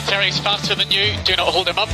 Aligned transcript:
Valtteri's 0.00 0.38
faster 0.40 0.74
than 0.74 0.90
you. 0.90 1.12
Do 1.24 1.36
not 1.36 1.48
hold 1.48 1.68
him 1.68 1.76
up. 1.78 1.88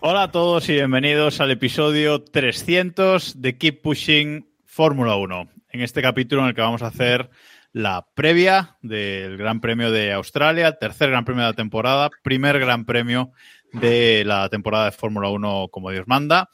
Hola 0.00 0.22
a 0.22 0.30
todos 0.30 0.66
y 0.70 0.74
bienvenidos 0.74 1.40
al 1.40 1.50
episodio 1.50 2.22
300 2.22 3.42
de 3.42 3.58
Keep 3.58 3.82
Pushing 3.82 4.48
Fórmula 4.64 5.16
1. 5.16 5.50
En 5.72 5.82
este 5.82 6.00
capítulo 6.00 6.42
en 6.42 6.48
el 6.48 6.54
que 6.54 6.62
vamos 6.62 6.82
a 6.82 6.86
hacer 6.86 7.28
la 7.72 8.06
previa 8.14 8.78
del 8.80 9.36
Gran 9.36 9.60
Premio 9.60 9.90
de 9.90 10.14
Australia, 10.14 10.72
tercer 10.72 11.10
Gran 11.10 11.26
Premio 11.26 11.42
de 11.42 11.50
la 11.50 11.56
temporada, 11.56 12.08
primer 12.22 12.58
Gran 12.58 12.86
Premio 12.86 13.32
de 13.74 14.24
la 14.24 14.48
temporada 14.48 14.86
de 14.86 14.92
Fórmula 14.92 15.28
1 15.28 15.68
como 15.70 15.90
Dios 15.90 16.04
manda. 16.06 16.48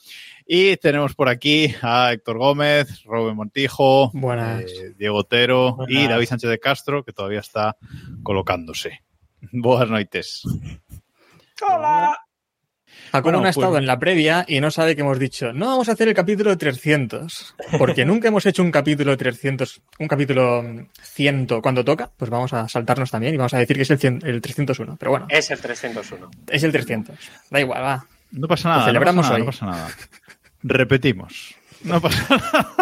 Y 0.48 0.76
tenemos 0.76 1.14
por 1.14 1.28
aquí 1.28 1.74
a 1.82 2.12
Héctor 2.12 2.38
Gómez, 2.38 3.02
Robin 3.04 3.34
Montijo, 3.34 4.10
Buenas. 4.14 4.62
eh, 4.62 4.94
Diego 4.96 5.16
Otero 5.18 5.78
y. 5.88 6.06
David 6.06 6.26
Sánchez 6.26 6.50
de 6.50 6.60
Castro, 6.60 7.02
que 7.04 7.12
todavía 7.12 7.40
está 7.40 7.76
colocándose. 8.22 9.00
Buenas 9.52 9.90
noches. 9.90 10.42
Hola. 11.68 12.16
Jacobo 13.12 13.22
Bueno, 13.24 13.38
no 13.38 13.42
ha 13.42 13.52
pues- 13.52 13.56
estado 13.56 13.78
en 13.78 13.86
la 13.86 13.98
previa 13.98 14.44
y 14.46 14.60
no 14.60 14.70
sabe 14.70 14.94
que 14.94 15.02
hemos 15.02 15.18
dicho, 15.18 15.52
no 15.52 15.66
vamos 15.66 15.88
a 15.88 15.92
hacer 15.92 16.08
el 16.08 16.14
capítulo 16.14 16.56
300, 16.56 17.54
porque 17.78 18.04
nunca 18.06 18.28
hemos 18.28 18.46
hecho 18.46 18.62
un 18.62 18.70
capítulo 18.70 19.16
300, 19.16 19.82
un 19.98 20.08
capítulo 20.08 20.62
mm, 20.62 20.86
100 21.02 21.46
cuando 21.60 21.84
toca, 21.84 22.10
pues 22.16 22.30
vamos 22.30 22.52
a 22.52 22.68
saltarnos 22.68 23.10
también 23.10 23.34
y 23.34 23.36
vamos 23.36 23.52
a 23.54 23.58
decir 23.58 23.76
que 23.76 23.82
es 23.82 23.90
el, 23.90 23.98
100 23.98 24.20
el 24.24 24.40
301, 24.40 24.96
pero 24.98 25.10
bueno, 25.10 25.26
Es 25.28 25.50
el 25.50 25.60
301. 25.60 26.30
es 26.48 26.62
el 26.62 26.72
300. 26.72 27.16
Da 27.50 27.60
igual, 27.60 27.82
va. 27.82 28.06
No 28.32 28.48
pasa 28.48 28.68
nada. 28.70 28.80
Lo 28.82 28.86
celebramos 28.86 29.28
no 29.28 29.34
hoy. 29.36 29.42
pasa 29.44 29.66
nada, 29.66 29.78
no 29.78 29.84
pasa 29.86 29.96
nada. 30.06 30.16
Repetimos. 30.68 31.54
No 31.84 32.00
pasa 32.00 32.36
nada. 32.36 32.74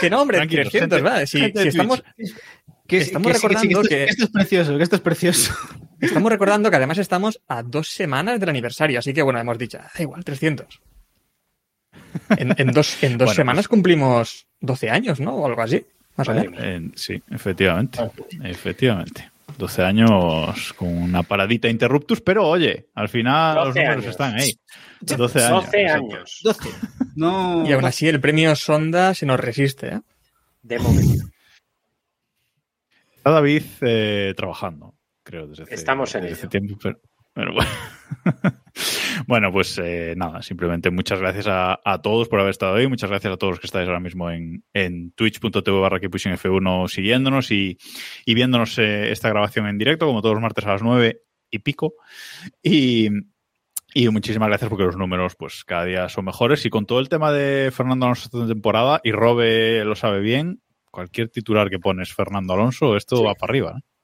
Que 0.00 0.10
no, 0.10 0.20
hombre, 0.22 0.38
Tranquilos, 0.38 0.70
300, 0.70 0.98
gente- 0.98 1.10
va. 1.10 1.26
Si, 1.26 1.38
si 1.62 1.68
estamos, 1.68 2.02
Que, 2.86 2.98
Estamos 2.98 3.32
que 3.32 3.38
sí, 3.38 3.40
que 3.42 3.48
que 3.48 3.48
recordando 3.48 3.80
esto, 3.80 3.88
que- 3.88 3.96
que 3.96 4.04
esto 4.04 4.24
es 4.24 4.30
precioso, 4.30 4.76
que 4.76 4.82
esto 4.82 4.96
es 4.96 5.02
precioso. 5.02 5.54
estamos 6.00 6.30
recordando 6.32 6.70
que 6.70 6.76
además 6.76 6.98
estamos 6.98 7.40
a 7.48 7.62
dos 7.62 7.88
semanas 7.88 8.40
del 8.40 8.48
aniversario, 8.48 8.98
así 8.98 9.12
que 9.12 9.22
bueno, 9.22 9.38
hemos 9.38 9.58
dicho, 9.58 9.78
da 9.78 9.90
igual, 10.02 10.24
300. 10.24 10.80
En, 12.36 12.54
en 12.58 12.72
dos, 12.72 13.02
en 13.02 13.18
dos 13.18 13.26
Bueno, 13.26 13.34
semanas 13.36 13.68
cumplimos 13.68 14.46
12 14.60 14.90
años, 14.90 15.20
¿no? 15.20 15.34
O 15.34 15.46
algo 15.46 15.60
así, 15.62 15.84
más 16.16 16.28
o 16.28 16.34
menos. 16.34 16.54
Eh, 16.58 16.90
sí, 16.96 17.22
efectivamente. 17.30 17.98
Efectivamente. 18.42 19.30
12 19.56 19.82
años 19.82 20.72
con 20.74 20.88
una 20.88 21.22
paradita 21.22 21.68
interruptus, 21.68 22.20
pero 22.20 22.46
oye, 22.46 22.88
al 22.94 23.08
final 23.08 23.56
los 23.56 23.66
12 23.68 23.80
números 23.80 24.02
años. 24.04 24.10
están 24.10 24.34
ahí. 24.34 24.52
12 25.00 25.44
años. 25.44 25.64
12 25.64 25.82
exacto. 25.82 26.04
años. 26.14 26.40
12. 26.44 26.68
No. 27.16 27.68
Y 27.68 27.72
aún 27.72 27.84
así 27.84 28.06
el 28.08 28.20
premio 28.20 28.54
Sonda 28.54 29.14
se 29.14 29.26
nos 29.26 29.40
resiste, 29.40 29.88
¿eh? 29.88 30.00
De 30.62 30.78
momento. 30.78 31.24
Está 33.16 33.30
David 33.30 33.62
eh, 33.80 34.34
trabajando, 34.36 34.94
creo, 35.22 35.46
desde 35.48 35.64
hace, 35.64 35.74
Estamos 35.74 36.14
en 36.14 36.22
desde 36.22 36.40
ello. 36.40 36.48
tiempo. 36.48 36.78
Pero, 36.82 37.00
pero 37.38 37.52
bueno. 37.54 37.70
Bueno, 39.26 39.52
pues 39.52 39.76
eh, 39.82 40.14
nada, 40.16 40.40
simplemente 40.40 40.90
muchas 40.90 41.18
gracias 41.18 41.48
a, 41.48 41.80
a 41.84 42.00
todos 42.00 42.28
por 42.28 42.38
haber 42.38 42.52
estado 42.52 42.76
ahí. 42.76 42.86
Muchas 42.86 43.10
gracias 43.10 43.32
a 43.32 43.36
todos 43.36 43.54
los 43.54 43.60
que 43.60 43.66
estáis 43.66 43.88
ahora 43.88 43.98
mismo 43.98 44.30
en, 44.30 44.64
en 44.72 45.10
twitch.tv 45.12 45.80
barra 45.80 45.98
F1 45.98 46.88
siguiéndonos 46.88 47.50
y, 47.50 47.76
y 48.24 48.34
viéndonos 48.34 48.78
eh, 48.78 49.10
esta 49.10 49.28
grabación 49.28 49.66
en 49.66 49.76
directo, 49.76 50.06
como 50.06 50.22
todos 50.22 50.36
los 50.36 50.42
martes 50.42 50.64
a 50.64 50.70
las 50.70 50.82
9 50.82 51.20
y 51.50 51.58
pico. 51.58 51.94
Y, 52.62 53.08
y 53.92 54.08
muchísimas 54.08 54.48
gracias 54.48 54.70
porque 54.70 54.84
los 54.84 54.96
números, 54.96 55.34
pues 55.36 55.64
cada 55.64 55.84
día 55.84 56.08
son 56.08 56.24
mejores. 56.24 56.64
Y 56.64 56.70
con 56.70 56.86
todo 56.86 57.00
el 57.00 57.08
tema 57.08 57.32
de 57.32 57.72
Fernando 57.72 58.06
Alonso 58.06 58.26
esta 58.26 58.46
temporada, 58.46 59.00
y 59.02 59.10
Robe 59.10 59.84
lo 59.84 59.96
sabe 59.96 60.20
bien, 60.20 60.62
cualquier 60.90 61.28
titular 61.28 61.68
que 61.68 61.80
pones 61.80 62.14
Fernando 62.14 62.54
Alonso, 62.54 62.96
esto 62.96 63.24
va 63.24 63.34
para 63.34 63.50
arriba. 63.50 63.74
¿eh? 63.76 63.97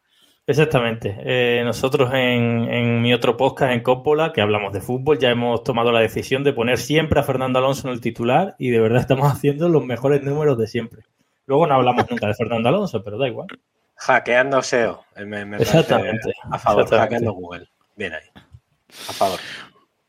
Exactamente. 0.46 1.16
Eh, 1.20 1.62
nosotros 1.64 2.10
en, 2.12 2.68
en 2.70 3.00
mi 3.00 3.14
otro 3.14 3.36
podcast, 3.36 3.72
en 3.72 3.82
Coppola, 3.82 4.32
que 4.32 4.42
hablamos 4.42 4.72
de 4.72 4.82
fútbol, 4.82 5.18
ya 5.18 5.30
hemos 5.30 5.62
tomado 5.64 5.90
la 5.90 6.00
decisión 6.00 6.44
de 6.44 6.52
poner 6.52 6.78
siempre 6.78 7.18
a 7.18 7.22
Fernando 7.22 7.58
Alonso 7.58 7.88
en 7.88 7.94
el 7.94 8.00
titular 8.00 8.54
y 8.58 8.68
de 8.68 8.80
verdad 8.80 9.00
estamos 9.00 9.26
haciendo 9.32 9.68
los 9.68 9.84
mejores 9.84 10.22
números 10.22 10.58
de 10.58 10.66
siempre. 10.66 11.02
Luego 11.46 11.66
no 11.66 11.74
hablamos 11.74 12.10
nunca 12.10 12.26
de 12.26 12.34
Fernando 12.34 12.68
Alonso, 12.68 13.02
pero 13.02 13.18
da 13.18 13.28
igual. 13.28 13.48
Hackeando 13.96 14.62
SEO. 14.62 15.04
Me, 15.16 15.44
me 15.44 15.56
parece 15.58 15.78
Exactamente. 15.78 16.32
A 16.50 16.58
favor. 16.58 16.82
Exactamente. 16.82 16.96
Hackeando 16.96 17.32
Google. 17.32 17.68
Bien 17.96 18.12
ahí. 18.12 18.42
A 19.08 19.12
favor. 19.12 19.38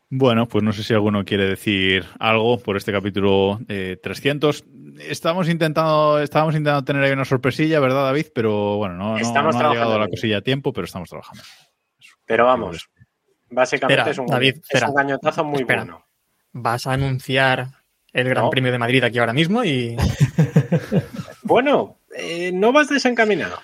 Bueno, 0.09 0.47
pues 0.47 0.63
no 0.63 0.71
sé 0.71 0.83
si 0.83 0.93
alguno 0.93 1.25
quiere 1.25 1.45
decir 1.45 2.05
algo 2.19 2.57
por 2.59 2.77
este 2.77 2.91
capítulo 2.91 3.59
eh, 3.67 3.97
300. 4.01 4.63
Estamos 4.99 5.49
intentando, 5.49 6.19
estábamos 6.19 6.53
intentando 6.55 6.83
tener 6.83 7.03
ahí 7.03 7.11
una 7.11 7.25
sorpresilla, 7.25 7.79
¿verdad, 7.79 8.03
David? 8.05 8.27
Pero 8.33 8.77
bueno, 8.77 8.95
no, 8.95 9.11
no- 9.13 9.17
Estamos 9.17 9.55
no 9.55 9.67
ha 9.69 9.71
llegado 9.73 9.99
la 9.99 10.07
cosilla 10.07 10.37
a 10.37 10.41
tiempo, 10.41 10.71
pero 10.73 10.85
estamos 10.85 11.09
trabajando. 11.09 11.43
Pero 12.25 12.45
vamos. 12.45 12.89
Básicamente 13.49 13.99
Espera, 14.01 14.11
es, 14.11 14.17
un, 14.17 14.25
David, 14.27 14.55
es 14.69 14.81
un 14.81 14.93
gañotazo 14.95 15.43
muy 15.43 15.61
Espera. 15.61 15.83
bueno. 15.83 16.05
Vas 16.53 16.87
a 16.87 16.93
anunciar 16.93 17.67
el 18.13 18.29
Gran 18.29 18.45
No. 18.45 18.49
Premio 18.49 18.71
de 18.71 18.77
Madrid 18.79 19.03
aquí 19.03 19.19
ahora 19.19 19.33
mismo 19.33 19.63
y 19.63 19.95
Bueno, 21.43 21.99
eh, 22.17 22.51
no 22.53 22.71
vas 22.71 22.89
desencaminado. 22.89 23.59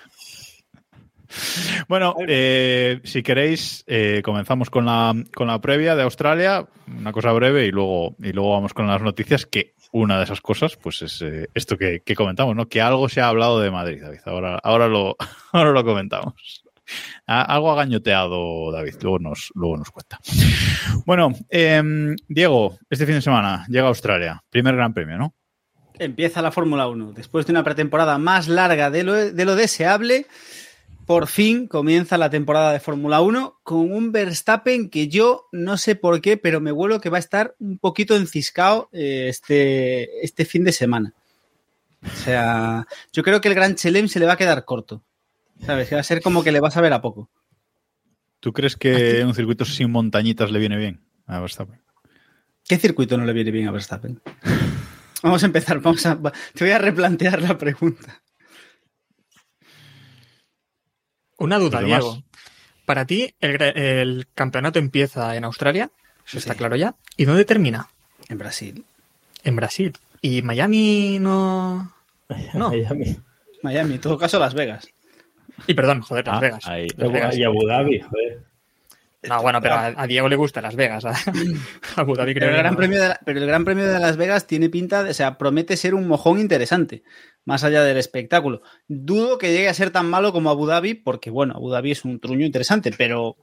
Bueno, 1.88 2.14
eh, 2.26 3.00
si 3.04 3.22
queréis, 3.22 3.84
eh, 3.86 4.22
comenzamos 4.24 4.70
con 4.70 4.84
la, 4.86 5.14
con 5.34 5.46
la 5.46 5.60
previa 5.60 5.94
de 5.96 6.02
Australia, 6.02 6.66
una 6.86 7.12
cosa 7.12 7.32
breve, 7.32 7.66
y 7.66 7.70
luego, 7.70 8.14
y 8.18 8.32
luego 8.32 8.52
vamos 8.52 8.74
con 8.74 8.86
las 8.86 9.02
noticias, 9.02 9.46
que 9.46 9.74
una 9.92 10.18
de 10.18 10.24
esas 10.24 10.40
cosas, 10.40 10.76
pues 10.76 11.02
es 11.02 11.20
eh, 11.22 11.48
esto 11.54 11.76
que, 11.76 12.00
que 12.04 12.14
comentamos, 12.14 12.56
¿no? 12.56 12.68
Que 12.68 12.80
algo 12.80 13.08
se 13.08 13.20
ha 13.20 13.28
hablado 13.28 13.60
de 13.60 13.70
Madrid, 13.70 14.00
David. 14.02 14.20
Ahora, 14.24 14.58
ahora, 14.62 14.88
lo, 14.88 15.16
ahora 15.52 15.72
lo 15.72 15.84
comentamos. 15.84 16.62
A- 17.26 17.42
algo 17.42 17.70
ha 17.72 17.76
gañoteado 17.76 18.70
David, 18.72 18.94
luego 19.02 19.18
nos, 19.18 19.50
luego 19.54 19.76
nos 19.76 19.90
cuenta. 19.90 20.18
Bueno, 21.06 21.32
em, 21.50 22.16
Diego, 22.28 22.78
este 22.90 23.06
fin 23.06 23.16
de 23.16 23.22
semana 23.22 23.64
llega 23.68 23.84
a 23.84 23.88
Australia, 23.88 24.42
primer 24.50 24.76
gran 24.76 24.92
premio, 24.94 25.18
¿no? 25.18 25.34
Empieza 25.98 26.42
la 26.42 26.50
Fórmula 26.50 26.88
1. 26.88 27.12
Después 27.12 27.46
de 27.46 27.52
una 27.52 27.62
pretemporada 27.62 28.18
más 28.18 28.48
larga 28.48 28.90
de 28.90 29.04
lo, 29.04 29.12
de 29.14 29.44
lo 29.44 29.54
deseable, 29.54 30.26
por 31.12 31.26
fin 31.26 31.66
comienza 31.66 32.16
la 32.16 32.30
temporada 32.30 32.72
de 32.72 32.80
Fórmula 32.80 33.20
1 33.20 33.60
con 33.62 33.92
un 33.92 34.12
Verstappen 34.12 34.88
que 34.88 35.08
yo 35.08 35.46
no 35.52 35.76
sé 35.76 35.94
por 35.94 36.22
qué, 36.22 36.38
pero 36.38 36.58
me 36.58 36.72
vuelo 36.72 37.02
que 37.02 37.10
va 37.10 37.18
a 37.18 37.20
estar 37.20 37.54
un 37.58 37.76
poquito 37.76 38.16
enciscado 38.16 38.88
eh, 38.92 39.26
este, 39.28 40.24
este 40.24 40.46
fin 40.46 40.64
de 40.64 40.72
semana. 40.72 41.12
O 42.02 42.16
sea, 42.16 42.86
yo 43.12 43.22
creo 43.22 43.42
que 43.42 43.48
el 43.48 43.54
Gran 43.54 43.74
Chelem 43.74 44.08
se 44.08 44.20
le 44.20 44.24
va 44.24 44.32
a 44.32 44.36
quedar 44.38 44.64
corto. 44.64 45.02
¿Sabes? 45.66 45.90
Que 45.90 45.96
va 45.96 46.00
a 46.00 46.04
ser 46.04 46.22
como 46.22 46.42
que 46.42 46.50
le 46.50 46.60
vas 46.60 46.78
a 46.78 46.80
ver 46.80 46.94
a 46.94 47.02
poco. 47.02 47.28
¿Tú 48.40 48.54
crees 48.54 48.76
que 48.76 49.22
un 49.22 49.34
circuito 49.34 49.66
sin 49.66 49.90
montañitas 49.90 50.50
le 50.50 50.60
viene 50.60 50.78
bien 50.78 51.02
a 51.26 51.40
Verstappen? 51.40 51.78
¿Qué 52.66 52.78
circuito 52.78 53.18
no 53.18 53.26
le 53.26 53.34
viene 53.34 53.50
bien 53.50 53.68
a 53.68 53.70
Verstappen? 53.70 54.18
Vamos 55.22 55.42
a 55.42 55.46
empezar, 55.46 55.78
vamos 55.80 56.06
a, 56.06 56.18
te 56.54 56.64
voy 56.64 56.70
a 56.70 56.78
replantear 56.78 57.42
la 57.42 57.58
pregunta. 57.58 58.22
Una 61.42 61.58
duda, 61.58 61.80
demás. 61.80 62.00
Diego. 62.00 62.22
Para 62.84 63.06
ti, 63.06 63.34
el, 63.40 64.26
campeonato 64.34 64.78
empieza 64.78 65.36
en 65.36 65.44
Australia, 65.44 65.90
eso 66.26 66.38
está 66.38 66.54
claro 66.54 66.76
ya. 66.76 66.94
¿Y 67.16 67.24
dónde 67.24 67.44
termina? 67.44 67.88
En 68.28 68.38
Brasil. 68.38 68.84
En 69.44 69.56
Brasil. 69.56 69.92
¿Y 70.20 70.42
Miami 70.42 71.18
no...? 71.20 71.92
No. 72.54 72.70
Miami. 72.70 73.16
Miami, 73.62 73.94
en 73.94 74.00
todo 74.00 74.18
caso 74.18 74.38
Las 74.38 74.54
Vegas. 74.54 74.88
Y 75.66 75.74
perdón, 75.74 76.00
joder, 76.00 76.26
Las 76.26 76.36
Ah, 76.36 76.40
Vegas. 76.40 76.66
ahí. 76.66 76.86
Las 76.96 77.12
Vegas. 77.12 77.36
Y 77.36 77.44
Abu 77.44 77.66
Dhabi, 77.66 78.00
joder. 78.00 78.42
No, 79.28 79.40
bueno, 79.40 79.60
pero 79.60 79.74
a, 79.74 79.86
a 79.96 80.06
Diego 80.08 80.28
le 80.28 80.34
gusta 80.36 80.60
Las 80.60 80.74
Vegas. 80.74 81.04
A, 81.04 81.10
a 81.10 82.00
Abu 82.00 82.14
Dhabi 82.16 82.34
creo 82.34 82.48
Pero 82.48 82.50
el, 82.50 82.56
que 82.56 82.58
gran 82.62 82.72
no. 82.72 82.76
premio 82.78 83.00
de 83.00 83.08
la- 83.08 83.20
pero 83.24 83.38
el 83.40 83.46
Gran 83.46 83.64
Premio 83.64 83.86
de 83.86 83.98
Las 84.00 84.16
Vegas 84.16 84.46
tiene 84.48 84.68
pinta, 84.68 85.04
de, 85.04 85.10
o 85.10 85.14
sea, 85.14 85.38
promete 85.38 85.76
ser 85.76 85.94
un 85.94 86.08
mojón 86.08 86.40
interesante, 86.40 87.04
más 87.44 87.62
allá 87.62 87.84
del 87.84 87.98
espectáculo. 87.98 88.62
Dudo 88.88 89.38
que 89.38 89.52
llegue 89.52 89.68
a 89.68 89.74
ser 89.74 89.90
tan 89.90 90.10
malo 90.10 90.32
como 90.32 90.50
Abu 90.50 90.66
Dhabi, 90.66 90.94
porque 90.94 91.30
bueno, 91.30 91.54
Abu 91.54 91.70
Dhabi 91.70 91.92
es 91.92 92.04
un 92.04 92.18
truño 92.18 92.44
interesante, 92.44 92.90
pero 92.98 93.36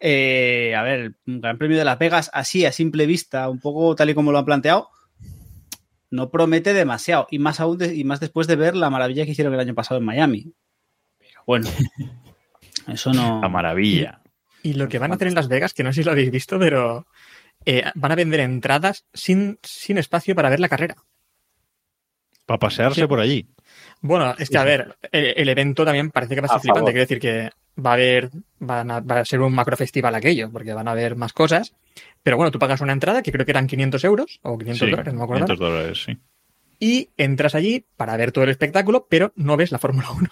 eh, 0.00 0.74
a 0.76 0.82
ver, 0.82 1.14
un 1.26 1.40
Gran 1.42 1.58
Premio 1.58 1.76
de 1.78 1.84
Las 1.84 1.98
Vegas 1.98 2.30
así, 2.32 2.64
a 2.64 2.72
simple 2.72 3.04
vista, 3.06 3.48
un 3.50 3.60
poco 3.60 3.94
tal 3.94 4.08
y 4.10 4.14
como 4.14 4.32
lo 4.32 4.38
han 4.38 4.44
planteado, 4.46 4.88
no 6.10 6.30
promete 6.30 6.72
demasiado, 6.72 7.26
y 7.30 7.38
más 7.38 7.60
aún 7.60 7.76
de- 7.76 7.94
y 7.94 8.04
más 8.04 8.20
después 8.20 8.46
de 8.46 8.56
ver 8.56 8.74
la 8.74 8.88
maravilla 8.88 9.24
que 9.26 9.32
hicieron 9.32 9.52
el 9.52 9.60
año 9.60 9.74
pasado 9.74 9.98
en 9.98 10.06
Miami. 10.06 10.52
Pero 11.18 11.42
Bueno, 11.46 11.68
eso 12.88 13.12
no. 13.12 13.40
La 13.42 13.48
maravilla. 13.50 14.20
Y 14.64 14.74
lo 14.74 14.88
que 14.88 14.98
van 14.98 15.12
a 15.12 15.14
hacer 15.14 15.28
en 15.28 15.34
Las 15.36 15.46
Vegas, 15.48 15.74
que 15.74 15.84
no 15.84 15.92
sé 15.92 16.00
si 16.00 16.04
lo 16.04 16.10
habéis 16.12 16.30
visto, 16.32 16.58
pero 16.58 17.06
eh, 17.64 17.84
van 17.94 18.10
a 18.12 18.16
vender 18.16 18.40
entradas 18.40 19.04
sin, 19.14 19.58
sin 19.62 19.98
espacio 19.98 20.34
para 20.34 20.48
ver 20.50 20.58
la 20.58 20.68
carrera. 20.68 20.96
Para 22.46 22.58
pasearse 22.58 23.02
Sí. 23.02 23.06
por 23.06 23.20
allí. 23.20 23.46
Bueno, 24.00 24.34
es 24.38 24.50
que, 24.50 24.58
a 24.58 24.64
ver, 24.64 24.96
el, 25.12 25.34
el 25.36 25.48
evento 25.48 25.84
también 25.84 26.10
parece 26.10 26.34
que 26.34 26.40
va 26.40 26.46
a 26.46 26.48
ser 26.48 26.56
A 26.58 26.60
flipante. 26.60 26.80
favor. 26.80 26.92
Quiero 26.92 27.02
decir 27.06 27.20
que 27.20 27.50
va 27.82 27.90
a 27.90 27.94
haber, 27.94 28.30
van 28.58 28.90
a, 28.90 29.00
va 29.00 29.20
a 29.20 29.24
ser 29.24 29.40
un 29.40 29.54
macro 29.54 29.76
festival 29.76 30.14
aquello, 30.14 30.50
porque 30.50 30.72
van 30.74 30.88
a 30.88 30.92
haber 30.92 31.16
más 31.16 31.32
cosas. 31.32 31.74
Pero 32.22 32.36
bueno, 32.36 32.50
tú 32.50 32.58
pagas 32.58 32.80
una 32.82 32.92
entrada 32.92 33.22
que 33.22 33.32
creo 33.32 33.44
que 33.46 33.52
eran 33.52 33.66
500 33.66 34.04
euros 34.04 34.40
o 34.42 34.58
500 34.58 34.78
Sí, 34.78 34.90
dólares, 34.90 35.12
no 35.14 35.18
me 35.20 35.24
acuerdo. 35.24 35.46
500 35.46 35.58
dólares, 35.68 36.02
sí. 36.04 36.18
Y 36.80 37.08
entras 37.16 37.54
allí 37.54 37.86
para 37.96 38.16
ver 38.16 38.32
todo 38.32 38.44
el 38.44 38.50
espectáculo, 38.50 39.06
pero 39.08 39.32
no 39.36 39.56
ves 39.56 39.72
la 39.72 39.78
Fórmula 39.78 40.10
1. 40.10 40.28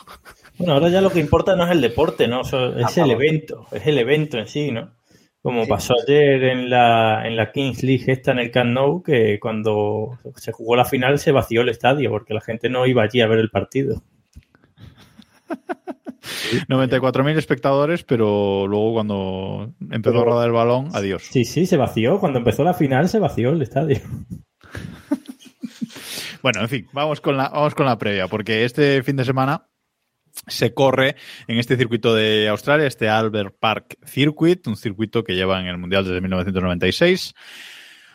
Bueno, 0.62 0.74
ahora 0.74 0.90
ya 0.90 1.00
lo 1.00 1.10
que 1.10 1.18
importa 1.18 1.56
no 1.56 1.64
es 1.64 1.72
el 1.72 1.80
deporte, 1.80 2.28
¿no? 2.28 2.42
Es 2.42 2.52
el 2.52 2.84
favor. 2.84 3.10
evento, 3.10 3.66
es 3.72 3.84
el 3.84 3.98
evento 3.98 4.38
en 4.38 4.46
sí, 4.46 4.70
¿no? 4.70 4.92
Como 5.42 5.66
pasó 5.66 5.94
ayer 6.06 6.44
en 6.44 6.70
la, 6.70 7.26
en 7.26 7.34
la 7.34 7.50
Kings 7.50 7.82
League 7.82 8.04
esta 8.06 8.30
en 8.30 8.38
el 8.38 8.52
Camp 8.52 8.70
Nou, 8.70 9.02
que 9.02 9.40
cuando 9.40 10.16
se 10.36 10.52
jugó 10.52 10.76
la 10.76 10.84
final 10.84 11.18
se 11.18 11.32
vació 11.32 11.62
el 11.62 11.68
estadio 11.68 12.10
porque 12.10 12.32
la 12.32 12.40
gente 12.40 12.68
no 12.68 12.86
iba 12.86 13.02
allí 13.02 13.20
a 13.20 13.26
ver 13.26 13.40
el 13.40 13.50
partido. 13.50 14.04
94.000 16.68 17.36
espectadores, 17.36 18.04
pero 18.04 18.68
luego 18.68 18.92
cuando 18.92 19.74
empezó 19.90 20.20
a 20.20 20.24
rodar 20.24 20.46
el 20.46 20.52
balón, 20.52 20.90
adiós. 20.94 21.24
Sí, 21.24 21.44
sí, 21.44 21.66
se 21.66 21.76
vació. 21.76 22.20
Cuando 22.20 22.38
empezó 22.38 22.62
la 22.62 22.74
final 22.74 23.08
se 23.08 23.18
vació 23.18 23.50
el 23.50 23.62
estadio. 23.62 23.98
Bueno, 26.42 26.60
en 26.60 26.68
fin, 26.68 26.88
vamos 26.92 27.20
con 27.20 27.36
la, 27.36 27.50
vamos 27.50 27.72
con 27.76 27.86
la 27.86 27.98
previa, 27.98 28.26
porque 28.26 28.64
este 28.64 29.04
fin 29.04 29.14
de 29.14 29.24
semana 29.24 29.68
se 30.46 30.74
corre 30.74 31.16
en 31.46 31.58
este 31.58 31.76
circuito 31.76 32.14
de 32.14 32.48
Australia, 32.48 32.86
este 32.86 33.08
Albert 33.08 33.56
Park 33.58 33.98
Circuit, 34.04 34.66
un 34.66 34.76
circuito 34.76 35.24
que 35.24 35.34
lleva 35.34 35.60
en 35.60 35.66
el 35.66 35.78
Mundial 35.78 36.04
desde 36.04 36.20
1996. 36.20 37.34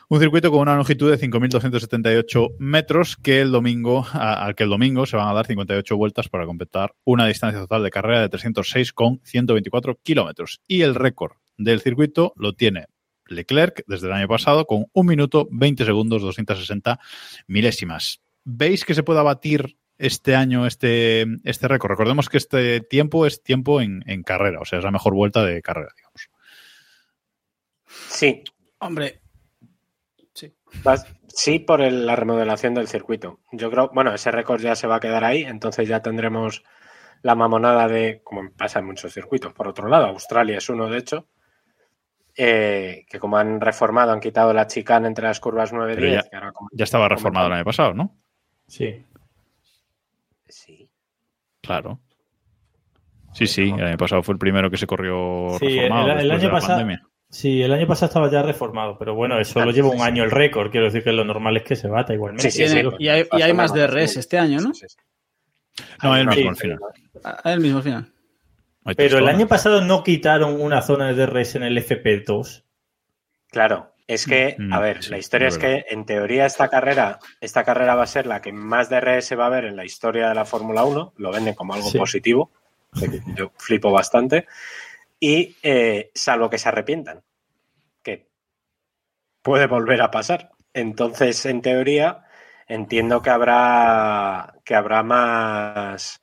Un 0.09 0.21
circuito 0.21 0.51
con 0.51 0.61
una 0.61 0.77
longitud 0.77 1.11
de 1.11 1.19
5.278 1.19 2.55
metros 2.59 3.17
que 3.17 3.41
el 3.41 3.51
domingo, 3.51 4.07
al 4.13 4.55
que 4.55 4.63
el 4.63 4.69
domingo 4.69 5.05
se 5.05 5.17
van 5.17 5.27
a 5.27 5.33
dar 5.33 5.45
58 5.45 5.97
vueltas 5.97 6.29
para 6.29 6.45
completar 6.45 6.93
una 7.03 7.27
distancia 7.27 7.59
total 7.59 7.83
de 7.83 7.89
carrera 7.89 8.21
de 8.21 8.29
306,124 8.29 9.99
kilómetros. 10.01 10.61
Y 10.65 10.83
el 10.83 10.95
récord 10.95 11.33
del 11.57 11.81
circuito 11.81 12.31
lo 12.37 12.53
tiene 12.53 12.85
Leclerc 13.27 13.83
desde 13.85 14.07
el 14.07 14.13
año 14.13 14.29
pasado 14.29 14.65
con 14.65 14.85
1 14.93 15.09
minuto 15.09 15.49
20 15.51 15.83
segundos 15.83 16.21
260 16.21 16.99
milésimas. 17.47 18.21
¿Veis 18.45 18.85
que 18.85 18.93
se 18.93 19.03
puede 19.03 19.19
abatir 19.19 19.75
este 19.97 20.35
año 20.35 20.65
este, 20.67 21.25
este 21.44 21.67
récord? 21.67 21.91
Recordemos 21.91 22.29
que 22.29 22.38
este 22.38 22.81
tiempo 22.81 23.25
es 23.25 23.41
tiempo 23.44 23.81
en, 23.81 24.03
en 24.07 24.23
carrera, 24.23 24.59
o 24.61 24.65
sea, 24.65 24.79
es 24.79 24.85
la 24.85 24.91
mejor 24.91 25.13
vuelta 25.13 25.44
de 25.44 25.61
carrera, 25.61 25.89
digamos. 25.95 26.29
Sí, 28.09 28.44
Hombre, 28.79 29.21
vas- 30.83 31.07
sí 31.27 31.59
por 31.59 31.81
el- 31.81 32.05
la 32.05 32.15
remodelación 32.15 32.73
del 32.75 32.88
circuito. 32.88 33.39
Yo 33.51 33.71
creo, 33.71 33.89
bueno, 33.94 34.13
ese 34.13 34.29
récord 34.31 34.61
ya 34.61 34.75
se 34.75 34.85
va 34.88 34.97
a 34.97 34.99
quedar 34.99 35.23
ahí, 35.23 35.44
entonces 35.44 35.88
ya 35.88 36.01
tendremos 36.01 36.63
la 37.23 37.33
mamonada 37.33 37.88
de, 37.88 38.21
como 38.23 38.51
pasa 38.51 38.79
en 38.79 38.85
muchos 38.85 39.13
circuitos. 39.13 39.53
Por 39.53 39.67
otro 39.67 39.88
lado, 39.88 40.05
Australia 40.05 40.59
es 40.59 40.69
uno, 40.69 40.88
de 40.89 40.97
hecho, 40.99 41.27
eh, 42.35 43.05
que 43.09 43.17
como 43.19 43.38
han 43.39 43.59
reformado, 43.59 44.11
han 44.11 44.19
quitado 44.19 44.53
la 44.53 44.67
chicana 44.67 45.07
entre 45.07 45.25
las 45.25 45.39
curvas 45.39 45.73
9 45.73 45.94
y 45.94 45.95
Pero 45.95 46.07
10. 46.07 46.23
ya- 46.23 46.29
que 46.29 46.35
ahora 46.35 46.51
como- 46.51 46.69
Ya 46.73 46.83
estaba 46.83 47.09
reformado 47.09 47.47
el 47.47 47.53
año 47.53 47.65
pasado, 47.65 47.95
¿no? 47.95 48.15
Sí. 48.67 49.03
Sí. 50.65 50.89
Claro. 51.62 52.00
Sí, 53.33 53.45
sí, 53.45 53.69
el 53.77 53.83
año 53.86 53.98
pasado 53.98 54.24
fue 54.24 54.33
el 54.33 54.39
primero 54.39 54.69
que 54.71 54.77
se 54.77 54.88
corrió 54.88 55.57
Sí, 55.59 55.68
reformado 55.68 56.12
el- 56.12 56.19
el 56.21 56.31
año 56.31 56.39
de 56.42 56.45
la 56.48 56.51
pasado- 56.51 56.80
pandemia. 56.80 57.04
Sí, 57.30 57.62
el 57.62 57.74
año 57.74 57.86
pasado 57.86 58.07
estaba 58.07 58.31
ya 58.31 58.42
reformado, 58.42 58.98
pero 58.98 59.13
bueno, 59.13 59.38
eso 59.39 59.63
lo 59.63 59.71
lleva 59.71 59.89
un 59.89 60.01
año 60.01 60.24
el 60.24 60.31
récord. 60.31 60.71
Quiero 60.71 60.86
decir 60.86 61.04
que 61.04 61.12
lo 61.12 61.25
normal 61.25 61.57
es 61.57 61.63
que 61.63 61.75
se 61.75 61.88
bata 61.89 62.13
igualmente. 62.13 62.50
Sí, 62.50 62.68
sí, 62.68 62.81
y, 63.00 63.07
hay, 63.09 63.25
y 63.31 63.42
hay 63.42 63.54
más 63.54 63.74
DRS 63.74 64.18
este 64.19 64.38
año, 64.39 64.59
¿no? 64.62 64.74
Sí, 64.74 64.88
sí, 64.88 64.95
sí. 65.75 65.83
No, 66.04 66.15
el 66.15 66.27
Hay 66.30 66.36
mismo 66.38 66.50
al 66.51 66.56
final. 66.56 66.80
Ah, 67.24 67.42
El 67.51 67.59
mismo 67.59 67.77
al 67.80 67.83
final. 67.83 68.13
Pero 68.95 69.18
el 69.18 69.27
año 69.27 69.48
pasado 69.48 69.81
no 69.81 70.04
quitaron 70.04 70.59
una 70.62 70.81
zona 70.81 71.07
de 71.07 71.15
DRS 71.15 71.56
en 71.57 71.63
el 71.63 71.77
FP2. 71.77 72.63
Claro, 73.51 73.94
es 74.07 74.25
que, 74.25 74.56
Mm, 74.57 74.74
a 74.74 74.80
ver, 74.80 75.04
sí, 75.04 75.09
la 75.12 75.18
historia 75.18 75.50
es 75.50 75.57
que 75.57 75.86
en 75.89 76.06
teoría 76.06 76.45
esta 76.45 76.69
carrera, 76.69 77.19
esta 77.42 77.63
carrera 77.63 77.95
va 77.95 78.04
a 78.04 78.07
ser 78.07 78.25
la 78.25 78.42
que 78.42 78.54
más 78.54 78.89
DRS 78.89 79.36
va 79.36 79.44
a 79.44 79.48
haber 79.48 79.65
en 79.65 79.75
la 79.75 79.83
historia 79.86 80.30
de 80.30 80.36
la 80.36 80.45
Fórmula 80.45 80.83
1, 80.86 81.13
lo 81.18 81.31
venden 81.31 81.54
como 81.56 81.74
algo 81.74 81.89
Sí. 81.89 81.98
positivo, 81.98 82.51
yo 83.36 83.51
flipo 83.57 83.92
bastante, 83.92 84.48
y 85.19 85.56
eh, 85.62 86.09
salvo 86.15 86.50
que 86.50 86.57
se 86.57 86.69
arrepientan, 86.69 87.21
que 88.01 88.27
puede 89.42 89.68
volver 89.68 90.01
a 90.01 90.12
pasar. 90.12 90.51
Entonces, 90.74 91.45
en 91.45 91.62
teoría, 91.62 92.24
entiendo 92.68 93.21
que 93.21 93.30
habrá 93.30 94.56
que 94.63 94.75
habrá 94.75 95.04
más 95.04 96.21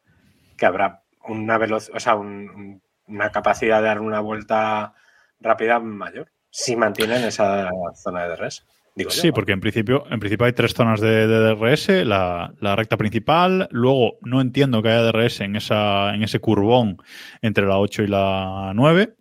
que 0.56 0.66
habrá 0.66 1.02
una 1.26 1.58
velocidad, 1.58 1.96
o 1.96 2.00
sea, 2.00 2.14
un- 2.16 2.82
una 3.06 3.30
capacidad 3.30 3.80
de 3.80 3.88
dar 3.88 4.00
una 4.00 4.20
vuelta 4.20 4.94
rápida 5.40 5.78
mayor 5.80 6.30
si 6.54 6.76
mantienen 6.76 7.24
esa 7.24 7.68
zona 7.96 8.28
de 8.28 8.36
DRS. 8.36 8.64
Digo 8.94 9.10
Sí, 9.10 9.32
porque 9.32 9.50
en 9.50 9.58
principio, 9.58 10.04
en 10.08 10.20
principio 10.20 10.46
hay 10.46 10.52
tres 10.52 10.72
zonas 10.72 11.00
de, 11.00 11.26
de 11.26 11.54
DRS, 11.56 11.88
la, 12.06 12.54
la 12.60 12.76
recta 12.76 12.96
principal, 12.96 13.66
luego 13.72 14.18
no 14.22 14.40
entiendo 14.40 14.80
que 14.80 14.90
haya 14.90 15.02
DRS 15.02 15.40
en 15.40 15.56
esa, 15.56 16.14
en 16.14 16.22
ese 16.22 16.38
curvón 16.38 16.98
entre 17.42 17.66
la 17.66 17.78
8 17.78 18.04
y 18.04 18.06
la 18.06 18.70
9. 18.72 19.16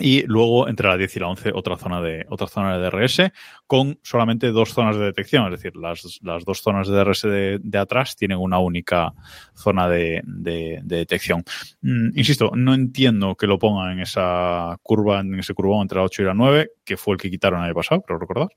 Y 0.00 0.22
luego 0.26 0.68
entre 0.68 0.86
la 0.88 0.96
10 0.96 1.16
y 1.16 1.20
la 1.20 1.28
11 1.28 1.50
otra 1.54 1.76
zona 1.76 2.00
de 2.00 2.24
otra 2.28 2.46
zona 2.46 2.78
de 2.78 2.84
DRS 2.90 3.32
con 3.66 3.98
solamente 4.02 4.48
dos 4.52 4.72
zonas 4.72 4.96
de 4.96 5.04
detección, 5.06 5.46
es 5.46 5.60
decir, 5.60 5.76
las, 5.76 6.20
las 6.22 6.44
dos 6.44 6.60
zonas 6.62 6.86
de 6.88 6.94
DRS 6.94 7.22
de, 7.22 7.58
de 7.60 7.78
atrás 7.78 8.14
tienen 8.16 8.38
una 8.38 8.58
única 8.58 9.12
zona 9.54 9.88
de, 9.88 10.22
de- 10.24 10.80
de 10.84 10.96
detección. 10.98 11.42
Mm, 11.82 12.16
insisto, 12.16 12.52
no 12.54 12.74
entiendo 12.74 13.34
que 13.34 13.46
lo 13.48 13.58
pongan 13.58 13.92
en 13.92 14.00
esa 14.00 14.78
curva, 14.82 15.20
en 15.20 15.38
ese 15.38 15.54
curvón 15.54 15.82
entre 15.82 15.98
la 15.98 16.04
8 16.04 16.22
y 16.22 16.24
la 16.26 16.34
9, 16.34 16.70
que 16.84 16.96
fue 16.96 17.14
el 17.14 17.20
que 17.20 17.30
quitaron 17.30 17.60
el 17.60 17.66
año 17.66 17.74
pasado, 17.74 18.02
creo 18.02 18.18
recordar. 18.18 18.48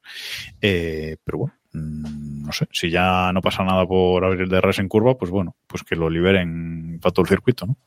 Eh, 0.62 1.18
pero 1.24 1.38
bueno, 1.40 1.54
mm, 1.74 2.46
no 2.46 2.52
sé, 2.52 2.68
si 2.72 2.90
ya 2.90 3.32
no 3.34 3.42
pasa 3.42 3.64
nada 3.64 3.86
por 3.88 4.24
abrir 4.24 4.42
el 4.42 4.50
DRS 4.50 4.80
en 4.80 4.88
curva, 4.88 5.18
pues 5.18 5.32
bueno, 5.32 5.56
pues 5.68 5.84
que 5.84 5.96
lo 5.96 6.10
liberen 6.10 7.00
para 7.02 7.12
todo 7.14 7.24
el 7.24 7.30
circuito, 7.30 7.66
¿no? 7.66 7.78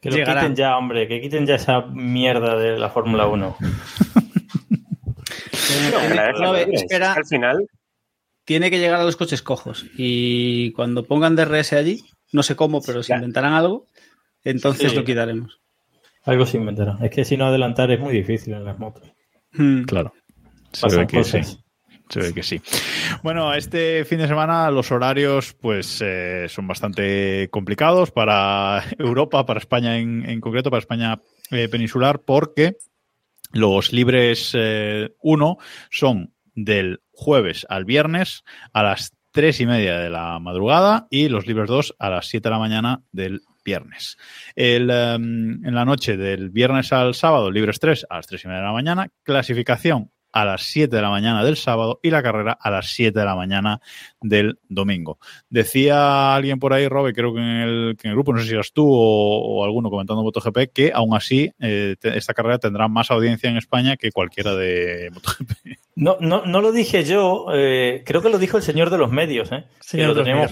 Que 0.00 0.10
lo 0.10 0.16
Llegará. 0.16 0.40
quiten 0.40 0.56
ya, 0.56 0.78
hombre, 0.78 1.06
que 1.06 1.20
quiten 1.20 1.46
ya 1.46 1.56
esa 1.56 1.82
mierda 1.82 2.56
de 2.56 2.78
la 2.78 2.88
Fórmula 2.88 3.26
1. 3.26 3.56
No, 3.60 3.68
que 6.08 6.14
la 6.14 6.26
dejen 6.28 6.42
Robe, 6.42 6.60
libre. 6.66 6.76
espera, 6.76 7.12
Al 7.12 7.26
final, 7.26 7.68
tiene 8.44 8.70
que 8.70 8.78
llegar 8.78 9.00
a 9.00 9.04
los 9.04 9.16
coches 9.16 9.42
cojos. 9.42 9.86
Y 9.96 10.72
cuando 10.72 11.04
pongan 11.04 11.36
DRS 11.36 11.72
allí, 11.74 12.02
no 12.32 12.42
sé 12.42 12.56
cómo, 12.56 12.80
pero 12.82 13.02
si 13.02 13.10
Ya. 13.10 13.16
inventarán 13.16 13.52
algo, 13.52 13.86
entonces 14.44 14.90
Sí. 14.90 14.96
lo 14.96 15.04
quitaremos. 15.04 15.60
Algo 16.24 16.46
se 16.46 16.58
inventará. 16.58 16.98
Es 17.02 17.10
que 17.10 17.24
si 17.24 17.36
no 17.36 17.46
adelantar 17.46 17.90
es 17.90 18.00
muy 18.00 18.12
difícil 18.12 18.54
en 18.54 18.64
las 18.64 18.78
motos. 18.78 19.10
Hmm. 19.52 19.82
Claro. 19.82 20.12
Se 20.72 20.82
Pasan 20.82 21.00
ve 21.00 21.06
que 21.06 21.24
sí. 21.24 21.38
Se 22.10 22.20
ve 22.20 22.34
que 22.34 22.42
sí. 22.42 22.60
Bueno, 23.22 23.54
este 23.54 24.04
fin 24.04 24.18
de 24.18 24.28
semana 24.28 24.70
los 24.70 24.90
horarios 24.90 25.54
pues 25.54 26.02
eh, 26.04 26.46
son 26.48 26.66
bastante 26.66 27.48
complicados 27.50 28.10
para 28.10 28.82
Europa, 28.98 29.46
para 29.46 29.60
España 29.60 29.96
en, 29.96 30.40
concreto, 30.40 30.70
para 30.70 30.80
España 30.80 31.20
eh, 31.50 31.68
peninsular, 31.68 32.20
porque 32.20 32.76
los 33.52 33.92
libres 33.92 34.56
1 35.22 35.58
son 35.90 36.34
del 36.54 37.00
jueves 37.12 37.66
al 37.68 37.84
viernes 37.84 38.44
a 38.72 38.82
las 38.82 39.12
tres 39.32 39.60
y 39.60 39.66
media 39.66 39.98
de 39.98 40.10
la 40.10 40.38
madrugada 40.40 41.06
y 41.10 41.28
los 41.28 41.46
libres 41.46 41.68
2 41.68 41.96
a 41.98 42.10
las 42.10 42.26
7 42.26 42.48
de 42.48 42.50
la 42.50 42.58
mañana 42.58 43.02
del 43.12 43.42
viernes. 43.64 44.16
El, 44.56 44.90
em, 44.90 45.64
en 45.64 45.74
la 45.74 45.84
noche 45.84 46.16
del 46.16 46.50
viernes 46.50 46.92
al 46.92 47.14
sábado, 47.14 47.50
libres 47.50 47.78
3 47.78 48.06
a 48.10 48.16
las 48.16 48.26
3 48.26 48.44
y 48.44 48.48
media 48.48 48.60
de 48.60 48.66
la 48.66 48.72
mañana, 48.72 49.08
clasificación 49.22 50.10
a 50.32 50.44
las 50.44 50.62
7 50.62 50.94
de 50.94 51.02
la 51.02 51.10
mañana 51.10 51.44
del 51.44 51.56
sábado 51.56 51.98
y 52.02 52.10
la 52.10 52.22
carrera 52.22 52.52
a 52.60 52.70
las 52.70 52.88
7 52.92 53.18
de 53.18 53.24
la 53.24 53.34
mañana 53.34 53.80
del 54.20 54.58
domingo. 54.68 55.18
Decía 55.48 56.34
alguien 56.34 56.58
por 56.58 56.72
ahí, 56.72 56.86
Robe, 56.88 57.12
creo 57.12 57.34
que 57.34 57.40
en 57.40 57.46
el, 57.46 57.96
que 57.98 58.08
en 58.08 58.10
el 58.10 58.14
grupo, 58.16 58.32
no 58.32 58.40
sé 58.40 58.46
si 58.48 58.54
eras 58.54 58.72
tú 58.72 58.86
o, 58.88 59.60
o 59.60 59.64
alguno 59.64 59.90
comentando 59.90 60.20
en 60.20 60.24
MotoGP, 60.26 60.72
que 60.72 60.92
aún 60.94 61.14
así 61.14 61.52
eh, 61.58 61.96
te- 61.98 62.16
esta 62.16 62.34
carrera 62.34 62.58
tendrá 62.58 62.88
más 62.88 63.10
audiencia 63.10 63.50
en 63.50 63.56
España 63.56 63.96
que 63.96 64.12
cualquiera 64.12 64.54
de 64.54 65.10
MotoGP. 65.12 65.50
No, 65.96 66.16
no, 66.20 66.46
no 66.46 66.60
lo 66.60 66.72
dije 66.72 67.04
yo, 67.04 67.46
eh, 67.52 68.02
creo 68.06 68.22
que 68.22 68.30
lo 68.30 68.38
dijo 68.38 68.56
el 68.56 68.62
señor 68.62 68.90
de 68.90 68.98
los 68.98 69.10
medios, 69.10 69.50
¿eh? 69.52 69.64
Que 69.80 69.84
Señor 69.84 70.08
lo, 70.08 70.22
tenemos, 70.22 70.50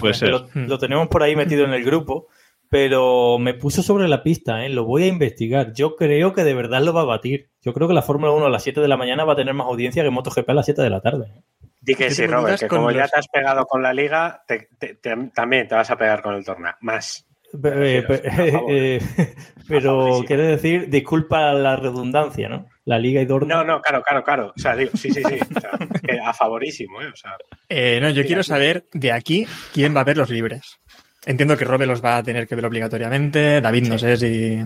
lo 0.53 0.77
tenemos 0.77 1.07
por 1.07 1.23
ahí 1.23 1.35
metido 1.35 1.65
en 1.65 1.73
el 1.73 1.83
grupo, 1.83 2.27
pero 2.69 3.37
me 3.39 3.53
puso 3.55 3.81
sobre 3.81 4.07
la 4.07 4.21
pista, 4.23 4.65
¿eh? 4.65 4.69
Lo 4.69 4.85
voy 4.85 5.03
a 5.03 5.07
investigar. 5.07 5.73
Yo 5.73 5.95
creo 5.95 6.33
que 6.33 6.43
de 6.43 6.53
verdad 6.53 6.81
lo 6.81 6.93
va 6.93 7.01
a 7.01 7.05
batir. 7.05 7.49
Yo 7.61 7.73
creo 7.73 7.87
que 7.87 7.93
la 7.93 8.01
Fórmula 8.03 8.31
1 8.31 8.45
a 8.45 8.49
las 8.49 8.63
7 8.63 8.79
de 8.79 8.87
la 8.87 8.97
mañana 8.97 9.25
va 9.25 9.33
a 9.33 9.35
tener 9.35 9.53
más 9.53 9.67
audiencia 9.67 10.03
que 10.03 10.09
MotoGP 10.09 10.49
a 10.49 10.53
las 10.53 10.65
7 10.65 10.81
de 10.81 10.89
la 10.89 11.01
tarde. 11.01 11.25
¿eh? 11.35 11.41
di 11.81 11.95
que 11.95 12.07
¿Qué 12.07 12.11
sí, 12.11 12.27
Robert, 12.27 12.59
que 12.59 12.67
como 12.67 12.91
ya 12.91 13.07
te 13.07 13.17
has 13.19 13.27
pegado 13.29 13.65
con 13.65 13.81
la 13.81 13.93
liga, 13.93 14.43
te- 14.45 14.67
te- 14.77 14.95
te- 14.95 15.15
también 15.33 15.67
te 15.67 15.75
vas 15.75 15.89
a 15.89 15.97
pegar 15.97 16.21
con 16.21 16.35
el 16.35 16.43
torneo. 16.45 16.73
Más. 16.81 17.25
Eh, 17.63 18.03
pe- 18.07 18.17
Por 18.19 18.51
favor. 18.51 18.63
eh, 18.71 18.99
pero 19.67 20.19
sí. 20.19 20.25
quiere 20.27 20.43
decir, 20.43 20.89
disculpa 20.89 21.53
la 21.53 21.75
redundancia, 21.77 22.49
¿no? 22.49 22.67
La 22.85 22.99
Liga 22.99 23.21
y 23.21 23.25
Dortmund. 23.25 23.51
No, 23.53 23.63
no, 23.63 23.81
claro, 23.81 24.03
claro, 24.03 24.23
claro. 24.23 24.53
O 24.55 24.59
sea, 24.59 24.75
digo, 24.75 24.91
sí, 24.95 25.11
sí, 25.11 25.21
sí. 25.23 25.39
O 25.55 25.59
sea, 25.59 25.71
que 26.07 26.19
a 26.19 26.33
favorísimo, 26.33 27.01
¿eh? 27.01 27.07
O 27.07 27.15
sea, 27.15 27.37
Eh, 27.69 27.99
no, 28.01 28.09
yo 28.09 28.23
quiero 28.25 28.43
saber 28.43 28.85
de 28.93 29.11
aquí 29.11 29.47
quién 29.73 29.95
va 29.95 30.01
a 30.01 30.05
ver 30.05 30.17
los 30.17 30.29
libres. 30.29 30.79
Entiendo 31.25 31.57
que 31.57 31.65
Robe 31.65 31.85
los 31.85 32.03
va 32.03 32.17
a 32.17 32.23
tener 32.23 32.47
que 32.47 32.55
ver 32.55 32.65
obligatoriamente. 32.65 33.61
David 33.61 33.87
no 33.87 33.97
sé 33.99 34.17
si. 34.17 34.57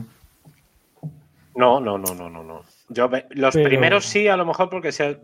no, 1.55 1.79
no, 1.79 1.97
no, 1.97 2.13
no, 2.13 2.29
no, 2.29 2.43
no. 2.43 2.63
Yo 2.89 3.09
los 3.31 3.53
Pero- 3.53 3.69
primeros 3.69 4.05
sí, 4.05 4.27
a 4.27 4.37
lo 4.37 4.45
mejor 4.45 4.69
porque 4.69 4.91
sea 4.91 5.17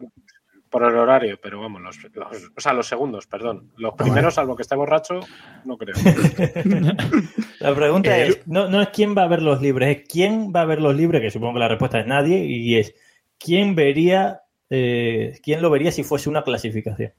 por 0.70 0.84
el 0.84 0.96
horario, 0.96 1.40
pero 1.42 1.60
vamos, 1.62 1.82
los, 1.82 1.98
los- 2.14 2.52
o 2.56 2.62
sea, 2.62 2.74
los 2.74 2.88
segundos, 2.88 3.26
perdón. 3.28 3.72
Los 3.78 3.96
primeros, 3.96 4.36
salvo 4.36 4.56
que 4.56 4.62
esté 4.62 4.76
borracho, 4.76 5.20
no 5.66 5.78
creo. 5.78 5.96
La 7.60 7.74
pregunta 7.76 8.18
Eh, 8.18 8.28
es, 8.28 8.48
no, 8.48 8.68
no 8.70 8.82
es 8.82 8.90
quién 8.90 9.16
va 9.18 9.24
a 9.24 9.28
ver 9.28 9.42
los 9.42 9.62
libres, 9.62 9.98
es 9.98 10.08
quién 10.08 10.52
va 10.56 10.62
a 10.62 10.66
ver 10.66 10.80
los 10.82 10.96
libres, 10.96 11.22
que 11.22 11.32
supongo 11.32 11.54
que 11.56 11.60
la 11.60 11.68
respuesta 11.70 12.00
es 12.00 12.06
nadie, 12.08 12.46
y 12.46 12.78
es 12.78 12.94
quién 13.40 13.74
vería, 13.76 14.42
eh, 14.70 15.40
quién 15.44 15.62
lo 15.62 15.70
vería 15.72 15.92
si 15.92 16.04
fuese 16.04 16.30
una 16.30 16.44
clasificación. 16.44 17.14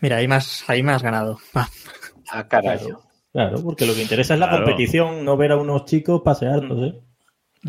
Mira, 0.00 0.16
ahí 0.16 0.28
más, 0.28 0.64
ahí 0.68 0.82
más 0.82 1.02
ganado. 1.02 1.38
Va. 2.32 2.38
Ah, 2.40 2.48
caray. 2.48 2.78
Claro, 2.78 3.00
claro, 3.32 3.62
porque 3.62 3.86
lo 3.86 3.94
que 3.94 4.02
interesa 4.02 4.34
es 4.34 4.40
la 4.40 4.48
Claro. 4.48 4.64
competición, 4.64 5.24
no 5.24 5.36
ver 5.36 5.52
a 5.52 5.56
unos 5.56 5.84
chicos 5.84 6.22
paseándose. 6.24 7.00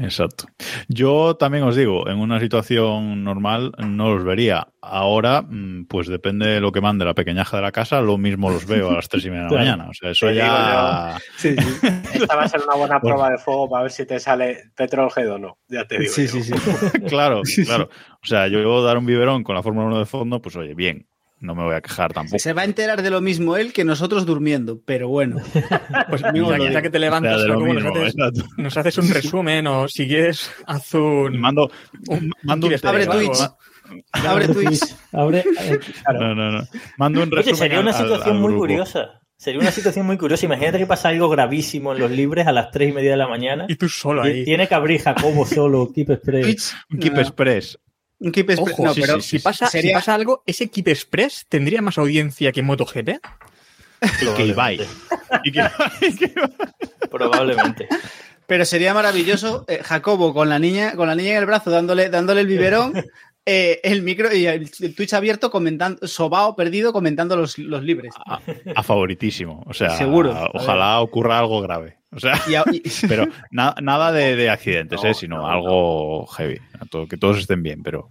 Exacto. 0.02 0.46
Yo 0.88 1.36
también 1.36 1.64
os 1.66 1.76
digo, 1.76 2.10
en 2.10 2.18
una 2.18 2.40
situación 2.40 3.24
normal 3.24 3.74
no 3.78 4.16
los 4.16 4.24
vería. 4.24 4.68
Ahora, 4.82 5.44
mm, 5.44 5.86
pues 5.86 6.08
depende 6.08 6.48
de 6.48 6.60
lo 6.60 6.72
que 6.72 6.82
mande 6.82 7.06
la 7.06 7.14
pequeñaja 7.14 7.58
de 7.58 7.62
la 7.64 7.72
casa, 7.72 8.02
lo 8.02 8.18
mismo 8.18 8.50
los 8.50 8.66
veo 8.66 8.90
a 8.90 8.94
las 8.96 9.08
tres 9.08 9.24
y 9.26 9.30
media 9.30 9.44
de 9.44 9.52
la 9.52 9.58
mañana. 9.60 9.90
O 9.90 9.94
sea, 9.94 10.10
eso 10.10 10.26
Te 10.26 10.36
ya... 10.36 11.16
Sí, 11.38 11.56
sí. 11.56 11.88
Esta 12.16 12.36
va 12.36 12.42
a 12.44 12.48
ser 12.48 12.62
una 12.68 12.76
buena 12.76 13.00
prueba 13.00 13.30
de 13.30 13.38
fuego 13.38 13.70
para 13.70 13.84
ver 13.84 13.92
si 13.92 14.08
te 14.08 14.20
sale 14.20 14.72
Petrolhead 14.76 15.32
o 15.32 15.38
no. 15.38 15.58
Ya 15.68 15.86
te 15.86 16.00
digo. 16.00 16.12
Sí, 16.12 16.26
yo. 16.26 16.32
sí, 16.32 16.42
sí. 16.44 16.54
claro, 17.08 17.44
claro. 17.64 17.90
O 18.24 18.26
sea, 18.26 18.48
yo 18.48 18.84
dar 18.84 18.98
un 18.98 19.06
biberón 19.06 19.44
con 19.44 19.54
la 19.54 19.62
Fórmula 19.62 19.86
1 19.90 20.00
de 20.00 20.06
fondo, 20.06 20.42
pues 20.42 20.56
oye, 20.56 20.74
bien. 20.74 21.08
No 21.44 21.56
me 21.56 21.64
voy 21.64 21.76
a 21.76 21.82
quejar 21.82 22.14
tampoco. 22.14 22.40
Se 22.40 22.54
va 22.54 22.62
a 22.62 22.66
enterar 22.66 23.02
de 23.02 23.10
lo 23.10 23.20
mismo 23.20 23.58
él 23.58 23.74
que 23.74 23.84
nosotros 23.84 24.26
durmiendo, 24.26 24.80
pero 24.86 25.10
bueno. 25.10 25.38
Pues 26.10 26.24
Amigo, 26.24 26.50
ya, 26.52 26.58
que- 26.58 26.74
ya 26.74 26.82
que 26.82 26.90
te 26.90 26.98
O 26.98 27.02
levantas, 27.02 27.42
de 27.42 27.48
lo 27.48 27.54
Jacobo, 27.60 27.74
nos, 27.74 27.84
mismo, 27.84 28.24
haces, 28.24 28.44
nos 28.58 28.78
haces 28.78 28.98
un 29.00 29.10
resumen 29.10 29.68
o 29.68 29.88
si 29.90 30.08
quieres, 30.08 30.50
haz 30.66 30.94
un. 30.94 31.38
Mando, 31.40 31.70
mando 32.44 32.68
un 32.68 32.74
Abre 32.84 33.04
algo. 33.04 33.14
Twitch. 33.16 33.40
Abre 34.14 34.48
Twitch. 34.48 34.96
Abre, 35.12 35.40
eh, 35.60 35.80
claro. 36.04 36.20
No, 36.22 36.36
no, 36.36 36.52
no. 36.60 36.68
Mando 36.98 37.22
un 37.24 37.28
Oye, 37.28 37.36
resumen. 37.38 37.56
sería 37.58 37.80
una 37.82 37.92
al- 37.92 37.98
situación 38.04 38.36
al 38.38 38.42
muy 38.42 38.50
grupo. 38.52 38.62
curiosa. 38.62 39.20
Sería 39.36 39.60
una 39.60 39.72
situación 39.72 40.06
muy 40.06 40.18
curiosa. 40.18 40.46
Imagínate 40.46 40.78
que 40.78 40.86
pasa 40.86 41.10
algo 41.10 41.28
gravísimo 41.28 41.92
en 41.92 42.00
los 42.00 42.10
libres 42.10 42.48
a 42.48 42.54
las 42.54 42.72
tres 42.72 42.90
y 42.90 42.94
media 42.94 43.12
de 43.12 43.18
la 43.18 43.28
mañana. 43.28 43.66
Y 43.68 43.76
tú 43.76 43.90
solo 43.90 44.26
Y 44.26 44.32
ahí. 44.32 44.44
Tiene 44.46 44.70
que 44.70 44.76
abrir 44.76 45.02
Jacobo 45.02 45.46
solo, 45.46 45.92
Keep 45.94 46.12
Express. 46.12 46.74
Un 46.90 47.00
Keep 47.00 47.14
no. 47.16 47.20
Express. 47.22 47.78
Un 48.24 48.32
keep 48.32 48.50
express. 48.50 48.74
Ojo, 48.74 48.84
no, 48.86 48.94
sí, 48.94 49.02
pero 49.02 49.22
sí, 49.22 49.38
Si 49.38 49.40
pasa, 49.44 49.68
si 49.68 49.72
sería- 49.74 49.94
pasa 49.96 50.14
algo, 50.16 50.44
¿ese 50.48 50.70
Keep 50.70 50.88
Express 50.88 51.46
tendría 51.50 51.82
más 51.82 51.98
audiencia 51.98 52.52
que 52.52 52.62
MotoGP? 52.64 53.20
Que 54.36 54.46
Ibai. 54.46 54.80
Y 55.44 55.52
que- 55.52 56.34
Probablemente. 57.12 57.88
Pero 58.48 58.66
sería 58.66 58.94
maravilloso 58.94 59.66
eh, 59.68 59.80
Jacobo 59.84 60.34
con 60.34 60.50
la 60.50 60.60
niña, 60.60 60.94
con 60.96 61.08
la 61.08 61.16
niña 61.16 61.32
en 61.32 61.38
el 61.38 61.46
brazo 61.46 61.70
dándole, 61.72 62.10
dándole 62.10 62.42
el 62.42 62.48
biberón, 62.48 62.94
eh, 63.46 63.80
el 63.84 64.02
micro 64.04 64.34
y 64.36 64.46
el, 64.46 64.70
el 64.80 64.96
Twitch 64.96 65.14
abierto 65.14 65.50
comentando, 65.50 66.06
sobao 66.08 66.56
perdido 66.56 66.92
comentando 66.92 67.36
los, 67.38 67.58
los 67.58 67.84
libres. 67.84 68.14
a, 68.26 68.40
a 68.76 68.84
favoritísimo. 68.84 69.64
O 69.68 69.74
sea, 69.74 69.98
Seguro. 69.98 70.50
ojalá 70.54 71.00
ocurra 71.02 71.40
algo 71.40 71.62
grave. 71.62 71.98
O 72.16 72.20
sea, 72.20 72.40
Y 72.48 72.56
a- 72.56 72.64
y- 72.72 72.82
pero 73.08 73.28
na- 73.52 73.76
nada 73.82 74.12
de, 74.12 74.36
de 74.36 74.50
accidentes, 74.50 75.02
No, 75.04 75.10
¿eh? 75.10 75.14
sino 75.14 75.38
no, 75.38 75.48
algo 75.48 76.28
heavy. 76.28 76.60
A 76.80 76.86
todo- 76.86 77.08
que 77.08 77.18
todos 77.18 77.38
estén 77.40 77.62
bien, 77.64 77.82
pero. 77.84 78.10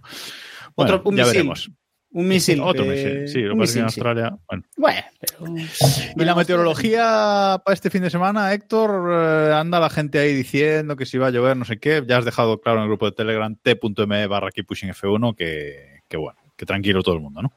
Bueno, 0.75 0.95
Otro- 0.95 1.09
un 1.09 1.15
ya 1.17 1.23
misil. 1.23 1.37
veremos. 1.37 1.71
un 2.11 2.27
misil. 2.27 2.61
Otro 2.61 2.83
eh, 2.85 2.89
misil. 2.89 3.27
Sí, 3.27 3.41
lo 3.41 3.53
un 3.53 3.59
que 3.59 3.63
pasa 3.63 3.79
en 3.79 3.89
sí. 3.89 3.99
Australia. 3.99 4.37
Bueno. 4.47 4.63
Bueno, 4.77 5.01
pero... 5.19 5.55
Y 6.15 6.25
la 6.25 6.35
meteorología 6.35 7.61
para 7.65 7.73
este 7.73 7.89
fin 7.89 8.01
de 8.03 8.09
semana, 8.09 8.53
Héctor, 8.53 9.11
eh, 9.11 9.53
anda 9.53 9.79
la 9.79 9.89
gente 9.89 10.19
ahí 10.19 10.33
diciendo 10.33 10.95
que 10.95 11.05
si 11.05 11.17
va 11.17 11.27
a 11.27 11.31
llover, 11.31 11.57
no 11.57 11.65
sé 11.65 11.77
qué. 11.79 12.03
Ya 12.07 12.17
has 12.17 12.25
dejado 12.25 12.59
claro 12.61 12.77
en 12.79 12.83
el 12.83 12.89
grupo 12.89 13.05
de 13.07 13.13
Telegram 13.13 13.55
t.me 13.55 14.27
barra 14.27 14.49
Pushing 14.67 14.89
F1 14.91 15.35
que, 15.35 16.01
que 16.07 16.17
bueno, 16.17 16.39
que 16.55 16.65
tranquilo 16.65 17.01
todo 17.03 17.15
el 17.15 17.21
mundo, 17.21 17.41
¿no? 17.41 17.53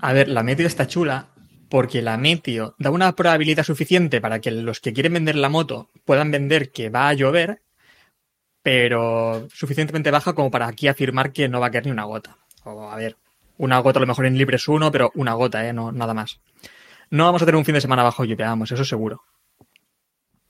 A 0.00 0.12
ver, 0.12 0.28
la 0.28 0.42
Meteo 0.42 0.66
está 0.66 0.86
chula 0.86 1.26
porque 1.72 2.02
la 2.02 2.18
Meteo 2.18 2.74
da 2.76 2.90
una 2.90 3.16
probabilidad 3.16 3.64
suficiente 3.64 4.20
para 4.20 4.42
que 4.42 4.50
los 4.50 4.78
que 4.78 4.92
quieren 4.92 5.14
vender 5.14 5.36
la 5.36 5.48
moto 5.48 5.88
puedan 6.04 6.30
vender 6.30 6.70
que 6.70 6.90
va 6.90 7.08
a 7.08 7.14
llover, 7.14 7.62
pero 8.62 9.48
suficientemente 9.48 10.10
baja 10.10 10.34
como 10.34 10.50
para 10.50 10.66
aquí 10.66 10.86
afirmar 10.86 11.32
que 11.32 11.48
no 11.48 11.60
va 11.60 11.68
a 11.68 11.70
caer 11.70 11.86
ni 11.86 11.92
una 11.92 12.04
gota. 12.04 12.36
O 12.64 12.90
a 12.90 12.96
ver, 12.96 13.16
una 13.56 13.78
gota 13.78 13.98
a 13.98 14.02
lo 14.02 14.06
mejor 14.06 14.26
en 14.26 14.36
Libres 14.36 14.68
1, 14.68 14.92
pero 14.92 15.12
una 15.14 15.32
gota, 15.32 15.66
¿eh? 15.66 15.72
No, 15.72 15.92
nada 15.92 16.12
más. 16.12 16.42
No 17.08 17.24
vamos 17.24 17.40
a 17.40 17.46
tener 17.46 17.56
un 17.56 17.64
fin 17.64 17.74
de 17.74 17.80
semana 17.80 18.02
bajo 18.02 18.26
lluvia, 18.26 18.48
vamos, 18.48 18.70
eso 18.70 18.84
seguro. 18.84 19.22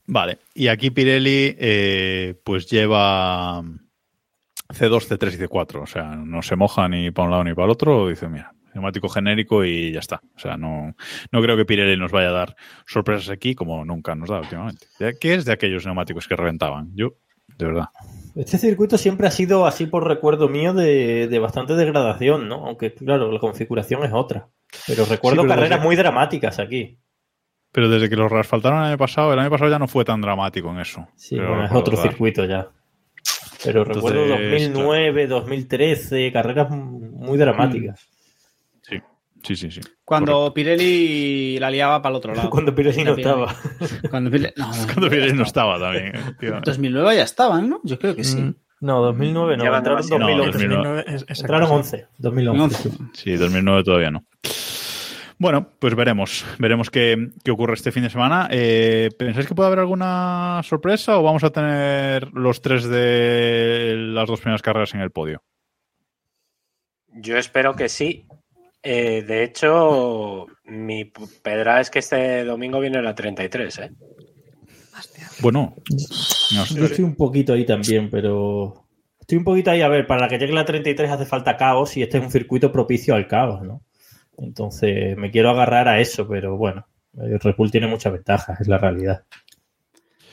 Vale, 0.06 0.40
y 0.54 0.66
aquí 0.66 0.90
Pirelli 0.90 1.54
eh, 1.56 2.34
pues 2.42 2.68
lleva 2.68 3.62
C2, 4.70 5.06
C3 5.06 5.34
y 5.34 5.46
C4, 5.46 5.82
o 5.84 5.86
sea, 5.86 6.16
no 6.16 6.42
se 6.42 6.56
moja 6.56 6.88
ni 6.88 7.12
para 7.12 7.26
un 7.26 7.30
lado 7.30 7.44
ni 7.44 7.54
para 7.54 7.66
el 7.66 7.70
otro, 7.70 8.08
dice, 8.08 8.26
mira, 8.28 8.52
neumático 8.74 9.08
genérico 9.08 9.64
y 9.64 9.92
ya 9.92 10.00
está. 10.00 10.20
O 10.36 10.38
sea, 10.38 10.56
no, 10.56 10.94
no 11.30 11.42
creo 11.42 11.56
que 11.56 11.64
Pirelli 11.64 11.96
nos 11.98 12.12
vaya 12.12 12.28
a 12.28 12.32
dar 12.32 12.56
sorpresas 12.86 13.28
aquí 13.30 13.54
como 13.54 13.84
nunca 13.84 14.14
nos 14.14 14.28
da 14.28 14.40
últimamente. 14.40 14.86
¿De 14.98 15.16
¿Qué 15.18 15.34
es 15.34 15.44
de 15.44 15.52
aquellos 15.52 15.84
neumáticos 15.86 16.26
que 16.28 16.36
reventaban? 16.36 16.90
Yo, 16.94 17.14
de 17.58 17.66
verdad. 17.66 17.86
Este 18.34 18.56
circuito 18.56 18.96
siempre 18.96 19.26
ha 19.26 19.30
sido, 19.30 19.66
así 19.66 19.86
por 19.86 20.08
recuerdo 20.08 20.48
mío, 20.48 20.72
de, 20.72 21.28
de 21.28 21.38
bastante 21.38 21.74
degradación, 21.74 22.48
¿no? 22.48 22.66
Aunque, 22.66 22.94
claro, 22.94 23.30
la 23.30 23.38
configuración 23.38 24.04
es 24.04 24.12
otra. 24.14 24.48
Pero 24.86 25.04
recuerdo 25.04 25.42
Sí, 25.42 25.46
pero 25.46 25.54
carreras 25.54 25.70
desde- 25.78 25.84
muy 25.84 25.96
dramáticas 25.96 26.58
aquí. 26.58 26.98
Pero 27.72 27.88
desde 27.88 28.08
que 28.08 28.16
los 28.16 28.30
reasfaltaron 28.30 28.80
el 28.80 28.84
año 28.86 28.98
pasado, 28.98 29.32
el 29.32 29.38
año 29.38 29.50
pasado 29.50 29.70
ya 29.70 29.78
no 29.78 29.88
fue 29.88 30.04
tan 30.04 30.20
dramático 30.20 30.70
en 30.70 30.80
eso. 30.80 31.08
Sí, 31.16 31.36
bueno, 31.36 31.64
es 31.66 31.72
otro 31.72 31.96
circuito 31.96 32.44
ya. 32.44 32.68
Pero 33.64 33.84
recuerdo 33.84 34.24
Entonces, 34.24 34.72
2009, 34.72 35.26
2013, 35.26 36.32
carreras 36.32 36.70
muy 36.70 37.38
dramáticas. 37.38 38.08
Sí, 39.42 39.56
sí, 39.56 39.70
sí. 39.70 39.80
Cuando 40.04 40.52
Pirelli 40.54 41.58
la 41.58 41.70
liaba 41.70 42.00
para 42.00 42.12
el 42.12 42.16
otro 42.16 42.34
lado. 42.34 42.50
Cuando 42.50 42.74
Pirelli 42.74 43.04
no 43.04 43.16
Pirelli. 43.16 43.42
estaba. 43.42 43.56
Cuando 44.10 44.30
Pirelli... 44.30 44.52
No, 44.56 44.66
no, 44.68 44.84
Cuando 44.86 45.10
Pirelli 45.10 45.32
no 45.32 45.42
estaba 45.42 45.78
también. 45.78 46.14
eh, 46.16 46.20
tío. 46.38 46.60
2009 46.64 47.16
ya 47.16 47.22
estaban, 47.24 47.68
¿no? 47.68 47.80
Yo 47.84 47.98
creo 47.98 48.14
que 48.14 48.24
sí. 48.24 48.36
Mm, 48.40 48.54
No, 48.80 49.00
2009 49.02 49.56
no, 49.56 49.64
entraron 49.64 49.82
demasiado. 50.02 50.20
2011. 50.26 50.52
2009. 50.68 51.04
es- 51.06 51.22
exacto, 51.22 51.42
Entraron 51.42 51.68
sí. 51.68 51.74
11, 51.96 52.06
2011. 52.18 52.76
sí. 52.90 52.98
Sí, 53.14 53.36
2009 53.36 53.84
todavía 53.84 54.10
no. 54.10 54.24
Bueno, 55.38 55.70
pues 55.80 55.96
veremos. 55.96 56.44
Veremos 56.60 56.88
qué, 56.88 57.30
qué 57.42 57.50
ocurre 57.50 57.74
este 57.74 57.90
fin 57.90 58.04
de 58.04 58.10
semana. 58.10 58.46
Eh, 58.52 59.08
¿Pensáis 59.18 59.48
que 59.48 59.56
puede 59.56 59.66
haber 59.66 59.80
alguna 59.80 60.60
sorpresa 60.62 61.18
o 61.18 61.22
vamos 61.24 61.42
a 61.42 61.50
tener 61.50 62.32
los 62.32 62.60
tres 62.62 62.84
de 62.88 63.94
las 63.98 64.28
dos 64.28 64.40
primeras 64.40 64.62
carreras 64.62 64.94
en 64.94 65.00
el 65.00 65.10
podio? 65.10 65.42
Yo 67.14 67.36
espero 67.36 67.74
que 67.74 67.88
sí. 67.88 68.24
Eh, 68.82 69.22
de 69.22 69.44
hecho, 69.44 70.46
mi 70.64 71.04
pedra 71.04 71.80
es 71.80 71.90
que 71.90 72.00
este 72.00 72.44
domingo 72.44 72.80
viene 72.80 73.00
la 73.00 73.14
33, 73.14 73.78
¿eh? 73.78 73.90
Bueno, 75.40 75.74
no 76.54 76.64
Yo 76.64 76.84
estoy 76.86 77.04
un 77.04 77.14
poquito 77.16 77.52
ahí 77.54 77.64
también, 77.64 78.10
pero 78.10 78.86
estoy 79.20 79.38
un 79.38 79.44
poquito 79.44 79.70
ahí. 79.70 79.80
A 79.82 79.88
ver, 79.88 80.06
para 80.06 80.28
que 80.28 80.38
llegue 80.38 80.52
la 80.52 80.64
33 80.64 81.10
hace 81.10 81.26
falta 81.26 81.56
caos 81.56 81.96
y 81.96 82.02
este 82.02 82.18
es 82.18 82.24
un 82.24 82.30
circuito 82.30 82.70
propicio 82.72 83.14
al 83.14 83.26
caos, 83.26 83.62
¿no? 83.62 83.82
Entonces 84.38 85.16
me 85.16 85.30
quiero 85.30 85.50
agarrar 85.50 85.88
a 85.88 86.00
eso, 86.00 86.26
pero 86.28 86.56
bueno, 86.56 86.86
el 87.18 87.38
Red 87.40 87.54
Bull 87.56 87.70
tiene 87.70 87.86
muchas 87.86 88.12
ventajas, 88.12 88.60
es 88.60 88.68
la 88.68 88.78
realidad. 88.78 89.24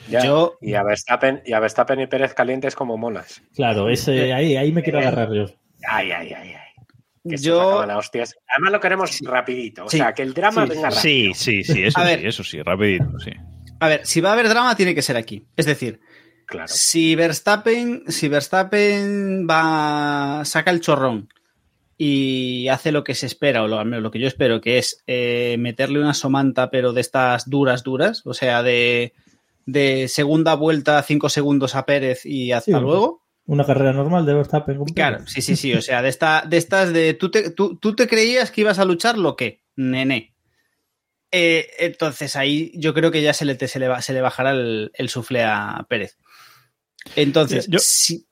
Ya. 0.10 0.24
Yo- 0.26 0.58
Y 0.62 0.74
a 0.74 0.84
Verstappen 0.84 1.42
y 1.46 1.54
a 1.54 1.60
Verstappen 1.60 2.00
y 2.00 2.08
Pérez 2.08 2.34
calientes 2.34 2.76
como 2.76 2.98
monas. 2.98 3.42
Claro, 3.56 3.90
ese, 3.90 4.34
ahí, 4.34 4.56
ahí 4.56 4.72
me 4.72 4.82
quiero 4.84 5.00
agarrar 5.00 5.32
yo. 5.34 5.46
Ay, 5.88 6.12
ay, 6.12 6.34
ay, 6.34 6.54
ay. 6.54 6.69
Que 7.28 7.38
se 7.38 7.46
Yo- 7.46 7.62
acaban 7.62 7.92
a 7.92 7.98
hostias. 7.98 8.36
Además 8.56 8.72
lo 8.74 8.80
queremos 8.80 9.20
rapidito. 9.22 9.86
O 9.86 9.90
Sí. 9.90 9.98
sea, 9.98 10.14
que 10.14 10.22
el 10.24 10.34
drama 10.34 10.64
Sí. 10.64 10.70
venga 10.70 10.90
rápido. 10.90 11.02
sí, 11.02 11.32
sí, 11.34 11.64
sí, 11.64 11.84
eso 11.84 12.00
A 12.00 12.04
sí, 12.04 12.10
ver. 12.10 12.26
eso 12.26 12.44
sí, 12.44 12.62
rapidito, 12.62 13.20
sí. 13.20 13.32
A 13.80 13.88
ver, 13.88 14.06
si 14.06 14.22
va 14.22 14.30
a 14.30 14.34
haber 14.34 14.50
drama, 14.50 14.76
tiene 14.76 14.94
que 14.96 15.02
ser 15.02 15.16
aquí. 15.18 15.46
Es 15.56 15.66
decir, 15.66 16.00
Claro. 16.46 16.68
si 16.68 17.16
Verstappen, 17.16 18.04
si 18.08 18.28
Verstappen 18.28 19.48
va, 19.50 20.42
saca 20.46 20.72
el 20.72 20.82
chorrón 20.82 21.30
y 21.98 22.68
hace 22.70 22.92
lo 22.92 23.04
que 23.04 23.14
se 23.16 23.26
espera, 23.26 23.64
o 23.64 23.68
lo, 23.68 23.78
al 23.80 23.86
menos 23.86 24.02
lo 24.04 24.12
que 24.12 24.20
yo 24.20 24.28
espero, 24.28 24.62
que 24.62 24.78
es 24.78 25.04
eh, 25.08 25.58
meterle 25.60 26.00
una 26.00 26.14
somanta, 26.14 26.70
pero 26.72 26.94
de 26.94 27.02
estas 27.02 27.50
duras, 27.50 27.84
duras, 27.84 28.22
o 28.26 28.34
sea, 28.34 28.64
de, 28.64 29.14
de 29.66 30.08
segunda 30.08 30.56
vuelta, 30.56 31.02
cinco 31.04 31.30
segundos 31.30 31.76
a 31.76 31.86
Pérez 31.86 32.26
y 32.26 32.52
hasta 32.54 32.78
Sí. 32.78 32.84
luego. 32.84 33.22
Una 33.50 33.66
carrera 33.66 33.94
normal 33.94 34.26
de 34.26 34.34
Verstappen. 34.36 34.78
con 34.78 34.86
Claro, 34.88 35.18
Pérez. 35.18 35.32
sí, 35.34 35.42
sí, 35.42 35.56
sí. 35.56 35.74
O 35.74 35.82
sea, 35.82 36.02
de, 36.04 36.10
esta, 36.10 36.44
de 36.48 36.58
estas 36.58 36.94
de. 36.94 37.14
¿tú 37.16 37.32
te, 37.32 37.50
tú, 37.50 37.78
tú 37.78 37.96
te 37.96 38.08
creías 38.08 38.52
que 38.52 38.62
ibas 38.62 38.78
a 38.80 38.86
luchar 38.86 39.18
lo 39.18 39.36
que? 39.36 39.64
Nene. 39.76 40.36
Eh, 41.32 41.68
entonces 41.80 42.36
ahí 42.36 42.72
yo 42.76 42.94
creo 42.94 43.12
que 43.12 43.22
ya 43.22 43.34
se 43.34 43.46
le, 43.46 43.56
se 43.68 43.80
le, 43.80 43.88
va- 43.88 44.02
se 44.02 44.14
le 44.14 44.22
bajará 44.22 44.52
el, 44.52 44.92
el 44.94 45.10
sufle 45.10 45.44
a 45.44 45.86
Pérez. 45.90 46.18
Entonces, 47.16 47.68
Yo- 47.68 47.80
sí. 47.80 48.26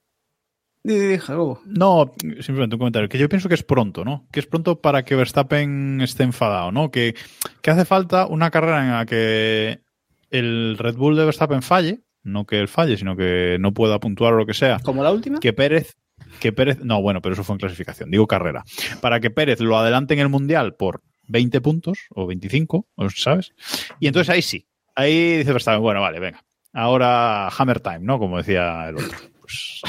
No, 1.66 2.14
simplemente 2.40 2.76
un 2.76 2.80
comentario. 2.80 3.10
Que 3.10 3.18
yo 3.18 3.28
pienso 3.28 3.50
que 3.50 3.56
es 3.56 3.64
pronto, 3.64 4.06
¿no? 4.06 4.26
Que 4.32 4.40
es 4.40 4.46
pronto 4.46 4.80
para 4.82 5.04
que 5.04 5.16
Verstappen 5.16 6.00
esté 6.02 6.24
enfadado, 6.24 6.72
¿no? 6.72 6.92
Que, 6.92 7.14
que 7.62 7.72
hace 7.72 7.84
falta 7.86 8.26
una 8.28 8.52
carrera 8.52 8.84
en 8.86 8.92
la 8.92 9.06
que 9.06 9.82
el 10.30 10.78
Red 10.78 10.96
Bull 10.96 11.18
de 11.18 11.26
Verstappen 11.26 11.62
falle, 11.62 12.00
no 12.24 12.46
que 12.46 12.60
él 12.60 12.68
falle, 12.68 12.98
sino 12.98 13.16
que 13.16 13.58
no 13.60 13.74
pueda 13.74 14.00
puntuar 14.00 14.34
o 14.34 14.38
lo 14.38 14.46
que 14.46 14.54
sea. 14.54 14.80
Como 14.80 15.04
la 15.04 15.12
última. 15.12 15.40
Que 15.40 15.54
Pérez, 15.54 15.98
que 16.40 16.52
Pérez, 16.52 16.80
no, 16.84 17.02
bueno, 17.02 17.22
pero 17.22 17.34
eso 17.34 17.44
fue 17.44 17.54
en 17.54 17.60
clasificación, 17.60 18.12
digo 18.12 18.28
carrera. 18.28 18.64
Para 19.02 19.20
que 19.20 19.30
Pérez 19.30 19.60
lo 19.60 19.78
adelante 19.78 20.14
en 20.14 20.20
el 20.20 20.30
Mundial 20.30 20.76
por 20.76 21.02
20 21.28 21.62
puntos 21.62 22.00
o 22.10 22.28
25, 22.28 22.88
o 22.96 23.10
¿sabes? 23.10 23.54
Y 24.00 24.08
entonces 24.08 24.34
ahí 24.34 24.42
sí, 24.42 24.68
ahí 24.96 25.38
dice 25.38 25.52
Verstappen, 25.52 25.82
bueno, 25.82 26.02
vale, 26.02 26.20
venga. 26.20 26.44
Ahora 26.74 27.48
Hammer 27.50 27.80
Time, 27.80 28.00
¿no? 28.02 28.20
Como 28.20 28.38
decía 28.38 28.90
el 28.90 28.98
otro. 28.98 29.18
Pues, 29.42 29.82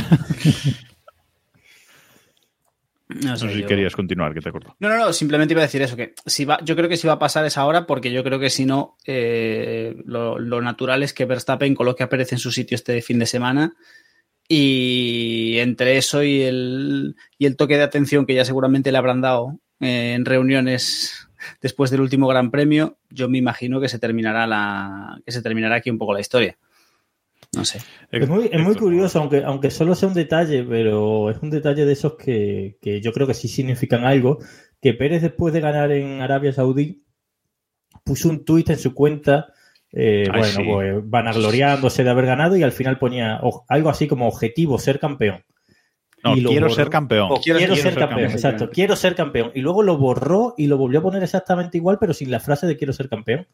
No 3.08 3.30
no 3.30 3.36
sé, 3.36 3.48
sé 3.48 3.54
si 3.54 3.60
yo- 3.62 3.66
querías 3.66 3.96
continuar, 3.96 4.34
que 4.34 4.40
te 4.40 4.52
corto. 4.52 4.76
No, 4.80 4.88
no, 4.88 4.96
no, 4.98 5.12
simplemente 5.12 5.54
iba 5.54 5.62
a 5.62 5.66
decir 5.66 5.80
eso, 5.82 5.96
que 5.96 6.14
si 6.26 6.44
va, 6.44 6.58
yo 6.62 6.76
creo 6.76 6.88
que 6.88 6.96
si 6.98 7.06
va 7.06 7.14
a 7.14 7.18
pasar 7.18 7.44
es 7.46 7.56
ahora, 7.56 7.86
porque 7.86 8.12
yo 8.12 8.22
creo 8.22 8.38
que 8.38 8.50
si 8.50 8.66
no, 8.66 8.96
eh, 9.06 9.96
lo, 10.04 10.38
lo 10.38 10.60
natural 10.60 11.02
es 11.02 11.14
que 11.14 11.24
Verstappen 11.24 11.74
coloque 11.74 12.02
a 12.02 12.08
Pérez 12.08 12.32
en 12.32 12.38
su 12.38 12.50
sitio 12.52 12.74
este 12.74 13.00
fin 13.02 13.18
de 13.18 13.26
semana. 13.26 13.74
Y 14.50 15.58
entre 15.58 15.98
eso 15.98 16.22
y 16.22 16.42
el, 16.42 17.16
y 17.38 17.46
el 17.46 17.56
toque 17.56 17.76
de 17.76 17.82
atención 17.82 18.24
que 18.24 18.34
ya 18.34 18.44
seguramente 18.46 18.90
le 18.90 18.98
habrán 18.98 19.20
dado 19.20 19.58
eh, 19.80 20.14
en 20.14 20.24
reuniones 20.24 21.28
después 21.60 21.90
del 21.90 22.00
último 22.00 22.26
Gran 22.28 22.50
Premio, 22.50 22.96
yo 23.10 23.28
me 23.28 23.38
imagino 23.38 23.80
que 23.80 23.88
se 23.88 23.98
terminará 23.98 24.46
la, 24.46 25.20
que 25.24 25.32
se 25.32 25.42
terminará 25.42 25.76
aquí 25.76 25.90
un 25.90 25.98
poco 25.98 26.14
la 26.14 26.20
historia. 26.20 26.56
No 27.56 27.64
sé. 27.64 27.80
Es 28.10 28.28
muy, 28.28 28.44
es 28.46 28.52
muy 28.60 28.72
Héctor, 28.72 28.78
curioso, 28.78 29.20
aunque, 29.20 29.42
aunque 29.42 29.70
solo 29.70 29.94
sea 29.94 30.08
un 30.08 30.14
detalle, 30.14 30.62
pero 30.64 31.30
es 31.30 31.38
un 31.42 31.50
detalle 31.50 31.84
de 31.86 31.92
esos 31.92 32.14
que, 32.16 32.76
que 32.80 33.00
yo 33.00 33.12
creo 33.12 33.26
que 33.26 33.34
sí 33.34 33.48
significan 33.48 34.04
algo. 34.04 34.38
Que 34.80 34.94
Pérez, 34.94 35.22
después 35.22 35.52
de 35.54 35.60
ganar 35.60 35.90
en 35.92 36.20
Arabia 36.20 36.52
Saudí, 36.52 37.02
puso 38.04 38.28
un 38.28 38.44
tuit 38.44 38.68
en 38.70 38.78
su 38.78 38.94
cuenta, 38.94 39.46
eh, 39.92 40.24
Ay, 40.30 40.38
bueno, 40.40 40.54
sí. 40.56 40.62
pues 40.70 40.94
vanagloriándose 41.10 42.04
de 42.04 42.10
haber 42.10 42.26
ganado 42.26 42.56
y 42.56 42.62
al 42.62 42.72
final 42.72 42.98
ponía 42.98 43.40
o- 43.42 43.64
algo 43.68 43.88
así 43.88 44.06
como 44.06 44.28
objetivo 44.28 44.78
ser 44.78 44.98
campeón. 45.00 45.42
No, 46.22 46.36
Y 46.36 46.40
lo 46.40 46.50
quiero 46.50 46.66
borró. 46.66 46.74
ser 46.76 46.90
campeón. 46.90 47.28
O 47.30 47.40
quiero, 47.40 47.58
ser, 47.76 47.94
campeón, 47.94 48.30
exacto. 48.30 48.68
Quiero 48.70 48.96
ser 48.96 49.14
campeón. 49.14 49.52
Y 49.54 49.60
luego 49.60 49.82
lo 49.84 49.96
borró 49.96 50.52
y 50.58 50.66
lo 50.66 50.76
volvió 50.76 50.98
a 50.98 51.02
poner 51.02 51.22
exactamente 51.22 51.78
igual, 51.78 51.98
pero 52.00 52.12
sin 52.12 52.30
la 52.30 52.40
frase 52.40 52.66
de 52.66 52.76
quiero 52.76 52.92
ser 52.92 53.08
campeón. 53.08 53.46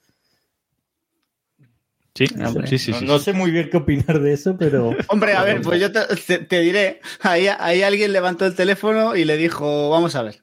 Sí, 2.17 2.27
Hombre, 2.45 2.67
sí, 2.69 2.79
sí, 2.79 2.93
no, 2.93 2.99
sí, 2.99 3.05
no 3.07 3.19
sí. 3.19 3.25
sé 3.25 3.33
muy 3.33 3.51
bien 3.51 3.69
qué 3.71 3.77
opinar 3.79 4.21
de 4.21 4.33
eso, 4.33 4.57
pero. 4.57 4.95
Hombre, 5.09 5.33
a 5.35 5.43
ver, 5.43 5.61
pues 5.63 5.81
yo 5.81 5.91
te, 5.91 6.01
te- 6.27 6.39
te 6.39 6.61
diré, 6.61 7.01
ahí, 7.21 7.49
ahí 7.49 7.83
alguien 7.83 8.13
levantó 8.13 8.47
el 8.47 8.55
teléfono 8.55 9.17
y 9.17 9.25
le 9.25 9.37
dijo, 9.37 9.91
vamos 9.91 10.15
a 10.15 10.23
ver. 10.23 10.37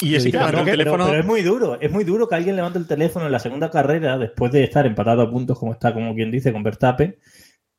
Y 0.00 0.10
que 0.10 0.16
el 0.16 0.30
pero- 0.32 0.64
teléfono. 0.64 1.06
pero 1.06 1.20
es 1.20 1.26
muy 1.26 1.42
duro, 1.42 1.80
es 1.80 1.90
muy 1.90 2.04
duro 2.04 2.28
que 2.28 2.34
alguien 2.36 2.56
levante 2.56 2.78
el 2.78 2.86
teléfono 2.86 3.26
en 3.26 3.32
la 3.32 3.38
segunda 3.38 3.70
carrera 3.70 4.18
después 4.18 4.52
de 4.52 4.62
estar 4.64 4.86
empatado 4.86 5.22
a 5.22 5.30
puntos 5.30 5.58
como 5.58 5.72
está, 5.72 5.92
como 5.94 6.14
quien 6.14 6.30
dice, 6.30 6.52
con 6.52 6.62
Verstappen 6.62 7.16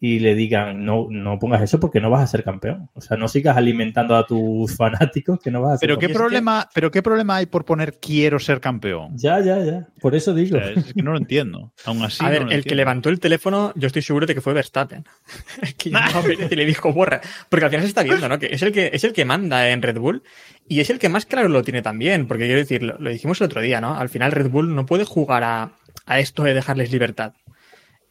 y 0.07 0.19
le 0.19 0.35
digan, 0.35 0.85
no, 0.85 1.07
no 1.09 1.39
pongas 1.39 1.63
eso 1.63 1.79
porque 1.79 1.99
no 1.99 2.11
vas 2.11 2.21
a 2.21 2.27
ser 2.27 2.43
campeón. 2.43 2.91
O 2.93 3.01
sea, 3.01 3.17
no 3.17 3.27
sigas 3.27 3.57
alimentando 3.57 4.15
a 4.15 4.27
tus 4.27 4.75
fanáticos 4.77 5.39
que 5.39 5.49
no 5.49 5.63
vas 5.63 5.73
a 5.73 5.77
ser 5.77 5.87
Pero 5.87 5.97
qué 5.97 6.05
campeón. 6.05 6.21
problema, 6.21 6.69
pero 6.75 6.91
qué 6.91 7.01
problema 7.01 7.37
hay 7.37 7.47
por 7.47 7.65
poner 7.65 7.97
quiero 7.99 8.37
ser 8.37 8.59
campeón. 8.59 9.17
Ya, 9.17 9.39
ya, 9.39 9.57
ya. 9.63 9.87
Por 9.99 10.13
eso 10.13 10.31
O 10.31 10.33
digo. 10.35 10.59
sea, 10.59 10.69
es 10.69 10.93
que 10.93 11.01
no 11.01 11.11
lo 11.13 11.17
entiendo. 11.17 11.73
Aún 11.85 12.03
así. 12.03 12.23
a 12.23 12.29
ver, 12.29 12.45
no 12.45 12.51
el 12.51 12.63
que 12.63 12.75
levantó 12.75 13.09
el 13.09 13.19
teléfono, 13.19 13.73
yo 13.75 13.87
estoy 13.87 14.03
seguro 14.03 14.27
de 14.27 14.35
que 14.35 14.41
fue 14.41 14.53
Verstappen. 14.53 15.05
que 15.77 15.89
y 16.51 16.55
le 16.55 16.65
dijo 16.65 16.93
borra. 16.93 17.19
Porque 17.49 17.65
al 17.65 17.71
final 17.71 17.83
se 17.83 17.89
está 17.89 18.03
viendo, 18.03 18.29
¿no? 18.29 18.37
Que 18.37 18.47
es 18.51 18.61
el 18.61 18.71
que, 18.71 18.91
es 18.93 19.03
el 19.03 19.13
que 19.13 19.25
manda 19.25 19.69
en 19.71 19.81
Red 19.81 19.97
Bull 19.97 20.21
y 20.67 20.81
es 20.81 20.91
el 20.91 20.99
que 20.99 21.09
más 21.09 21.25
claro 21.25 21.49
lo 21.49 21.63
tiene 21.63 21.81
también. 21.81 22.27
Porque 22.27 22.45
quiero 22.45 22.59
decir, 22.59 22.83
lo, 22.83 22.95
lo 22.99 23.09
dijimos 23.09 23.41
el 23.41 23.45
otro 23.45 23.61
día, 23.61 23.81
¿no? 23.81 23.97
Al 23.97 24.09
final 24.09 24.31
Red 24.33 24.49
Bull 24.51 24.75
no 24.75 24.85
puede 24.85 25.03
jugar 25.05 25.43
a, 25.43 25.71
a 26.05 26.19
esto 26.19 26.43
de 26.43 26.53
dejarles 26.53 26.91
libertad. 26.91 27.33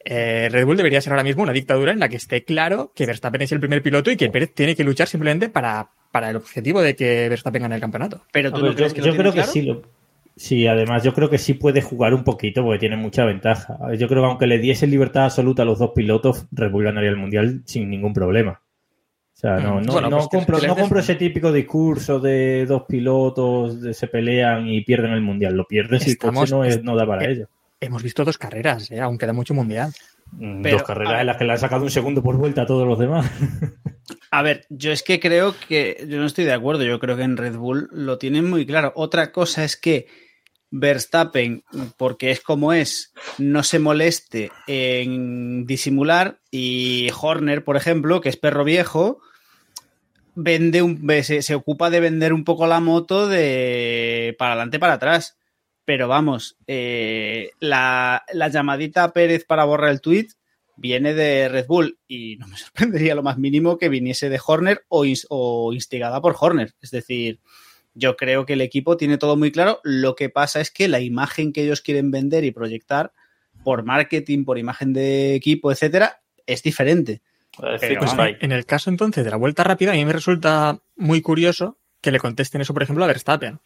Eh, 0.07 0.49
Red 0.51 0.65
Bull 0.65 0.77
debería 0.77 1.01
ser 1.01 1.13
ahora 1.13 1.23
mismo 1.23 1.41
una 1.43 1.51
dictadura 1.51 1.91
en 1.91 1.99
la 1.99 2.07
que 2.07 2.15
esté 2.17 2.43
claro 2.43 2.91
que 2.95 3.05
Verstappen 3.07 3.41
es 3.41 3.51
el 3.51 3.59
primer 3.59 3.81
piloto 3.81 4.11
y 4.11 4.15
que 4.17 4.29
Pérez 4.29 4.53
tiene 4.53 4.75
que 4.75 4.83
luchar 4.83 5.07
simplemente 5.07 5.49
para, 5.49 5.89
para 6.11 6.29
el 6.29 6.35
objetivo 6.35 6.81
de 6.81 6.95
que 6.95 7.27
Verstappen 7.27 7.63
gane 7.63 7.75
el 7.75 7.81
campeonato. 7.81 8.21
Pero 8.31 8.51
tú 8.51 8.61
ver, 8.61 8.71
no 8.71 8.75
crees 8.75 8.93
yo 8.93 9.03
que 9.03 9.09
yo 9.09 9.17
creo 9.17 9.33
que 9.33 9.43
sí. 9.43 9.63
lo- 9.63 9.81
sí, 10.35 10.67
además 10.67 11.03
yo 11.03 11.13
creo 11.13 11.29
que 11.29 11.39
sí 11.39 11.55
puede 11.55 11.81
jugar 11.81 12.13
un 12.13 12.23
poquito 12.23 12.61
porque 12.63 12.77
tiene 12.79 12.97
mucha 12.97 13.25
ventaja. 13.25 13.77
Yo 13.97 14.07
creo 14.07 14.21
que 14.21 14.27
aunque 14.27 14.45
le 14.47 14.59
diese 14.59 14.85
libertad 14.85 15.25
absoluta 15.25 15.63
a 15.63 15.65
los 15.65 15.79
dos 15.79 15.91
pilotos, 15.95 16.45
Red 16.51 16.69
Bull 16.71 16.83
ganaría 16.83 17.09
el 17.09 17.17
mundial 17.17 17.61
sin 17.65 17.89
ningún 17.89 18.13
problema. 18.13 18.61
O 19.33 19.37
sea, 19.37 19.57
no, 19.57 19.79
Mm, 19.79 19.85
no, 19.85 19.91
bueno, 19.93 20.09
no 20.11 20.17
pues 20.17 20.29
compro, 20.29 20.59
no 20.65 20.75
compro 20.77 20.99
ese 20.99 21.15
típico 21.15 21.51
discurso 21.51 22.19
de 22.19 22.65
dos 22.67 22.83
pilotos 22.87 23.81
de- 23.81 23.93
se 23.93 24.07
pelean 24.07 24.67
y 24.69 24.81
pierden 24.81 25.11
el 25.11 25.21
mundial. 25.21 25.55
Lo 25.57 25.65
pierden 25.65 25.99
si 25.99 26.11
el 26.11 26.13
Estamos- 26.13 26.41
coche 26.41 26.55
no, 26.55 26.63
es, 26.63 26.83
no 26.83 26.95
da 26.95 27.05
para 27.07 27.25
ello. 27.25 27.47
Hemos 27.85 28.03
visto 28.03 28.25
dos 28.25 28.37
carreras, 28.37 28.91
¿eh? 28.91 28.99
aún 28.99 29.17
queda 29.17 29.33
mucho 29.33 29.53
mundial. 29.53 29.93
Mm, 30.31 30.61
pero, 30.61 30.77
dos 30.77 30.83
a 30.83 30.87
carreras 30.87 31.13
ver. 31.13 31.21
en 31.21 31.27
las 31.27 31.37
que 31.37 31.43
le 31.45 31.51
han 31.51 31.59
sacado 31.59 31.83
un 31.83 31.91
segundo 31.91 32.23
por 32.23 32.37
vuelta 32.37 32.63
a 32.63 32.65
todos 32.65 32.87
los 32.87 32.99
demás. 32.99 33.29
A 34.31 34.41
ver, 34.41 34.65
yo 34.69 34.91
es 34.91 35.01
que 35.01 35.19
creo 35.19 35.55
que 35.67 36.05
yo 36.09 36.17
no 36.17 36.25
estoy 36.25 36.43
de 36.43 36.53
acuerdo. 36.53 36.83
Yo 36.83 36.99
creo 36.99 37.15
que 37.15 37.23
en 37.23 37.37
Red 37.37 37.55
Bull 37.55 37.87
lo 37.91 38.17
tienen 38.17 38.49
muy 38.49 38.65
claro. 38.65 38.91
Otra 38.95 39.31
cosa 39.31 39.63
es 39.63 39.77
que 39.77 40.07
Verstappen, 40.71 41.63
porque 41.95 42.31
es 42.31 42.41
como 42.41 42.73
es, 42.73 43.13
no 43.37 43.63
se 43.63 43.79
moleste 43.79 44.51
en 44.67 45.65
disimular 45.65 46.39
y 46.51 47.09
Horner, 47.19 47.63
por 47.63 47.77
ejemplo, 47.77 48.19
que 48.19 48.29
es 48.29 48.35
perro 48.35 48.65
viejo, 48.65 49.21
vende 50.35 50.81
un, 50.81 51.07
se, 51.23 51.41
se 51.41 51.55
ocupa 51.55 51.89
de 51.89 52.01
vender 52.01 52.33
un 52.33 52.43
poco 52.43 52.67
la 52.67 52.81
moto 52.81 53.27
de 53.27 54.35
para 54.37 54.51
adelante 54.51 54.79
para 54.79 54.93
atrás. 54.93 55.37
Pero 55.85 56.07
vamos, 56.07 56.57
eh, 56.67 57.51
la, 57.59 58.23
la 58.33 58.47
llamadita 58.47 59.03
a 59.03 59.13
Pérez 59.13 59.45
para 59.45 59.65
borrar 59.65 59.91
el 59.91 60.01
tweet 60.01 60.27
viene 60.77 61.13
de 61.13 61.47
Red 61.47 61.67
Bull 61.67 61.99
y 62.07 62.37
no 62.37 62.47
me 62.47 62.57
sorprendería 62.57 63.15
lo 63.15 63.23
más 63.23 63.37
mínimo 63.37 63.77
que 63.77 63.89
viniese 63.89 64.29
de 64.29 64.39
Horner 64.45 64.83
o, 64.89 65.05
ins- 65.05 65.25
o 65.29 65.71
instigada 65.73 66.19
por 66.21 66.35
Horner. 66.39 66.73
Es 66.81 66.91
decir, 66.91 67.39
yo 67.93 68.17
creo 68.17 68.45
que 68.45 68.53
el 68.53 68.61
equipo 68.61 68.97
tiene 68.97 69.17
todo 69.17 69.37
muy 69.37 69.51
claro. 69.51 69.79
Lo 69.83 70.15
que 70.15 70.29
pasa 70.29 70.59
es 70.59 70.71
que 70.71 70.87
la 70.87 70.99
imagen 70.99 71.53
que 71.53 71.63
ellos 71.63 71.81
quieren 71.81 72.11
vender 72.11 72.43
y 72.43 72.51
proyectar 72.51 73.13
por 73.63 73.83
marketing, 73.83 74.43
por 74.43 74.57
imagen 74.57 74.91
de 74.91 75.33
equipo, 75.35 75.71
etcétera, 75.71 76.21
es 76.45 76.61
diferente. 76.61 77.21
Pero, 77.79 77.99
Pues 77.99 78.11
en 78.41 78.51
el 78.51 78.65
caso 78.65 78.89
entonces 78.89 79.23
de 79.23 79.31
la 79.31 79.37
vuelta 79.37 79.63
rápida, 79.63 79.91
a 79.91 79.95
mí 79.95 80.03
me 80.03 80.11
resulta 80.13 80.81
muy 80.97 81.21
curioso 81.21 81.77
que 82.01 82.11
le 82.11 82.19
contesten 82.19 82.61
eso, 82.61 82.73
por 82.73 82.83
ejemplo, 82.83 83.03
a 83.05 83.07
Verstappen. 83.07 83.59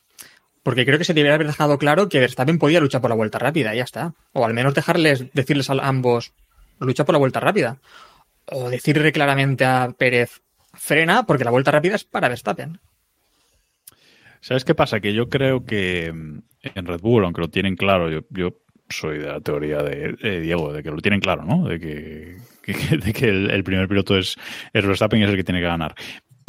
Porque 0.63 0.85
creo 0.85 0.97
que 0.97 1.05
se 1.05 1.13
debería 1.13 1.35
haber 1.35 1.47
dejado 1.47 1.77
claro 1.77 2.09
que 2.09 2.19
Verstappen 2.19 2.59
podía 2.59 2.79
luchar 2.81 3.01
por 3.01 3.09
la 3.09 3.15
vuelta 3.15 3.39
rápida, 3.39 3.73
y 3.73 3.77
ya 3.77 3.83
está. 3.83 4.13
O 4.33 4.45
al 4.45 4.53
menos 4.53 4.73
dejarles, 4.73 5.25
decirles 5.33 5.69
a 5.69 5.73
ambos, 5.87 6.33
lucha 6.79 7.05
por 7.05 7.13
la 7.13 7.19
vuelta 7.19 7.39
rápida. 7.39 7.77
O 8.45 8.69
decirle 8.69 9.11
claramente 9.11 9.63
a 9.65 9.93
Pérez, 9.97 10.41
frena, 10.73 11.25
porque 11.25 11.43
la 11.45 11.51
vuelta 11.51 11.71
rápida 11.71 11.95
es 11.95 12.03
para 12.03 12.27
Verstappen. 12.29 12.79
¿Sabes 14.41 14.63
qué 14.65 14.75
pasa? 14.75 14.99
Que 14.99 15.13
yo 15.13 15.29
creo 15.29 15.65
que 15.65 16.11
mm, 16.13 16.39
en 16.75 16.85
Red 16.85 17.01
Bull, 17.01 17.23
aunque 17.25 17.41
lo 17.41 17.49
tienen 17.49 17.75
claro, 17.75 18.09
yo, 18.29 18.57
soy 18.89 19.19
de 19.19 19.27
la 19.27 19.39
teoría 19.41 19.83
de, 19.83 20.39
Diego, 20.41 20.73
de 20.73 20.81
que 20.81 20.89
lo 20.91 20.97
tienen 20.97 21.19
claro, 21.19 21.43
¿no? 21.43 21.67
De 21.67 21.79
que, 21.79 22.37
que- 22.63 22.73
de 22.97 23.13
que 23.13 23.25
el, 23.29 23.51
el 23.51 23.63
primer 23.63 23.87
piloto 23.87 24.17
es, 24.17 24.35
es 24.73 24.85
Verstappen 24.85 25.19
y 25.19 25.23
es 25.23 25.29
el 25.29 25.35
que 25.35 25.43
tiene 25.43 25.59
que 25.59 25.67
ganar. 25.67 25.93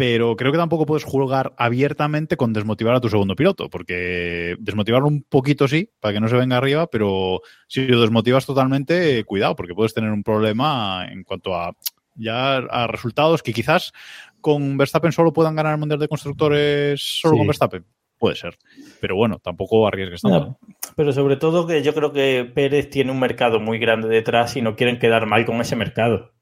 Pero 0.01 0.35
creo 0.35 0.51
que 0.51 0.57
tampoco 0.57 0.87
puedes 0.87 1.05
jugar 1.05 1.53
abiertamente 1.59 2.39
con 2.39 2.55
desmotivar 2.55 2.95
a 2.95 3.03
tu 3.03 3.11
segundo 3.11 3.37
piloto, 3.37 3.69
porque 3.69 4.57
desmotivarlo 4.59 5.07
un 5.07 5.23
poquito 5.25 5.69
sí, 5.69 5.91
para 6.01 6.15
que 6.15 6.21
no 6.21 6.29
se 6.29 6.37
venga 6.39 6.57
arriba, 6.57 6.87
pero 6.87 7.43
si 7.69 7.87
lo 7.87 8.01
desmotivas 8.01 8.47
totalmente, 8.47 9.19
eh, 9.19 9.25
cuidado, 9.25 9.55
porque 9.57 9.75
puedes 9.75 9.93
tener 9.93 10.11
un 10.11 10.23
problema 10.23 11.07
en 11.07 11.23
cuanto 11.23 11.55
a 11.55 11.75
ya 12.15 12.57
a 12.57 12.87
resultados 12.87 13.43
que 13.43 13.53
quizás 13.53 13.93
con 14.41 14.79
Verstappen 14.79 15.13
solo 15.13 15.35
puedan 15.35 15.55
ganar 15.55 15.75
el 15.75 15.79
Mundial 15.81 16.01
de 16.01 16.09
Constructores 16.09 16.99
solo 17.21 17.35
Sí. 17.35 17.39
con 17.39 17.47
Verstappen. 17.49 17.85
Puede 18.17 18.37
ser. 18.37 18.57
Pero 19.03 19.17
bueno, 19.17 19.39
tampoco 19.39 19.87
arriesgues 19.87 20.23
tanto. 20.23 20.41
No, 20.41 20.59
pero 20.97 21.13
sobre 21.13 21.37
todo 21.37 21.67
que 21.67 21.83
yo 21.83 21.93
creo 21.93 22.15
que 22.15 22.51
Pérez 22.55 22.89
tiene 22.89 23.13
un 23.13 23.21
mercado 23.21 23.61
muy 23.61 23.79
grande 23.79 24.09
detrás 24.09 24.57
y 24.57 24.63
no 24.63 24.77
quieren 24.77 24.99
quedar 24.99 25.27
mal 25.27 25.45
con 25.45 25.61
ese 25.61 25.77
mercado. 25.77 26.33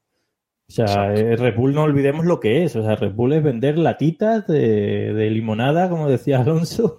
O 0.69 0.71
sea, 0.71 1.15
eh, 1.15 1.35
Red 1.35 1.55
Bull 1.55 1.73
no 1.73 1.81
olvidemos 1.81 2.25
lo 2.25 2.39
que 2.39 2.63
es. 2.63 2.75
O 2.75 2.83
sea, 2.83 2.95
Red 2.95 3.13
Bull 3.13 3.33
es 3.33 3.43
vender 3.43 3.79
latitas 3.79 4.45
de, 4.45 5.13
de 5.13 5.29
limonada, 5.31 5.89
como 5.89 6.07
decía 6.07 6.41
Alonso, 6.41 6.97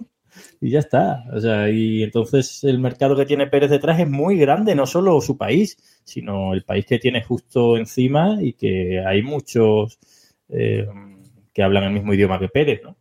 y 0.59 0.71
ya 0.71 0.79
está. 0.79 1.23
O 1.33 1.39
sea, 1.39 1.69
y 1.69 2.03
entonces 2.03 2.65
el 2.65 2.79
mercado 2.79 3.15
que 3.15 3.25
tiene 3.25 3.47
Pérez 3.47 3.69
detrás 3.69 3.97
es 4.01 4.09
muy 4.09 4.37
grande, 4.37 4.75
no 4.75 4.85
solo 4.85 5.21
su 5.21 5.37
país, 5.37 5.77
sino 6.03 6.53
el 6.53 6.63
país 6.63 6.85
que 6.85 6.99
tiene 6.99 7.23
justo 7.23 7.77
encima 7.77 8.39
y 8.41 8.53
que 8.53 9.01
hay 9.05 9.23
muchos 9.23 9.99
eh, 10.49 10.85
que 11.53 11.63
hablan 11.63 11.85
el 11.85 11.93
mismo 11.93 12.13
idioma 12.13 12.39
que 12.39 12.49
Pérez, 12.49 12.81
¿no? 12.83 12.97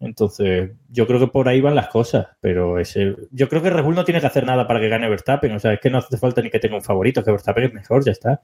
Entonces, 0.00 0.72
yo 0.90 1.06
creo 1.06 1.18
que 1.18 1.28
por 1.28 1.48
ahí 1.48 1.62
van 1.62 1.74
las 1.74 1.88
cosas, 1.88 2.26
pero 2.40 2.78
ese, 2.78 3.16
yo 3.30 3.48
creo 3.48 3.62
que 3.62 3.70
Red 3.70 3.84
Bull 3.84 3.94
no 3.94 4.04
tiene 4.04 4.20
que 4.20 4.26
hacer 4.26 4.44
nada 4.44 4.66
para 4.66 4.80
que 4.80 4.88
gane 4.88 5.08
Verstappen, 5.08 5.52
o 5.52 5.58
sea, 5.58 5.74
es 5.74 5.80
que 5.80 5.90
no 5.90 5.98
hace 5.98 6.18
falta 6.18 6.42
ni 6.42 6.50
que 6.50 6.58
tenga 6.58 6.76
un 6.76 6.82
favorito, 6.82 7.24
que 7.24 7.30
Verstappen 7.30 7.64
es 7.64 7.72
mejor, 7.72 8.04
ya 8.04 8.12
está. 8.12 8.40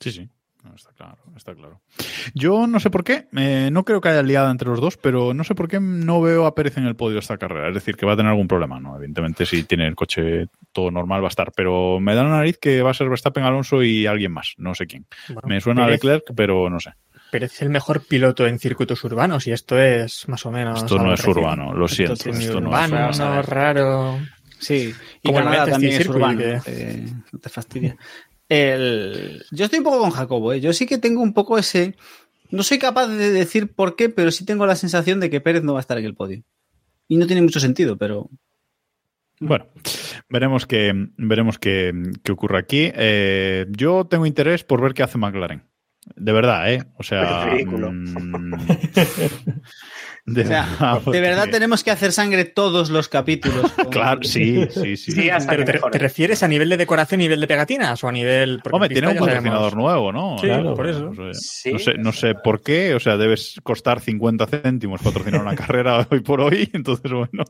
Sí, 0.00 0.10
sí. 0.10 0.28
No, 0.64 0.74
está 0.76 0.92
claro, 0.92 1.18
está 1.36 1.54
claro. 1.54 1.80
Yo 2.34 2.68
no 2.68 2.78
sé 2.78 2.88
por 2.88 3.02
qué, 3.02 3.26
eh, 3.36 3.68
no 3.72 3.84
creo 3.84 4.00
que 4.00 4.10
haya 4.10 4.22
liada 4.22 4.48
entre 4.50 4.68
los 4.68 4.80
dos, 4.80 4.96
pero 4.96 5.34
no 5.34 5.42
sé 5.42 5.56
por 5.56 5.66
qué 5.66 5.80
no 5.80 6.20
veo 6.20 6.46
a 6.46 6.54
Pérez 6.54 6.76
en 6.78 6.86
el 6.86 6.94
podio 6.94 7.18
esta 7.18 7.36
carrera. 7.36 7.68
Es 7.68 7.74
decir, 7.74 7.96
que 7.96 8.06
va 8.06 8.12
a 8.12 8.16
tener 8.16 8.30
algún 8.30 8.46
problema, 8.46 8.78
¿no? 8.78 8.94
Evidentemente, 8.96 9.44
si 9.44 9.64
tiene 9.64 9.88
el 9.88 9.96
coche 9.96 10.46
todo 10.72 10.90
normal 10.92 11.20
va 11.22 11.26
a 11.26 11.30
estar, 11.30 11.50
pero 11.56 11.98
me 11.98 12.14
da 12.14 12.22
la 12.22 12.30
nariz 12.30 12.58
que 12.58 12.80
va 12.80 12.92
a 12.92 12.94
ser 12.94 13.08
Verstappen, 13.08 13.42
Alonso 13.42 13.82
y 13.82 14.06
alguien 14.06 14.30
más, 14.32 14.54
no 14.56 14.74
sé 14.74 14.86
quién. 14.86 15.04
Bueno, 15.28 15.42
me 15.48 15.60
suena 15.60 15.82
a 15.82 15.88
Pérez- 15.88 15.92
Leclerc, 15.94 16.24
pero 16.36 16.70
no 16.70 16.78
sé. 16.78 16.92
Pero 17.32 17.46
es 17.46 17.60
el 17.62 17.70
mejor 17.70 18.06
piloto 18.06 18.46
en 18.46 18.58
circuitos 18.58 19.02
urbanos 19.04 19.46
y 19.48 19.52
esto 19.52 19.78
es 19.80 20.28
más 20.28 20.46
o 20.46 20.52
menos. 20.52 20.78
Esto 20.80 20.98
no 20.98 21.12
es 21.12 21.26
urbano, 21.26 21.72
lo 21.74 21.88
siento, 21.88 22.12
Esto 22.12 22.30
esto 22.30 22.60
no 22.60 22.76
es 22.78 22.90
urbano, 22.90 23.42
raro. 23.42 24.18
Sí, 24.58 24.94
y 25.22 25.26
Como 25.26 25.38
Canadá 25.38 25.66
también 25.72 26.00
es 26.00 26.08
urbano. 26.08 26.38
que- 26.38 27.08
te 27.40 27.48
fastidia. 27.48 27.96
El... 28.52 29.46
Yo 29.50 29.64
estoy 29.64 29.78
un 29.78 29.84
poco 29.84 30.00
con 30.00 30.10
Jacobo, 30.10 30.52
¿eh? 30.52 30.60
yo 30.60 30.74
sí 30.74 30.84
que 30.84 30.98
tengo 30.98 31.22
un 31.22 31.32
poco 31.32 31.56
ese... 31.56 31.96
No 32.50 32.62
soy 32.62 32.78
capaz 32.78 33.06
de 33.06 33.30
decir 33.30 33.74
por 33.74 33.96
qué, 33.96 34.10
pero 34.10 34.30
sí 34.30 34.44
tengo 34.44 34.66
la 34.66 34.76
sensación 34.76 35.20
de 35.20 35.30
que 35.30 35.40
Pérez 35.40 35.62
no 35.62 35.72
va 35.72 35.78
a 35.78 35.80
estar 35.80 35.96
en 35.96 36.04
el 36.04 36.14
podio. 36.14 36.42
Y 37.08 37.16
no 37.16 37.26
tiene 37.26 37.40
mucho 37.40 37.60
sentido, 37.60 37.96
pero... 37.96 38.28
Bueno, 39.40 39.68
veremos 40.28 40.66
qué, 40.66 40.92
veremos 41.16 41.58
qué, 41.58 41.94
qué 42.22 42.32
ocurre 42.32 42.58
aquí. 42.58 42.92
Eh, 42.94 43.64
yo 43.70 44.04
tengo 44.04 44.26
interés 44.26 44.64
por 44.64 44.82
ver 44.82 44.92
qué 44.92 45.02
hace 45.02 45.16
McLaren. 45.16 45.62
De 46.14 46.32
verdad, 46.32 46.70
¿eh? 46.70 46.84
O 46.98 47.02
sea... 47.02 47.46
Es 47.46 47.52
ridículo. 47.52 47.90
de 50.26 50.42
O 50.42 50.46
sea, 50.46 50.62
verdad, 50.80 51.02
de 51.12 51.20
verdad 51.20 51.38
porque- 51.44 51.52
tenemos 51.52 51.82
que 51.82 51.90
hacer 51.90 52.12
sangre 52.12 52.44
todos 52.44 52.90
los 52.90 53.08
capítulos. 53.08 53.72
con- 53.72 53.86
Claro, 53.90 54.22
sí, 54.22 54.66
sí, 54.70 54.96
sí. 54.96 55.12
Sí, 55.12 55.30
hasta 55.30 55.50
Pero 55.50 55.64
te, 55.64 55.80
te 55.90 55.98
refieres 55.98 56.42
a 56.42 56.48
nivel 56.48 56.68
de 56.68 56.76
decoración, 56.76 57.18
nivel 57.18 57.40
de 57.40 57.46
pegatinas 57.48 58.02
o 58.04 58.08
a 58.08 58.12
nivel. 58.12 58.60
Hombre, 58.70 58.86
en 58.88 58.92
tiene 58.92 59.08
un 59.08 59.16
patrocinador 59.18 59.76
nuevo, 59.76 60.12
¿no? 60.12 60.36
Sí, 60.38 60.46
Claro, 60.46 60.74
por 60.74 60.88
eso. 60.88 61.10
No 61.12 61.34
sé, 61.34 61.40
Sí. 61.40 61.72
no, 61.72 61.78
sé, 61.78 61.94
no 61.98 62.12
sé 62.12 62.34
por 62.36 62.62
qué, 62.62 62.94
o 62.94 63.00
sea, 63.00 63.16
debes 63.16 63.56
costar 63.62 64.00
50 64.00 64.46
céntimos 64.46 65.02
patrocinar 65.02 65.40
una 65.40 65.54
carrera 65.56 66.06
hoy 66.10 66.20
por 66.20 66.40
hoy, 66.40 66.70
entonces, 66.72 67.10
bueno. 67.10 67.42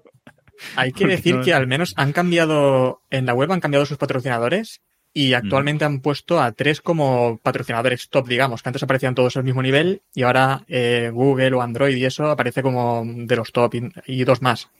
Hay 0.77 0.93
que 0.93 1.07
decir 1.07 1.37
no- 1.37 1.43
que 1.45 1.53
al 1.55 1.67
menos 1.67 1.93
han 1.97 2.13
cambiado, 2.13 3.03
en 3.11 3.27
la 3.27 3.35
web 3.35 3.53
han 3.53 3.61
cambiado 3.61 3.85
sus 3.85 3.99
patrocinadores 3.99 4.81
y 5.15 5.35
actualmente 5.35 5.85
han 5.85 6.01
puesto 6.01 6.41
a 6.41 6.53
tres 6.53 6.81
como 6.81 7.39
patrocinadores 7.43 8.09
top, 8.09 8.27
digamos, 8.29 8.63
que 8.63 8.69
antes 8.71 8.83
aparecían 8.83 9.15
todos 9.15 9.37
al 9.37 9.45
mismo 9.45 9.63
nivel 9.63 10.03
y 10.15 10.23
ahora 10.23 10.65
eh, 10.69 11.11
Google 11.13 11.55
o 11.55 11.63
Android 11.63 11.97
y 11.97 12.05
eso 12.05 12.31
aparece 12.31 12.63
como 12.63 13.03
de 13.05 13.37
los 13.37 13.53
top 13.53 13.75
y, 13.75 13.91
y 14.07 14.25
dos 14.25 14.41
más. 14.43 14.71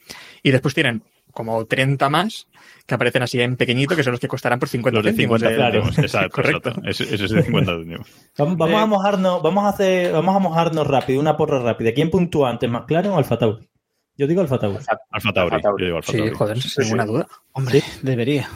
Y 0.41 0.51
después 0.51 0.73
tienen 0.73 1.03
como 1.31 1.65
30 1.65 2.09
más 2.09 2.47
que 2.85 2.93
aparecen 2.93 3.23
así 3.23 3.41
en 3.41 3.57
pequeñito, 3.57 3.95
que 3.95 4.03
son 4.03 4.11
los 4.11 4.19
que 4.19 4.27
costarán 4.27 4.59
por 4.59 4.69
50 4.69 4.95
Los 4.97 5.03
de 5.05 5.11
céntimos. 5.11 5.41
50 5.41 5.49
eh, 5.67 5.71
céntimos, 5.71 5.97
exacto, 5.99 6.29
Correcto. 6.35 6.69
exacto. 6.69 6.89
Ese, 6.89 7.03
ese 7.15 7.25
es 7.25 7.31
de 7.31 7.43
50 7.43 7.71
céntimos. 7.77 8.07
Vamos, 8.37 8.57
vamos 8.57 8.75
Eh, 8.79 8.83
a 8.83 8.85
mojarnos, 8.85 9.41
vamos 9.41 9.63
a 9.65 9.69
hacer, 9.69 10.11
vamos 10.13 10.35
a 10.35 10.39
mojarnos 10.39 10.85
rápido, 10.87 11.19
una 11.19 11.35
porra 11.37 11.59
rápida. 11.61 11.91
¿Quién 11.93 12.09
puntúa 12.11 12.49
antes, 12.49 12.69
McLaren 12.69 13.11
o 13.11 13.17
Alfa 13.17 13.37
Tauri? 13.37 13.67
Yo 14.15 14.27
digo 14.27 14.41
Alfa 14.41 14.59
Tauri. 14.59 14.77
Alfa 15.09 15.33
Tauri, 15.33 15.55
Alfa 15.55 15.61
Tauri. 15.61 15.81
yo 15.81 15.85
digo 15.85 15.97
Alfa 15.97 16.11
Sí, 16.11 16.17
Tauri. 16.19 16.33
joder, 16.35 16.61
sin 16.61 16.83
ninguna 16.83 17.05
duda. 17.05 17.27
Hombre, 17.53 17.81
debería. 18.03 18.47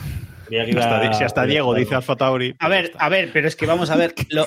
Hasta, 0.78 1.14
si 1.14 1.24
hasta 1.24 1.46
Diego 1.46 1.74
dice 1.74 1.96
Alfa 1.96 2.16
Tauri. 2.16 2.56
A 2.60 2.68
pues 2.68 2.70
ver, 2.70 2.92
a 2.98 3.10
ver, 3.10 3.30
pero 3.34 3.48
es 3.48 3.56
que 3.56 3.66
vamos 3.66 3.90
a 3.90 3.96
ver. 3.96 4.14
Lo, 4.30 4.46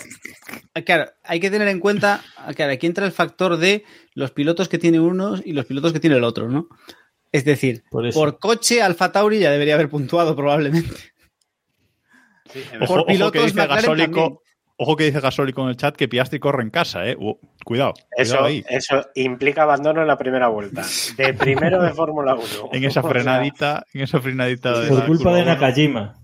claro, 0.84 1.10
hay 1.24 1.40
que 1.40 1.50
tener 1.50 1.68
en 1.68 1.80
cuenta, 1.80 2.22
claro, 2.56 2.72
aquí 2.72 2.86
entra 2.86 3.06
el 3.06 3.12
factor 3.12 3.56
de 3.56 3.84
los 4.14 4.30
pilotos 4.30 4.68
que 4.68 4.78
tiene 4.78 5.00
uno 5.00 5.36
y 5.44 5.52
los 5.52 5.66
pilotos 5.66 5.92
que 5.92 6.00
tiene 6.00 6.16
el 6.16 6.24
otro, 6.24 6.48
¿no? 6.48 6.68
Es 7.32 7.44
decir, 7.44 7.84
Por 7.90 8.12
por, 8.12 8.38
coche, 8.38 8.82
Alfa 8.82 9.12
Tauri 9.12 9.38
ya 9.38 9.50
debería 9.50 9.74
haber 9.74 9.88
puntuado 9.88 10.34
probablemente. 10.34 10.96
Ojo, 12.80 12.86
por 12.86 12.98
ojo 13.00 13.06
que 13.06 13.12
pilotos, 13.12 13.44
dice 13.44 13.66
Gasólico, 13.66 14.20
también. 14.20 14.38
Ojo 14.82 14.96
que 14.96 15.04
dice 15.04 15.20
Gasólico 15.20 15.62
en 15.62 15.68
el 15.68 15.76
chat 15.76 15.94
que 15.94 16.08
Piastri 16.08 16.38
corre 16.38 16.62
en 16.62 16.70
casa, 16.70 17.06
eh. 17.06 17.14
Uh, 17.18 17.34
cuidado, 17.64 17.92
Eso, 18.16 18.32
cuidado 18.36 18.46
ahí. 18.46 18.64
eso 18.68 19.06
implica 19.14 19.62
abandono 19.62 20.00
en 20.00 20.08
la 20.08 20.16
primera 20.16 20.48
vuelta. 20.48 20.82
De 21.16 21.34
primero 21.38 21.82
de 21.82 21.90
Fórmula 21.90 22.34
1. 22.34 22.44
En 22.72 22.84
esa 22.84 23.00
O 23.00 23.02
sea, 23.02 23.10
frenadita, 23.10 23.84
en 23.92 24.00
esa 24.00 24.20
frenadita 24.20 24.80
de 24.80 24.88
Por 24.88 24.98
la 25.00 25.06
culpa 25.06 25.34
de. 25.34 25.44
Nakajima. 25.44 26.16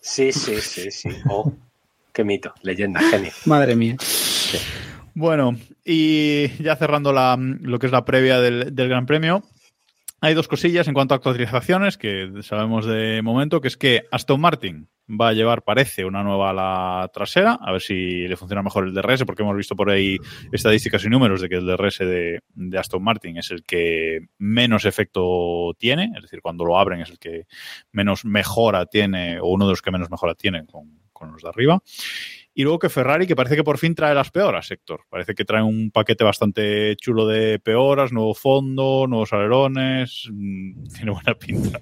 Sí, 0.00 0.32
sí, 0.32 0.60
sí, 0.60 0.90
sí. 0.90 1.08
Oh, 1.28 1.52
qué 2.12 2.22
mito. 2.24 2.54
Leyenda, 2.62 3.00
genio. 3.00 3.32
Madre 3.44 3.74
mía. 3.74 3.96
Bueno, 5.14 5.56
y 5.84 6.48
ya 6.62 6.76
cerrando 6.76 7.12
la, 7.12 7.36
lo 7.38 7.78
que 7.78 7.86
es 7.86 7.92
la 7.92 8.04
previa 8.04 8.40
del, 8.40 8.74
del 8.74 8.88
Gran 8.88 9.06
Premio, 9.06 9.42
hay 10.20 10.34
dos 10.34 10.48
cosillas 10.48 10.86
en 10.86 10.94
cuanto 10.94 11.14
a 11.14 11.16
actualizaciones 11.16 11.96
que 11.96 12.30
sabemos 12.42 12.86
de 12.86 13.22
momento, 13.22 13.60
que 13.60 13.68
es 13.68 13.76
que 13.76 14.04
Aston 14.10 14.40
Martin 14.40 14.88
va 15.08 15.28
a 15.28 15.32
llevar, 15.32 15.62
parece, 15.62 16.04
una 16.04 16.22
nueva 16.22 16.50
ala 16.50 17.10
trasera, 17.12 17.58
a 17.60 17.72
ver 17.72 17.80
si 17.80 18.28
le 18.28 18.36
funciona 18.36 18.62
mejor 18.62 18.86
el 18.86 18.94
DRS, 18.94 19.24
porque 19.24 19.42
hemos 19.42 19.56
visto 19.56 19.74
por 19.74 19.90
ahí 19.90 20.18
estadísticas 20.52 21.04
y 21.04 21.08
números 21.08 21.40
de 21.40 21.48
que 21.48 21.56
el 21.56 21.66
DRS 21.66 21.98
de, 21.98 22.40
de 22.54 22.78
Aston 22.78 23.02
Martin 23.02 23.38
es 23.38 23.50
el 23.50 23.64
que 23.64 24.28
menos 24.38 24.84
efecto 24.84 25.74
tiene, 25.78 26.12
es 26.14 26.22
decir, 26.22 26.40
cuando 26.42 26.64
lo 26.64 26.78
abren 26.78 27.00
es 27.00 27.10
el 27.10 27.18
que 27.18 27.46
menos 27.90 28.24
mejora 28.24 28.86
tiene, 28.86 29.40
o 29.40 29.46
uno 29.46 29.66
de 29.66 29.72
los 29.72 29.82
que 29.82 29.90
menos 29.90 30.10
mejora 30.10 30.34
tiene 30.34 30.66
con, 30.66 31.00
con 31.12 31.32
los 31.32 31.42
de 31.42 31.48
arriba. 31.48 31.82
Y 32.60 32.62
luego 32.62 32.78
que 32.78 32.90
Ferrari, 32.90 33.26
que 33.26 33.34
parece 33.34 33.56
que 33.56 33.64
por 33.64 33.78
fin 33.78 33.94
trae 33.94 34.14
las 34.14 34.30
peoras, 34.30 34.70
Héctor. 34.70 35.06
Parece 35.08 35.34
que 35.34 35.46
trae 35.46 35.62
un 35.62 35.90
paquete 35.90 36.24
bastante 36.24 36.94
chulo 36.96 37.26
de 37.26 37.58
peoras, 37.58 38.12
nuevo 38.12 38.34
fondo, 38.34 39.06
nuevos 39.08 39.32
alerones. 39.32 40.28
mm, 40.30 40.88
Tiene 40.94 41.10
buena 41.10 41.34
pinta. 41.36 41.80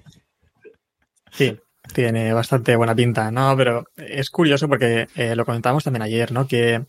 Sí, 1.31 1.59
tiene 1.93 2.31
bastante 2.31 2.77
buena 2.77 2.95
pinta, 2.95 3.29
¿no? 3.29 3.57
Pero 3.57 3.87
es 3.97 4.29
curioso 4.29 4.69
porque 4.69 5.09
eh, 5.17 5.35
lo 5.35 5.43
comentábamos 5.43 5.83
también 5.83 6.03
ayer, 6.03 6.31
¿no? 6.31 6.47
Que 6.47 6.85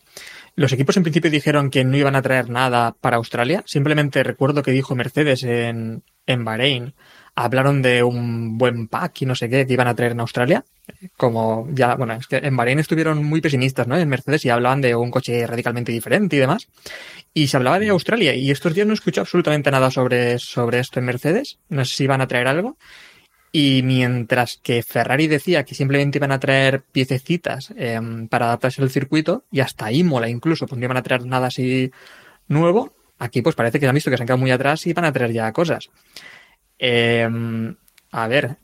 los 0.55 0.71
equipos 0.71 0.95
en 0.95 1.03
principio 1.03 1.29
dijeron 1.29 1.69
que 1.69 1.83
no 1.83 1.97
iban 1.97 2.15
a 2.15 2.21
traer 2.21 2.49
nada 2.49 2.95
para 3.01 3.17
Australia. 3.17 3.61
Simplemente 3.65 4.23
recuerdo 4.23 4.63
que 4.63 4.71
dijo 4.71 4.95
Mercedes 4.95 5.43
en, 5.43 6.05
en 6.25 6.45
Bahrein. 6.45 6.93
Hablaron 7.35 7.81
de 7.81 8.03
un 8.03 8.57
buen 8.57 8.87
pack 8.87 9.21
y 9.21 9.25
no 9.25 9.35
sé 9.35 9.49
qué 9.49 9.65
que 9.65 9.73
iban 9.73 9.87
a 9.87 9.95
traer 9.95 10.11
en 10.11 10.19
Australia. 10.19 10.65
Como 11.15 11.67
ya, 11.71 11.95
bueno, 11.95 12.13
es 12.13 12.27
que 12.27 12.37
en 12.37 12.57
Bahrein 12.57 12.79
estuvieron 12.79 13.23
muy 13.23 13.39
pesimistas, 13.39 13.87
¿no? 13.87 13.97
En 13.97 14.09
Mercedes 14.09 14.43
y 14.45 14.49
hablaban 14.49 14.81
de 14.81 14.95
un 14.95 15.11
coche 15.11 15.47
radicalmente 15.47 15.91
diferente 15.91 16.35
y 16.35 16.39
demás. 16.39 16.67
Y 17.33 17.47
se 17.47 17.57
hablaba 17.57 17.79
de 17.79 17.89
Australia 17.89 18.35
y 18.35 18.51
estos 18.51 18.73
días 18.73 18.85
no 18.85 18.93
escuché 18.93 19.21
absolutamente 19.21 19.71
nada 19.71 19.89
sobre, 19.91 20.39
sobre 20.39 20.79
esto 20.79 20.99
en 20.99 21.05
Mercedes. 21.05 21.59
No 21.69 21.85
sé 21.85 21.95
si 21.95 22.03
iban 22.03 22.21
a 22.21 22.27
traer 22.27 22.47
algo. 22.47 22.77
Y 23.53 23.81
mientras 23.83 24.59
que 24.63 24.81
Ferrari 24.81 25.27
decía 25.27 25.65
que 25.65 25.75
simplemente 25.75 26.17
iban 26.17 26.31
a 26.31 26.39
traer 26.39 26.83
piececitas 26.83 27.73
eh, 27.75 27.99
para 28.29 28.45
adaptarse 28.45 28.81
al 28.81 28.89
circuito, 28.89 29.43
y 29.51 29.59
hasta 29.59 29.91
Imola 29.91 30.29
incluso, 30.29 30.67
pues 30.67 30.79
no 30.79 30.85
iban 30.85 30.97
a 30.97 31.03
traer 31.03 31.25
nada 31.25 31.47
así 31.47 31.91
nuevo, 32.47 32.93
aquí 33.19 33.41
pues 33.41 33.55
parece 33.55 33.79
que 33.79 33.87
han 33.87 33.95
visto 33.95 34.09
que 34.09 34.15
se 34.15 34.23
han 34.23 34.27
quedado 34.27 34.39
muy 34.39 34.51
atrás 34.51 34.87
y 34.87 34.93
van 34.93 35.05
a 35.05 35.11
traer 35.11 35.33
ya 35.33 35.51
cosas. 35.51 35.89
Eh, 36.83 37.29
a 38.11 38.27
ver, 38.27 38.57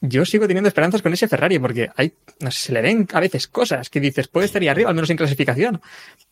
yo 0.00 0.24
sigo 0.24 0.46
teniendo 0.46 0.68
esperanzas 0.68 1.02
con 1.02 1.12
ese 1.12 1.26
Ferrari 1.26 1.58
porque 1.58 1.90
hay, 1.96 2.12
no 2.38 2.52
sé, 2.52 2.66
se 2.66 2.72
le 2.72 2.80
ven 2.80 3.08
a 3.12 3.18
veces 3.18 3.48
cosas 3.48 3.90
que 3.90 3.98
dices, 3.98 4.28
puede 4.28 4.46
estar 4.46 4.62
ahí 4.62 4.68
arriba, 4.68 4.90
al 4.90 4.94
menos 4.94 5.10
en 5.10 5.16
clasificación, 5.16 5.82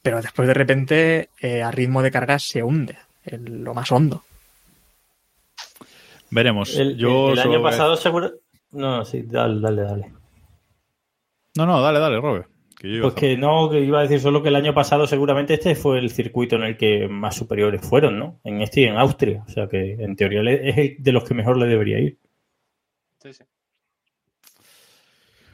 pero 0.01 0.23
después 0.23 0.47
de 0.47 0.55
repente 0.55 1.31
eh, 1.41 1.63
a 1.63 1.73
ritmo 1.73 2.01
de 2.01 2.13
carga 2.13 2.39
se 2.39 2.63
hunde, 2.63 2.97
en 3.25 3.65
lo 3.65 3.75
más 3.75 3.91
hondo. 3.91 4.23
Veremos. 6.31 6.77
El, 6.77 6.97
Yo 6.97 7.31
el 7.31 7.39
solo 7.39 7.55
año 7.55 7.63
pasado 7.63 7.97
seguro... 7.97 8.33
No, 8.71 9.05
sí, 9.05 9.23
dale, 9.27 9.61
dale, 9.61 9.83
dale. 9.83 10.13
No, 11.57 11.67
no, 11.67 11.83
dale, 11.83 11.99
dale, 11.99 12.21
Robert. 12.21 12.52
Que 12.83 12.89
yo 12.89 12.97
iba 12.97 13.07
a 13.07 13.11
Pues 13.13 13.21
que 13.21 13.37
no, 13.37 13.71
que 13.71 13.79
iba 13.81 14.01
a 14.01 14.03
decir 14.03 14.19
solo 14.19 14.43
que 14.43 14.49
el 14.49 14.57
año 14.57 14.75
pasado 14.75 15.07
seguramente 15.07 15.55
este 15.55 15.77
fue 15.77 16.01
el 16.01 16.11
circuito 16.11 16.57
en 16.57 16.65
el 16.65 16.77
que 16.77 17.07
más 17.07 17.37
superiores 17.37 17.81
fueron, 17.81 18.19
¿no? 18.19 18.41
En 18.43 18.61
este 18.61 18.81
y 18.81 18.85
en 18.85 18.97
Austria. 18.97 19.45
O 19.47 19.51
sea 19.51 19.69
que 19.69 19.93
en 19.93 20.17
teoría 20.17 20.43
es 20.51 20.77
el 20.77 20.97
de 20.99 21.13
los 21.13 21.23
que 21.23 21.35
mejor 21.35 21.57
le 21.59 21.67
debería 21.67 22.01
ir. 22.01 22.19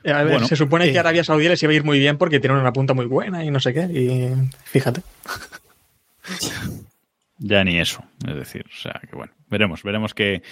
Eh, 0.05 0.11
A 0.11 0.23
ver, 0.23 0.33
Bueno, 0.33 0.47
se 0.47 0.57
supone 0.57 0.87
eh. 0.87 0.93
que 0.93 0.99
Arabia 0.99 1.23
Saudí 1.23 1.47
les 1.49 1.63
iba 1.63 1.73
a 1.73 1.77
ir 1.77 1.85
muy 1.85 1.99
bien 1.99 2.17
porque 2.17 2.41
tienen 2.41 2.59
una 2.59 2.73
punta 2.73 2.95
muy 2.95 3.05
buena 3.05 3.45
y 3.45 3.51
no 3.51 3.61
sé 3.61 3.75
qué. 3.75 3.83
Y 3.83 4.33
fíjate. 4.65 5.03
Ya 7.41 7.63
ni 7.63 7.79
eso, 7.79 8.03
es 8.27 8.35
decir, 8.35 8.65
o 8.67 8.77
sea 8.77 9.01
que 9.09 9.15
bueno, 9.15 9.33
veremos, 9.49 9.85
veremos 9.85 10.13
qué, 10.13 10.43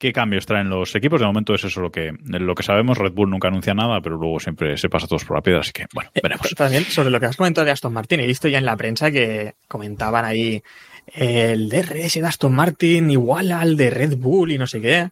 qué 0.00 0.12
cambios 0.12 0.46
traen 0.46 0.70
los 0.70 0.92
equipos. 0.96 1.20
De 1.20 1.26
momento 1.26 1.54
es 1.54 1.62
eso 1.62 1.80
lo 1.80 1.92
que, 1.92 2.12
lo 2.24 2.54
que 2.54 2.62
sabemos. 2.62 2.98
Red 2.98 3.12
Bull 3.12 3.30
nunca 3.30 3.48
anuncia 3.48 3.74
nada, 3.74 4.00
pero 4.00 4.16
luego 4.16 4.40
siempre 4.40 4.76
se 4.78 4.88
pasa 4.88 5.06
todos 5.06 5.24
por 5.24 5.36
la 5.36 5.42
piedra, 5.42 5.60
así 5.60 5.72
que 5.72 5.86
bueno, 5.92 6.10
veremos. 6.20 6.48
También 6.56 6.84
sobre 6.84 7.10
lo 7.10 7.20
que 7.20 7.26
has 7.26 7.36
comentado 7.36 7.66
de 7.66 7.70
Aston 7.70 7.92
Martin, 7.92 8.20
he 8.20 8.26
visto 8.26 8.48
ya 8.48 8.58
en 8.58 8.64
la 8.64 8.76
prensa 8.76 9.10
que 9.10 9.54
comentaban 9.68 10.24
ahí 10.24 10.62
el 11.06 11.68
DRS 11.68 12.14
de 12.14 12.26
Aston 12.26 12.54
Martin 12.54 13.10
igual 13.10 13.52
al 13.52 13.76
de 13.76 13.90
Red 13.90 14.16
Bull 14.16 14.52
y 14.52 14.58
no 14.58 14.66
sé 14.66 14.80
qué. 14.80 15.10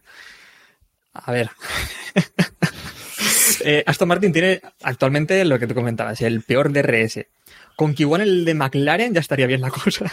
A 1.13 1.31
ver. 1.31 1.49
Eh, 3.61 3.83
Aston 3.85 4.07
Martin 4.07 4.31
tiene 4.31 4.61
actualmente 4.83 5.43
lo 5.43 5.59
que 5.59 5.67
tú 5.67 5.75
comentabas, 5.75 6.21
el 6.21 6.43
peor 6.43 6.71
DRS. 6.71 7.25
Con 7.75 7.93
que 7.93 8.03
igual 8.03 8.21
el 8.21 8.45
de 8.45 8.53
McLaren 8.53 9.13
ya 9.13 9.19
estaría 9.19 9.47
bien 9.47 9.59
la 9.59 9.69
cosa. 9.69 10.05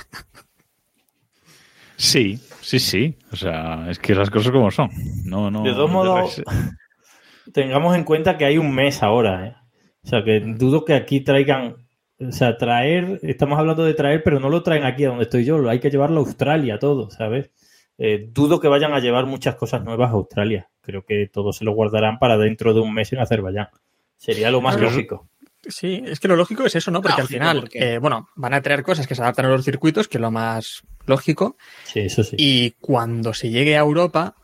Sí, 1.97 2.39
sí, 2.61 2.79
sí. 2.79 3.17
O 3.33 3.37
sea, 3.37 3.91
es 3.91 3.99
que 3.99 4.15
las 4.15 4.31
cosas 4.31 4.53
como 4.53 4.71
son. 4.71 4.91
No, 5.25 5.51
no. 5.51 5.63
De 5.63 5.73
todos 5.73 5.91
modos, 5.91 6.43
tengamos 7.53 7.97
en 7.97 8.05
cuenta 8.05 8.37
que 8.37 8.45
hay 8.45 8.59
un 8.59 8.75
mes 8.75 9.03
ahora, 9.03 9.47
¿eh? 9.47 9.57
O 10.05 10.09
sea, 10.09 10.23
que 10.23 10.41
dudo 10.41 10.85
que 10.85 10.95
aquí 10.95 11.21
traigan. 11.21 11.77
O 12.19 12.33
sea, 12.33 12.57
traer. 12.57 13.19
Estamos 13.23 13.59
hablando 13.59 13.85
de 13.85 13.95
traer, 13.95 14.23
pero 14.23 14.41
no 14.41 14.49
lo 14.49 14.63
traen 14.63 14.85
aquí 14.85 15.05
a 15.05 15.09
donde 15.09 15.25
estoy 15.25 15.45
yo. 15.45 15.59
Lo 15.59 15.69
hay 15.69 15.81
que 15.81 15.91
llevarlo 15.91 16.21
a 16.21 16.25
Australia 16.25 16.79
todo, 16.79 17.11
¿sabes? 17.11 17.51
Eh, 17.99 18.29
dudo 18.31 18.61
que 18.61 18.69
vayan 18.69 18.93
a 18.93 19.01
llevar 19.01 19.27
muchas 19.27 19.57
cosas 19.57 19.83
nuevas 19.83 20.11
a 20.11 20.15
Australia. 20.15 20.69
Creo 20.81 21.05
que 21.05 21.29
todo 21.33 21.53
se 21.53 21.65
lo 21.65 21.73
guardarán 21.73 22.19
para 22.19 22.37
dentro 22.37 22.75
de 22.75 22.81
un 22.81 22.95
mes 22.95 23.13
en 23.13 23.21
Azerbaiyán. 23.21 23.69
Sería 24.17 24.51
lo 24.51 24.61
más 24.61 24.81
lógico. 24.81 25.29
Sí, 25.69 26.03
es 26.07 26.21
que 26.21 26.29
lo 26.29 26.37
lógico 26.37 26.65
es 26.65 26.75
eso, 26.77 26.91
¿no? 26.91 27.03
Porque 27.03 27.21
al 27.21 27.27
final, 27.29 27.61
porque- 27.61 27.95
eh, 27.95 27.99
bueno, 27.99 28.29
van 28.37 28.55
a 28.55 28.63
traer 28.63 28.83
cosas 28.83 29.07
que 29.07 29.15
se 29.15 29.23
adaptan 29.23 29.47
a 29.47 29.49
los 29.49 29.65
circuitos, 29.65 30.07
que 30.09 30.19
es 30.19 30.21
lo 30.21 30.31
más 30.31 30.83
lógico. 31.07 31.57
Sí, 31.85 32.01
eso 32.01 32.23
sí. 32.23 32.37
Y 32.39 32.71
cuando 32.81 33.35
se 33.35 33.51
llegue 33.51 33.77
a 33.77 33.81
Europa, 33.81 34.35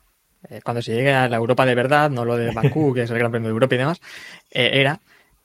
eh, 0.48 0.60
cuando 0.64 0.82
se 0.82 0.94
llegue 0.94 1.12
a 1.12 1.28
la 1.28 1.36
Europa 1.36 1.64
de 1.64 1.74
verdad, 1.76 2.10
no 2.10 2.24
lo 2.24 2.36
de 2.36 2.50
Bakú, 2.54 2.92
que 2.94 3.02
es 3.02 3.10
el 3.10 3.18
Gran 3.18 3.30
Premio 3.30 3.48
de 3.48 3.52
Europa 3.52 3.74
y 3.74 3.78
demás, 3.78 4.00
eh, 4.50 4.70
era, 4.74 5.00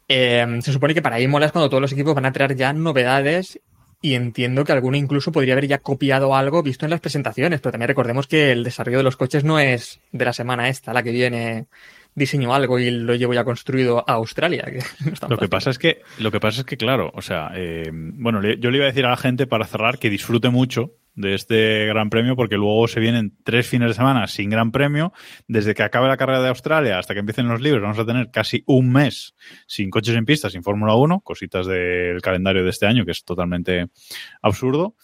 eh, 0.08 0.60
se 0.64 0.72
supone 0.74 0.94
que 0.96 1.02
para 1.02 1.20
Imola 1.20 1.46
es 1.48 1.52
cuando 1.52 1.70
todos 1.70 1.82
los 1.82 1.92
equipos 1.92 2.16
van 2.16 2.26
a 2.26 2.32
traer 2.32 2.56
ya 2.56 2.74
novedades 2.74 3.60
y 4.02 4.14
entiendo 4.16 4.64
que 4.64 4.72
alguno 4.72 4.96
incluso 4.98 5.32
podría 5.32 5.54
haber 5.54 5.68
ya 5.68 5.80
copiado 5.80 6.36
algo 6.36 6.64
visto 6.64 6.86
en 6.86 6.92
las 6.92 7.02
presentaciones, 7.02 7.60
pero 7.62 7.72
también 7.74 7.88
recordemos 7.90 8.28
que 8.28 8.52
el 8.52 8.64
desarrollo 8.64 8.98
de 8.98 9.04
los 9.04 9.18
coches 9.18 9.44
no 9.44 9.60
es 9.60 10.00
de 10.12 10.26
la 10.26 10.34
semana 10.34 10.70
esta, 10.70 10.94
la 10.94 11.02
que 11.04 11.12
viene 11.12 11.66
diseño 12.18 12.52
algo 12.54 12.80
y 12.80 12.90
lo 12.90 13.14
llevo 13.14 13.36
ya 13.36 13.44
construido 13.44 14.04
a 14.10 14.14
Australia. 14.14 14.64
que 14.66 14.80
no 15.06 15.14
es 15.14 15.20
tan 15.20 15.30
Lo 15.30 15.38
que 15.38 15.48
pasa 15.48 15.70
es 15.70 15.78
que, 15.78 16.02
lo 16.18 16.32
que 16.32 16.40
pasa 16.40 16.62
es 16.62 16.66
que, 16.66 16.76
claro, 16.76 17.12
o 17.14 17.22
sea, 17.22 17.52
eh, 17.54 17.92
bueno, 17.94 18.42
yo 18.42 18.72
le 18.72 18.78
iba 18.78 18.86
a 18.86 18.90
decir 18.90 19.06
a 19.06 19.12
la 19.12 19.18
gente 19.18 19.46
para 19.46 19.66
cerrar 19.66 20.00
que 20.00 20.10
disfrute 20.10 20.50
mucho 20.50 20.96
de 21.14 21.36
este 21.36 21.86
Gran 21.86 22.10
Premio 22.10 22.36
porque 22.36 22.58
luego 22.58 22.88
se 22.88 23.00
vienen 23.00 23.38
tres 23.44 23.68
fines 23.68 23.90
de 23.90 23.94
semana 23.94 24.26
sin 24.26 24.50
Gran 24.50 24.72
Premio. 24.72 25.14
Desde 25.48 25.76
que 25.76 25.84
acabe 25.84 26.08
la 26.08 26.18
carrera 26.18 26.42
de 26.42 26.50
Australia 26.50 26.98
hasta 26.98 27.14
que 27.14 27.20
empiecen 27.20 27.48
los 27.48 27.62
libres 27.62 27.84
vamos 27.84 28.00
a 28.00 28.06
tener 28.06 28.32
casi 28.32 28.64
un 28.66 28.92
mes 28.92 29.36
sin 29.68 29.92
coches 29.92 30.16
en 30.16 30.26
pista, 30.26 30.50
sin 30.50 30.64
Fórmula 30.64 30.96
1, 30.96 31.22
cositas 31.22 31.68
del 31.68 32.22
calendario 32.22 32.64
de 32.64 32.72
este 32.72 32.88
año 32.88 33.06
que 33.06 33.12
es 33.12 33.24
totalmente 33.24 33.90
absurdo. 34.42 34.96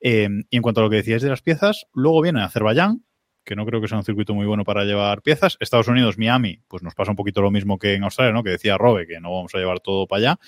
Eh, 0.00 0.28
y 0.48 0.56
en 0.56 0.62
cuanto 0.62 0.80
a 0.80 0.84
lo 0.84 0.90
que 0.90 0.96
decíais 0.96 1.22
de 1.22 1.30
las 1.30 1.42
piezas, 1.42 1.86
luego 1.94 2.22
viene 2.22 2.42
Azerbaiyán, 2.42 3.02
que 3.50 3.56
no 3.56 3.66
creo 3.66 3.80
que 3.80 3.88
sea 3.88 3.98
un 3.98 4.04
circuito 4.04 4.32
muy 4.32 4.46
bueno 4.46 4.62
para 4.62 4.84
llevar 4.84 5.22
piezas. 5.22 5.56
Estados 5.58 5.88
Unidos, 5.88 6.16
Miami, 6.16 6.60
pues 6.68 6.84
nos 6.84 6.94
pasa 6.94 7.10
un 7.10 7.16
poquito 7.16 7.42
lo 7.42 7.50
mismo 7.50 7.80
que 7.80 7.94
en 7.94 8.04
Australia, 8.04 8.32
¿no? 8.32 8.44
Que 8.44 8.50
decía 8.50 8.78
Robe, 8.78 9.08
que 9.08 9.18
no 9.18 9.32
vamos 9.32 9.52
a 9.56 9.58
llevar 9.58 9.80
todo 9.80 10.06
para 10.06 10.18
allá. 10.18 10.38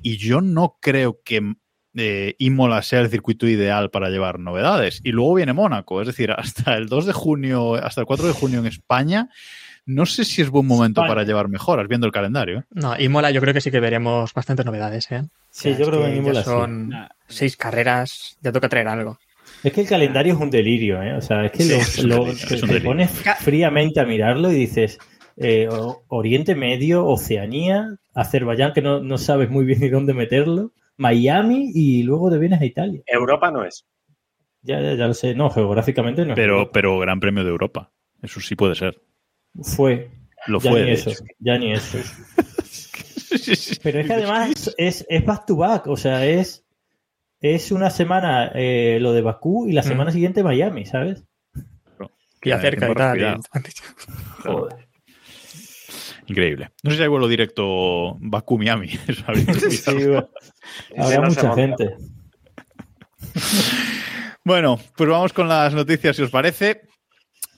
Y 0.00 0.16
yo 0.16 0.40
no 0.40 0.78
creo 0.80 1.20
que 1.24 1.56
eh, 1.96 2.36
Imola 2.38 2.82
sea 2.82 3.00
el 3.00 3.10
circuito 3.10 3.48
ideal 3.48 3.90
para 3.90 4.10
llevar 4.10 4.38
novedades. 4.38 5.00
Y 5.02 5.10
luego 5.10 5.34
viene 5.34 5.54
Mónaco, 5.54 6.00
es 6.00 6.06
decir, 6.06 6.30
hasta 6.30 6.76
el 6.76 6.86
2 6.86 7.06
de 7.06 7.12
junio, 7.12 7.74
hasta 7.74 8.02
el 8.02 8.06
4 8.06 8.28
de 8.28 8.32
junio 8.32 8.60
en 8.60 8.66
España, 8.66 9.28
no 9.84 10.06
sé 10.06 10.24
si 10.24 10.40
es 10.40 10.48
buen 10.48 10.68
momento 10.68 11.00
España. 11.00 11.08
para 11.08 11.24
llevar 11.24 11.48
mejoras, 11.48 11.88
viendo 11.88 12.06
el 12.06 12.12
calendario. 12.12 12.60
¿eh? 12.60 12.64
No, 12.70 12.96
Imola 12.96 13.32
yo 13.32 13.40
creo 13.40 13.54
que 13.54 13.60
sí 13.60 13.72
que 13.72 13.80
veremos 13.80 14.32
bastantes 14.32 14.64
novedades, 14.64 15.10
¿eh? 15.10 15.24
Sí, 15.50 15.70
O 15.70 15.74
sea, 15.74 15.78
yo 15.78 15.86
creo 15.88 16.02
que 16.02 16.12
en 16.12 16.16
Imola 16.18 16.44
son 16.44 16.92
seis 17.26 17.56
carreras, 17.56 18.38
ya 18.40 18.52
toca 18.52 18.68
traer 18.68 18.86
algo. 18.86 19.18
Es 19.66 19.72
que 19.72 19.80
el 19.80 19.88
calendario 19.88 20.34
es 20.34 20.40
un 20.40 20.50
delirio, 20.50 21.02
¿eh? 21.02 21.14
O 21.14 21.20
sea, 21.20 21.44
es 21.46 21.50
que 21.52 21.62
Sí, 21.64 22.02
lo- 22.06 22.26
es 22.28 22.46
te, 22.46 22.54
es 22.76 22.82
pones 22.82 23.10
fríamente 23.40 23.98
a 24.00 24.04
mirarlo 24.04 24.52
y 24.52 24.54
dices 24.54 24.98
eh, 25.36 25.68
Oriente 26.08 26.54
Medio, 26.54 27.04
Oceanía, 27.04 27.88
Azerbaiyán, 28.14 28.72
que 28.72 28.80
no, 28.82 29.00
no 29.00 29.18
sabes 29.18 29.50
muy 29.50 29.64
bien 29.64 29.80
ni 29.80 29.88
dónde 29.88 30.14
meterlo, 30.14 30.72
Miami 30.96 31.72
y 31.74 32.04
luego 32.04 32.30
te 32.30 32.38
vienes 32.38 32.60
a 32.60 32.64
Italia. 32.64 33.02
Europa 33.06 33.50
no 33.50 33.64
es. 33.64 33.84
Ya, 34.62 34.80
ya, 34.80 34.94
ya 34.94 35.06
lo 35.08 35.14
sé. 35.14 35.34
No, 35.34 35.50
geográficamente 35.50 36.24
no. 36.24 36.32
es 36.32 36.36
Pero, 36.36 36.54
Europa. 36.58 36.70
pero 36.72 36.98
Gran 37.00 37.18
Premio 37.20 37.42
de 37.44 37.50
Europa. 37.50 37.90
Eso 38.22 38.40
sí 38.40 38.54
puede 38.54 38.74
ser. 38.76 39.00
fue. 39.62 40.10
Lo 40.46 40.60
Ya 40.60 40.70
fue, 40.70 40.80
ni 40.82 40.86
de 40.86 40.92
eso. 40.92 41.10
Ya 41.40 41.58
ni 41.58 41.72
eso. 41.72 41.98
Pero 43.82 44.00
es 44.00 44.06
que 44.06 44.12
además 44.12 44.74
es, 44.78 45.04
es 45.08 45.24
back 45.24 45.46
to 45.46 45.56
back, 45.56 45.86
o 45.88 45.96
sea, 45.96 46.24
es, 46.26 46.64
es 47.40 47.70
una 47.72 47.90
semana 47.90 48.50
eh, 48.54 48.98
lo 49.00 49.12
de 49.12 49.22
Bakú 49.22 49.66
y 49.68 49.72
la 49.72 49.82
Mm. 49.82 49.84
semana 49.84 50.10
siguiente 50.10 50.42
Miami, 50.42 50.86
¿sabes? 50.86 51.24
Y 52.42 52.50
acerca 52.50 52.86
respirar. 52.88 53.38
Joder. 54.44 54.86
Increíble. 56.28 56.70
No 56.82 56.90
sé 56.90 56.96
si 56.96 57.02
hay 57.02 57.08
vuelo 57.08 57.28
directo 57.28 58.16
Bakú-Miami. 58.20 58.88
Sí, 59.70 59.92
bueno. 59.94 60.28
Habrá 60.98 61.18
no 61.20 61.28
mucha 61.28 61.54
gente. 61.54 61.94
Bueno, 64.44 64.78
pues 64.96 65.10
vamos 65.10 65.32
con 65.32 65.48
las 65.48 65.74
noticias, 65.74 66.16
si 66.16 66.22
os 66.22 66.30
parece. 66.30 66.82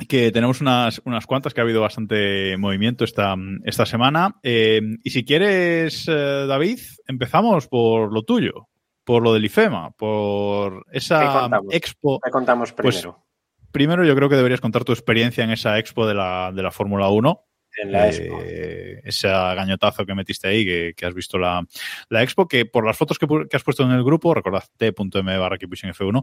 Que 0.08 0.30
tenemos 0.30 0.60
unas, 0.60 1.02
unas 1.04 1.26
cuantas, 1.26 1.52
que 1.52 1.60
ha 1.60 1.64
habido 1.64 1.80
bastante 1.80 2.56
movimiento 2.56 3.04
esta, 3.04 3.34
esta 3.64 3.84
semana. 3.84 4.36
Eh, 4.42 4.80
y 5.02 5.10
si 5.10 5.24
quieres, 5.24 6.06
eh, 6.08 6.44
David, 6.46 6.78
empezamos 7.08 7.66
por 7.66 8.12
lo 8.12 8.22
tuyo, 8.22 8.68
por 9.08 9.22
lo 9.22 9.32
del 9.32 9.46
IFEMA, 9.46 9.92
por 9.92 10.84
¿Qué 10.90 10.98
esa 10.98 11.32
contamos? 11.40 11.74
expo. 11.74 12.20
¿Qué 12.22 12.30
contamos 12.30 12.72
Pues, 12.74 12.96
primero? 12.98 13.24
Primero, 13.72 14.04
yo 14.04 14.14
creo 14.14 14.28
que 14.28 14.36
deberías 14.36 14.60
contar 14.60 14.84
tu 14.84 14.92
experiencia 14.92 15.42
en 15.44 15.50
esa 15.50 15.78
expo 15.78 16.06
de 16.06 16.12
la, 16.12 16.52
de 16.54 16.62
la 16.62 16.70
Fórmula 16.70 17.08
1. 17.08 17.42
en 17.78 17.92
la 17.92 18.06
Eh, 18.06 18.10
Expo. 18.10 19.08
ese 19.08 19.28
gañotazo 19.28 20.04
que 20.04 20.14
metiste 20.14 20.48
ahí, 20.48 20.62
que, 20.62 20.92
que 20.94 21.06
has 21.06 21.14
visto 21.14 21.38
la, 21.38 21.66
la 22.10 22.22
expo, 22.22 22.46
que 22.46 22.66
por 22.66 22.84
las 22.84 22.98
fotos 22.98 23.18
que, 23.18 23.26
que 23.48 23.56
has 23.56 23.62
puesto 23.62 23.82
en 23.82 23.92
el 23.92 24.04
grupo, 24.04 24.34
recordad 24.34 24.64
t.m 24.76 25.38
barra 25.38 25.56
Keeppushing 25.56 25.92
F1, 25.94 26.22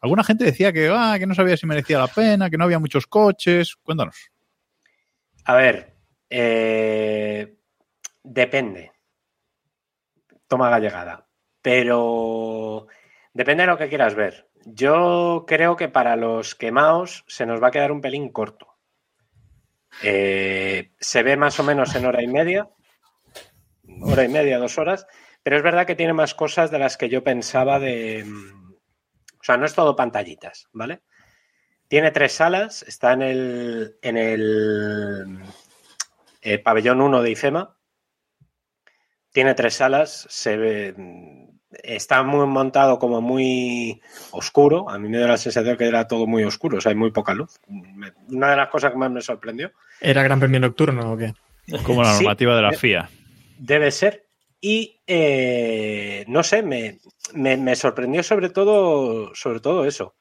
alguna 0.00 0.24
gente 0.24 0.42
decía 0.44 0.72
que, 0.72 0.90
ah, 0.92 1.14
que 1.20 1.28
no 1.28 1.36
sabía 1.36 1.56
si 1.56 1.66
merecía 1.66 2.00
la 2.00 2.08
pena, 2.08 2.50
que 2.50 2.58
no 2.58 2.64
había 2.64 2.80
muchos 2.80 3.06
coches. 3.06 3.76
Cuéntanos. 3.76 4.16
A 5.44 5.54
ver, 5.54 5.94
eh, 6.30 7.58
depende. 8.24 8.90
Toma 10.48 10.68
gallegada. 10.68 11.23
Pero 11.66 12.86
depende 13.40 13.62
de 13.64 13.70
lo 13.72 13.78
que 13.78 13.88
quieras 13.88 14.14
ver. 14.14 14.34
Yo 14.66 15.44
creo 15.46 15.76
que 15.76 15.88
para 15.88 16.14
los 16.16 16.54
quemados 16.54 17.24
se 17.26 17.46
nos 17.46 17.62
va 17.62 17.68
a 17.68 17.70
quedar 17.70 17.90
un 17.92 18.00
pelín 18.02 18.30
corto. 18.30 18.66
Eh, 20.02 20.92
se 21.00 21.22
ve 21.22 21.36
más 21.36 21.58
o 21.60 21.62
menos 21.64 21.94
en 21.94 22.04
hora 22.06 22.22
y 22.22 22.26
media, 22.26 22.68
hora 24.02 24.24
y 24.24 24.28
media, 24.28 24.58
dos 24.58 24.78
horas, 24.78 25.06
pero 25.42 25.56
es 25.56 25.62
verdad 25.62 25.86
que 25.86 25.94
tiene 25.96 26.12
más 26.12 26.34
cosas 26.34 26.70
de 26.70 26.78
las 26.78 26.96
que 26.96 27.08
yo 27.08 27.22
pensaba 27.22 27.78
de... 27.78 28.24
mm, 28.24 28.72
O 29.40 29.44
sea, 29.44 29.56
no 29.56 29.66
es 29.66 29.74
todo 29.74 29.96
pantallitas, 29.96 30.68
¿vale? 30.72 31.02
Tiene 31.88 32.10
tres 32.12 32.32
salas, 32.32 32.82
está 32.84 33.12
en 33.14 33.22
el, 33.22 33.98
en 34.02 34.16
el 34.16 35.40
eh, 36.42 36.58
pabellón 36.58 37.00
1 37.00 37.22
de 37.22 37.30
IFEMA. 37.30 37.76
Tiene 39.32 39.54
tres 39.54 39.74
salas, 39.74 40.26
se 40.30 40.56
ve, 40.56 40.94
está 41.82 42.22
muy 42.22 42.46
montado 42.46 42.98
como 42.98 43.20
muy 43.20 44.00
oscuro. 44.30 44.88
A 44.90 44.98
mí 44.98 45.08
me 45.08 45.18
dio 45.18 45.26
la 45.26 45.36
sensación 45.36 45.76
que 45.76 45.86
era 45.86 46.06
todo 46.06 46.26
muy 46.26 46.44
oscuro, 46.44 46.78
o 46.78 46.80
sea, 46.80 46.90
hay 46.90 46.96
muy 46.96 47.10
poca 47.10 47.34
luz. 47.34 47.58
Una 48.28 48.50
de 48.50 48.56
las 48.56 48.68
cosas 48.68 48.92
que 48.92 48.98
más 48.98 49.10
me 49.10 49.20
sorprendió. 49.20 49.72
¿Era 50.00 50.22
Gran 50.22 50.38
Premio 50.40 50.60
Nocturno 50.60 51.12
o 51.12 51.16
qué? 51.16 51.34
Como 51.84 52.02
la 52.02 52.12
Sí. 52.14 52.22
normativa 52.24 52.54
de 52.56 52.62
la 52.62 52.72
FIA. 52.72 53.08
Debe 53.58 53.90
ser. 53.90 54.26
Y 54.60 55.00
eh, 55.06 56.24
no 56.28 56.42
sé, 56.42 56.62
me, 56.62 56.98
me- 57.34 57.56
me 57.56 57.76
sorprendió 57.76 58.22
sobre 58.22 58.48
todo, 58.50 59.34
sobre 59.34 59.60
todo 59.60 59.84
eso. 59.86 60.14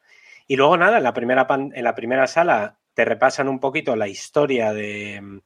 Y 0.48 0.56
luego 0.58 0.76
nada, 0.78 0.98
en 0.98 1.04
la 1.04 1.13
primera, 1.13 1.48
pan- 1.48 1.72
en 1.74 1.84
la 1.84 1.96
primera 1.96 2.28
sala 2.28 2.78
te 2.94 3.06
repasan 3.06 3.48
un 3.48 3.60
poquito 3.60 3.96
la 3.96 4.08
historia 4.10 4.74
de, 4.74 5.39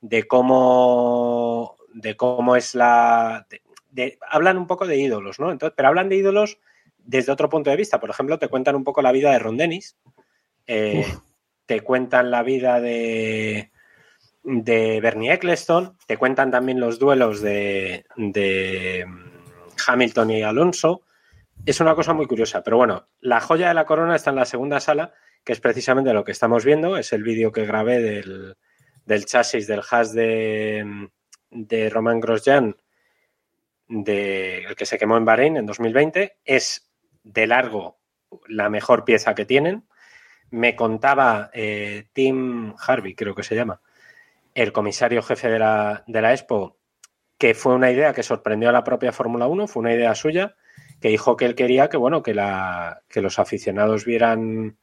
de 0.00 0.24
cómo 0.26 1.76
de 1.94 2.16
cómo 2.16 2.56
es 2.56 2.74
la. 2.74 3.46
de- 3.48 3.62
de- 3.96 4.18
hablan 4.30 4.58
un 4.58 4.66
poco 4.66 4.86
de 4.86 4.96
ídolos, 4.98 5.40
¿no? 5.40 5.50
Entonces, 5.50 5.74
pero 5.76 5.88
hablan 5.88 6.08
de 6.08 6.16
ídolos 6.16 6.58
desde 6.98 7.32
otro 7.32 7.48
punto 7.48 7.70
de 7.70 7.76
vista. 7.76 7.98
Por 7.98 8.10
ejemplo, 8.10 8.38
te 8.38 8.48
cuentan 8.48 8.76
un 8.76 8.84
poco 8.84 9.00
la 9.02 9.12
vida 9.12 9.30
de 9.32 9.38
Ron 9.38 9.56
Dennis. 9.56 9.96
eh, 10.66 11.06
te 11.66 11.80
cuentan 11.80 12.30
la 12.30 12.42
vida 12.42 12.80
de, 12.80 13.70
de 14.44 15.00
Bernie 15.00 15.32
Eccleston, 15.32 15.96
te 16.06 16.16
cuentan 16.16 16.50
también 16.50 16.78
los 16.78 16.98
duelos 16.98 17.40
de, 17.40 18.04
de 18.16 19.04
Hamilton 19.86 20.30
y 20.30 20.42
Alonso. 20.42 21.02
Es 21.64 21.80
una 21.80 21.94
cosa 21.94 22.12
muy 22.12 22.26
curiosa, 22.26 22.62
pero 22.62 22.76
bueno, 22.76 23.08
la 23.20 23.40
joya 23.40 23.68
de 23.68 23.74
la 23.74 23.84
corona 23.86 24.14
está 24.14 24.30
en 24.30 24.36
la 24.36 24.44
segunda 24.44 24.78
sala, 24.78 25.12
que 25.44 25.52
es 25.54 25.60
precisamente 25.60 26.12
lo 26.12 26.22
que 26.24 26.32
estamos 26.32 26.64
viendo, 26.64 26.96
es 26.96 27.12
el 27.12 27.22
vídeo 27.24 27.50
que 27.50 27.66
grabé 27.66 28.00
del, 28.00 28.56
del 29.04 29.24
chasis 29.24 29.66
del 29.66 29.82
Haas 29.90 30.12
de, 30.12 31.08
de 31.50 31.90
Roman 31.90 32.20
Grosjean, 32.20 32.76
de, 33.88 34.64
el 34.64 34.76
que 34.76 34.86
se 34.86 34.98
quemó 34.98 35.16
en 35.16 35.24
Bahrein 35.24 35.56
en 35.56 35.66
2020, 35.66 36.38
es 36.44 36.90
de 37.22 37.46
largo 37.46 37.98
la 38.48 38.68
mejor 38.68 39.04
pieza 39.04 39.34
que 39.34 39.44
tienen. 39.44 39.84
Me 40.50 40.76
contaba 40.76 41.50
eh, 41.52 42.06
Tim 42.12 42.74
Harvey, 42.78 43.14
creo 43.14 43.34
que 43.34 43.42
se 43.42 43.54
llama, 43.54 43.80
el 44.54 44.72
comisario 44.72 45.22
jefe 45.22 45.48
de 45.48 45.58
la, 45.58 46.04
de 46.06 46.22
la 46.22 46.32
Expo, 46.32 46.78
que 47.38 47.54
fue 47.54 47.74
una 47.74 47.90
idea 47.90 48.12
que 48.12 48.22
sorprendió 48.22 48.68
a 48.68 48.72
la 48.72 48.84
propia 48.84 49.12
Fórmula 49.12 49.46
1, 49.46 49.66
fue 49.66 49.80
una 49.80 49.94
idea 49.94 50.14
suya, 50.14 50.56
que 51.00 51.08
dijo 51.08 51.36
que 51.36 51.44
él 51.44 51.54
quería 51.54 51.88
que, 51.88 51.96
bueno, 51.96 52.22
que, 52.22 52.32
la, 52.32 53.02
que 53.08 53.20
los 53.20 53.38
aficionados 53.38 54.04
vieran, 54.04 54.78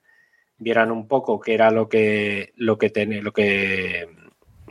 vieran 0.57 0.91
un 0.91 1.07
poco 1.07 1.39
qué 1.39 1.55
era 1.55 1.71
lo 1.71 1.89
que, 1.89 2.53
lo 2.55 2.77
que 2.77 2.89
tiene, 2.89 3.21
lo 3.21 3.31
que, 3.31 4.07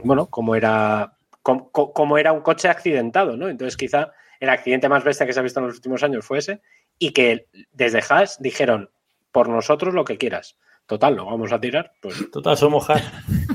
bueno, 0.05 0.27
cómo 0.27 0.55
era, 0.55 1.16
cómo, 1.42 1.73
cómo 1.73 2.18
era 2.18 2.33
un 2.33 2.42
coche 2.42 2.68
accidentado, 2.68 3.37
¿no? 3.37 3.49
Entonces 3.49 3.77
quizá 3.77 4.12
el 4.42 4.50
accidente 4.50 4.88
más 4.88 5.05
bestia 5.05 5.24
que 5.24 5.33
se 5.33 5.38
ha 5.38 5.42
visto 5.42 5.61
en 5.61 5.66
los 5.66 5.76
últimos 5.76 6.02
años 6.02 6.24
fue 6.26 6.38
ese 6.38 6.61
y 6.98 7.12
que 7.12 7.46
desde 7.72 8.02
Haas 8.09 8.40
dijeron, 8.40 8.90
por 9.31 9.48
nosotros 9.48 9.94
lo 9.94 10.05
que 10.05 10.18
quieras. 10.18 10.57
Total, 10.87 11.14
lo 11.14 11.24
vamos 11.26 11.52
a 11.52 11.61
tirar. 11.61 11.92
Pues, 12.02 12.28
Total, 12.33 12.57
somos 12.57 12.90
Haas. 12.90 13.05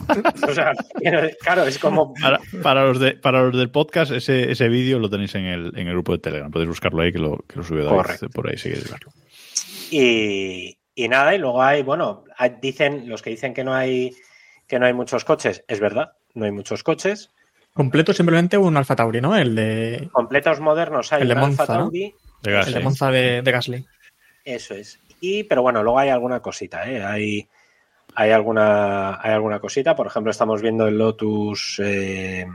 o 0.48 0.54
sea, 0.54 0.72
claro, 1.42 1.66
es 1.66 1.78
como... 1.78 2.14
Para, 2.14 2.40
para 2.64 2.86
los, 2.86 3.00
de, 3.00 3.16
para 3.16 3.42
los 3.44 3.58
del 3.58 3.70
podcast, 3.70 4.14
ese, 4.14 4.50
ese 4.50 4.70
vídeo 4.70 4.98
lo 4.98 5.10
tenéis 5.10 5.36
en 5.36 5.46
el, 5.46 5.68
en 5.76 5.88
el 5.88 5.94
grupo 5.94 6.14
de 6.14 6.20
Telegram. 6.20 6.50
Podéis 6.50 6.70
buscarlo 6.70 7.02
ahí, 7.02 7.12
que 7.12 7.20
lo, 7.20 7.38
que 7.40 7.58
lo 7.58 7.64
subió 7.64 7.84
David 7.84 7.98
Correcto. 7.98 8.30
por 8.30 8.50
ahí, 8.50 8.58
si 8.58 8.70
queréis 8.70 8.90
verlo. 8.90 9.12
Y, 9.92 10.78
y 10.96 11.08
nada, 11.10 11.36
y 11.36 11.38
luego 11.38 11.62
hay, 11.62 11.84
bueno, 11.84 12.24
hay- 12.38 12.56
dicen, 12.62 13.10
los 13.10 13.22
que 13.22 13.30
dicen 13.32 13.54
que 13.54 13.64
no 13.64 13.74
hay 13.74 14.16
que 14.68 14.80
no 14.80 14.86
hay 14.86 14.94
muchos 14.94 15.24
coches, 15.24 15.64
es 15.68 15.80
verdad, 15.80 16.12
no 16.34 16.46
hay 16.46 16.52
muchos 16.52 16.84
coches. 16.84 17.32
Completo 17.78 18.12
simplemente 18.12 18.58
un 18.58 18.76
Alfa 18.76 18.96
Tauri, 18.96 19.22
¿no? 19.22 19.38
El 19.38 19.54
de, 19.54 20.10
Completos 20.12 20.60
modernos 20.60 21.14
hay 21.14 21.22
El 21.22 21.28
de 21.28 21.34
un 21.36 21.40
Alfa 21.42 21.48
Monza, 21.48 21.74
¿no? 21.76 21.84
Tauri, 21.84 22.16
De 22.42 22.60
el 22.60 22.74
de. 22.74 22.80
Monza 22.80 23.12
de, 23.12 23.42
de 23.44 23.52
Gasly. 23.52 23.86
Eso 24.44 24.74
es. 24.74 25.00
Y, 25.22 25.44
pero 25.44 25.62
bueno, 25.62 25.84
luego 25.84 26.00
hay 26.00 26.10
alguna 26.10 26.40
cosita, 26.40 26.90
¿eh? 26.90 27.04
Hay, 27.04 27.48
hay, 28.16 28.32
alguna, 28.32 29.22
hay 29.22 29.32
alguna 29.32 29.60
cosita. 29.60 29.96
Por 29.96 30.08
ejemplo, 30.08 30.32
estamos 30.32 30.60
viendo 30.60 30.88
el 30.88 30.98
Lotus. 30.98 31.80
eh, 31.84 32.48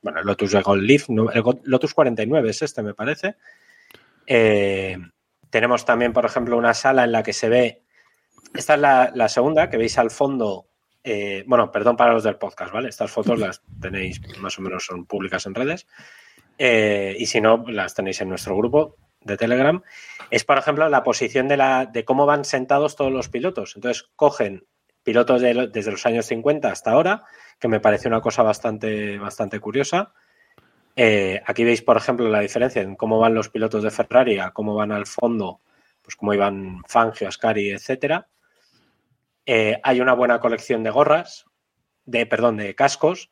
bueno, 0.00 0.20
el 0.20 0.26
Lotus 0.26 0.52
de 0.52 0.62
Gold 0.62 0.82
Leaf, 0.84 1.10
el 1.10 1.42
Lotus 1.64 1.92
49 1.92 2.48
es 2.48 2.62
este, 2.62 2.82
me 2.82 2.94
parece. 2.94 3.36
Eh, 4.26 4.96
tenemos 5.50 5.84
también, 5.84 6.14
por 6.14 6.24
ejemplo, 6.24 6.56
una 6.56 6.72
sala 6.72 7.04
en 7.04 7.12
la 7.12 7.22
que 7.22 7.34
se 7.34 7.50
ve. 7.50 7.82
Esta 8.54 8.76
es 8.76 8.80
la, 8.80 9.12
la 9.14 9.28
segunda, 9.28 9.68
que 9.68 9.76
veis 9.76 9.98
al 9.98 10.10
fondo. 10.10 10.64
Eh, 11.04 11.44
bueno, 11.46 11.70
perdón 11.70 11.96
para 11.96 12.12
los 12.14 12.24
del 12.24 12.36
podcast, 12.36 12.72
¿vale? 12.72 12.88
Estas 12.88 13.10
fotos 13.10 13.38
las 13.38 13.62
tenéis 13.80 14.20
más 14.38 14.58
o 14.58 14.62
menos, 14.62 14.84
son 14.84 15.06
públicas 15.06 15.46
en 15.46 15.54
redes. 15.54 15.86
Eh, 16.58 17.14
y 17.18 17.26
si 17.26 17.40
no, 17.40 17.64
las 17.68 17.94
tenéis 17.94 18.20
en 18.20 18.28
nuestro 18.30 18.56
grupo 18.56 18.96
de 19.20 19.36
Telegram. 19.36 19.82
Es, 20.30 20.44
por 20.44 20.58
ejemplo, 20.58 20.88
la 20.88 21.02
posición 21.02 21.46
de, 21.48 21.56
la, 21.56 21.86
de 21.86 22.04
cómo 22.04 22.26
van 22.26 22.44
sentados 22.44 22.96
todos 22.96 23.12
los 23.12 23.28
pilotos. 23.28 23.74
Entonces, 23.76 24.08
cogen 24.16 24.66
pilotos 25.02 25.40
de 25.42 25.54
lo- 25.54 25.66
desde 25.66 25.90
los 25.90 26.04
años 26.06 26.26
50 26.26 26.70
hasta 26.70 26.90
ahora, 26.92 27.24
que 27.58 27.68
me 27.68 27.80
parece 27.80 28.08
una 28.08 28.20
cosa 28.20 28.42
bastante, 28.42 29.18
bastante 29.18 29.60
curiosa. 29.60 30.12
Eh, 30.96 31.42
aquí 31.44 31.64
veis, 31.64 31.82
por 31.82 31.96
ejemplo, 31.96 32.28
la 32.28 32.40
diferencia 32.40 32.80
en 32.82 32.94
cómo 32.96 33.18
van 33.18 33.34
los 33.34 33.48
pilotos 33.48 33.82
de 33.82 33.90
Ferrari 33.90 34.38
cómo 34.52 34.74
van 34.74 34.92
al 34.92 35.06
fondo, 35.06 35.60
pues 36.02 36.16
cómo 36.16 36.32
iban 36.32 36.82
Fangio, 36.86 37.26
Ascari, 37.28 37.70
etcétera. 37.70 38.28
Eh, 39.46 39.78
hay 39.82 40.00
una 40.00 40.14
buena 40.14 40.40
colección 40.40 40.82
de 40.82 40.90
gorras, 40.90 41.44
de, 42.04 42.26
perdón, 42.26 42.56
de 42.56 42.74
cascos. 42.74 43.30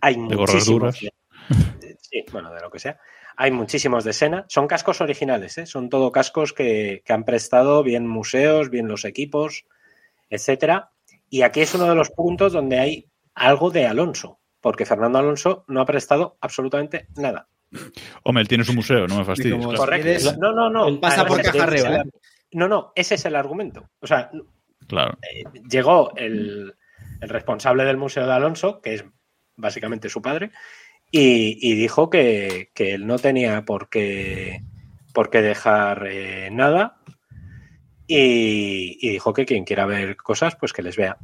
Hay 0.00 0.14
De 0.14 0.36
gorras 0.36 0.54
muchísimos. 0.54 0.66
duras. 1.00 1.00
de- 1.80 1.96
sí, 2.00 2.24
bueno, 2.32 2.52
de 2.52 2.60
lo 2.60 2.70
que 2.70 2.78
sea. 2.78 2.98
Hay 3.36 3.50
muchísimos 3.52 4.04
de 4.04 4.12
Sena. 4.12 4.44
Son 4.48 4.66
cascos 4.66 5.00
originales, 5.00 5.58
¿eh? 5.58 5.66
son 5.66 5.88
todo 5.88 6.10
cascos 6.12 6.52
que, 6.52 7.02
que 7.04 7.12
han 7.12 7.24
prestado 7.24 7.82
bien 7.82 8.06
museos, 8.06 8.68
bien 8.70 8.88
los 8.88 9.04
equipos, 9.04 9.64
etcétera. 10.28 10.90
Y 11.30 11.42
aquí 11.42 11.60
es 11.60 11.74
uno 11.74 11.88
de 11.88 11.94
los 11.94 12.10
puntos 12.10 12.52
donde 12.52 12.78
hay 12.78 13.06
algo 13.34 13.70
de 13.70 13.86
Alonso, 13.86 14.40
porque 14.60 14.86
Fernando 14.86 15.18
Alonso 15.18 15.64
no 15.68 15.80
ha 15.80 15.86
prestado 15.86 16.36
absolutamente 16.40 17.06
nada. 17.16 17.48
Hombre, 18.24 18.42
él 18.42 18.48
tiene 18.48 18.64
su 18.64 18.72
museo, 18.74 19.06
no 19.06 19.18
me 19.18 19.24
fastidies. 19.24 19.64
Correcto. 19.76 20.32
No, 20.40 20.52
no, 20.52 20.68
no. 20.70 21.00
Pasa 21.00 21.24
por 21.24 21.40
caja 21.42 21.64
arriba, 21.64 21.96
el- 21.96 22.10
No, 22.52 22.66
no, 22.66 22.92
ese 22.96 23.14
es 23.16 23.24
el 23.26 23.36
argumento. 23.36 23.88
O 24.00 24.06
sea, 24.06 24.30
Claro. 24.88 25.18
llegó 25.70 26.12
el, 26.16 26.74
responsable 27.20 27.84
del 27.84 27.98
Museo 27.98 28.26
de 28.26 28.32
Alonso, 28.32 28.80
que 28.80 28.94
es 28.94 29.04
básicamente 29.56 30.08
su 30.08 30.22
padre, 30.22 30.50
y, 31.10 31.74
dijo 31.74 32.10
que, 32.10 32.70
él 32.74 33.06
no 33.06 33.18
tenía 33.18 33.64
por 33.64 33.88
qué, 33.88 34.62
por 35.14 35.30
qué 35.30 35.42
dejar 35.42 36.06
eh, 36.10 36.50
nada. 36.50 36.98
Y, 38.06 38.98
y 39.00 39.10
dijo 39.10 39.34
que 39.34 39.44
quien 39.44 39.64
quiera 39.64 39.84
ver 39.84 40.16
cosas, 40.16 40.56
pues 40.56 40.72
que 40.72 40.82
les 40.82 40.96
vea. 40.96 41.18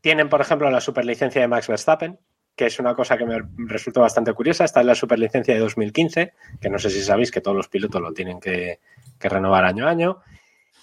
Tienen, 0.00 0.28
por 0.28 0.40
ejemplo, 0.40 0.70
la 0.70 0.80
superlicencia 0.80 1.40
de 1.40 1.48
Max 1.48 1.66
Verstappen, 1.66 2.18
que 2.54 2.66
es 2.66 2.78
una 2.80 2.94
cosa 2.94 3.16
que 3.16 3.24
me 3.24 3.40
resultó 3.56 4.00
bastante 4.00 4.32
curiosa. 4.32 4.64
Está 4.64 4.80
en 4.80 4.88
la 4.88 4.94
superlicencia 4.94 5.54
de 5.54 5.60
2015, 5.60 6.34
que 6.60 6.68
no 6.70 6.78
sé 6.78 6.90
si 6.90 7.02
sabéis 7.02 7.30
que 7.30 7.40
todos 7.40 7.56
los 7.56 7.68
pilotos 7.68 8.00
lo 8.00 8.12
tienen 8.12 8.40
que, 8.40 8.80
que 9.18 9.28
renovar 9.28 9.64
año 9.64 9.86
a 9.86 9.90
año. 9.90 10.18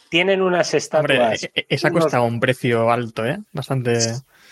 Tienen 0.10 0.42
unas 0.42 0.74
estatuas. 0.74 1.44
e- 1.44 1.52
e- 1.56 1.66
esa 1.70 1.90
unos- 1.90 2.04
cuesta 2.04 2.22
un 2.22 2.40
precio 2.40 2.90
alto, 2.92 3.26
¿eh? 3.26 3.40
Bastante. 3.52 4.00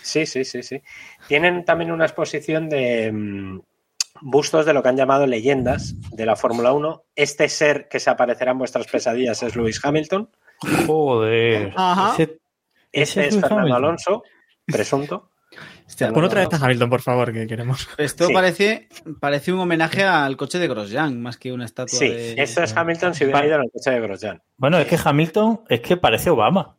Sí, 0.02 0.26
sí, 0.26 0.44
sí, 0.44 0.62
sí. 0.62 0.82
Tienen 1.28 1.64
también 1.64 1.90
una 1.92 2.04
exposición 2.04 2.68
de 2.68 3.10
mm, 3.12 3.60
bustos 4.20 4.66
de 4.66 4.72
lo 4.74 4.82
que 4.82 4.88
han 4.90 4.96
llamado 4.96 5.26
leyendas 5.26 5.94
de 6.10 6.26
la 6.26 6.36
Fórmula 6.36 6.72
1. 6.72 7.04
Este 7.16 7.48
ser 7.48 7.88
que 7.88 8.00
se 8.00 8.10
aparecerá 8.10 8.52
en 8.52 8.58
vuestras 8.58 8.86
pesadillas 8.86 9.42
es 9.42 9.56
Lewis 9.56 9.80
Hamilton. 9.82 10.28
Joder. 10.86 11.72
Ajá. 11.76 12.12
Ese- 12.14 12.22
Este 12.22 12.40
Ese 12.92 13.20
es 13.28 13.34
es 13.34 13.40
Fernando 13.40 13.56
Hamilton. 13.62 13.84
Alonso, 13.84 14.22
presunto. 14.66 15.30
Hostia, 15.86 16.10
Pon 16.12 16.22
no, 16.22 16.26
otra 16.28 16.46
vez 16.46 16.52
a 16.60 16.64
Hamilton, 16.64 16.88
por 16.90 17.02
favor, 17.02 17.32
que 17.32 17.46
queremos. 17.46 17.88
Esto 17.98 18.26
Sí. 18.28 18.32
parece, 18.32 18.88
parece 19.20 19.52
un 19.52 19.60
homenaje 19.60 20.02
al 20.02 20.36
coche 20.36 20.58
de 20.58 20.66
Grosjean, 20.68 21.20
más 21.20 21.36
que 21.36 21.52
una 21.52 21.64
estatua 21.66 21.98
Sí, 21.98 22.08
de... 22.08 22.34
esto 22.42 22.62
es 22.62 22.74
Hamilton 22.76 23.14
si 23.14 23.24
hubiera 23.24 23.44
ido 23.46 23.56
en 23.56 23.62
el 23.64 23.70
coche 23.70 23.90
de 23.90 24.00
Grosjean. 24.00 24.42
Bueno, 24.56 24.78
es 24.78 24.86
que 24.86 24.98
Hamilton 25.02 25.60
es 25.68 25.80
que 25.80 25.96
parece 25.96 26.30
Obama. 26.30 26.76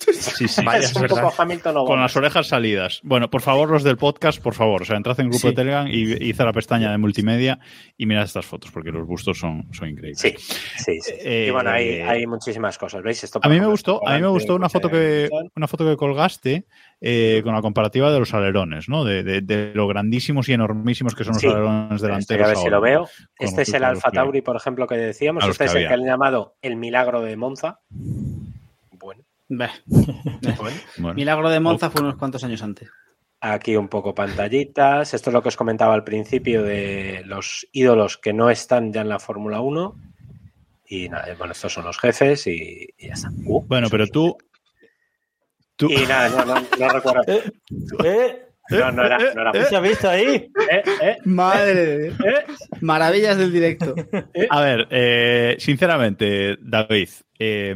Sí, 0.00 0.48
sí. 0.48 0.62
Vaya, 0.64 0.78
es 0.78 0.90
es 0.90 0.96
un 0.96 1.02
verdad. 1.02 1.22
poco 1.22 1.34
Hamilton 1.42 1.76
o 1.76 1.84
Con 1.84 2.00
las 2.00 2.16
orejas 2.16 2.48
salidas. 2.48 3.00
Bueno, 3.04 3.30
por 3.30 3.40
favor, 3.42 3.70
los 3.70 3.84
del 3.84 3.96
podcast, 3.98 4.42
por 4.42 4.54
favor. 4.54 4.82
O 4.82 4.84
sea, 4.84 4.96
entrad 4.96 5.20
en 5.20 5.26
el 5.26 5.30
grupo 5.30 5.42
Sí. 5.42 5.48
de 5.48 5.54
Telegram 5.54 5.86
y 5.86 6.28
hice 6.28 6.42
la 6.44 6.52
pestaña 6.52 6.90
de 6.90 6.98
multimedia 6.98 7.60
y 7.96 8.06
mirad 8.06 8.24
estas 8.24 8.44
fotos, 8.46 8.72
porque 8.72 8.90
los 8.90 9.06
bustos 9.06 9.38
son, 9.38 9.68
son 9.72 9.90
increíbles. 9.90 10.18
Sí, 10.18 10.34
sí, 10.38 10.98
sí. 11.00 11.12
Eh, 11.20 11.46
y 11.48 11.50
bueno, 11.52 11.70
hay, 11.70 12.00
hay 12.00 12.26
muchísimas 12.26 12.78
cosas. 12.78 13.02
¿Veis? 13.02 13.22
Esto, 13.22 13.38
A 13.42 13.48
mí 13.48 13.60
me 13.60 13.66
gustó, 13.66 14.00
a 14.08 14.14
mí 14.16 14.22
me 14.22 14.28
gustó 14.28 14.56
una 14.56 14.68
foto 14.68 14.88
que 14.90 15.28
una 15.54 15.68
foto 15.68 15.84
que 15.88 15.96
colgaste 15.96 16.66
eh, 17.04 17.40
con 17.42 17.52
la 17.52 17.60
comparativa 17.60 18.12
de 18.12 18.20
los 18.20 18.32
alerones, 18.32 18.88
¿no? 18.88 19.04
De, 19.04 19.24
de- 19.24 19.40
de 19.40 19.72
lo 19.74 19.88
grandísimos 19.88 20.48
y 20.48 20.52
enormísimos 20.52 21.16
que 21.16 21.24
son 21.24 21.32
los 21.32 21.40
Sí. 21.42 21.48
alerones 21.48 22.00
delanteros. 22.00 22.44
a 22.46 22.48
ver 22.48 22.56
si 22.56 22.70
lo 22.70 22.80
veo. 22.80 23.08
Este 23.38 23.62
es 23.62 23.74
el 23.74 23.82
Alfa 23.82 24.10
que. 24.12 24.16
Tauri, 24.16 24.40
por 24.40 24.54
ejemplo, 24.56 24.86
que 24.86 24.94
decíamos. 24.96 25.44
Este 25.44 25.64
que 25.64 25.70
es 25.70 25.74
el 25.74 25.88
que 25.88 25.94
han 25.94 26.04
llamado 26.04 26.54
el 26.62 26.76
milagro 26.76 27.20
de 27.20 27.36
Monza. 27.36 27.80
Bueno, 28.92 29.22
Bah, 29.48 29.70
bueno. 29.86 30.76
Bueno, 30.98 31.14
Milagro 31.14 31.50
de 31.50 31.60
Monza 31.60 31.90
fue 31.90 32.02
unos 32.02 32.16
cuantos 32.16 32.44
años 32.44 32.62
antes. 32.62 32.88
Aquí 33.40 33.74
un 33.76 33.88
poco 33.88 34.14
pantallitas. 34.14 35.12
Esto 35.12 35.30
es 35.30 35.34
lo 35.34 35.42
que 35.42 35.48
os 35.48 35.56
comentaba 35.56 35.94
al 35.94 36.04
principio 36.04 36.62
de 36.62 37.22
los 37.26 37.66
ídolos 37.72 38.16
que 38.16 38.32
no 38.32 38.48
están 38.50 38.92
ya 38.92 39.00
en 39.00 39.08
la 39.08 39.18
Fórmula 39.18 39.60
1. 39.60 39.96
Y 40.86 41.08
nada, 41.08 41.26
bueno, 41.36 41.52
estos 41.52 41.72
son 41.72 41.84
los 41.84 41.98
jefes 41.98 42.46
y, 42.46 42.86
y 42.96 43.08
ya 43.08 43.14
está. 43.14 43.30
Uh, 43.44 43.64
bueno, 43.66 43.88
pero 43.90 44.06
tú, 44.06 44.36
tú 45.86 45.92
Y 45.92 46.06
nada, 46.06 46.28
no, 46.28 46.44
no, 46.54 46.62
no 46.78 46.88
recuerdo. 46.88 47.22
¿Eh? 47.32 47.42
¿Eh? 48.04 48.42
No, 48.70 48.92
no 48.92 49.04
era. 49.04 49.18
No 49.34 49.40
era 49.42 49.52
¿Qué 49.52 49.64
se 49.64 49.76
ha 49.76 49.80
visto 49.80 50.08
ahí? 50.08 50.24
Eh, 50.70 50.82
eh, 51.02 51.16
Madre 51.24 51.74
de 51.74 51.98
Dios. 52.04 52.20
eh. 52.20 52.44
Maravillas 52.80 53.36
del 53.36 53.52
directo. 53.52 53.94
A 54.50 54.60
ver, 54.60 54.86
eh, 54.90 55.56
sinceramente, 55.58 56.56
David, 56.60 57.08
eh, 57.38 57.74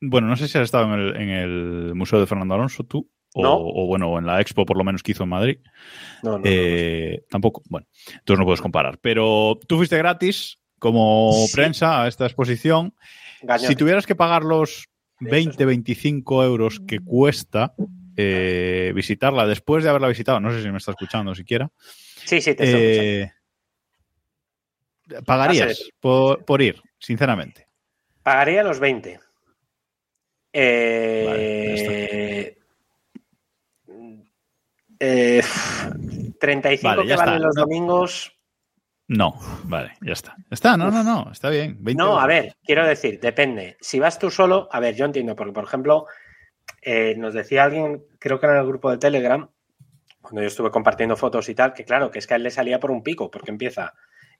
bueno, 0.00 0.26
no 0.28 0.36
sé 0.36 0.48
si 0.48 0.58
has 0.58 0.64
estado 0.64 0.92
en 0.92 1.00
el, 1.00 1.16
en 1.16 1.28
el 1.30 1.94
Museo 1.94 2.18
de 2.20 2.26
Fernando 2.26 2.54
Alonso 2.54 2.84
tú, 2.84 3.08
o, 3.34 3.42
No. 3.42 3.54
o 3.56 3.86
bueno, 3.86 4.18
en 4.18 4.26
la 4.26 4.40
expo 4.40 4.66
por 4.66 4.76
lo 4.76 4.82
menos 4.84 5.02
que 5.02 5.12
hizo 5.12 5.22
en 5.22 5.28
Madrid. 5.30 5.58
No, 6.22 6.38
no, 6.38 6.42
Eh, 6.44 7.22
Tampoco, 7.30 7.62
bueno, 7.70 7.86
entonces 8.12 8.38
no 8.38 8.44
puedes 8.44 8.60
comparar. 8.60 8.98
Pero 9.00 9.58
tú 9.68 9.76
fuiste 9.76 9.96
gratis 9.96 10.58
como 10.80 11.32
Sí. 11.46 11.54
prensa 11.54 12.02
a 12.02 12.08
esta 12.08 12.24
exposición. 12.26 12.94
Gañón. 13.42 13.68
Si 13.68 13.76
tuvieras 13.76 14.06
que 14.06 14.14
pagar 14.16 14.42
los 14.42 14.88
20, 15.20 15.64
25 15.64 16.44
euros 16.44 16.80
que 16.80 17.00
cuesta 17.00 17.74
eh, 18.16 18.92
visitarla 18.94 19.46
después 19.46 19.84
de 19.84 19.90
haberla 19.90 20.08
visitado, 20.08 20.40
no 20.40 20.50
sé 20.50 20.62
si 20.62 20.70
me 20.70 20.78
está 20.78 20.90
escuchando 20.92 21.34
siquiera, 21.34 21.70
Sí, 22.24 22.40
sí, 22.40 22.54
te 22.54 22.64
estoy 22.64 22.82
escuchando. 22.82 23.34
eh, 25.18 25.22
¿pagarías 25.24 25.90
por, 26.00 26.44
por 26.44 26.62
ir, 26.62 26.82
sinceramente? 26.98 27.66
Pagaría 28.22 28.62
los 28.62 28.78
20. 28.78 29.20
Eh, 30.52 31.24
Vale, 31.26 32.58
eh, 35.00 35.42
35 36.38 36.96
Vale, 36.96 37.08
que 37.08 37.16
valen 37.16 37.42
los 37.42 37.54
domingos. 37.54 38.32
No, 39.12 39.34
vale, 39.64 39.92
ya 40.02 40.12
está. 40.12 40.36
Está, 40.50 40.76
no, 40.76 40.88
no, 40.90 41.02
no, 41.02 41.32
está 41.32 41.50
bien. 41.50 41.76
20 41.80 42.00
No, 42.00 42.10
euros. 42.10 42.22
a 42.22 42.26
ver, 42.28 42.54
quiero 42.62 42.86
decir, 42.86 43.18
depende. 43.18 43.76
Si 43.80 43.98
vas 43.98 44.20
tú 44.20 44.30
solo, 44.30 44.68
a 44.70 44.78
ver, 44.78 44.94
yo 44.94 45.04
entiendo, 45.04 45.34
porque 45.34 45.52
por 45.52 45.64
ejemplo, 45.64 46.06
eh, 46.80 47.16
nos 47.18 47.34
decía 47.34 47.64
alguien, 47.64 48.04
creo 48.20 48.38
que 48.38 48.46
en 48.46 48.54
el 48.54 48.64
grupo 48.66 48.88
de 48.88 48.98
Telegram, 48.98 49.48
cuando 50.22 50.42
yo 50.42 50.46
estuve 50.46 50.70
compartiendo 50.70 51.16
fotos 51.16 51.48
y 51.48 51.56
tal, 51.56 51.72
que 51.74 51.84
claro, 51.84 52.10
que 52.12 52.20
es 52.20 52.26
que 52.28 52.34
a 52.34 52.36
él 52.36 52.44
le 52.44 52.52
salía 52.52 52.78
por 52.78 52.92
un 52.92 53.02
pico, 53.02 53.32
porque 53.32 53.50
empieza 53.50 53.94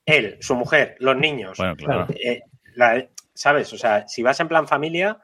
él, 0.07 0.37
su 0.41 0.55
mujer, 0.55 0.95
los 1.01 1.17
niños, 1.17 1.59
Bueno, 1.59 1.75
claro. 1.77 2.07
eh, 2.11 2.43
la- 2.77 3.09
¿sabes? 3.35 3.73
O 3.73 3.77
sea, 3.79 4.07
si 4.07 4.23
vas 4.23 4.39
en 4.39 4.47
plan 4.47 4.69
familia, 4.69 5.19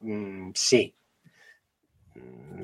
mm, 0.00 0.50
sí. 0.54 0.94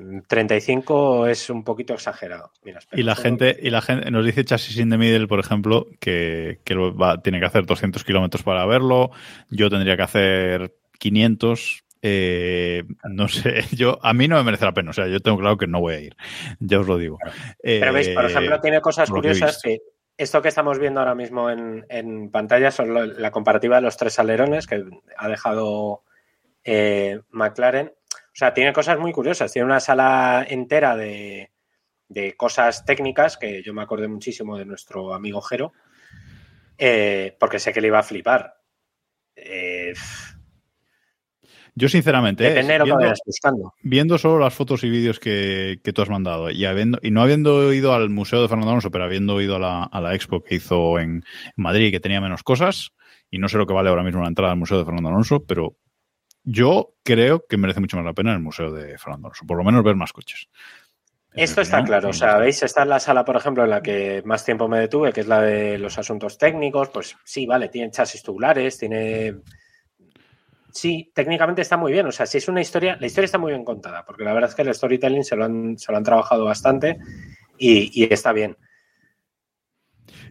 Mm, 0.04 0.20
35 0.26 1.26
es 1.26 1.50
un 1.50 1.64
poquito 1.64 1.94
exagerado. 1.94 2.50
Mira, 2.64 2.78
espera, 2.78 3.00
Y 3.00 3.04
la 3.04 3.14
gente, 3.16 3.56
y 3.60 3.70
la 3.70 3.80
gente 3.82 4.10
nos 4.10 4.24
dice 4.24 4.44
Chassis 4.44 4.76
in 4.78 4.90
the 4.90 4.98
Middle, 4.98 5.26
por 5.28 5.40
ejemplo, 5.40 5.86
que, 6.00 6.60
que 6.64 6.74
lo 6.74 6.96
va- 6.96 7.20
tiene 7.22 7.40
que 7.40 7.46
hacer 7.46 7.66
200 7.66 8.04
kilómetros 8.04 8.42
para 8.42 8.64
verlo. 8.66 9.10
Yo 9.50 9.70
tendría 9.70 9.96
que 9.96 10.02
hacer 10.02 10.74
500. 10.98 11.84
Eh, 12.06 12.84
no 13.08 13.28
sé, 13.28 13.62
yo 13.72 13.98
a 14.02 14.12
mí 14.12 14.28
no 14.28 14.36
me 14.36 14.44
merece 14.44 14.64
la 14.66 14.74
pena. 14.74 14.90
O 14.90 14.92
sea, 14.92 15.06
yo 15.08 15.20
tengo 15.20 15.38
claro 15.38 15.56
que 15.56 15.66
no 15.66 15.80
voy 15.80 15.94
a 15.94 16.00
ir. 16.00 16.16
Ya 16.60 16.78
os 16.80 16.86
lo 16.86 16.98
digo. 16.98 17.18
Pero 17.62 17.92
veis, 17.92 18.08
por 18.10 18.24
Eh, 18.24 18.28
ejemplo, 18.28 18.60
tiene 18.60 18.80
cosas 18.80 19.08
que 19.08 19.14
curiosas 19.14 19.60
que 19.62 19.78
esto 20.16 20.40
que 20.42 20.48
estamos 20.48 20.78
viendo 20.78 21.00
ahora 21.00 21.14
mismo 21.16 21.50
en, 21.50 21.84
en 21.88 22.30
pantalla 22.30 22.70
son 22.70 22.94
lo- 22.94 23.04
la 23.06 23.30
comparativa 23.32 23.76
de 23.76 23.82
los 23.82 23.96
tres 23.96 24.18
alerones 24.18 24.66
que 24.66 24.84
ha 25.16 25.28
dejado 25.28 26.02
eh, 26.62 27.20
McLaren. 27.30 27.92
O 28.34 28.36
sea, 28.36 28.52
tiene 28.52 28.72
cosas 28.72 28.98
muy 28.98 29.12
curiosas. 29.12 29.52
Tiene 29.52 29.66
una 29.66 29.78
sala 29.78 30.44
entera 30.48 30.96
de, 30.96 31.52
de 32.08 32.36
cosas 32.36 32.84
técnicas 32.84 33.36
que 33.36 33.62
yo 33.62 33.72
me 33.72 33.82
acordé 33.82 34.08
muchísimo 34.08 34.58
de 34.58 34.64
nuestro 34.64 35.14
amigo 35.14 35.40
Jero, 35.40 35.72
eh, 36.76 37.36
porque 37.38 37.60
sé 37.60 37.72
que 37.72 37.80
le 37.80 37.86
iba 37.86 38.00
a 38.00 38.02
flipar. 38.02 38.54
Eh, 39.36 39.94
Yo, 41.76 41.88
sinceramente, 41.88 42.54
que 42.54 42.62
viendo- 42.62 43.12
buscando. 43.26 43.74
viendo 43.82 44.18
solo 44.18 44.38
las 44.40 44.54
fotos 44.54 44.82
y 44.84 44.90
vídeos 44.90 45.18
que, 45.20 45.80
que 45.82 45.92
tú 45.92 46.02
has 46.02 46.08
mandado 46.10 46.50
y, 46.50 46.64
habiendo, 46.64 46.98
y 47.02 47.10
no 47.12 47.22
habiendo 47.22 47.72
ido 47.72 47.94
al 47.94 48.10
Museo 48.10 48.42
de 48.42 48.48
Fernando 48.48 48.70
Alonso, 48.70 48.90
pero 48.90 49.04
habiendo 49.04 49.40
ido 49.40 49.56
a 49.56 49.58
la, 49.60 49.82
a 49.84 50.00
la 50.00 50.14
expo 50.14 50.42
que 50.42 50.56
hizo 50.56 50.98
en 50.98 51.24
Madrid, 51.56 51.90
que 51.92 52.00
tenía 52.00 52.20
menos 52.20 52.42
cosas, 52.42 52.90
y 53.30 53.38
no 53.38 53.48
sé 53.48 53.58
lo 53.58 53.66
que 53.66 53.74
vale 53.74 53.88
ahora 53.90 54.02
mismo 54.04 54.22
la 54.22 54.28
entrada 54.28 54.52
al 54.52 54.58
Museo 54.58 54.78
de 54.78 54.84
Fernando 54.84 55.08
Alonso, 55.10 55.44
pero 55.44 55.76
yo 56.44 56.94
creo 57.02 57.46
que 57.46 57.56
merece 57.56 57.80
mucho 57.80 57.96
más 57.96 58.06
la 58.06 58.12
pena 58.12 58.32
el 58.32 58.40
Museo 58.40 58.70
de 58.70 58.98
Fernando 58.98 59.28
Alonso, 59.28 59.46
por 59.46 59.56
lo 59.56 59.64
menos 59.64 59.82
ver 59.82 59.96
más 59.96 60.12
coches. 60.12 60.48
Esto 61.32 61.62
está 61.62 61.78
opinión, 61.78 61.86
claro. 62.00 62.08
O 62.10 62.12
sea, 62.12 62.36
veis, 62.36 62.62
está 62.62 62.82
en 62.84 62.90
la 62.90 63.00
sala, 63.00 63.24
por 63.24 63.36
ejemplo, 63.36 63.64
en 63.64 63.70
la 63.70 63.82
que 63.82 64.22
más 64.24 64.44
tiempo 64.44 64.68
me 64.68 64.78
detuve, 64.78 65.12
que 65.12 65.22
es 65.22 65.26
la 65.26 65.40
de 65.40 65.78
los 65.78 65.98
asuntos 65.98 66.38
técnicos. 66.38 66.90
Pues 66.90 67.16
sí, 67.24 67.44
vale, 67.44 67.68
tiene 67.68 67.90
chasis 67.90 68.22
tubulares, 68.22 68.78
tiene. 68.78 69.38
Sí, 70.70 71.10
técnicamente 71.12 71.62
está 71.62 71.76
muy 71.76 71.90
bien. 71.90 72.06
O 72.06 72.12
sea, 72.12 72.26
si 72.26 72.38
es 72.38 72.46
una 72.46 72.60
historia, 72.60 72.96
la 73.00 73.06
historia 73.06 73.26
está 73.26 73.38
muy 73.38 73.52
bien 73.52 73.64
contada, 73.64 74.04
porque 74.04 74.22
la 74.22 74.32
verdad 74.32 74.50
es 74.50 74.54
que 74.54 74.62
el 74.62 74.72
storytelling 74.72 75.24
se 75.24 75.34
lo 75.34 75.44
han, 75.44 75.76
se 75.76 75.90
lo 75.90 75.98
han 75.98 76.04
trabajado 76.04 76.44
bastante 76.44 76.98
y, 77.58 77.90
y 78.00 78.12
está 78.12 78.32
bien. 78.32 78.56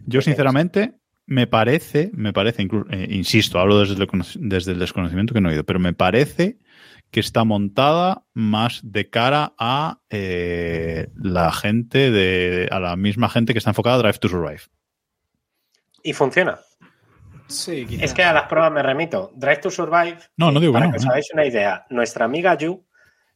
Yo, 0.06 0.22
sinceramente, 0.22 0.94
me 1.26 1.46
parece, 1.46 2.10
me 2.14 2.32
parece, 2.32 2.62
inclu- 2.62 2.86
eh, 2.90 3.06
insisto, 3.10 3.58
hablo 3.58 3.80
desde 3.80 3.94
el, 3.94 4.06
cono- 4.06 4.24
desde 4.36 4.72
el 4.72 4.78
desconocimiento 4.78 5.32
que 5.34 5.40
no 5.40 5.48
he 5.48 5.52
oído, 5.52 5.64
pero 5.64 5.78
me 5.78 5.92
parece 5.92 6.58
que 7.10 7.20
está 7.20 7.44
montada 7.44 8.24
más 8.34 8.80
de 8.82 9.08
cara 9.08 9.54
a 9.58 10.00
eh, 10.10 11.08
la 11.16 11.52
gente 11.52 12.10
de, 12.10 12.68
a 12.70 12.80
la 12.80 12.96
misma 12.96 13.28
gente 13.28 13.52
que 13.52 13.58
está 13.58 13.70
enfocada 13.70 13.96
a 13.96 13.98
Drive 13.98 14.18
to 14.18 14.28
Survive. 14.28 14.62
Y 16.02 16.12
funciona. 16.12 16.58
Sí, 17.46 17.86
quizá. 17.86 18.04
Es 18.04 18.14
que 18.14 18.22
a 18.24 18.32
las 18.32 18.44
pruebas 18.44 18.72
me 18.72 18.82
remito. 18.82 19.30
Drive 19.36 19.58
to 19.58 19.70
Survive. 19.70 20.18
No, 20.36 20.50
no 20.50 20.60
digo 20.60 20.72
que 20.72 20.78
para 20.78 20.86
no, 20.86 20.92
que 20.92 20.98
os 20.98 21.04
no. 21.04 21.10
hagáis 21.10 21.26
una 21.32 21.46
idea, 21.46 21.86
nuestra 21.90 22.24
amiga 22.24 22.56
Yu, 22.56 22.84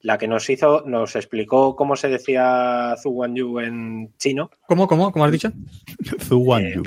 la 0.00 0.16
que 0.18 0.28
nos 0.28 0.48
hizo, 0.48 0.82
nos 0.86 1.16
explicó 1.16 1.74
cómo 1.74 1.96
se 1.96 2.08
decía 2.08 2.94
Zuwan 3.02 3.34
Yu 3.34 3.58
en 3.60 4.14
chino. 4.16 4.50
¿Cómo, 4.66 4.86
cómo, 4.86 5.10
cómo 5.12 5.24
has 5.24 5.32
dicho? 5.32 5.50
Zuwan 6.20 6.64
Eh. 6.66 6.82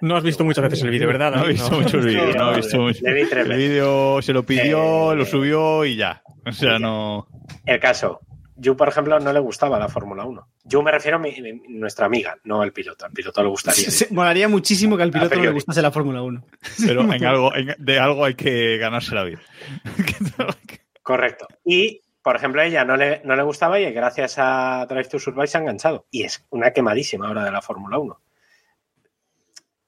No 0.00 0.16
has 0.16 0.22
visto 0.24 0.44
muchas 0.44 0.64
veces 0.64 0.82
el 0.82 0.90
vídeo, 0.90 1.06
¿verdad? 1.08 1.30
No 1.32 1.36
he 1.36 1.40
David? 1.40 1.52
visto 1.54 1.70
No. 1.70 1.80
mucho 1.80 1.98
el 1.98 2.06
vídeo, 2.06 2.34
no 2.34 2.52
he 2.52 2.56
visto 2.56 2.76
Le- 2.78 2.82
mucho. 2.82 3.00
le 3.04 3.12
vi 3.14 3.28
tres 3.28 3.46
El 3.50 3.56
vídeo 3.56 4.22
se 4.22 4.32
lo 4.32 4.42
pidió, 4.44 5.12
Eh, 5.12 5.16
lo 5.16 5.24
subió 5.26 5.84
y 5.84 5.96
ya. 5.96 6.22
O 6.46 6.52
sea, 6.52 6.78
no. 6.78 7.26
El 7.66 7.78
caso. 7.80 8.20
Yu, 8.56 8.76
por 8.76 8.88
ejemplo, 8.88 9.18
no 9.18 9.32
le 9.32 9.40
gustaba 9.40 9.78
la 9.80 9.88
Fórmula 9.88 10.24
1. 10.24 10.46
Yu 10.64 10.80
me 10.82 10.92
refiero 10.92 11.16
a 11.16 11.20
mi- 11.20 11.34
mi- 11.40 11.60
nuestra 11.70 12.06
amiga, 12.06 12.36
no 12.44 12.62
al 12.62 12.72
piloto. 12.72 13.04
Al 13.04 13.10
piloto 13.12 13.42
le 13.42 13.48
gustaría. 13.48 13.90
Se- 13.90 14.08
Molaría 14.14 14.48
muchísimo 14.48 14.96
que 14.96 15.02
al 15.02 15.10
piloto 15.10 15.34
no 15.36 15.42
le 15.42 15.50
gustase 15.50 15.82
la 15.82 15.90
Fórmula 15.90 16.22
1. 16.22 16.44
Pero 16.86 17.00
en 17.12 17.24
algo, 17.24 17.54
en- 17.54 17.74
de 17.78 17.98
algo 17.98 18.24
hay 18.24 18.34
que 18.34 18.78
ganarse 18.78 19.14
la 19.14 19.24
vida. 19.24 19.40
Correcto. 21.04 21.46
Y, 21.64 22.00
por 22.22 22.34
ejemplo, 22.34 22.62
a 22.62 22.64
ella 22.64 22.84
no 22.84 22.96
le, 22.96 23.20
no 23.24 23.36
le 23.36 23.42
gustaba 23.42 23.78
y 23.78 23.92
gracias 23.92 24.36
a 24.38 24.86
Drive 24.88 25.08
to 25.08 25.18
Survive 25.18 25.46
se 25.46 25.58
ha 25.58 25.60
enganchado. 25.60 26.06
Y 26.10 26.24
es 26.24 26.44
una 26.48 26.72
quemadísima 26.72 27.28
ahora 27.28 27.44
de 27.44 27.52
la 27.52 27.60
Fórmula 27.60 27.98
1. 27.98 28.20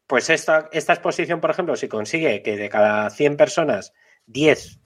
Pues 0.07 0.29
esta, 0.29 0.69
esta 0.71 0.93
exposición, 0.93 1.41
por 1.41 1.51
ejemplo, 1.51 1.75
si 1.75 1.89
consigue 1.89 2.43
que 2.43 2.57
de 2.57 2.69
cada 2.69 3.09
100 3.09 3.37
personas, 3.39 3.95
10 4.27 4.79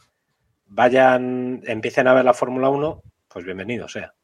vayan, 0.67 1.63
empiecen 1.67 2.07
a 2.07 2.15
ver 2.15 2.25
la 2.25 2.33
Fórmula 2.33 2.69
1, 2.69 3.03
pues 3.27 3.45
bienvenido 3.45 3.89
sea. 3.89 4.15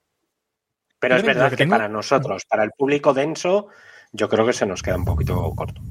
Pero 1.00 1.16
es 1.16 1.24
verdad 1.24 1.52
que, 1.52 1.66
para 1.66 1.88
nosotros, 1.88 2.44
para 2.48 2.62
el 2.62 2.70
público 2.70 3.12
denso, 3.12 3.66
yo 4.12 4.28
creo 4.28 4.46
que 4.46 4.52
se 4.52 4.64
nos 4.64 4.80
queda 4.80 4.96
un 4.96 5.04
poquito 5.04 5.52
corto. 5.56 5.82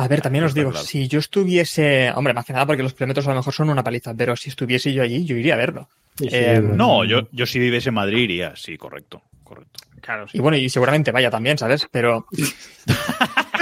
A 0.00 0.08
ver, 0.08 0.20
también 0.22 0.44
os 0.44 0.54
digo, 0.54 0.70
claro. 0.70 0.86
si 0.86 1.08
yo 1.08 1.18
estuviese, 1.18 2.10
hombre, 2.14 2.32
más 2.32 2.46
que 2.46 2.52
nada 2.54 2.64
porque 2.66 2.82
los 2.82 2.94
kilómetros 2.94 3.26
a 3.26 3.30
lo 3.30 3.36
mejor 3.36 3.52
son 3.52 3.68
una 3.70 3.84
paliza, 3.84 4.14
pero 4.14 4.34
si 4.36 4.48
estuviese 4.48 4.92
yo 4.92 5.02
allí, 5.02 5.24
yo 5.26 5.36
iría 5.36 5.54
a 5.54 5.58
verlo. 5.58 5.88
Sí, 6.16 6.24
sí, 6.30 6.36
Eh. 6.36 6.60
No, 6.62 7.04
yo, 7.04 7.28
yo 7.32 7.44
si 7.46 7.58
viviese 7.58 7.90
en 7.90 7.96
Madrid 7.96 8.18
iría, 8.24 8.54
sí, 8.56 8.76
correcto. 8.78 9.22
Correcto. 9.44 9.80
Claro, 10.00 10.26
Y 10.32 10.38
bueno, 10.40 10.56
y 10.56 10.68
seguramente 10.70 11.10
vaya 11.12 11.30
también, 11.30 11.58
¿sabes? 11.58 11.86
Pero. 11.90 12.26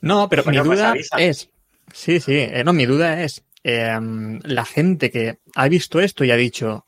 no, 0.00 0.28
pero 0.28 0.44
Bueno, 0.44 0.62
mi 0.64 0.70
duda 0.70 0.94
es. 1.18 1.50
Sí, 1.92 2.20
sí. 2.20 2.34
eh, 2.36 2.62
no, 2.64 2.72
mi 2.72 2.86
duda 2.86 3.22
es. 3.22 3.42
eh, 3.64 3.98
la 4.44 4.64
gente 4.64 5.10
que 5.10 5.38
ha 5.54 5.68
visto 5.68 6.00
esto 6.00 6.24
y 6.24 6.30
ha 6.30 6.36
dicho. 6.36 6.84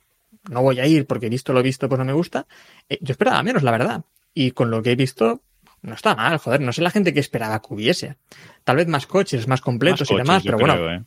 No 0.48 0.62
voy 0.62 0.80
a 0.80 0.86
ir 0.86 1.06
porque 1.06 1.28
visto 1.28 1.52
lo 1.52 1.62
visto, 1.62 1.88
pues 1.88 1.98
no 1.98 2.04
me 2.04 2.12
gusta. 2.12 2.46
eh, 2.88 2.98
yo 3.00 3.12
esperaba 3.12 3.42
menos, 3.42 3.62
la 3.62 3.72
verdad. 3.72 4.02
Y 4.32 4.52
con 4.52 4.70
lo 4.70 4.82
que 4.82 4.92
he 4.92 4.96
visto, 4.96 5.42
no 5.82 5.94
está 5.94 6.14
mal, 6.14 6.38
joder. 6.38 6.60
No 6.60 6.72
sé 6.72 6.82
la 6.82 6.90
gente 6.90 7.12
que 7.14 7.20
esperaba 7.20 7.60
que 7.60 7.74
hubiese. 7.74 8.16
Tal 8.64 8.76
vez 8.76 8.86
más 8.86 9.06
coches, 9.06 9.48
más 9.48 9.60
completos 9.60 10.02
Más 10.02 10.10
y 10.10 10.16
demás, 10.16 10.42
pero 10.44 10.58
bueno. 10.58 10.74
creo, 10.74 10.90
¿eh? 10.92 11.02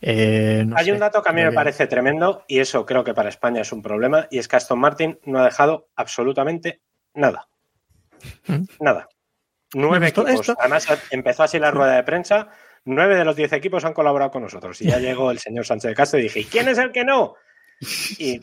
eh, 0.00 0.64
no 0.66 0.76
Hay 0.76 0.86
sé. 0.86 0.92
un 0.92 0.98
dato 0.98 1.22
que 1.22 1.28
a 1.28 1.32
mí 1.32 1.42
me 1.42 1.52
parece 1.52 1.86
tremendo 1.86 2.44
y 2.48 2.58
eso 2.58 2.84
creo 2.84 3.04
que 3.04 3.14
para 3.14 3.28
España 3.28 3.60
es 3.62 3.72
un 3.72 3.82
problema 3.82 4.26
y 4.30 4.38
es 4.38 4.48
que 4.48 4.56
Aston 4.56 4.78
Martin 4.78 5.18
no 5.24 5.38
ha 5.40 5.44
dejado 5.44 5.88
absolutamente 5.96 6.80
nada. 7.14 7.48
¿Mm? 8.46 8.64
Nada. 8.80 9.08
Nueve 9.74 10.08
equipos. 10.08 10.30
esto- 10.30 10.56
Además 10.58 10.86
empezó 11.10 11.42
así 11.44 11.58
la 11.58 11.70
rueda 11.70 11.96
de 11.96 12.02
prensa. 12.02 12.48
Nueve 12.84 13.16
de 13.16 13.24
los 13.24 13.34
diez 13.36 13.52
equipos 13.52 13.84
han 13.84 13.92
colaborado 13.94 14.30
con 14.30 14.42
nosotros. 14.42 14.80
Y 14.80 14.86
ya 14.88 14.98
llegó 14.98 15.30
el 15.30 15.38
señor 15.38 15.66
Sánchez 15.66 15.90
de 15.90 15.94
Castro 15.94 16.20
y 16.20 16.24
dije, 16.24 16.40
¿y 16.40 16.44
quién 16.44 16.68
es 16.68 16.78
el 16.78 16.92
que 16.92 17.04
no? 17.04 17.34
Y 18.18 18.40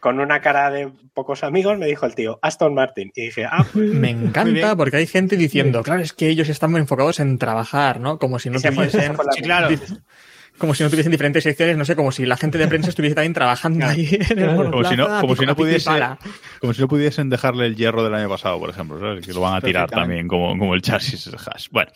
con 0.00 0.20
una 0.20 0.40
cara 0.40 0.70
de 0.70 0.90
pocos 1.14 1.44
amigos 1.44 1.78
me 1.78 1.86
dijo 1.86 2.06
el 2.06 2.14
tío, 2.14 2.38
Aston 2.42 2.74
Martin. 2.74 3.10
Y 3.14 3.26
dije, 3.26 3.44
ah, 3.44 3.64
pues 3.72 3.90
Me 3.90 4.10
encanta 4.10 4.76
porque 4.76 4.98
hay 4.98 5.06
gente 5.06 5.36
diciendo, 5.36 5.82
claro, 5.82 6.02
es 6.02 6.12
que 6.12 6.28
ellos 6.28 6.48
están 6.48 6.70
muy 6.70 6.80
enfocados 6.80 7.20
en 7.20 7.38
trabajar, 7.38 8.00
¿no? 8.00 8.18
Como 8.18 8.38
si 8.38 8.50
no 8.50 8.60
tuviesen, 8.60 9.16
Sí, 9.34 9.42
claro. 9.42 9.68
como 10.58 10.74
si 10.74 10.82
no 10.82 10.90
tuviesen 10.90 11.12
diferentes 11.12 11.42
secciones, 11.42 11.76
no 11.76 11.84
sé, 11.84 11.96
como 11.96 12.12
si 12.12 12.26
la 12.26 12.36
gente 12.36 12.58
de 12.58 12.68
prensa 12.68 12.90
estuviese 12.90 13.14
también 13.14 13.34
trabajando 13.34 13.86
ahí 13.86 14.08
en 14.30 14.38
el 14.38 14.44
Claro. 14.46 14.70
Como 14.70 14.84
si 14.84 14.96
no, 14.96 15.20
como 15.20 15.36
si 15.36 15.46
no 15.46 15.56
pudiese, 15.56 15.90
como 16.60 16.74
si 16.74 16.80
no 16.80 16.88
pudiesen 16.88 17.30
dejarle 17.30 17.66
el 17.66 17.76
hierro 17.76 18.04
del 18.04 18.14
año 18.14 18.28
pasado, 18.28 18.58
por 18.58 18.70
ejemplo, 18.70 18.98
¿sabes? 19.00 19.26
Que 19.26 19.32
lo 19.32 19.40
van 19.40 19.54
a 19.54 19.60
tirar 19.60 19.90
también 19.90 20.28
como, 20.28 20.58
como 20.58 20.74
el 20.74 20.82
chasis 20.82 21.28
hash. 21.28 21.68
Bueno. 21.70 21.90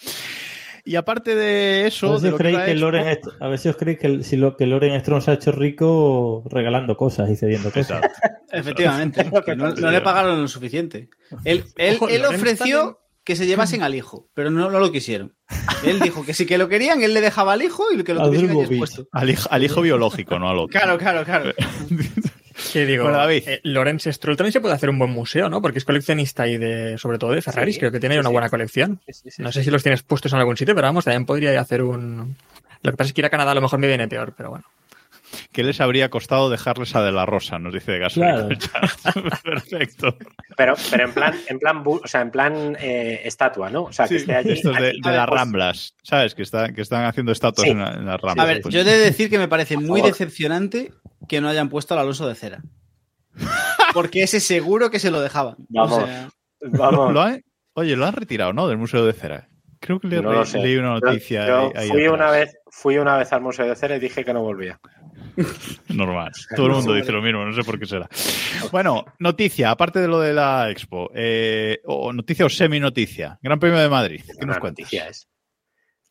Y 0.91 0.97
aparte 0.97 1.36
de 1.36 1.84
A 1.84 1.86
eso, 1.86 2.11
ver 2.11 2.20
si 2.20 2.26
os 2.26 2.34
creéis 2.36 2.59
que 2.59 2.74
Loren 2.74 3.18
a 3.38 3.47
ver 3.47 3.59
si 3.61 3.68
os 3.68 3.76
creéis 3.76 3.99
que, 4.01 4.07
el- 4.09 4.24
si 4.24 4.36
lo, 4.36 4.57
que 4.57 4.66
Loren 4.66 5.01
Strong 5.01 5.22
se 5.22 5.30
ha 5.30 5.34
hecho 5.34 5.53
rico 5.53 6.43
regalando 6.51 6.97
cosas 6.97 7.30
y 7.30 7.36
cediendo 7.36 7.70
cosas. 7.70 8.03
Exacto. 8.03 8.28
Efectivamente, 8.53 9.30
que 9.47 9.55
no, 9.55 9.72
no 9.72 9.91
le 9.93 10.01
pagaron 10.01 10.43
lo 10.43 10.49
suficiente. 10.49 11.09
Él, 11.45 11.62
él, 11.76 11.95
Ojo, 11.95 12.09
él 12.09 12.24
ofreció 12.24 12.78
también- 12.78 12.97
que 13.22 13.36
se 13.36 13.47
llevasen 13.47 13.84
al 13.84 13.95
hijo, 13.95 14.28
pero 14.34 14.51
no, 14.51 14.68
no 14.68 14.80
lo 14.80 14.91
quisieron. 14.91 15.36
Él 15.84 16.01
dijo 16.01 16.24
que 16.26 16.34
si 16.34 16.45
que 16.45 16.59
lo 16.59 16.68
querían, 16.68 17.03
él 17.05 17.14
le 17.14 17.20
dejaba 17.20 17.53
al 17.53 17.62
hijo 17.62 17.84
y 17.93 18.03
que 18.03 18.12
lo 18.12 18.22
Al 18.22 18.30
tuviesen. 18.32 19.07
Al, 19.12 19.30
hijo, 19.30 19.49
al 19.49 19.62
hijo 19.62 19.82
biológico, 19.82 20.41
no 20.41 20.51
al 20.51 20.59
otro. 20.59 20.80
Claro, 20.80 20.99
claro, 20.99 21.22
claro. 21.24 21.53
Que 22.73 22.87
digo, 22.87 23.05
Bueno, 23.05 23.18
David. 23.18 23.43
eh, 23.49 23.61
Lorenz 23.64 24.05
Stroll 24.07 24.37
también 24.37 24.53
se 24.53 24.61
puede 24.61 24.75
hacer 24.75 24.91
un 24.91 24.99
buen 24.99 25.11
museo, 25.11 25.49
¿no? 25.49 25.61
Porque 25.62 25.79
es 25.79 25.85
coleccionista 25.85 26.47
y 26.47 26.57
de, 26.59 26.99
sobre 26.99 27.18
todo 27.18 27.33
de 27.33 27.43
Ferraris, 27.43 27.75
Sí, 27.75 27.81
creo 27.81 27.93
que 27.93 28.01
tiene 28.01 28.14
sí, 28.14 28.18
una 28.21 28.29
sí. 28.29 28.33
buena 28.33 28.49
colección. 28.51 29.01
Sí, 29.07 29.12
sí, 29.12 29.31
sí, 29.31 29.43
No 29.43 29.51
sí. 29.53 29.59
sé 29.61 29.64
si 29.64 29.71
los 29.71 29.83
tienes 29.83 30.03
puestos 30.03 30.33
en 30.33 30.39
algún 30.39 30.57
sitio, 30.57 30.75
pero 30.75 30.87
vamos, 30.89 31.05
también 31.05 31.27
podría 31.27 31.59
hacer 31.61 31.83
un... 31.83 32.37
Lo 32.83 32.91
que 32.91 32.97
pasa 32.97 33.09
es 33.09 33.12
que 33.14 33.21
ir 33.21 33.27
a 33.27 33.31
Canadá 33.31 33.51
a 33.53 33.55
lo 33.55 33.61
mejor 33.61 33.79
me 33.79 33.87
viene 33.89 34.09
peor, 34.09 34.35
pero 34.37 34.51
bueno. 34.51 34.64
¿Qué 35.53 35.62
les 35.62 35.81
habría 35.81 36.09
costado 36.11 36.51
dejarles 36.51 36.97
a 36.97 37.03
De 37.05 37.12
La 37.12 37.25
Rosa? 37.25 37.59
Nos 37.61 37.73
dice 37.73 37.99
Gasol. 37.99 38.25
Claro. 38.25 38.49
Perfecto. 39.45 40.16
Pero, 40.57 40.75
pero 40.91 41.05
en 41.05 41.12
plan, 41.12 41.35
en 41.49 41.59
plan, 41.59 41.83
o 41.87 42.01
sea, 42.05 42.21
en 42.23 42.31
plan 42.33 42.77
eh, 42.81 43.21
estatua, 43.25 43.71
¿no? 43.71 43.85
O 43.85 43.93
sea, 43.93 44.09
que 44.09 44.16
esté 44.16 44.35
allí. 44.35 44.53
Estos 44.53 44.75
de, 44.77 44.93
de 45.01 45.11
las 45.11 45.29
Ramblas, 45.29 45.95
¿sabes? 46.03 46.35
Que, 46.35 46.43
está, 46.43 46.73
que 46.73 46.83
están 46.83 47.05
haciendo 47.05 47.31
estatuas 47.33 47.64
Sí. 47.64 47.71
en, 47.71 47.79
la- 47.79 47.95
en 47.95 48.07
las 48.07 48.21
Ramblas. 48.21 48.45
A 48.45 48.49
ver, 48.49 48.61
Pues- 48.62 48.75
yo 48.75 48.81
he 48.81 48.85
de 48.85 48.99
decir 48.99 49.31
que 49.31 49.39
me 49.39 49.47
parece 49.47 49.77
muy 49.77 50.03
decepcionante 50.03 50.93
que 51.31 51.41
no 51.41 51.49
hayan 51.49 51.68
puesto 51.68 51.95
al 51.95 52.01
Alonso 52.01 52.26
de 52.26 52.35
cera. 52.35 52.61
Porque 53.95 54.24
ese 54.24 54.41
seguro 54.41 54.91
que 54.91 54.99
se 54.99 55.12
lo 55.12 55.20
dejaban. 55.20 55.55
Vamos. 55.68 56.03
O 56.03 56.07
sea, 56.07 56.28
Vamos. 56.61 57.12
¿Lo 57.12 57.22
han- 57.22 57.45
oye, 57.74 57.95
lo 57.95 58.05
han 58.05 58.14
retirado, 58.14 58.53
¿no? 58.53 58.66
Del 58.66 58.78
Museo 58.78 59.07
de 59.07 59.12
Cera. 59.12 59.49
Creo 59.78 60.01
que 60.01 60.09
le, 60.09 60.20
No 60.20 60.33
lo 60.33 60.45
sé. 60.45 60.59
leí 60.59 60.76
una 60.76 60.99
Yo- 60.99 61.07
noticia. 61.07 61.47
yo 61.47 61.59
ahí- 61.59 61.72
ahí 61.76 61.89
fui, 61.89 62.01
atrás. 62.05 62.14
una 62.20 62.31
vez, 62.33 62.57
fui 62.66 62.99
una 62.99 63.16
vez 63.16 63.33
al 63.33 63.41
Museo 63.43 63.64
de 63.66 63.76
Cera 63.76 63.97
y 63.97 64.01
dije 64.01 64.24
que 64.24 64.35
no 64.35 64.43
volvía. 64.43 64.81
Normal. 65.89 66.33
Todo 66.57 66.66
el 66.66 66.72
mundo 66.72 66.95
dice 66.95 67.12
lo 67.12 67.22
mismo, 67.22 67.45
no 67.45 67.53
sé 67.55 67.62
por 67.62 67.78
qué 67.78 67.87
será. 67.87 68.09
Bueno, 68.72 69.05
noticia, 69.20 69.70
aparte 69.70 70.01
de 70.01 70.09
lo 70.09 70.18
de 70.20 70.35
la 70.35 70.68
Expo, 70.68 71.11
eh, 71.14 71.81
o 71.85 72.12
noticia 72.12 72.45
o 72.45 72.49
semi-noticia. 72.51 73.39
Gran 73.41 73.59
Premio 73.61 73.78
de 73.78 73.89
Madrid. 73.89 74.20
¿Qué 74.39 74.45
nos 74.47 74.59
cuentas? 74.59 74.83
noticia 74.83 75.09
es. 75.09 75.28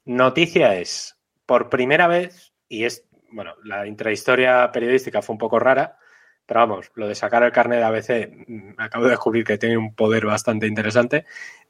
Noticia 0.05 0.75
es, 0.79 1.15
por 1.45 1.69
primera 1.69 2.07
vez, 2.07 2.53
y 2.69 2.85
es, 2.85 3.03
bueno, 3.31 3.55
la 3.63 3.85
intrahistoria 3.87 4.71
periodística 4.71 5.21
fue 5.21 5.33
un 5.33 5.37
poco 5.39 5.59
rara, 5.59 5.97
pero 6.45 6.61
vamos, 6.61 6.91
lo 6.95 7.07
de 7.07 7.15
sacar 7.15 7.43
el 7.43 7.51
carnet 7.51 7.79
de 7.79 7.85
ABC, 7.85 8.45
mm, 8.47 8.73
acabo 8.77 9.05
de 9.05 9.11
descubrir 9.11 9.43
que 9.43 9.57
tiene 9.57 9.77
un 9.77 9.93
poder 9.95 10.25
bastante 10.25 10.67
interesante. 10.67 11.25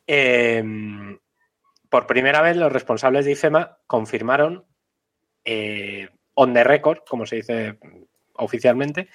Eh, 0.08 0.64
por 1.90 2.08
primera 2.08 2.42
vez, 2.42 2.56
los 2.56 2.72
responsables 2.72 3.26
de 3.26 3.32
IFEMA 3.32 3.78
confirmaron, 3.88 4.66
eh, 5.44 6.08
on 6.34 6.54
the 6.54 6.64
record, 6.64 7.00
como 7.08 7.26
se 7.26 7.38
dice 7.38 7.74
mm, 7.74 8.04
oficialmente, 8.36 9.10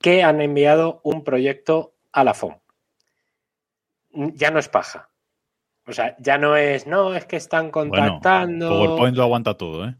que 0.00 0.22
han 0.22 0.40
enviado 0.40 1.00
un 1.04 1.22
proyecto 1.24 1.94
a 2.12 2.24
la 2.24 2.32
FOM. 2.34 2.58
Mm, 4.12 4.28
Ya 4.34 4.50
no 4.50 4.58
es 4.58 4.68
paja. 4.68 5.08
O 5.86 5.92
sea, 5.92 6.14
ya 6.18 6.38
no 6.38 6.56
es, 6.56 6.86
no, 6.86 7.14
es 7.14 7.26
que 7.26 7.36
están 7.36 7.70
Bueno, 7.70 7.90
contactando. 7.90 8.68
PowerPoint 8.68 9.16
lo 9.16 9.22
aguanta 9.24 9.54
todo, 9.54 9.88
¿eh? 9.88 9.96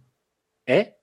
¿Eh? 0.67 0.97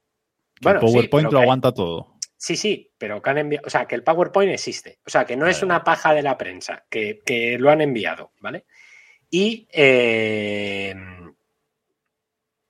Bueno, 0.61 0.79
sí, 0.81 0.85
PowerPoint 0.85 1.31
lo 1.31 1.39
aguanta 1.39 1.71
todo. 1.71 2.17
Sí, 2.35 2.55
sí, 2.55 2.91
pero 2.97 3.21
que 3.21 3.29
han 3.29 3.37
enviado. 3.39 3.67
O 3.67 3.69
sea, 3.69 3.85
que 3.85 3.95
el 3.95 4.03
PowerPoint 4.03 4.51
existe. 4.51 4.99
O 5.05 5.09
sea, 5.09 5.25
que 5.25 5.35
no 5.35 5.47
es 5.47 5.63
una 5.63 5.83
paja 5.83 6.13
de 6.13 6.21
la 6.21 6.37
prensa, 6.37 6.85
que, 6.89 7.19
que 7.25 7.57
lo 7.57 7.71
han 7.71 7.81
enviado, 7.81 8.31
¿vale? 8.39 8.65
Y 9.29 9.67
eh, 9.71 10.95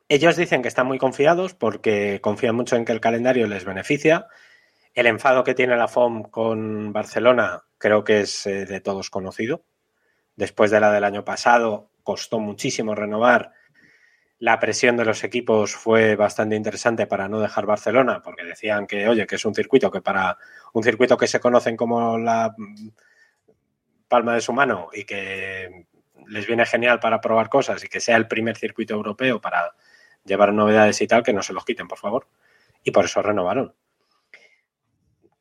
ellos 0.10 0.36
dicen 0.38 0.62
que 0.62 0.70
están 0.70 0.88
muy 0.88 0.98
confiados 0.98 1.54
porque 1.54 2.20
confían 2.22 2.56
mucho 2.56 2.76
en 2.76 2.86
que 2.86 2.94
el 2.94 3.02
calendario 3.02 3.48
les 3.48 3.66
beneficia. 3.66 4.28
El 4.94 5.08
enfado 5.08 5.44
que 5.44 5.54
tiene 5.54 5.76
la 5.76 5.88
FOM 5.88 6.24
con 6.24 6.94
Barcelona 6.94 7.64
creo 7.78 8.04
que 8.04 8.22
es 8.22 8.48
eh, 8.48 8.66
de 8.66 8.80
todos 8.82 9.10
conocido. 9.10 9.66
Después 10.36 10.72
de 10.72 10.80
la 10.80 10.92
del 10.92 11.04
año 11.04 11.26
pasado, 11.26 11.92
costó 12.04 12.40
muchísimo 12.40 12.96
renovar. 12.96 13.52
La 14.40 14.60
presión 14.60 14.98
de 14.98 15.06
los 15.06 15.24
equipos 15.24 15.76
fue 15.76 16.16
bastante 16.16 16.56
interesante 16.56 17.08
para 17.08 17.28
no 17.28 17.40
dejar 17.40 17.66
Barcelona, 17.66 18.22
porque 18.24 18.44
decían 18.44 18.86
que, 18.86 19.08
oye, 19.08 19.26
que 19.26 19.36
es 19.36 19.46
un 19.46 19.56
circuito 19.56 19.90
que 19.90 20.02
para 20.02 20.38
un 20.74 20.84
circuito 20.84 21.18
que 21.18 21.28
se 21.28 21.40
conocen 21.40 21.76
como 21.76 22.18
la 22.20 22.54
mm, 22.56 22.90
palma 24.08 24.36
de 24.36 24.42
su 24.42 24.54
mano 24.54 24.90
y 24.94 25.06
que 25.06 25.88
les 26.28 26.46
viene 26.46 26.66
genial 26.66 27.00
para 27.00 27.22
probar 27.22 27.50
cosas 27.50 27.84
y 27.84 27.88
que 27.88 28.00
sea 28.00 28.18
el 28.18 28.28
primer 28.28 28.58
circuito 28.58 28.94
europeo 28.94 29.42
para 29.42 29.74
llevar 30.24 30.54
novedades 30.54 31.02
y 31.02 31.08
tal, 31.08 31.24
que 31.24 31.34
no 31.34 31.42
se 31.42 31.54
los 31.54 31.66
quiten, 31.66 31.88
por 31.88 31.98
favor. 31.98 32.28
Y 32.84 32.92
por 32.92 33.06
eso 33.06 33.22
renovaron. 33.22 33.74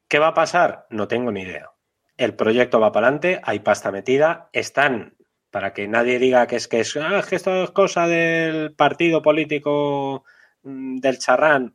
¿Qué 0.08 0.18
va 0.18 0.28
a 0.28 0.34
pasar? 0.34 0.86
No 0.90 1.08
tengo 1.08 1.32
ni 1.32 1.42
idea. 1.42 1.70
El 2.16 2.34
proyecto 2.34 2.80
va 2.80 2.92
para 2.92 3.08
adelante, 3.08 3.40
hay 3.42 3.58
pasta 3.58 3.90
metida, 3.90 4.48
están, 4.52 5.15
para 5.56 5.72
que 5.72 5.88
nadie 5.88 6.18
diga 6.18 6.46
que 6.46 6.56
es 6.56 6.68
que, 6.68 6.80
es, 6.80 6.94
"Ah, 6.98 7.24
que 7.26 7.34
esto 7.34 7.64
es 7.64 7.70
cosa 7.70 8.06
del 8.06 8.74
partido 8.74 9.22
político 9.22 10.22
mm, 10.62 10.98
del 10.98 11.18
charrán, 11.18 11.74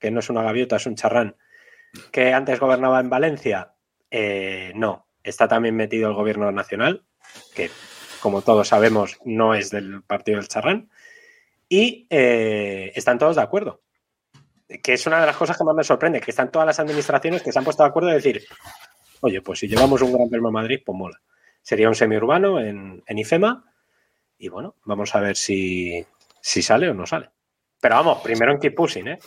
que 0.00 0.10
no 0.10 0.18
es 0.18 0.30
una 0.30 0.42
gaviota, 0.42 0.74
es 0.74 0.86
un 0.86 0.96
charrán, 0.96 1.36
que 2.10 2.32
antes 2.32 2.58
gobernaba 2.58 2.98
en 2.98 3.08
Valencia. 3.08 3.74
Eh, 4.10 4.72
no, 4.74 5.06
está 5.22 5.46
también 5.46 5.76
metido 5.76 6.08
el 6.08 6.16
gobierno 6.16 6.50
nacional, 6.50 7.04
que 7.54 7.70
como 8.20 8.42
todos 8.42 8.66
sabemos 8.66 9.18
no 9.24 9.54
es 9.54 9.70
del 9.70 10.02
partido 10.02 10.38
del 10.38 10.48
charrán, 10.48 10.90
y 11.68 12.08
eh, 12.10 12.90
están 12.96 13.18
todos 13.20 13.36
de 13.36 13.42
acuerdo. 13.42 13.80
Que 14.82 14.94
es 14.94 15.06
una 15.06 15.20
de 15.20 15.26
las 15.26 15.36
cosas 15.36 15.56
que 15.56 15.62
más 15.62 15.76
me 15.76 15.84
sorprende, 15.84 16.20
que 16.20 16.32
están 16.32 16.50
todas 16.50 16.66
las 16.66 16.80
administraciones 16.80 17.42
que 17.42 17.52
se 17.52 17.58
han 17.60 17.64
puesto 17.64 17.84
de 17.84 17.90
acuerdo 17.90 18.08
de 18.08 18.16
decir, 18.16 18.42
oye, 19.20 19.40
pues 19.40 19.60
si 19.60 19.68
llevamos 19.68 20.02
un 20.02 20.12
Gran 20.12 20.28
Premio 20.28 20.48
a 20.48 20.50
Madrid, 20.50 20.80
pues 20.84 20.98
mola. 20.98 21.20
Sería 21.62 21.88
un 21.88 21.94
semiurbano 21.94 22.60
en, 22.60 23.02
en 23.06 23.18
IFEMA 23.18 23.64
y 24.38 24.48
bueno, 24.48 24.76
vamos 24.84 25.14
a 25.14 25.20
ver 25.20 25.36
si, 25.36 26.04
si 26.40 26.62
sale 26.62 26.88
o 26.88 26.94
no 26.94 27.06
sale. 27.06 27.30
Pero 27.80 27.96
vamos, 27.96 28.22
primero 28.22 28.52
en 28.52 28.58
Keep 28.58 28.74
Pushing, 28.74 29.08
¿eh? 29.08 29.18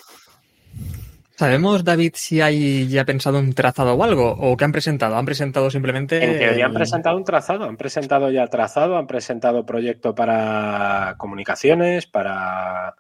¿Sabemos, 1.36 1.84
David, 1.84 2.14
si 2.16 2.42
hay 2.42 2.88
ya 2.88 3.06
pensado 3.06 3.40
un 3.40 3.54
trazado 3.54 3.96
o 3.96 4.04
algo? 4.04 4.32
¿O 4.32 4.56
qué 4.56 4.66
han 4.66 4.72
presentado? 4.72 5.18
¿Han 5.18 5.26
presentado 5.26 5.72
simplemente...? 5.72 6.24
En 6.24 6.38
teoría 6.38 6.68
han 6.68 6.74
presentado 6.74 7.18
un 7.18 7.24
trazado, 7.24 7.66
han 7.66 7.76
presentado 7.76 8.30
ya 8.30 8.46
trazado, 8.48 8.98
han 8.98 9.08
presentado 9.08 9.66
proyecto 9.66 10.14
para 10.14 11.16
comunicaciones, 11.18 12.06
para 12.06 12.96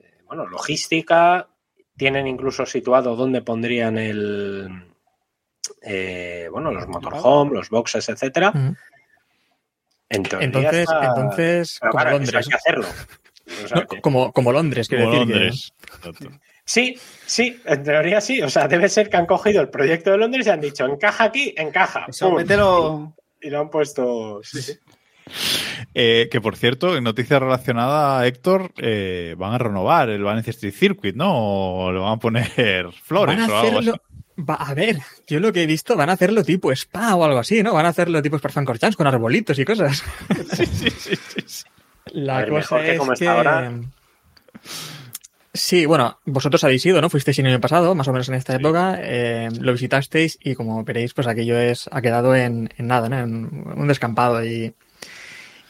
eh, 0.00 0.18
bueno, 0.26 0.46
logística, 0.46 1.48
tienen 1.96 2.26
incluso 2.26 2.66
situado 2.66 3.16
dónde 3.16 3.40
pondrían 3.40 3.96
el 3.96 4.91
eh, 5.82 6.48
bueno, 6.50 6.70
los 6.72 6.86
motorhome, 6.88 7.54
los 7.54 7.68
boxes, 7.70 8.08
etcétera. 8.08 8.52
En 10.08 10.22
teoría 10.24 10.44
Entonces, 10.46 10.80
está- 10.80 11.06
entonces 11.06 11.78
Pero 11.80 11.90
como 11.92 12.02
claro, 12.02 12.16
Londres. 12.18 12.34
hay 12.36 12.50
que 12.50 12.54
hacerlo. 12.56 12.86
O 13.64 13.68
sea 13.68 13.76
No, 13.80 13.86
que- 13.86 14.00
como, 14.00 14.32
como 14.32 14.52
Londres, 14.52 14.88
quiero 14.88 15.04
Como 15.04 15.14
decir. 15.20 15.32
que- 15.32 15.38
Londres. 15.40 15.72
Sí, 16.64 16.96
sí, 17.26 17.60
en 17.64 17.82
teoría 17.82 18.20
sí. 18.20 18.40
O 18.42 18.48
sea, 18.48 18.68
debe 18.68 18.88
ser 18.88 19.10
que 19.10 19.16
han 19.16 19.26
cogido 19.26 19.60
el 19.60 19.68
proyecto 19.68 20.10
de 20.12 20.18
Londres 20.18 20.46
y 20.46 20.50
han 20.50 20.60
dicho, 20.60 20.84
encaja 20.86 21.24
aquí, 21.24 21.54
encaja. 21.56 22.06
Eso, 22.08 22.30
mételo. 22.30 23.14
Y 23.40 23.50
lo 23.50 23.60
han 23.60 23.70
puesto. 23.70 24.40
Sí, 24.44 24.62
sí. 24.62 24.72
Eh, 25.94 26.28
que 26.30 26.40
por 26.40 26.56
cierto, 26.56 26.96
en 26.96 27.04
noticia 27.04 27.38
relacionada, 27.38 28.24
Héctor, 28.26 28.72
eh, 28.78 29.34
van 29.38 29.54
a 29.54 29.58
renovar 29.58 30.08
el 30.10 30.22
Valencia 30.22 30.50
Street 30.52 30.74
Circuit, 30.74 31.16
¿no? 31.16 31.32
O 31.86 31.92
le 31.92 31.98
van 31.98 32.12
a 32.12 32.16
poner 32.18 32.46
flores 33.02 33.36
Van 33.38 33.50
a 33.50 33.54
o 33.54 33.58
algo 33.58 33.78
así. 33.80 33.92
Va, 34.38 34.54
a 34.54 34.72
ver, 34.74 34.98
yo 35.26 35.40
lo 35.40 35.52
que 35.52 35.62
he 35.62 35.66
visto, 35.66 35.96
van 35.96 36.08
a 36.08 36.14
hacerlo 36.14 36.42
tipo 36.42 36.72
spa 36.72 37.14
o 37.14 37.24
algo 37.24 37.38
así, 37.38 37.62
¿no? 37.62 37.74
Van 37.74 37.86
a 37.86 37.90
hacerlo 37.90 38.22
tipo 38.22 38.38
Sparfancorchans 38.38 38.96
con 38.96 39.06
arbolitos 39.06 39.58
y 39.58 39.64
cosas. 39.64 40.02
Sí, 40.56 40.66
sí, 40.66 40.90
sí, 40.90 41.16
sí, 41.16 41.44
sí. 41.46 41.64
La 42.12 42.38
ver, 42.38 42.48
cosa 42.48 42.76
mejor 42.76 42.80
que 42.80 42.92
es 42.92 42.98
como 42.98 43.12
que... 43.12 43.14
está 43.14 43.32
ahora. 43.32 43.72
Sí, 45.54 45.84
bueno, 45.84 46.18
vosotros 46.24 46.64
habéis 46.64 46.84
ido, 46.86 47.00
¿no? 47.02 47.10
Fuisteis 47.10 47.38
el 47.38 47.46
año 47.46 47.60
pasado, 47.60 47.94
más 47.94 48.08
o 48.08 48.12
menos 48.12 48.28
en 48.30 48.36
esta 48.36 48.54
época, 48.54 48.98
eh, 49.02 49.50
lo 49.60 49.72
visitasteis 49.72 50.38
y 50.42 50.54
como 50.54 50.82
veréis, 50.82 51.12
pues 51.12 51.26
aquello 51.26 51.58
es, 51.58 51.90
ha 51.92 52.00
quedado 52.00 52.34
en, 52.34 52.72
en 52.78 52.86
nada, 52.86 53.10
¿no? 53.10 53.18
En 53.18 53.72
un 53.76 53.86
descampado 53.86 54.42
y, 54.42 54.74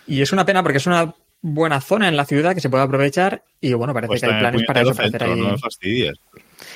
y 0.06 0.22
es 0.22 0.32
una 0.32 0.46
pena 0.46 0.62
porque 0.62 0.78
es 0.78 0.86
una 0.86 1.14
buena 1.40 1.80
zona 1.80 2.06
en 2.06 2.16
la 2.16 2.24
ciudad 2.24 2.54
que 2.54 2.60
se 2.60 2.70
puede 2.70 2.84
aprovechar 2.84 3.42
y 3.60 3.72
bueno, 3.72 3.92
parece 3.92 4.08
Pues 4.08 4.20
que 4.20 4.26
hay 4.28 4.34
en 4.34 4.38
planes 4.38 4.62
para 4.64 4.80
eso, 4.82 4.94
puñetero 4.94 5.18
para 5.18 5.32
hacer 5.32 5.36
centro, 5.36 5.46
ahí... 5.46 5.52
no 5.52 5.58
fastidies. 5.58 6.18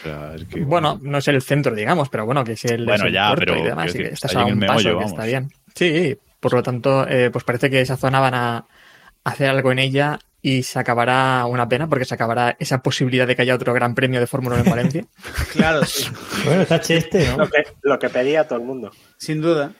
O 0.01 0.03
sea, 0.03 0.34
es 0.34 0.44
que, 0.44 0.61
Bueno, 0.61 0.99
no 1.03 1.18
es 1.18 1.28
el 1.28 1.42
centro, 1.42 1.74
digamos, 1.74 2.09
pero 2.09 2.26
bueno, 2.26 2.44
que 2.44 2.53
es 2.53 2.64
el, 2.64 2.84
Bueno, 2.84 3.05
es 3.05 3.09
el 3.09 3.12
ya, 3.12 3.28
puerto 3.28 3.53
pero 3.53 3.59
y 3.59 3.68
demás, 3.68 3.94
y 3.94 3.99
que 3.99 4.05
estás 4.05 4.30
está 4.30 4.42
a 4.42 4.47
un 4.47 4.61
paso, 4.61 4.72
meollo, 4.72 4.99
que 4.99 5.05
está 5.05 5.24
bien. 5.24 5.53
Sí, 5.74 6.16
por 6.40 6.55
lo 6.55 6.62
tanto, 6.62 7.07
eh, 7.09 7.30
pues 7.30 7.44
parece 7.44 7.70
que 7.70 7.80
esa 7.80 7.97
zona 7.97 8.20
van 8.20 8.34
a 8.34 8.66
hacer 9.24 9.49
algo 9.49 9.72
en 9.72 9.80
ella 9.80 10.18
y 10.40 10.62
se 10.62 10.78
acabará 10.78 11.44
una 11.47 11.68
pena 11.68 11.88
porque 11.88 12.05
se 12.05 12.14
acabará 12.14 12.57
esa 12.61 12.80
posibilidad 12.80 13.26
de 13.26 13.34
que 13.34 13.42
haya 13.42 13.55
otro 13.55 13.74
gran 13.74 13.97
premio 13.97 14.20
de 14.20 14.28
Fórmula 14.28 14.57
1 14.57 14.64
en 14.64 14.70
Valencia. 14.70 15.05
Claro, 15.53 15.84
sí, 15.84 16.07
Bueno, 16.44 16.62
está 16.62 16.80
Cheste, 16.80 17.26
¿no? 17.30 17.38
Lo 17.38 17.49
que, 17.49 17.64
lo 17.82 17.99
que 17.99 18.09
pedía 18.11 18.47
todo 18.47 18.61
el 18.61 18.64
mundo. 18.64 18.92
sin 19.16 19.40
duda. 19.40 19.72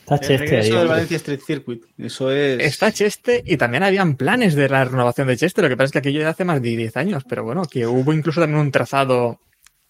Está 0.00 0.18
Cheste 0.20 0.36
regreso 0.36 0.78
del. 0.78 0.88
Valencia 0.88 1.16
Street 1.16 1.40
Circuit. 1.44 1.82
Eso 1.98 2.30
es. 2.30 2.60
Está 2.60 2.92
Cheste 2.92 3.42
y 3.44 3.56
también 3.56 3.82
habían 3.82 4.16
planes 4.16 4.54
de 4.54 4.68
la 4.68 4.84
renovación 4.84 5.26
de 5.26 5.36
Cheste, 5.36 5.62
lo 5.62 5.68
que 5.68 5.76
pasa 5.76 5.86
es 5.86 5.92
que 5.92 5.98
aquello 5.98 6.20
ya 6.20 6.28
hace 6.28 6.44
más 6.44 6.62
de 6.62 6.76
10 6.76 6.96
años, 6.96 7.24
pero 7.28 7.42
bueno, 7.42 7.62
que 7.64 7.86
hubo 7.86 8.12
incluso 8.12 8.40
también 8.40 8.60
un 8.60 8.70
trazado 8.70 9.40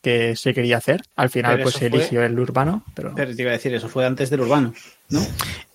que 0.04 0.36
se 0.36 0.54
quería 0.54 0.76
hacer. 0.76 1.02
Al 1.16 1.30
final 1.30 1.54
Pero 1.54 1.62
pues 1.64 1.74
se 1.74 1.88
fue- 1.90 1.98
eligió 1.98 2.22
el 2.22 2.38
urbano, 2.38 2.84
pero... 2.94 3.12
Pero 3.16 3.34
te 3.34 3.42
iba 3.42 3.50
a 3.50 3.54
decir, 3.54 3.74
eso 3.74 3.88
fue 3.88 4.06
antes 4.06 4.30
del 4.30 4.42
urbano, 4.42 4.72
¿no? 5.10 5.20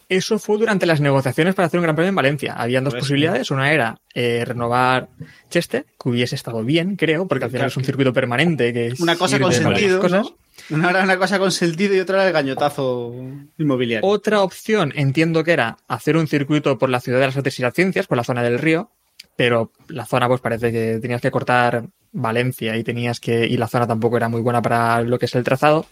Eso 0.07 0.39
fue 0.39 0.57
durante 0.57 0.85
las 0.87 1.01
negociaciones 1.01 1.53
para 1.53 1.67
hacer 1.67 1.79
un 1.79 1.83
Gran 1.83 1.95
Premio 1.95 2.09
en 2.09 2.15
Valencia. 2.15 2.53
Habían 2.53 2.83
dos 2.83 2.93
Pues, 2.95 3.03
posibilidades. 3.03 3.51
Una 3.51 3.71
era 3.71 3.99
eh, 4.15 4.43
renovar 4.43 5.07
Cheste, 5.51 5.85
que 6.01 6.09
hubiese 6.09 6.33
estado 6.33 6.63
bien, 6.63 6.95
creo, 6.95 7.27
porque 7.27 7.45
al 7.45 7.51
final 7.51 7.67
es 7.67 7.77
un 7.77 7.83
circuito 7.83 8.11
permanente 8.11 8.73
que 8.73 8.87
es 8.87 8.99
Una 9.01 9.15
cosa 9.17 9.39
con 9.39 9.51
sentido. 9.53 9.99
cosas. 9.99 10.25
¿no? 10.69 10.77
Una 10.77 10.89
era 10.89 11.03
una 11.03 11.17
cosa 11.19 11.37
con 11.37 11.51
sentido 11.51 11.93
y 11.95 11.99
otra 11.99 12.17
era 12.17 12.27
el 12.27 12.33
gañotazo 12.33 13.13
inmobiliario. 13.59 14.07
Otra 14.09 14.41
opción 14.41 14.93
entiendo 14.95 15.43
que 15.43 15.51
era 15.53 15.77
hacer 15.87 16.17
un 16.17 16.27
circuito 16.27 16.77
por 16.79 16.89
la 16.89 17.01
ciudad 17.01 17.19
de 17.19 17.27
las 17.27 17.37
artes 17.37 17.59
y 17.59 17.61
las 17.61 17.73
ciencias, 17.75 18.07
por 18.07 18.17
la 18.17 18.23
zona 18.23 18.41
del 18.41 18.57
río, 18.57 18.89
pero 19.35 19.71
la 19.89 20.05
zona 20.07 20.27
pues 20.27 20.41
parece 20.41 20.71
que 20.71 20.97
tenías 20.99 21.21
que 21.21 21.29
cortar 21.29 21.83
Valencia 22.11 22.75
y 22.77 22.83
tenías 22.83 23.19
que 23.19 23.45
y 23.45 23.57
la 23.57 23.67
zona 23.67 23.87
tampoco 23.87 24.17
era 24.17 24.29
muy 24.29 24.41
buena 24.41 24.61
para 24.61 25.01
lo 25.01 25.19
que 25.19 25.25
es 25.25 25.35
el 25.35 25.43
trazado, 25.43 25.85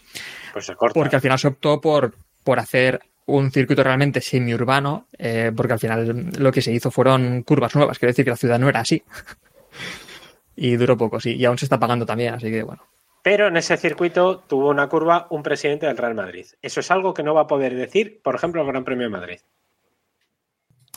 Pues 0.52 0.66
se 0.66 0.74
corta. 0.74 0.94
porque 0.98 1.16
al 1.16 1.22
final 1.22 1.38
se 1.38 1.48
optó 1.48 1.80
por 1.80 2.14
por 2.44 2.58
hacer 2.58 3.00
un 3.26 3.50
circuito 3.50 3.82
realmente 3.82 4.22
semiurbano, 4.22 5.06
eh, 5.18 5.52
porque 5.54 5.74
al 5.74 5.78
final 5.78 6.30
lo 6.38 6.50
que 6.50 6.62
se 6.62 6.72
hizo 6.72 6.90
fueron 6.90 7.42
curvas 7.42 7.74
nuevas, 7.74 7.98
quiero 7.98 8.10
decir 8.10 8.24
que 8.24 8.30
la 8.30 8.36
ciudad 8.38 8.58
no 8.58 8.68
era 8.70 8.80
así. 8.80 9.02
y 10.56 10.76
duró 10.76 10.96
poco, 10.96 11.20
sí, 11.20 11.36
y 11.36 11.44
aún 11.44 11.58
se 11.58 11.66
está 11.66 11.78
pagando 11.78 12.06
también, 12.06 12.34
así 12.34 12.50
que 12.50 12.62
bueno. 12.62 12.82
Pero 13.22 13.48
en 13.48 13.56
ese 13.56 13.76
circuito 13.76 14.38
tuvo 14.48 14.70
una 14.70 14.88
curva 14.88 15.26
un 15.30 15.42
presidente 15.42 15.86
del 15.86 15.96
Real 15.98 16.14
Madrid. 16.14 16.46
Eso 16.62 16.80
es 16.80 16.90
algo 16.90 17.12
que 17.12 17.22
no 17.22 17.34
va 17.34 17.42
a 17.42 17.46
poder 17.46 17.74
decir, 17.74 18.20
por 18.22 18.34
ejemplo, 18.34 18.62
el 18.62 18.68
Gran 18.68 18.84
Premio 18.84 19.04
de 19.04 19.10
Madrid. 19.10 19.38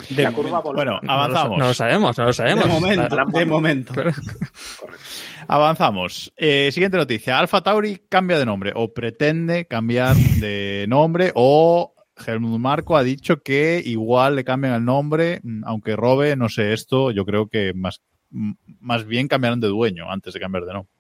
De 0.10 0.24
la 0.24 0.32
curva 0.32 0.60
Bueno, 0.62 1.00
No 1.02 1.08
lo, 1.08 1.12
avanzamos. 1.12 1.58
no 1.58 1.68
lo 1.68 1.74
sabemos, 1.74 2.18
no 2.18 2.26
lo 2.26 2.34
sabemos. 2.34 2.66
De 2.66 2.70
momento, 2.72 3.16
La- 3.16 3.26
de 3.26 3.46
momento. 3.46 3.94
Avanzamos. 5.48 6.32
Eh, 6.38 6.70
siguiente 6.72 6.98
noticia. 6.98 7.40
Alfa 7.40 7.62
Tauri 7.62 8.02
cambia 8.10 8.38
de 8.40 8.46
nombre 8.46 8.72
o 8.76 8.94
pretende 8.94 9.66
cambiar 9.66 10.16
de 10.16 10.86
nombre 10.88 11.32
o 11.36 11.94
Helmut 12.26 12.60
Marco 12.60 12.96
ha 12.96 13.04
dicho 13.04 13.42
que 13.42 13.82
igual 13.84 14.36
le 14.36 14.44
cambian 14.44 14.74
el 14.76 14.86
nombre, 14.86 15.40
mm, 15.44 15.64
aunque 15.66 15.96
robe, 15.96 16.36
no 16.36 16.50
sé 16.50 16.74
esto, 16.74 17.12
yo 17.12 17.26
creo 17.26 17.48
que 17.48 17.74
más, 17.74 18.02
m- 18.32 18.56
más 18.80 19.06
bien 19.06 19.28
cambiarán 19.28 19.60
de 19.60 19.68
dueño 19.68 20.12
antes 20.12 20.34
de 20.34 20.40
cambiar 20.40 20.66
de 20.66 20.74
nombre. 20.74 20.92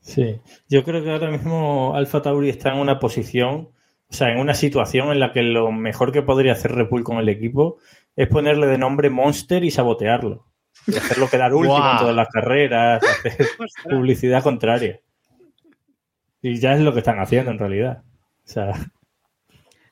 Sí, 0.00 0.36
yo 0.68 0.84
creo 0.84 1.02
que 1.02 1.10
ahora 1.10 1.30
mismo 1.30 1.94
Alfa 1.96 2.20
Tauri 2.20 2.50
está 2.50 2.74
en 2.74 2.78
una 2.80 2.98
posición, 2.98 3.70
o 4.10 4.12
sea, 4.12 4.28
en 4.30 4.38
una 4.38 4.52
situación 4.52 5.10
en 5.10 5.18
la 5.20 5.32
que 5.32 5.42
lo 5.42 5.72
mejor 5.72 6.12
que 6.12 6.20
podría 6.20 6.52
hacer 6.52 6.72
Red 6.72 6.88
Bull 6.90 7.04
con 7.04 7.16
el 7.16 7.30
equipo 7.30 7.78
es 8.16 8.28
ponerle 8.28 8.66
de 8.66 8.78
nombre 8.78 9.10
Monster 9.10 9.64
y 9.64 9.70
sabotearlo. 9.70 10.46
Y 10.86 10.96
hacerlo 10.96 11.28
quedar 11.28 11.54
último 11.54 11.76
en 11.92 11.98
todas 11.98 12.16
las 12.16 12.28
carreras, 12.28 13.02
hacer 13.02 13.46
publicidad 13.90 14.42
contraria. 14.42 15.00
Y 16.42 16.58
ya 16.60 16.74
es 16.74 16.80
lo 16.80 16.92
que 16.92 16.98
están 16.98 17.20
haciendo 17.20 17.50
en 17.50 17.58
realidad. 17.58 18.02
O 18.44 18.48
sea, 18.48 18.72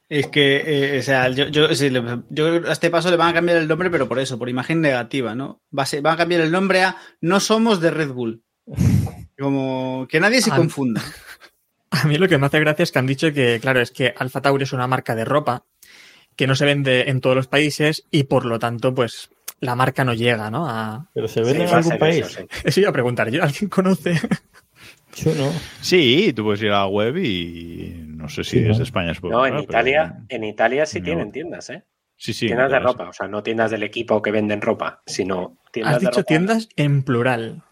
Es 0.08 0.26
que, 0.26 0.96
eh, 0.96 0.98
o 0.98 1.02
sea, 1.02 1.28
yo, 1.30 1.46
yo, 1.48 1.74
sí, 1.74 1.88
le- 1.88 2.02
yo 2.28 2.46
creo 2.48 2.62
que 2.62 2.68
a 2.68 2.72
este 2.72 2.90
paso 2.90 3.10
le 3.10 3.16
van 3.16 3.30
a 3.30 3.34
cambiar 3.34 3.56
el 3.56 3.68
nombre, 3.68 3.88
pero 3.90 4.06
por 4.08 4.18
eso, 4.18 4.38
por 4.38 4.50
imagen 4.50 4.80
negativa, 4.82 5.34
¿no? 5.34 5.62
Va 5.76 5.84
a 5.84 5.86
ser- 5.86 6.02
van 6.02 6.14
a 6.14 6.18
cambiar 6.18 6.42
el 6.42 6.52
nombre 6.52 6.82
a 6.82 6.96
No 7.22 7.40
somos 7.40 7.80
de 7.80 7.90
Red 7.90 8.10
Bull. 8.12 8.42
Como 9.38 10.06
que 10.10 10.20
nadie 10.20 10.42
se 10.42 10.50
confunda. 10.50 11.00
A 11.90 12.04
mí 12.06 12.16
lo 12.18 12.28
que 12.28 12.36
me 12.38 12.46
hace 12.46 12.60
gracia 12.60 12.82
es 12.82 12.92
que 12.92 12.98
han 12.98 13.06
dicho 13.06 13.32
que, 13.32 13.58
claro, 13.60 13.80
es 13.80 13.90
que 13.90 14.12
Alfa 14.16 14.42
Tauri 14.42 14.64
es 14.64 14.72
una 14.72 14.86
marca 14.86 15.14
de 15.14 15.24
ropa 15.24 15.64
que 16.36 16.46
no 16.46 16.54
se 16.54 16.64
vende 16.64 17.08
en 17.10 17.20
todos 17.20 17.36
los 17.36 17.46
países 17.46 18.04
y 18.10 18.24
por 18.24 18.44
lo 18.46 18.58
tanto, 18.58 18.94
pues 18.94 19.30
la 19.60 19.74
marca 19.76 20.04
no 20.04 20.14
llega, 20.14 20.50
¿no? 20.50 20.68
A... 20.68 21.08
pero 21.14 21.28
se 21.28 21.44
Sí, 21.44 21.50
vende 21.50 21.64
en 21.68 21.74
algún 21.74 21.98
país. 21.98 22.26
eso, 22.26 22.40
sí. 22.40 22.46
Eso 22.64 22.80
iba 22.80 22.90
a 22.90 22.92
preguntar 22.92 23.30
yo. 23.30 23.42
¿Alguien 23.42 23.68
conoce? 23.70 24.14
Yo 25.14 25.34
no. 25.34 25.52
Sí, 25.82 26.32
tú 26.34 26.42
puedes 26.42 26.62
ir 26.62 26.70
a 26.70 26.78
la 26.78 26.86
web 26.86 27.18
y 27.18 28.02
no 28.06 28.30
sé 28.30 28.44
si 28.44 28.50
Sí, 28.52 28.60
¿no? 28.62 28.68
desde 28.68 28.84
España 28.84 29.12
se 29.12 29.20
puede 29.20 29.34
No, 29.34 29.44
en 29.44 29.52
pero- 29.52 29.64
Italia, 29.64 30.24
en 30.26 30.44
Italia 30.44 30.86
sí 30.86 31.00
No. 31.00 31.04
tienen 31.04 31.32
tiendas, 31.32 31.68
¿eh? 31.68 31.84
Sí, 32.16 32.32
sí. 32.32 32.46
tiendas 32.46 32.70
de 32.72 32.78
ropa, 32.78 33.08
o 33.10 33.12
sea, 33.12 33.28
no 33.28 33.42
tiendas 33.42 33.70
del 33.70 33.82
equipo 33.82 34.22
que 34.22 34.30
venden 34.30 34.62
ropa, 34.62 35.02
sino 35.04 35.58
tiendas 35.70 35.96
Has 35.96 36.00
de 36.00 36.06
dicho 36.06 36.20
ropa. 36.20 36.28
tiendas 36.28 36.68
en 36.76 37.02
plural. 37.02 37.62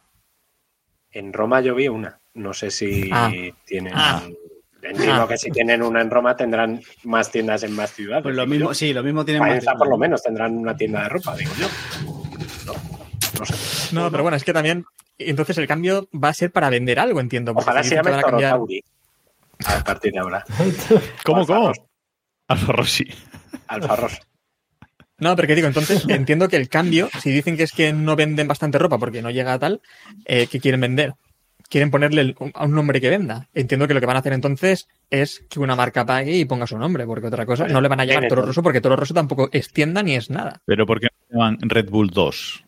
En 1.12 1.32
Roma 1.32 1.62
yo 1.62 1.74
vi 1.74 1.88
una. 1.88 2.20
No 2.34 2.52
sé 2.52 2.70
si 2.70 3.08
Ah. 3.10 3.32
tienen. 3.64 3.92
Ah. 3.96 4.22
Entiendo 4.82 5.22
Ah. 5.22 5.28
que 5.28 5.36
si 5.38 5.50
tienen 5.50 5.82
una 5.82 6.00
en 6.00 6.10
Roma 6.10 6.36
tendrán 6.36 6.80
más 7.04 7.30
tiendas 7.30 7.62
en 7.62 7.72
más 7.74 7.92
ciudades. 7.92 8.22
Pues 8.22 8.34
lo 8.34 8.46
mismo, 8.46 8.68
yo. 8.70 8.74
sí, 8.74 8.92
lo 8.92 9.02
mismo 9.02 9.24
tiene 9.24 9.40
Faenza 9.40 9.72
más. 9.72 9.78
por 9.78 9.88
lo 9.88 9.98
menos 9.98 10.22
tendrán 10.22 10.56
una 10.56 10.76
tienda 10.76 11.02
de 11.02 11.08
ropa, 11.10 11.36
digo 11.36 11.52
yo. 11.58 11.68
No, 12.66 12.72
no 13.38 13.44
sé. 13.46 13.94
No, 13.94 14.10
pero 14.10 14.22
bueno, 14.22 14.36
es 14.36 14.44
que 14.44 14.52
también. 14.52 14.84
Entonces 15.18 15.58
el 15.58 15.66
cambio 15.66 16.08
va 16.12 16.28
a 16.30 16.34
ser 16.34 16.50
para 16.50 16.70
vender 16.70 16.98
algo, 16.98 17.20
entiendo. 17.20 17.52
Ojalá 17.54 17.82
se 17.82 17.94
llame 17.94 18.10
van 18.10 18.20
a 18.20 18.22
cambiar- 18.22 18.52
Toro 18.52 18.66
Tauri 18.66 18.84
a 19.66 19.84
partir 19.84 20.12
de 20.12 20.18
ahora. 20.18 20.44
¿Cómo, 21.24 21.46
cómo? 21.46 21.72
Alfa 22.48 22.72
Rossi. 22.72 23.04
Alfa. 23.66 24.08
No, 25.18 25.36
pero 25.36 25.46
que 25.46 25.54
digo, 25.54 25.66
entonces 25.68 26.06
entiendo 26.08 26.48
que 26.48 26.56
el 26.56 26.70
cambio, 26.70 27.10
si 27.20 27.30
dicen 27.30 27.58
que 27.58 27.64
es 27.64 27.72
que 27.72 27.92
no 27.92 28.16
venden 28.16 28.48
bastante 28.48 28.78
ropa 28.78 28.96
porque 28.96 29.20
no 29.20 29.30
llega 29.30 29.52
a 29.52 29.58
tal, 29.58 29.82
eh, 30.24 30.46
¿qué 30.50 30.58
quieren 30.60 30.80
vender? 30.80 31.12
Quieren 31.70 31.90
ponerle 31.90 32.20
el- 32.20 32.36
a 32.54 32.66
un 32.66 32.74
nombre 32.74 33.00
que 33.00 33.08
venda. 33.08 33.48
Entiendo 33.54 33.88
que 33.88 33.94
lo 33.94 34.00
que 34.00 34.06
van 34.06 34.16
a 34.16 34.18
hacer 34.18 34.32
entonces 34.34 34.88
es 35.08 35.46
que 35.48 35.60
una 35.60 35.76
marca 35.76 36.04
pague 36.04 36.36
y 36.36 36.44
ponga 36.44 36.66
su 36.66 36.76
nombre, 36.76 37.06
porque 37.06 37.28
otra 37.28 37.46
cosa, 37.46 37.66
no 37.68 37.80
le 37.80 37.88
van 37.88 38.00
a 38.00 38.04
llamar 38.04 38.28
Toro. 38.28 38.42
Rosso 38.42 38.62
porque 38.62 38.80
Toro 38.82 38.96
Rosso 38.96 39.14
tampoco 39.14 39.48
es 39.52 39.72
tienda 39.72 40.02
ni 40.02 40.16
es 40.16 40.28
nada. 40.30 40.60
Pero 40.66 40.84
¿por 40.84 41.00
qué 41.00 41.06
no 41.30 41.38
llaman 41.38 41.58
Red 41.62 41.88
Bull 41.88 42.10
2? 42.10 42.64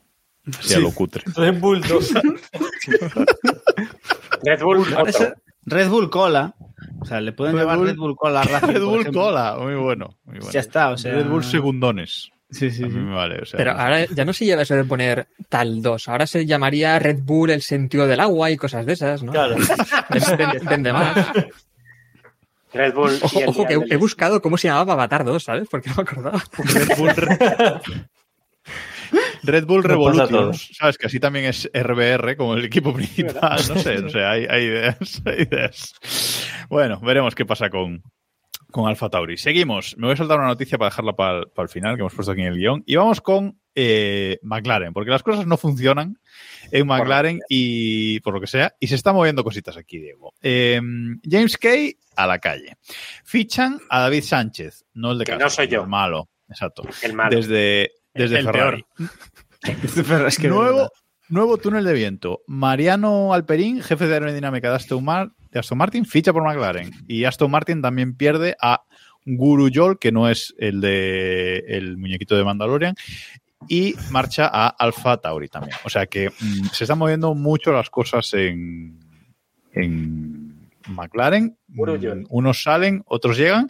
Así 0.59 0.75
a 0.75 0.79
lo 0.79 0.93
cutre. 0.93 1.25
Red 1.37 1.59
Bull 1.61 1.83
2. 1.83 2.13
Red 4.45 4.63
Bull. 4.63 4.87
Red 5.65 5.89
Bull 5.89 6.11
Cola. 6.11 6.55
O 7.01 7.05
sea, 7.05 7.21
le 7.21 7.33
pueden 7.33 7.55
Red 7.55 7.63
llamar 7.63 7.79
Bull- 7.79 7.87
Red 7.89 7.97
Bull 7.97 8.17
Cola 8.17 8.43
Racing, 8.43 8.67
Red 8.69 8.83
Bull 8.85 9.01
ejemplo. 9.01 9.23
Cola, 9.23 9.57
muy 9.61 9.75
bueno. 9.75 10.19
Muy 10.25 10.39
bueno. 10.39 10.53
Ya 10.53 10.61
está, 10.61 10.91
o 10.91 10.99
sea. 10.99 11.15
Red 11.15 11.27
Bull 11.27 11.45
segundones. 11.45 12.31
Sí, 12.53 12.71
sí, 12.71 12.85
sí. 12.85 12.89
vale. 12.91 13.41
O 13.43 13.47
sea, 13.47 13.57
Pero 13.59 13.73
ahora 13.73 14.05
ya 14.07 14.25
no 14.25 14.33
se 14.33 14.45
lleva 14.45 14.63
eso 14.63 14.75
de 14.77 14.85
poner 14.85 15.27
tal 15.49 15.83
2, 15.83 16.09
ahora 16.09 16.27
se 16.27 16.47
llamaría 16.47 16.99
Red 16.99 17.21
Bull 17.23 17.51
el 17.51 17.63
sentido 17.63 18.07
del 18.07 18.21
agua 18.21 18.51
y 18.51 18.57
cosas 18.57 18.87
de 18.87 18.93
esas, 18.93 19.23
¿no? 19.23 19.33
Claro. 19.33 19.57
Vende- 20.69 20.93
más. 20.93 21.17
Red 22.75 22.95
Bull. 22.95 23.19
Ojo, 23.23 23.39
y 23.41 23.43
el 23.43 23.49
ojo 23.51 23.67
que 23.67 23.79
he 23.91 23.97
buscado 23.97 24.41
cómo 24.41 24.57
se 24.57 24.69
llamaba 24.69 24.93
Avatar 24.95 25.25
2, 25.25 25.43
¿sabes? 25.43 25.69
Porque 25.71 25.91
no 25.91 25.97
me 25.97 26.03
acordaba. 26.03 26.43
Red 26.59 26.89
Bull, 26.97 27.11
Red 29.43 29.65
Bull 29.67 29.83
Revolution. 29.85 30.29
todos. 30.29 30.71
Sabes 30.79 30.97
que 30.97 31.07
así 31.07 31.19
también 31.21 31.47
es 31.47 31.69
RBR 31.75 32.37
como 32.37 32.55
el 32.55 32.65
equipo 32.65 32.95
principal. 32.95 33.61
No 33.69 33.79
sé, 33.79 33.97
no 34.01 34.09
sé, 34.09 34.25
hay, 34.25 34.47
hay 34.49 34.65
ideas, 34.65 35.23
hay 35.27 35.43
ideas. 35.43 35.95
Bueno, 36.69 37.01
veremos 37.01 37.35
qué 37.35 37.45
pasa 37.45 37.69
con, 37.69 38.03
con 38.73 38.89
Alfa 38.89 39.09
Tauri. 39.09 39.37
Seguimos. 39.39 39.95
Me 39.97 40.07
voy 40.09 40.15
a 40.15 40.17
soltar 40.17 40.39
una 40.39 40.49
noticia 40.49 40.77
para 40.79 40.91
dejarla 40.91 41.13
para, 41.13 41.39
el- 41.41 41.47
para 41.49 41.65
el 41.65 41.69
final, 41.69 41.95
que 41.95 42.01
hemos 42.01 42.15
puesto 42.15 42.33
aquí 42.33 42.41
en 42.41 42.49
el 42.49 42.57
guion. 42.59 42.83
Y 42.87 42.97
vamos 42.97 43.21
con 43.21 43.61
eh, 43.77 44.39
McLaren, 44.43 44.93
porque 44.93 45.11
las 45.11 45.23
cosas 45.23 45.47
no 45.47 45.57
funcionan 45.57 46.19
en 46.73 46.87
McLaren 46.87 47.41
y 47.49 48.19
por 48.21 48.35
lo 48.35 48.41
que 48.41 48.47
sea, 48.49 48.75
y 48.81 48.89
se 48.89 48.97
están 48.97 49.15
moviendo 49.15 49.45
cositas 49.45 49.77
aquí, 49.77 49.99
Diego. 49.99 50.35
Eh, 50.43 50.81
James 51.29 51.57
Kay 51.57 51.97
a 52.17 52.27
la 52.27 52.39
calle. 52.39 52.77
Fichan 53.25 53.79
a 53.89 54.01
David 54.01 54.25
Sánchez, 54.25 54.85
no 54.95 55.13
el 55.13 55.19
de 55.19 55.25
Que 55.25 55.33
casa, 55.33 55.45
no 55.45 55.51
soy 55.51 55.69
yo. 55.69 55.83
el 55.83 55.89
malo, 55.89 56.29
exacto. 56.49 56.83
El 57.03 57.13
malo. 57.15 57.35
Desde, 57.37 57.93
desde 58.15 58.39
El 58.41 58.45
Ferrari. 58.47 58.85
Pero 60.09 60.27
es 60.27 60.37
que 60.37 60.43
de 60.43 60.49
Nuevo, 60.55 60.91
nuevo 61.29 61.57
túnel 61.57 61.85
de 61.85 61.93
viento. 61.95 62.43
Mariano 62.47 63.33
Alperín, 63.33 63.81
jefe 63.83 64.07
de 64.07 64.15
aerodinámica 64.15 64.69
de 64.71 64.77
Aston, 64.77 65.05
Mar- 65.05 65.31
de 65.53 65.61
Aston 65.61 65.79
Martin, 65.79 66.05
ficha 66.05 66.33
por 66.33 66.43
McLaren. 66.43 66.91
Y 67.07 67.25
Aston 67.25 67.51
Martin 67.51 67.83
también 67.83 68.17
pierde 68.17 68.57
a 68.61 68.83
Guru 69.25 69.69
Yol, 69.69 69.99
que 69.99 70.11
no 70.11 70.29
es 70.29 70.55
el 70.59 70.81
de 70.81 71.59
el 71.69 71.97
muñequito 71.97 72.37
de 72.37 72.45
Mandalorian, 72.45 72.95
y 73.69 73.95
marcha 74.11 74.51
a 74.53 74.69
Alfa 74.69 75.19
Tauri 75.19 75.49
también. 75.49 75.77
O 75.85 75.91
sea 75.91 76.07
que 76.07 76.31
mm, 76.31 76.67
se 76.73 76.85
están 76.85 76.99
moviendo 76.99 77.35
mucho 77.35 77.73
las 77.73 77.91
cosas 77.91 78.33
en, 78.35 78.99
en 79.73 80.69
McLaren. 80.89 81.57
Mm, 81.69 81.81
Unos 82.31 82.63
salen, 82.63 83.03
otros 83.07 83.37
llegan. 83.37 83.69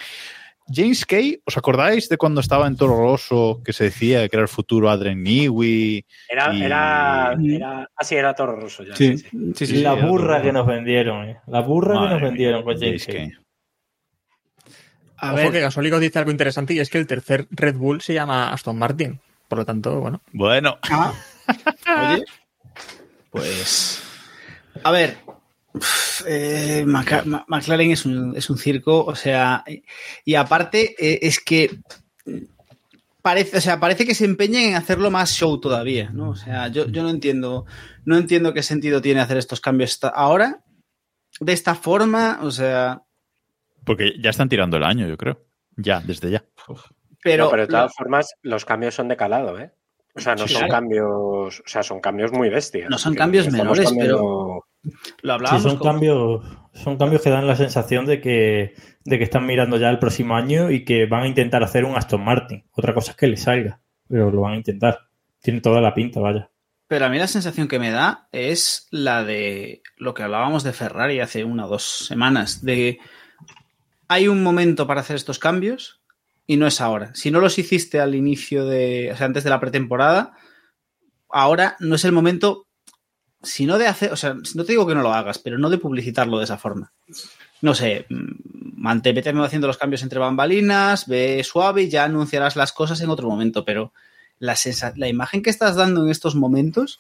James 0.68 1.04
Kay, 1.04 1.42
¿os 1.44 1.56
acordáis 1.56 2.08
de 2.08 2.16
cuando 2.16 2.40
estaba 2.40 2.66
en 2.66 2.76
Toro 2.76 2.96
Rosso 2.96 3.60
que 3.64 3.72
se 3.72 3.84
decía 3.84 4.28
que 4.28 4.36
era 4.36 4.42
el 4.42 4.48
futuro 4.48 4.88
Adrian 4.90 5.22
Newey? 5.22 6.04
Era, 6.28 6.54
y- 6.54 6.62
era, 6.62 7.32
era. 7.44 7.90
Ah, 7.96 8.04
sí, 8.04 8.14
era 8.14 8.34
Toro 8.34 8.56
Rosso 8.56 8.84
ya. 8.84 8.94
Sí, 8.96 9.18
sí, 9.18 9.28
sí. 9.30 9.52
sí, 9.54 9.66
sí. 9.66 9.82
la 9.82 9.94
sí, 9.96 10.00
burra 10.02 10.40
que 10.42 10.52
nos 10.52 10.66
vendieron, 10.66 11.28
eh. 11.28 11.40
La 11.46 11.60
burra 11.60 11.94
que 11.94 12.08
nos 12.08 12.20
mía, 12.20 12.28
vendieron 12.30 12.62
con 12.62 12.78
James 12.78 13.04
James 13.06 13.06
Kay. 13.06 13.32
A 15.18 15.34
Ojo 15.34 15.36
que 15.36 15.50
ver, 15.50 15.62
Gasólico 15.62 16.00
dice 16.00 16.18
algo 16.18 16.30
interesante 16.32 16.74
y 16.74 16.80
es 16.80 16.90
que 16.90 16.98
el 16.98 17.06
tercer 17.06 17.46
Red 17.50 17.76
Bull 17.76 18.00
se 18.00 18.14
llama 18.14 18.52
Aston 18.52 18.76
Martin. 18.78 19.20
Por 19.48 19.58
lo 19.58 19.64
tanto, 19.64 20.00
bueno. 20.00 20.20
Bueno, 20.32 20.78
ah, 20.90 21.12
oye, 21.98 22.24
pues. 23.30 24.02
A 24.82 24.90
ver. 24.90 25.16
Eh, 26.26 26.84
McLaren 26.86 27.90
es 27.90 28.04
un, 28.06 28.36
es 28.36 28.50
un 28.50 28.58
circo, 28.58 29.04
o 29.04 29.14
sea, 29.14 29.64
y 30.24 30.34
aparte 30.34 30.94
eh, 30.98 31.20
es 31.22 31.40
que 31.40 31.78
parece, 33.22 33.58
o 33.58 33.60
sea, 33.60 33.80
parece 33.80 34.04
que 34.06 34.14
se 34.14 34.24
empeñan 34.24 34.62
en 34.64 34.74
hacerlo 34.74 35.10
más 35.10 35.32
show 35.32 35.60
todavía, 35.60 36.10
¿no? 36.12 36.30
O 36.30 36.36
sea, 36.36 36.68
yo, 36.68 36.86
yo 36.88 37.02
no 37.02 37.10
entiendo, 37.10 37.66
no 38.04 38.16
entiendo 38.16 38.52
qué 38.52 38.62
sentido 38.62 39.00
tiene 39.00 39.20
hacer 39.20 39.36
estos 39.38 39.60
cambios 39.60 39.98
ahora, 40.14 40.62
de 41.40 41.52
esta 41.52 41.74
forma, 41.74 42.40
o 42.42 42.50
sea, 42.50 43.02
porque 43.84 44.14
ya 44.20 44.30
están 44.30 44.48
tirando 44.48 44.76
el 44.76 44.84
año, 44.84 45.08
yo 45.08 45.16
creo. 45.16 45.44
Ya, 45.76 46.00
desde 46.00 46.30
ya. 46.30 46.44
pero, 47.22 47.44
No, 47.44 47.50
pero 47.50 47.62
de 47.62 47.68
todas 47.68 47.94
formas, 47.96 48.34
los 48.42 48.64
cambios 48.64 48.94
son 48.94 49.08
de 49.08 49.16
calado, 49.16 49.58
¿eh? 49.58 49.72
O 50.14 50.20
sea, 50.20 50.34
no 50.34 50.46
Sí, 50.46 50.52
son 50.52 50.60
claro. 50.68 50.72
cambios, 50.72 51.60
o 51.60 51.62
sea, 51.68 51.82
son 51.82 51.98
cambios 52.00 52.30
muy 52.32 52.50
bestias. 52.50 52.90
No 52.90 52.98
son 52.98 53.14
cambios 53.14 53.50
menores, 53.50 53.88
cambiando- 53.88 54.66
lo 54.82 54.90
Sí, 54.92 55.30
hablábamos 55.30 55.62
son 55.62 55.76
con- 55.78 55.88
cambios, 55.92 56.44
son 56.72 56.96
cambios 56.98 57.22
que 57.22 57.30
dan 57.30 57.46
la 57.46 57.56
sensación 57.56 58.06
de 58.06 58.20
que, 58.20 58.74
de 59.04 59.18
que 59.18 59.24
están 59.24 59.46
mirando 59.46 59.76
ya 59.76 59.90
el 59.90 59.98
próximo 59.98 60.34
año 60.36 60.70
y 60.70 60.84
que 60.84 61.06
van 61.06 61.22
a 61.22 61.28
intentar 61.28 61.62
hacer 61.62 61.84
un 61.84 61.96
Aston 61.96 62.24
Martin. 62.24 62.64
Otra 62.72 62.94
cosa 62.94 63.12
es 63.12 63.16
que 63.16 63.26
les 63.28 63.42
salga, 63.42 63.80
pero 64.08 64.30
lo 64.30 64.40
van 64.42 64.54
a 64.54 64.56
intentar. 64.56 64.98
Tiene 65.40 65.60
toda 65.60 65.80
la 65.80 65.94
pinta, 65.94 66.20
vaya. 66.20 66.50
Pero 66.88 67.06
a 67.06 67.08
mí 67.08 67.18
la 67.18 67.26
sensación 67.26 67.68
que 67.68 67.78
me 67.78 67.90
da 67.90 68.28
es 68.32 68.86
la 68.90 69.24
de 69.24 69.82
lo 69.96 70.12
que 70.14 70.22
hablábamos 70.24 70.62
de 70.62 70.72
Ferrari 70.72 71.20
hace 71.20 71.42
una 71.44 71.66
o 71.66 71.68
dos 71.68 71.82
semanas, 72.06 72.62
de 72.64 72.98
hay 74.08 74.28
un 74.28 74.42
momento 74.42 74.86
para 74.86 75.00
hacer 75.00 75.16
estos 75.16 75.38
cambios 75.38 76.02
y 76.46 76.58
no 76.58 76.66
es 76.66 76.80
ahora. 76.82 77.14
Si 77.14 77.30
no 77.30 77.40
los 77.40 77.58
hiciste 77.58 77.98
al 78.00 78.14
inicio 78.14 78.66
de, 78.66 79.10
o 79.12 79.16
sea, 79.16 79.24
antes 79.26 79.42
de 79.44 79.48
la 79.50 79.58
pretemporada, 79.60 80.34
ahora 81.30 81.76
no 81.80 81.94
es 81.94 82.04
el 82.04 82.12
momento, 82.12 82.66
si 83.43 83.66
no 83.66 83.78
de 83.78 83.86
hacer, 83.86 84.12
o 84.12 84.16
sea, 84.16 84.34
no 84.55 84.64
te 84.64 84.72
digo 84.72 84.86
que 84.86 84.95
no 84.95 85.03
lo 85.03 85.12
hagas, 85.12 85.38
pero 85.38 85.59
no 85.59 85.70
de 85.70 85.78
publicitarlo 85.78 86.38
de 86.38 86.45
esa 86.45 86.59
forma. 86.59 86.93
No 87.61 87.74
sé, 87.74 88.07
mm, 88.09 88.76
mantente 88.76 89.28
haciendo 89.28 89.66
los 89.66 89.78
cambios 89.78 90.03
entre 90.03 90.18
bambalinas, 90.18 91.07
ve 91.07 91.43
suave 91.45 91.82
y 91.82 91.88
ya 91.88 92.05
anunciarás 92.05 92.57
las 92.57 92.72
cosas 92.72 93.01
en 93.01 93.11
otro 93.11 93.28
momento, 93.28 93.64
pero 93.64 93.93
la, 94.38 94.57
la 94.97 95.09
imagen 95.09 95.43
que 95.43 95.51
estás 95.51 95.76
dando 95.76 96.05
en 96.05 96.11
estos 96.11 96.34
momentos 96.34 96.99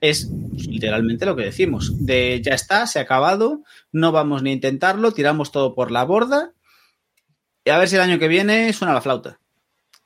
es 0.00 0.28
literalmente 0.52 1.26
lo 1.26 1.36
que 1.36 1.44
decimos. 1.44 2.04
De 2.04 2.40
ya 2.42 2.54
está, 2.54 2.86
se 2.86 2.98
ha 2.98 3.02
acabado, 3.02 3.62
no 3.92 4.12
vamos 4.12 4.42
ni 4.42 4.50
a 4.50 4.54
intentarlo, 4.54 5.12
tiramos 5.12 5.52
todo 5.52 5.74
por 5.74 5.90
la 5.90 6.04
borda 6.04 6.52
y 7.64 7.70
a 7.70 7.78
ver 7.78 7.88
si 7.88 7.96
el 7.96 8.02
año 8.02 8.18
que 8.18 8.28
viene 8.28 8.72
suena 8.72 8.94
la 8.94 9.00
flauta. 9.00 9.38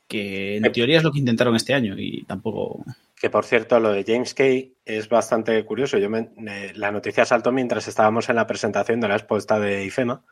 Que 0.07 0.57
en 0.57 0.73
teoría 0.73 0.99
es 0.99 1.05
lo 1.05 1.12
que 1.12 1.19
intentaron 1.19 1.57
este 1.57 1.75
año 1.75 1.95
y 1.99 2.25
tampoco... 2.25 2.85
Que 3.21 3.31
por 3.31 3.45
cierto, 3.45 3.81
lo 3.81 3.91
de 3.93 4.05
James 4.07 4.33
Kay 4.35 4.77
es 4.85 5.09
bastante 5.09 5.64
curioso. 5.64 5.99
Yo 5.99 6.09
me- 6.09 6.31
eh, 6.49 6.73
la 6.77 6.93
noticia 6.93 7.25
saltó 7.25 7.51
mientras 7.53 7.89
estábamos 7.89 8.29
en 8.29 8.37
la 8.37 8.47
presentación 8.47 9.01
de 9.01 9.09
la 9.09 9.16
expuesta 9.16 9.59
de 9.59 9.85
IFEMA. 9.85 10.25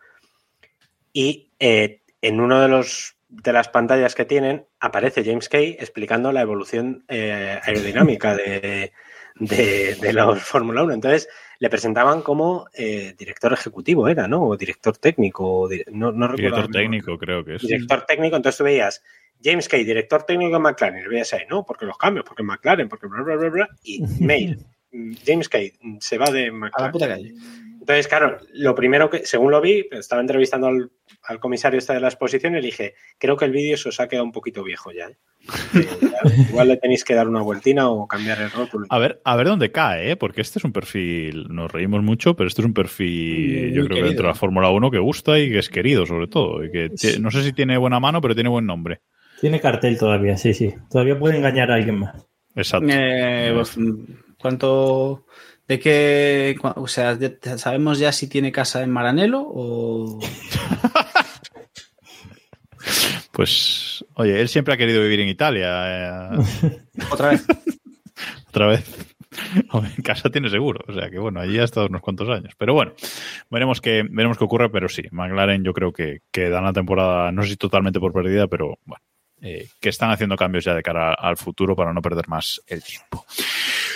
Y 1.13 1.53
eh, 1.59 2.03
en 2.23 2.41
uno 2.41 2.61
de 2.61 2.69
los 2.69 3.15
de 3.29 3.53
las 3.53 3.69
pantallas 3.69 4.15
que 4.15 4.25
tienen 4.25 4.67
aparece 4.79 5.25
James 5.25 5.49
Kay 5.49 5.77
explicando 5.81 6.31
la 6.31 6.43
evolución 6.43 7.05
eh, 7.09 7.59
aerodinámica 7.65 8.37
de, 8.37 8.93
de, 9.35 9.97
de 10.01 10.13
la 10.13 10.35
Fórmula 10.37 10.85
1. 10.85 10.93
Entonces 10.95 11.29
le 11.59 11.69
presentaban 11.69 12.23
como 12.23 12.67
eh, 12.73 13.15
director 13.19 13.53
ejecutivo, 13.53 14.07
era, 14.09 14.29
¿no? 14.29 14.45
O 14.45 14.57
director 14.57 14.97
técnico. 14.97 15.63
o 15.63 15.69
di- 15.69 15.83
no, 15.91 16.13
no 16.13 16.29
recuerdo. 16.29 16.57
Director 16.57 16.71
técnico, 16.73 17.19
creo 17.19 17.45
que 17.45 17.57
es. 17.57 17.63
Director 17.63 18.03
técnico, 18.07 18.37
entonces 18.37 18.59
tú 18.59 18.65
veías 18.65 19.03
James 19.43 19.69
Kay, 19.69 19.85
director 19.85 20.23
técnico 20.25 20.57
en 20.57 20.63
McLaren, 20.63 21.09
veías 21.09 21.33
ahí, 21.33 21.43
no, 21.49 21.65
porque 21.65 21.87
los 21.87 21.99
cambios, 21.99 22.25
porque 22.27 22.43
McLaren, 22.43 22.89
porque 22.89 23.07
bla, 23.07 23.23
bla, 23.23 23.37
bla, 23.37 23.49
bla, 23.51 23.69
y 23.85 24.03
mail. 24.21 24.59
James 25.25 25.49
Kay 25.49 25.73
se 26.01 26.17
va 26.19 26.31
de 26.31 26.47
A 26.47 26.51
la 26.51 26.53
McLaren. 26.53 26.93
puta 26.93 27.09
calle. 27.09 27.35
Entonces, 27.79 28.09
claro, 28.09 28.39
lo 28.53 28.75
primero 28.75 29.09
que, 29.09 29.25
según 29.27 29.53
lo 29.53 29.61
vi, 29.61 29.87
estaba 29.93 30.21
entrevistando 30.21 30.67
al, 30.67 30.91
al 31.23 31.39
comisario 31.39 31.79
este 31.79 31.93
de 31.93 32.01
la 32.01 32.09
exposición 32.09 32.55
y 32.55 32.57
le 32.57 32.67
dije, 32.67 32.95
creo 33.17 33.37
que 33.37 33.45
el 33.45 33.53
vídeo 33.53 33.77
se 33.77 33.91
os 33.91 34.01
ha 34.01 34.09
quedado 34.09 34.25
un 34.25 34.33
poquito 34.33 34.65
viejo 34.65 34.91
ya. 34.91 35.07
¿eh? 35.07 35.17
Ya 36.01 36.45
igual 36.49 36.67
le 36.67 36.79
tenéis 36.79 37.05
que 37.05 37.15
dar 37.15 37.29
una 37.29 37.43
vueltina 37.43 37.89
o 37.89 38.09
cambiar 38.09 38.41
el 38.41 38.51
rótulo. 38.51 38.87
A 38.91 38.99
ver, 38.99 39.21
a 39.25 39.37
ver 39.37 39.47
dónde 39.47 39.71
cae, 39.71 40.11
¿eh? 40.11 40.17
porque 40.17 40.41
este 40.41 40.59
es 40.59 40.65
un 40.65 40.73
perfil, 40.73 41.47
nos 41.49 41.71
reímos 41.71 42.03
mucho, 42.03 42.35
pero 42.35 42.49
este 42.49 42.63
es 42.63 42.67
un 42.67 42.75
perfil, 42.75 43.69
Muy 43.69 43.73
yo 43.75 43.85
creo 43.85 43.99
que 43.99 44.09
dentro 44.09 44.25
de 44.25 44.31
la 44.31 44.35
Fórmula 44.35 44.71
1 44.71 44.91
que 44.91 44.99
gusta 44.99 45.39
y 45.39 45.49
que 45.51 45.59
es 45.59 45.69
querido, 45.69 46.07
sobre 46.07 46.27
todo. 46.27 46.65
Y 46.65 46.73
que 46.73 46.91
no 47.21 47.31
sé 47.31 47.45
si 47.45 47.53
tiene 47.53 47.77
buena 47.79 48.01
mano, 48.01 48.21
pero 48.21 48.35
tiene 48.35 48.51
buen 48.51 48.67
nombre. 48.67 49.03
Tiene 49.41 49.61
cartel 49.61 49.99
todavía, 49.99 50.37
sí, 50.37 50.55
sí. 50.55 50.75
Todavía 50.91 51.19
puede 51.19 51.37
engañar 51.37 51.71
a 51.71 51.75
alguien 51.75 51.99
más. 52.01 52.27
Exacto. 52.55 52.87
Eh, 52.91 53.53
pues, 53.55 53.77
¿Cuánto... 54.39 55.27
¿De 55.69 55.81
qué? 55.81 56.57
O 56.77 56.87
sea, 56.87 57.19
¿sabemos 57.57 57.99
ya 57.99 58.13
si 58.13 58.29
tiene 58.29 58.53
casa 58.53 58.83
en 58.83 58.91
Maranelo 58.91 59.43
o...? 59.45 60.21
Pues, 63.33 64.05
oye, 64.15 64.41
él 64.41 64.49
siempre 64.49 64.73
ha 64.73 64.77
querido 64.77 65.03
vivir 65.03 65.21
en 65.21 65.29
Italia. 65.29 66.33
eh, 66.33 66.39
Otra 67.11 67.31
vez. 67.31 67.47
otra 68.49 68.67
vez. 68.69 69.07
Hombre, 69.73 69.91
En 69.95 70.03
casa 70.03 70.31
tiene 70.31 70.49
seguro, 70.49 70.81
o 70.89 70.93
sea 70.95 71.11
que 71.11 71.19
bueno, 71.19 71.41
allí 71.41 71.59
ha 71.59 71.65
estado 71.65 71.87
unos 71.89 72.01
cuantos 72.01 72.29
años. 72.31 72.55
Pero 72.57 72.73
bueno, 72.73 72.93
veremos 73.51 73.83
qué, 73.83 74.03
veremos 74.09 74.39
qué 74.39 74.45
ocurre, 74.45 74.71
pero 74.71 74.89
sí, 74.89 75.03
McLaren 75.11 75.63
yo 75.65 75.75
creo 75.75 75.93
que, 75.93 76.21
que 76.31 76.49
dan 76.49 76.65
la 76.65 76.73
temporada, 76.73 77.31
no 77.33 77.43
sé 77.43 77.51
si 77.51 77.57
totalmente 77.57 78.01
por 78.01 78.15
perdida, 78.15 78.47
pero 78.47 78.79
bueno, 78.87 79.03
eh, 79.43 79.69
que 79.81 79.89
están 79.89 80.11
haciendo 80.11 80.37
cambios 80.37 80.65
ya 80.65 80.75
de 80.75 80.83
cara 80.83 81.15
al 81.15 81.37
futuro 81.37 81.77
para 81.77 81.93
no 81.93 82.03
perder 82.03 82.29
más 82.29 82.61
el 82.67 82.83
tiempo. 82.83 83.25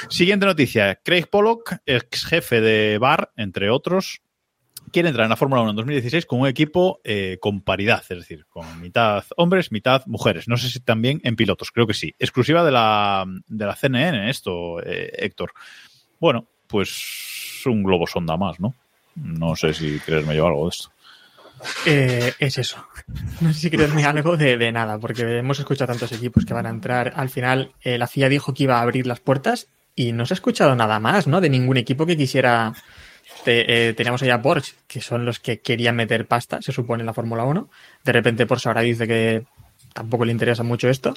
Siguiente 0.08 0.46
noticia, 0.46 0.96
Craig 0.96 1.26
Pollock, 1.26 1.76
ex 1.86 2.24
jefe 2.26 2.60
de 2.60 2.98
Bar, 2.98 3.32
entre 3.36 3.70
otros, 3.70 4.22
quiere 4.92 5.08
entrar 5.08 5.24
en 5.24 5.30
la 5.30 5.36
Fórmula 5.36 5.62
1 5.62 5.70
en 5.70 5.76
2016 5.76 6.26
con 6.26 6.40
un 6.40 6.48
equipo 6.48 7.00
eh, 7.04 7.38
con 7.40 7.62
paridad, 7.62 8.02
es 8.08 8.18
decir, 8.18 8.46
con 8.48 8.80
mitad 8.80 9.24
hombres, 9.36 9.72
mitad 9.72 10.04
mujeres. 10.06 10.48
No 10.48 10.56
sé 10.56 10.68
si 10.68 10.80
también 10.80 11.20
en 11.24 11.36
pilotos, 11.36 11.70
creo 11.70 11.86
que 11.86 11.94
sí. 11.94 12.14
Exclusiva 12.18 12.64
de 12.64 12.72
la, 12.72 13.24
de 13.46 13.66
la 13.66 13.76
CNN 13.76 14.30
esto, 14.30 14.80
eh, 14.82 15.12
Héctor. 15.18 15.52
Bueno, 16.18 16.46
pues 16.66 17.62
un 17.66 17.82
globo 17.82 18.06
sonda 18.06 18.36
más, 18.36 18.58
¿no? 18.60 18.74
No 19.16 19.56
sé 19.56 19.74
si 19.74 19.98
creerme 20.00 20.36
yo 20.36 20.46
algo 20.46 20.64
de 20.64 20.70
esto. 20.70 20.90
Eh, 21.86 22.32
es 22.38 22.58
eso. 22.58 22.84
No 23.40 23.52
sé 23.52 23.60
si 23.60 23.70
creerme 23.70 24.04
algo 24.04 24.36
de, 24.36 24.56
de 24.56 24.72
nada, 24.72 24.98
porque 24.98 25.38
hemos 25.38 25.58
escuchado 25.58 25.88
tantos 25.92 26.12
equipos 26.12 26.44
que 26.44 26.54
van 26.54 26.66
a 26.66 26.70
entrar. 26.70 27.12
Al 27.16 27.28
final, 27.30 27.72
eh, 27.82 27.98
la 27.98 28.06
FIA 28.06 28.28
dijo 28.28 28.54
que 28.54 28.64
iba 28.64 28.78
a 28.78 28.82
abrir 28.82 29.06
las 29.06 29.20
puertas 29.20 29.66
y 29.94 30.12
no 30.12 30.26
se 30.26 30.34
ha 30.34 30.36
escuchado 30.36 30.74
nada 30.76 31.00
más, 31.00 31.26
¿no? 31.26 31.40
De 31.40 31.50
ningún 31.50 31.76
equipo 31.76 32.06
que 32.06 32.16
quisiera. 32.16 32.72
Te- 33.44 33.88
eh, 33.88 33.94
teníamos 33.94 34.22
allá 34.22 34.42
Porsche, 34.42 34.74
que 34.86 35.00
son 35.00 35.24
los 35.24 35.38
que 35.40 35.60
querían 35.60 35.96
meter 35.96 36.26
pasta, 36.26 36.60
se 36.62 36.72
supone, 36.72 37.02
en 37.02 37.06
la 37.06 37.14
Fórmula 37.14 37.44
1. 37.44 37.70
De 38.04 38.12
repente 38.12 38.46
Porsche 38.46 38.68
ahora 38.68 38.80
dice 38.82 39.06
que 39.06 39.44
tampoco 39.94 40.24
le 40.24 40.32
interesa 40.32 40.62
mucho 40.62 40.88
esto. 40.88 41.14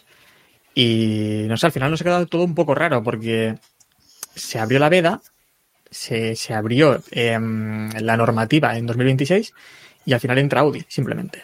Y 0.76 1.46
no 1.48 1.58
sé, 1.58 1.68
al 1.68 1.72
final 1.72 1.91
nos 1.91 2.02
ha 2.02 2.04
quedado 2.04 2.26
todo 2.26 2.44
un 2.44 2.56
poco 2.56 2.74
raro, 2.76 3.04
porque 3.04 3.56
se 4.36 4.60
abrió 4.60 4.80
la 4.80 4.89
veda, 4.89 5.22
se, 5.91 6.36
se 6.36 6.54
abrió 6.54 7.02
em, 7.12 7.89
la 8.00 8.18
normativa 8.18 8.76
en 8.78 8.88
2026 8.88 9.54
y 10.06 10.14
al 10.14 10.20
final 10.20 10.38
entra 10.38 10.62
Audi, 10.62 10.84
simplemente. 10.88 11.43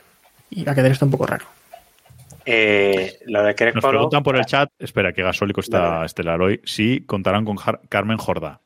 Y 0.50 0.64
va 0.64 0.72
a 0.72 0.76
quedar 0.76 0.92
esto 0.92 1.06
un 1.06 1.12
poco 1.12 1.26
raro. 1.26 1.46
Eh, 2.46 3.20
lo 3.28 3.44
de 3.44 3.54
Craig 3.54 3.76
Nos 3.76 3.86
preguntan 3.86 4.24
por 4.24 4.36
el 4.36 4.46
chat, 4.46 4.72
espera, 4.80 5.14
que 5.14 5.22
gasólico 5.22 5.60
está 5.62 5.80
Vale. 5.90 6.06
estelar 6.08 6.42
hoy, 6.42 6.62
si 6.64 7.02
contarán 7.02 7.46
con 7.46 7.58
Jar- 7.58 7.82
Carmen 7.90 8.18
Jorda. 8.18 8.60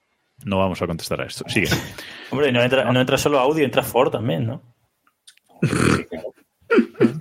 No 0.45 0.57
vamos 0.59 0.81
a 0.81 0.87
contestar 0.87 1.21
a 1.21 1.25
esto. 1.25 1.43
Sigue. 1.47 1.67
Hombre, 2.31 2.51
no 2.51 2.61
entra, 2.61 2.91
no 2.91 2.99
entra 2.99 3.17
solo 3.17 3.39
Audi, 3.39 3.63
entra 3.63 3.83
Ford 3.83 4.11
también, 4.11 4.47
¿no? 4.47 4.61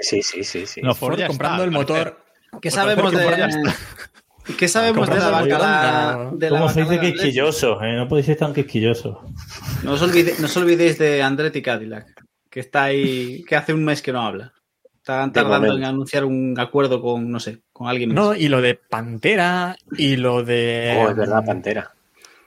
Sí, 0.00 0.22
sí, 0.22 0.42
sí, 0.44 0.66
sí. 0.66 0.80
No, 0.82 0.94
Ford 0.94 1.12
Ford 1.12 1.20
ya 1.20 1.26
comprando 1.28 1.56
está, 1.58 1.64
el 1.64 1.70
motor. 1.70 2.24
¿Qué 2.60 2.70
sabemos 2.70 3.12
de, 3.12 3.18
¿Qué 4.58 4.66
sabemos 4.68 5.08
de 5.08 5.16
la 5.16 5.28
bacala? 5.30 6.30
De 6.32 6.50
la 6.50 6.58
¿Cómo 6.58 6.70
se 6.70 6.82
dice 6.82 7.00
quisquillosos? 7.00 7.78
Eh? 7.82 7.92
No 7.96 8.08
podéis 8.08 8.26
ser 8.26 8.36
tan 8.36 8.52
quisquillosos. 8.54 9.18
No 9.84 9.92
os, 9.92 10.02
olvide- 10.02 10.34
no 10.38 10.46
os 10.46 10.56
olvidéis 10.56 10.98
de 10.98 11.22
Andretti 11.22 11.60
Cadillac, 11.62 12.06
que 12.52 12.60
está 12.60 12.84
ahí, 12.84 13.42
que 13.48 13.56
hace 13.56 13.72
un 13.72 13.82
mes 13.82 14.02
que 14.02 14.12
no 14.12 14.20
habla. 14.20 14.52
Están 14.98 15.32
tardando 15.32 15.74
en 15.76 15.82
anunciar 15.84 16.24
un 16.26 16.54
acuerdo 16.60 17.00
con, 17.00 17.28
no 17.30 17.40
sé, 17.40 17.62
con 17.72 17.88
alguien 17.88 18.10
más. 18.10 18.16
No, 18.16 18.34
y 18.34 18.48
lo 18.48 18.60
de 18.60 18.74
Pantera, 18.76 19.74
y 19.96 20.16
lo 20.16 20.44
de. 20.44 20.96
Oh, 21.04 21.08
es 21.10 21.16
verdad, 21.16 21.44
Pantera. 21.44 21.90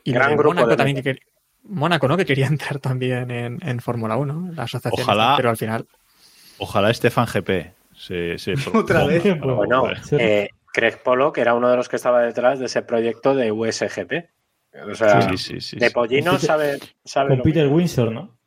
Y 0.04 0.12
lo 0.14 0.20
Gran 0.20 0.30
de 0.30 0.36
grupo 0.38 0.50
Mónaco 0.54 0.70
de 0.70 0.78
también 0.78 1.02
que 1.02 1.16
quer- 1.16 1.20
Mónaco, 1.64 2.08
¿no? 2.08 2.16
Que 2.16 2.26
quería 2.26 2.46
entrar 2.48 2.78
también 2.80 3.32
en, 3.32 3.60
en 3.68 3.80
Fórmula 3.80 4.16
1, 4.16 4.52
la 4.56 4.64
asociación. 4.64 5.02
Ojalá. 5.04 5.34
Pero 5.36 5.50
al 5.50 5.58
final. 5.58 5.86
Ojalá 6.60 6.92
Estefan 6.92 7.26
GP 7.26 7.74
se, 7.98 8.38
se 8.38 8.54
Otra 8.74 9.06
vez. 9.06 9.24
Bueno, 9.42 9.90
eh, 10.12 10.48
Craig 10.72 10.98
Pollock 11.04 11.40
era 11.40 11.56
uno 11.56 11.70
de 11.70 11.76
los 11.78 11.90
que 11.90 11.96
estaba 11.98 12.22
detrás 12.22 12.60
de 12.60 12.68
ese 12.68 12.84
proyecto 12.84 13.34
de 13.36 13.52
USGP. 13.52 14.30
O 14.90 14.94
sea, 14.96 15.22
Sí, 15.30 15.38
sí, 15.38 15.62
sí, 15.62 15.78
de. 15.78 15.90
Pollino 15.92 16.38
sabe, 16.38 16.78
sabe 17.04 17.30
Con 17.30 17.38
lo 17.40 17.44
Peter 17.44 17.64
mismo. 17.64 17.78
Windsor, 17.78 18.12
¿no? 18.14 18.38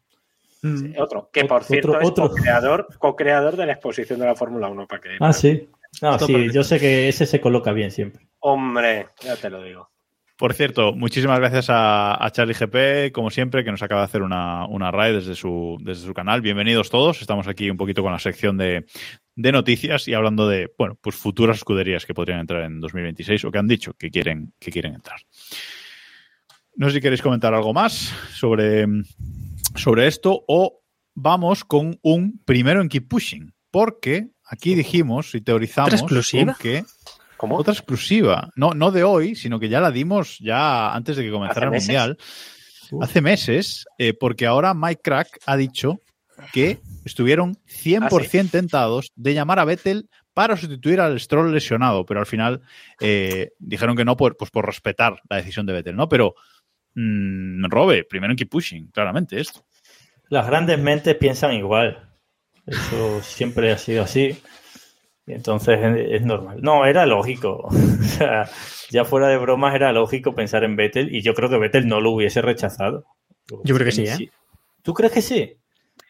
Mm. 0.62 0.94
Otro, 0.98 1.30
que 1.32 1.44
por 1.44 1.58
Otro- 1.62 1.68
cierto 1.68 1.90
otro. 2.02 2.24
es 2.26 2.30
co-creador, 2.30 2.88
co-creador 2.98 3.56
de 3.56 3.66
la 3.66 3.72
exposición 3.74 4.18
de 4.20 4.26
la 4.26 4.34
Fórmula 4.34 4.68
1, 4.68 4.86
para 4.86 5.00
que... 5.00 5.10
Ah, 5.20 5.32
sí. 5.32 5.68
No, 6.02 6.12
Esto 6.12 6.26
sí, 6.26 6.32
perfecto. 6.32 6.54
yo 6.54 6.64
sé 6.64 6.78
que 6.80 7.08
ese 7.08 7.26
se 7.26 7.40
coloca 7.40 7.72
bien 7.72 7.90
siempre. 7.90 8.28
Hombre, 8.40 9.08
ya 9.22 9.36
te 9.36 9.48
lo 9.50 9.62
digo. 9.62 9.90
Por 10.36 10.54
cierto, 10.54 10.92
muchísimas 10.92 11.40
gracias 11.40 11.68
a, 11.70 12.24
a 12.24 12.30
Charlie 12.30 12.54
GP, 12.54 13.12
como 13.12 13.28
siempre, 13.30 13.64
que 13.64 13.72
nos 13.72 13.82
acaba 13.82 14.02
de 14.02 14.04
hacer 14.04 14.22
una, 14.22 14.66
una 14.66 14.90
raid 14.92 15.14
desde 15.14 15.34
su, 15.34 15.76
desde 15.80 16.06
su 16.06 16.14
canal. 16.14 16.42
Bienvenidos 16.42 16.90
todos. 16.90 17.20
Estamos 17.20 17.48
aquí 17.48 17.68
un 17.70 17.76
poquito 17.76 18.02
con 18.02 18.12
la 18.12 18.20
sección 18.20 18.56
de, 18.56 18.84
de 19.34 19.52
noticias 19.52 20.06
y 20.06 20.14
hablando 20.14 20.46
de, 20.48 20.72
bueno, 20.78 20.96
pues 21.00 21.16
futuras 21.16 21.56
escuderías 21.56 22.06
que 22.06 22.14
podrían 22.14 22.38
entrar 22.38 22.62
en 22.62 22.78
2026 22.80 23.46
o 23.46 23.50
que 23.50 23.58
han 23.58 23.66
dicho 23.66 23.94
que 23.94 24.10
quieren, 24.10 24.52
que 24.60 24.70
quieren 24.70 24.94
entrar. 24.94 25.18
No 26.76 26.86
sé 26.88 26.94
si 26.96 27.00
queréis 27.00 27.22
comentar 27.22 27.52
algo 27.54 27.72
más 27.74 27.92
sobre, 28.32 28.86
sobre 29.74 30.06
esto 30.06 30.44
o 30.46 30.80
vamos 31.14 31.64
con 31.64 31.98
un 32.02 32.40
primero 32.44 32.80
en 32.80 32.88
Keep 32.88 33.08
Pushing, 33.08 33.54
porque 33.70 34.28
aquí 34.44 34.74
dijimos 34.74 35.34
y 35.34 35.40
teorizamos 35.40 35.94
¿Otra 35.94 36.00
exclusiva? 36.00 36.56
que 36.58 36.84
¿Cómo? 37.36 37.56
otra 37.56 37.72
exclusiva. 37.72 38.50
No, 38.56 38.74
no 38.74 38.90
de 38.90 39.04
hoy, 39.04 39.34
sino 39.34 39.60
que 39.60 39.68
ya 39.68 39.80
la 39.80 39.90
dimos 39.90 40.38
ya 40.40 40.94
antes 40.94 41.16
de 41.16 41.24
que 41.24 41.30
comenzara 41.30 41.66
el. 41.66 41.72
Mundial. 41.72 42.18
Hace 43.00 43.20
meses, 43.20 43.84
eh, 43.98 44.14
porque 44.14 44.46
ahora 44.46 44.72
Mike 44.74 45.02
Crack 45.02 45.38
ha 45.44 45.56
dicho 45.56 46.00
que 46.52 46.80
estuvieron 47.04 47.56
100% 47.66 48.50
tentados 48.50 49.12
de 49.14 49.34
llamar 49.34 49.58
a 49.58 49.64
Vettel 49.64 50.08
para 50.32 50.56
sustituir 50.56 51.00
al 51.00 51.18
Stroll 51.18 51.52
lesionado, 51.52 52.06
pero 52.06 52.20
al 52.20 52.26
final 52.26 52.62
eh, 53.00 53.50
dijeron 53.58 53.96
que 53.96 54.04
no 54.04 54.16
por, 54.16 54.36
pues 54.36 54.50
por 54.50 54.64
respetar 54.64 55.20
la 55.28 55.36
decisión 55.36 55.66
de 55.66 55.72
Vettel, 55.72 55.96
¿no? 55.96 56.08
Pero, 56.08 56.34
mm, 56.98 57.64
Robe, 57.70 58.04
primero 58.04 58.32
en 58.32 58.36
Keep 58.36 58.50
Pushing, 58.50 58.86
claramente 58.88 59.40
esto. 59.40 59.64
Las 60.28 60.46
grandes 60.46 60.78
mentes 60.78 61.14
piensan 61.16 61.54
igual. 61.54 62.10
Eso 62.66 63.22
siempre 63.22 63.72
ha 63.72 63.78
sido 63.78 64.02
así. 64.02 64.40
Y 65.26 65.32
entonces 65.32 65.78
es, 65.82 66.22
normal. 66.22 66.58
No, 66.62 66.86
era 66.86 67.06
lógico. 67.06 67.68
O 67.98 68.10
sea, 68.18 68.48
ya 68.90 69.04
fuera 69.04 69.28
de 69.28 69.36
bromas 69.36 69.74
era 69.74 69.92
lógico 69.92 70.34
pensar 70.34 70.64
en 70.64 70.76
Vettel 70.76 71.14
y 71.14 71.20
yo 71.20 71.34
creo 71.34 71.48
que 71.48 71.58
Vettel 71.58 71.86
no 71.86 72.00
lo 72.00 72.10
hubiese 72.10 72.42
rechazado. 72.42 73.04
Yo 73.64 73.74
creo 73.74 73.84
que 73.84 73.92
sí, 73.92 74.04
¿eh? 74.04 74.30
¿Tú 74.82 74.94
crees 74.94 75.12
que 75.12 75.22
sí? 75.22 75.56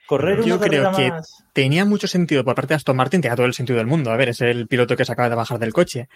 Correr 0.06 0.42
Yo 0.42 0.58
creo 0.58 0.90
que 0.92 1.10
más. 1.10 1.44
tenía 1.52 1.84
mucho 1.84 2.06
sentido 2.06 2.42
por 2.42 2.54
parte 2.54 2.68
de 2.68 2.76
Aston 2.76 2.96
Martin, 2.96 3.20
tenía 3.20 3.36
todo 3.36 3.44
el 3.44 3.52
sentido 3.52 3.76
del 3.76 3.86
mundo. 3.86 4.10
A 4.10 4.16
ver, 4.16 4.30
es 4.30 4.40
el 4.40 4.66
piloto 4.66 4.96
que 4.96 5.04
se 5.04 5.12
acaba 5.12 5.28
de 5.28 5.34
bajar 5.34 5.58
del 5.58 5.74
coche. 5.74 6.08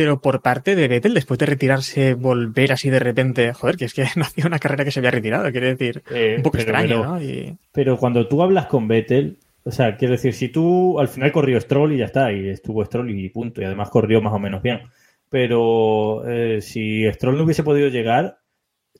Pero 0.00 0.20
por 0.20 0.40
parte 0.40 0.74
de 0.74 0.88
Vettel, 0.88 1.12
después 1.12 1.38
de 1.38 1.46
retirarse, 1.46 2.14
volver 2.14 2.72
así 2.72 2.88
de 2.88 2.98
repente, 3.00 3.52
joder, 3.52 3.76
que 3.76 3.84
es 3.84 3.92
que 3.94 4.04
no 4.16 4.22
hacía 4.22 4.46
una 4.46 4.58
carrera 4.58 4.84
que 4.84 4.90
se 4.90 5.00
había 5.00 5.10
retirado, 5.10 5.50
quiere 5.52 5.74
decir, 5.74 6.02
Eh, 6.10 6.34
un 6.38 6.42
poco 6.42 6.56
pero- 6.58 6.70
extraño, 6.70 7.00
pero- 7.02 7.04
¿no? 7.04 7.22
Y- 7.22 7.56
Pero 7.72 7.96
cuando 7.98 8.26
tú 8.26 8.42
hablas 8.42 8.66
con 8.66 8.88
Vettel, 8.88 9.36
o 9.64 9.70
sea, 9.70 9.96
quiero 9.96 10.12
decir, 10.12 10.32
si 10.32 10.48
tú 10.48 10.98
al 10.98 11.08
final 11.08 11.32
corrió 11.32 11.60
Stroll 11.60 11.92
y 11.92 11.98
ya 11.98 12.06
está, 12.06 12.32
y 12.32 12.48
estuvo 12.48 12.82
Stroll 12.84 13.10
y 13.10 13.28
punto, 13.28 13.60
y 13.60 13.64
además 13.64 13.90
corrió 13.90 14.22
más 14.22 14.32
o 14.32 14.38
menos 14.38 14.62
bien. 14.62 14.80
Pero 15.28 16.28
eh, 16.28 16.60
si 16.60 17.04
Stroll 17.12 17.36
no 17.38 17.44
hubiese 17.44 17.62
podido 17.62 17.88
llegar, 17.88 18.38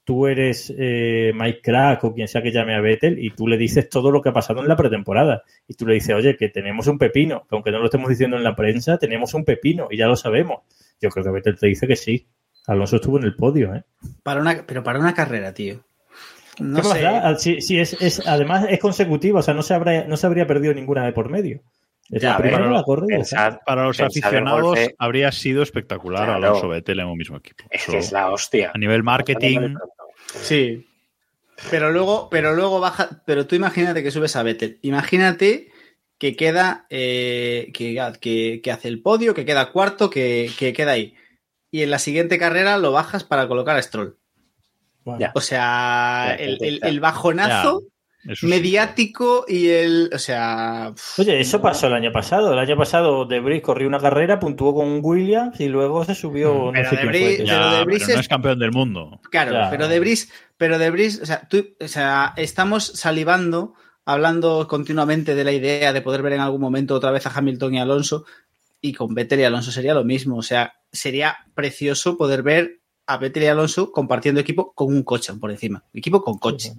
tú 0.05 0.27
eres 0.27 0.73
eh, 0.79 1.33
Mike 1.35 1.61
Crack 1.63 2.05
o 2.05 2.15
quien 2.15 2.29
sea 2.29 2.41
que 2.43 2.53
llame 2.53 2.75
a 2.75 2.81
Vettel 2.81 3.19
y 3.19 3.31
tú 3.31 3.47
le 3.49 3.57
dices 3.57 3.89
todo 3.89 4.11
lo 4.11 4.23
que 4.23 4.29
ha 4.29 4.33
pasado 4.33 4.61
en 4.61 4.69
la 4.69 4.77
pretemporada. 4.77 5.43
Y 5.67 5.75
tú 5.75 5.87
le 5.87 5.95
dices, 5.95 6.15
oye, 6.15 6.37
que 6.37 6.49
tenemos 6.49 6.87
un 6.87 6.99
pepino, 6.99 7.43
que 7.49 7.57
aunque 7.57 7.71
no 7.73 7.79
lo 7.81 7.87
estemos 7.87 8.09
diciendo 8.09 8.37
en 8.37 8.45
la 8.45 8.55
prensa, 8.55 8.97
tenemos 8.99 9.35
un 9.35 9.45
pepino 9.45 9.89
y 9.91 9.97
ya 9.97 10.07
lo 10.07 10.17
sabemos. 10.17 10.61
Yo 11.01 11.09
creo 11.11 11.25
que 11.25 11.31
Vettel 11.31 11.59
te 11.59 11.67
dice 11.67 11.87
que 11.87 11.97
sí. 11.97 12.27
Alonso 12.67 12.97
estuvo 12.97 13.19
en 13.19 13.25
el 13.25 13.35
podio, 13.35 13.75
¿eh? 13.75 13.83
Para 14.23 14.41
una, 14.41 14.65
pero 14.67 14.83
para 14.83 14.99
una 14.99 15.15
carrera, 15.15 15.53
tío. 15.55 15.81
No 16.59 16.83
¿Qué 16.83 16.89
más 16.89 16.97
sé. 16.99 17.03
da? 17.03 17.39
Si, 17.39 17.61
si 17.63 17.81
es, 17.81 17.95
es- 18.01 18.27
además 18.27 18.67
es 18.69 18.79
consecutiva, 18.79 19.41
o 19.41 19.43
sea, 19.43 19.55
no 19.55 19.63
se, 19.63 19.73
habrá, 19.75 20.05
no 20.05 20.17
se 20.17 20.27
habría 20.27 20.47
perdido 20.47 20.75
ninguna 20.75 21.05
de 21.07 21.13
por 21.13 21.31
medio. 21.31 21.63
Es 22.11 22.21
Ya, 22.23 22.31
la 22.31 22.39
primera 22.39 22.59
pero 22.59 22.69
de 22.71 22.75
la 22.77 22.83
corrida. 22.83 23.19
pensad- 23.19 23.61
Para 23.65 23.85
los 23.85 23.99
aficionados 24.01 24.79
habría 24.99 25.33
sido 25.33 25.63
espectacular 25.63 26.25
Claro. 26.27 26.47
Alonso 26.49 26.69
Vettel 26.69 27.01
en 27.01 27.07
un 27.07 27.17
mismo 27.17 27.37
equipo. 27.39 27.65
Es 27.71 27.87
que 27.87 27.99
es 27.99 28.13
la 28.13 28.31
hostia. 28.31 28.73
a 28.75 28.79
nivel 28.79 29.03
marketing. 29.03 29.77
Sí. 30.27 30.87
Pero 31.71 31.91
luego, 31.93 32.29
pero 32.31 32.55
luego 32.55 32.81
baja. 32.81 33.23
Pero 33.27 33.47
tú 33.47 33.55
imagínate 33.55 34.03
que 34.03 34.11
subes 34.11 34.35
a 34.37 34.43
Vettel. 34.43 34.79
Imagínate 34.83 35.69
que 36.21 36.37
queda. 36.37 36.87
eh, 36.91 37.73
que, 37.75 37.99
que- 38.21 38.61
que 38.63 38.71
hace 38.71 38.87
el 38.87 39.03
podio, 39.03 39.35
que 39.35 39.45
queda 39.45 39.73
cuarto, 39.73 40.09
que, 40.11 40.49
que 40.57 40.73
queda 40.73 40.93
ahí. 40.93 41.15
Y 41.73 41.83
en 41.83 41.91
la 41.91 41.99
siguiente 41.99 42.39
carrera 42.39 42.79
lo 42.79 42.93
bajas 42.93 43.25
para 43.25 43.49
colocar 43.49 43.77
a 43.77 43.83
Stroll. 43.83 44.17
Bueno. 45.05 45.31
O 45.35 45.41
sea, 45.41 46.27
Ya, 46.29 46.35
el, 46.37 46.81
el- 46.83 47.01
bajonazo 47.01 47.83
sí. 48.35 48.47
mediático 48.47 49.47
y 49.49 49.69
el. 49.69 50.11
O 50.13 50.19
sea. 50.19 50.93
Oye, 51.17 51.41
eso 51.41 51.63
pasó 51.63 51.87
el 51.87 51.95
año 51.95 52.13
pasado. 52.13 52.53
El 52.53 52.59
año 52.59 52.77
pasado 52.77 53.25
De 53.25 53.41
Vries 53.41 53.63
corrió 53.63 53.89
una 53.89 53.99
carrera, 53.99 54.39
puntuó 54.39 54.75
con 54.75 55.01
Williams 55.03 55.59
y 55.59 55.69
luego 55.69 56.05
se 56.05 56.15
subió. 56.15 56.71
Pero 56.73 56.85
no 56.85 56.91
sé 56.91 56.97
De 56.97 57.01
quién 57.03 57.13
Vries- 57.13 57.37
fue. 57.39 57.47
Ya, 57.47 57.71
pero 57.73 57.85
Brice 57.87 58.07
no 58.09 58.15
es- 58.15 58.21
es 58.21 58.29
campeón 58.29 58.59
del 58.59 58.73
mundo. 58.73 59.21
Claro, 59.31 59.53
Ya. 59.53 59.71
pero 59.71 59.89
de 59.89 60.01
Bris, 60.01 60.31
pero 60.59 60.79
de 60.79 60.91
Bris, 60.91 61.21
o 61.23 61.27
sea, 61.27 61.49
tú, 61.49 61.67
o 61.81 61.89
sea, 61.89 62.35
estamos 62.37 62.85
salivando, 62.85 63.73
hablando 64.13 64.67
continuamente 64.69 65.35
de 65.35 65.45
la 65.45 65.53
idea 65.53 65.93
de 65.93 66.03
poder 66.03 66.23
ver 66.23 66.35
en 66.35 66.41
algún 66.41 66.61
momento 66.61 66.95
otra 66.95 67.11
vez 67.11 67.27
a 67.27 67.31
Hamilton 67.31 67.75
y 67.75 67.81
Alonso, 67.81 68.25
y 68.81 68.93
con 68.93 69.15
Vettel 69.15 69.41
y 69.41 69.45
Alonso 69.45 69.73
sería 69.73 69.95
lo 69.95 70.05
mismo. 70.05 70.37
O 70.37 70.43
sea, 70.43 70.75
sería 70.93 71.39
precioso 71.55 72.17
poder 72.17 72.43
ver 72.43 72.81
a 73.07 73.19
Vettel 73.19 73.43
y 73.45 73.47
Alonso 73.47 73.93
compartiendo 73.93 74.41
equipo 74.41 74.73
con 74.73 74.89
un 74.89 75.03
coche 75.03 75.35
por 75.35 75.51
encima. 75.51 75.85
Equipo 75.93 76.23
con 76.23 76.39
coche. 76.39 76.73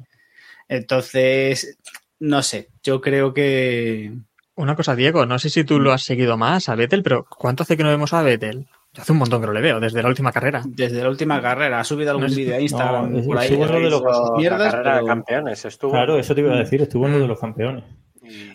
Entonces, 0.68 1.78
no 2.20 2.42
sé, 2.42 2.70
yo 2.84 3.02
creo 3.02 3.34
que. 3.34 4.14
Una 4.56 4.76
cosa, 4.76 4.96
Diego, 4.96 5.26
no 5.26 5.40
sé 5.40 5.50
si 5.50 5.64
tú 5.64 5.80
lo 5.80 5.92
has 5.92 6.04
seguido 6.04 6.38
más 6.38 6.70
a 6.70 6.76
Vettel, 6.76 7.04
pero 7.04 7.26
¿cuánto 7.26 7.64
hace 7.64 7.78
que 7.78 7.84
no 7.84 7.90
vemos 7.90 8.14
a 8.14 8.22
Vettel? 8.22 8.68
Yo 8.94 9.02
hace 9.04 9.12
un 9.14 9.20
montón 9.20 9.40
que 9.40 9.48
no 9.48 9.54
le 9.54 9.62
veo, 9.62 9.80
desde 9.80 10.04
la 10.04 10.10
última 10.10 10.32
carrera. 10.34 10.62
Desde 10.66 11.02
la 11.02 11.08
última 11.10 11.42
carrera, 11.42 11.80
ha 11.80 11.84
subido 11.84 12.12
algún 12.12 12.28
No 12.28 12.36
vídeo 12.36 12.56
a 12.56 12.60
Instagram 12.60 13.14
no, 13.14 13.24
por 13.24 13.38
ahí. 13.38 13.48
estuvo 13.48 13.66
en 13.66 13.72
lo 13.72 13.80
de 13.80 13.90
los- 13.90 14.32
mierdas, 14.38 14.60
la 14.60 14.72
carrera 14.72 14.92
pero- 14.96 15.02
de 15.06 15.08
campeones 15.08 15.66
estuvo. 15.66 15.92
Claro, 15.92 16.20
eso 16.20 16.36
te 16.36 16.42
iba 16.42 16.54
a 16.54 16.58
decir, 16.58 16.82
estuvo 16.82 17.06
uno 17.06 17.20
de 17.20 17.28
los 17.28 17.40
campeones. 17.40 17.84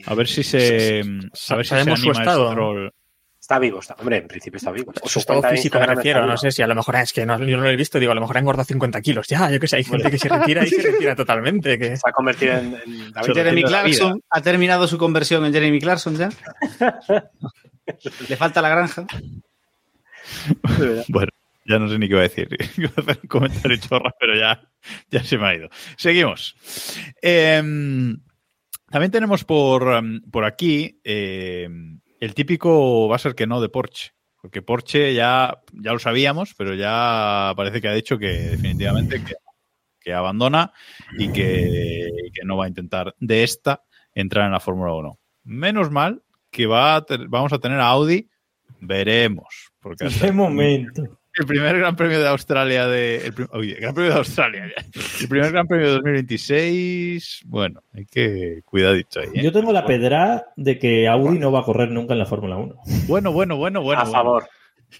A 0.06 0.14
ver 0.14 0.26
si 0.26 0.42
se, 0.42 1.00
a 1.00 1.56
ver 1.56 1.64
si 1.64 1.68
se 1.70 1.78
Sabemos 1.78 2.00
su 2.00 2.08
anima 2.10 2.20
estado. 2.22 2.50
Stroll. 2.50 2.92
Está 3.40 3.58
vivo, 3.60 3.78
está. 3.78 3.94
Hombre, 4.00 4.16
en 4.18 4.26
principio 4.28 4.56
está 4.58 4.72
vivo. 4.72 4.92
Su 5.04 5.08
Su 5.08 5.18
estado 5.20 5.40
físico 5.44 5.78
me 5.78 5.86
refiero, 5.86 6.26
no 6.26 6.36
sé 6.36 6.50
si 6.50 6.62
a 6.62 6.66
lo 6.66 6.74
mejor 6.74 6.96
es 6.96 7.12
que 7.12 7.24
no, 7.24 7.38
yo 7.38 7.56
no 7.56 7.62
lo 7.62 7.70
he 7.70 7.76
visto, 7.76 7.98
digo, 8.00 8.10
a 8.12 8.14
lo 8.14 8.20
mejor 8.20 8.36
ha 8.36 8.40
engordado 8.40 8.64
50 8.64 9.00
kilos. 9.00 9.26
Ya, 9.28 9.48
yo 9.50 9.60
que 9.60 9.68
sé, 9.68 9.76
hay 9.76 9.84
gente 9.84 10.10
que 10.10 10.18
se 10.18 10.28
retira 10.28 10.64
y 10.64 10.68
se 10.68 10.82
retira 10.82 11.14
totalmente. 11.14 11.78
Que... 11.78 11.96
Se 11.96 12.02
ha 12.08 12.12
convertido 12.12 12.54
en, 12.54 12.74
en 12.74 13.12
David 13.12 13.34
Jeremy. 13.34 13.62
Clarkson 13.62 14.22
ha 14.30 14.40
terminado 14.42 14.86
su 14.88 14.98
conversión 14.98 15.44
en 15.46 15.52
Jeremy 15.52 15.80
Clarkson 15.80 16.16
ya. 16.16 16.28
Le 18.28 18.36
falta 18.36 18.60
la 18.60 18.68
granja. 18.68 19.06
Bueno, 21.08 21.30
ya 21.64 21.78
no 21.78 21.88
sé 21.88 21.98
ni 21.98 22.08
qué 22.08 22.14
iba 22.14 22.20
a 22.20 22.28
decir. 22.28 22.48
Iba 22.76 22.90
a 22.96 23.00
hacer 23.00 23.18
un 23.22 23.28
comentario 23.28 23.76
chorra, 23.76 24.14
pero 24.18 24.36
ya, 24.36 24.60
ya 25.10 25.24
se 25.24 25.38
me 25.38 25.46
ha 25.46 25.54
ido. 25.54 25.68
Seguimos. 25.96 26.54
Em, 27.22 28.18
también 28.90 29.10
tenemos 29.10 29.44
por, 29.44 29.94
em, 29.94 30.20
por 30.30 30.44
aquí 30.44 31.00
em, 31.04 32.00
el 32.20 32.34
típico 32.34 33.08
va 33.08 33.16
a 33.16 33.20
ser 33.20 33.34
que 33.34 33.46
no 33.46 33.60
de 33.60 33.68
Porsche. 33.68 34.12
Porque 34.40 34.62
Porsche 34.62 35.12
ya, 35.12 35.60
ya 35.72 35.92
lo 35.92 35.98
sabíamos, 35.98 36.54
pero 36.54 36.74
ya 36.74 37.52
parece 37.56 37.80
que 37.80 37.88
ha 37.88 37.92
dicho 37.94 38.16
que 38.18 38.28
definitivamente 38.28 39.24
que, 39.24 39.34
que 40.00 40.12
abandona 40.12 40.72
y 41.18 41.32
que, 41.32 42.08
que 42.32 42.44
no 42.44 42.56
va 42.56 42.66
a 42.66 42.68
intentar 42.68 43.14
de 43.18 43.42
esta 43.42 43.82
entrar 44.14 44.46
en 44.46 44.52
la 44.52 44.60
Fórmula 44.60 44.94
1. 44.94 45.18
Menos 45.44 45.90
mal 45.90 46.22
que 46.50 46.66
va 46.66 46.96
a 46.96 47.06
vamos 47.28 47.52
a 47.52 47.58
tener 47.58 47.80
a 47.80 47.88
Audi. 47.88 48.30
Veremos. 48.80 49.65
Porque 49.86 50.04
hasta- 50.06 50.26
¡Qué 50.26 50.32
momento! 50.32 51.02
el 51.38 51.46
primer 51.46 51.78
Gran 51.78 51.94
Premio 51.94 52.18
de 52.18 52.26
Australia 52.28 52.86
de. 52.88 53.26
El, 53.26 53.32
prim- 53.34 53.48
oye, 53.52 53.74
Gran 53.74 53.94
Premio 53.94 54.10
de 54.12 54.18
Australia. 54.18 54.64
El 55.20 55.28
primer 55.28 55.52
Gran 55.52 55.66
Premio 55.68 55.86
de 55.86 55.92
2026. 55.92 57.42
Bueno, 57.46 57.82
hay 57.92 58.04
que 58.06 58.62
cuidadito 58.64 59.20
ahí. 59.20 59.28
¿eh? 59.34 59.42
Yo 59.44 59.52
tengo 59.52 59.72
la 59.72 59.84
pedra 59.86 60.46
de 60.56 60.78
que 60.78 61.06
Audi 61.06 61.38
no 61.38 61.52
va 61.52 61.60
a 61.60 61.64
correr 61.64 61.90
nunca 61.90 62.14
en 62.14 62.18
la 62.20 62.26
Fórmula 62.26 62.56
1. 62.56 62.74
Bueno, 63.06 63.30
bueno, 63.32 63.56
bueno, 63.56 63.80
bueno. 63.82 64.00
a 64.00 64.04
bueno. 64.04 64.18
favor. 64.18 64.48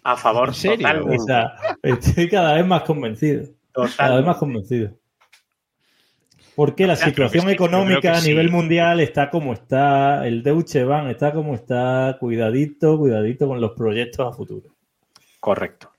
A 0.05 0.17
favor. 0.17 0.49
¿En 0.49 0.55
serio? 0.55 0.77
totalmente. 0.87 1.17
O 1.23 1.27
sea, 1.27 1.53
estoy 1.83 2.29
cada 2.29 2.55
vez 2.55 2.67
más 2.67 2.83
convencido. 2.83 3.45
Cada 3.73 3.87
vez 3.87 3.97
Totalmente. 3.97 4.27
más 4.29 4.37
convencido. 4.37 4.91
Porque 6.55 6.87
la 6.87 6.97
situación 6.97 7.47
sí, 7.47 7.51
económica 7.53 8.17
a 8.17 8.21
nivel 8.23 8.47
sí. 8.49 8.53
mundial 8.53 9.01
está 9.01 9.29
como 9.31 9.53
está, 9.53 10.27
el 10.27 10.43
Deutsche 10.43 10.85
Bank 10.85 11.09
está 11.11 11.33
como 11.33 11.55
está, 11.55 12.17
cuidadito, 12.19 12.99
cuidadito 12.99 13.47
con 13.47 13.61
los 13.61 13.73
proyectos 13.73 14.27
a 14.27 14.37
futuro. 14.37 14.76
Correcto. 15.47 15.93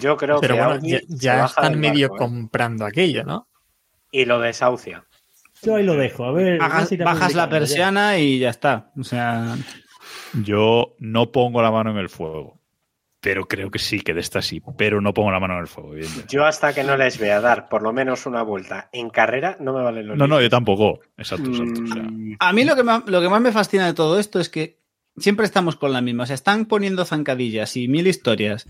Yo 0.00 0.16
creo 0.16 0.40
Pero 0.40 0.54
que 0.54 0.60
bueno, 0.60 0.74
Audi 0.76 1.00
ya, 1.08 1.46
están 1.46 1.80
medio 1.80 2.08
barco, 2.10 2.14
¿eh? 2.14 2.28
comprando 2.28 2.86
aquello, 2.86 3.24
¿no? 3.24 3.48
Y 4.12 4.26
lo 4.26 4.38
desahucia. 4.38 5.04
Yo 5.60 5.74
ahí 5.74 5.82
lo 5.82 5.96
dejo, 5.96 6.24
a 6.24 6.30
ver. 6.30 6.60
Bajas, 6.60 7.34
la 7.34 7.46
ya. 7.46 7.48
persiana 7.48 8.18
y 8.18 8.38
ya 8.38 8.50
está. 8.50 8.92
O 8.96 9.02
sea, 9.02 9.56
Yo 10.34 10.94
no 11.00 11.32
pongo 11.32 11.62
la 11.62 11.72
mano 11.72 11.90
en 11.90 11.96
el 11.96 12.08
fuego. 12.08 12.60
Pero 13.20 13.48
creo 13.48 13.72
que 13.72 13.80
sí, 13.80 13.98
que 14.00 14.14
de 14.14 14.20
esta 14.20 14.40
sí. 14.40 14.62
Pero 14.78 15.00
no 15.00 15.12
pongo 15.12 15.32
la 15.32 15.40
mano 15.40 15.54
en 15.54 15.60
el 15.62 15.66
fuego, 15.66 15.94
evidentemente. 15.94 16.32
Yo 16.32 16.44
hasta 16.44 16.72
que 16.72 16.84
no 16.84 16.96
les 16.96 17.18
vea 17.18 17.40
dar 17.40 17.68
por 17.68 17.82
lo 17.82 17.92
menos 17.92 18.24
una 18.26 18.44
vuelta 18.44 18.88
en 18.92 19.10
carrera, 19.10 19.56
no 19.58 19.72
me 19.72 19.82
valen 19.82 20.06
los 20.06 20.16
No, 20.16 20.28
no, 20.28 20.40
yo 20.40 20.48
tampoco. 20.48 21.00
Exacto, 21.16 21.50
exacto. 21.50 21.82
o 21.82 21.86
sea, 21.88 22.02
Mm, 22.04 22.36
a 22.38 22.52
mí 22.52 22.64
lo 22.64 22.76
que, 22.76 22.84
más, 22.84 23.02
lo 23.06 23.20
que 23.20 23.28
más 23.28 23.40
me 23.40 23.50
fascina 23.50 23.86
de 23.86 23.94
todo 23.94 24.20
esto 24.20 24.38
es 24.38 24.48
que 24.48 24.81
siempre 25.16 25.46
estamos 25.46 25.76
con 25.76 25.92
la 25.92 26.00
misma. 26.00 26.24
O 26.24 26.26
sea, 26.26 26.34
están 26.34 26.66
poniendo 26.66 27.04
zancadillas 27.04 27.76
y 27.76 27.88
mil 27.88 28.06
historias 28.06 28.66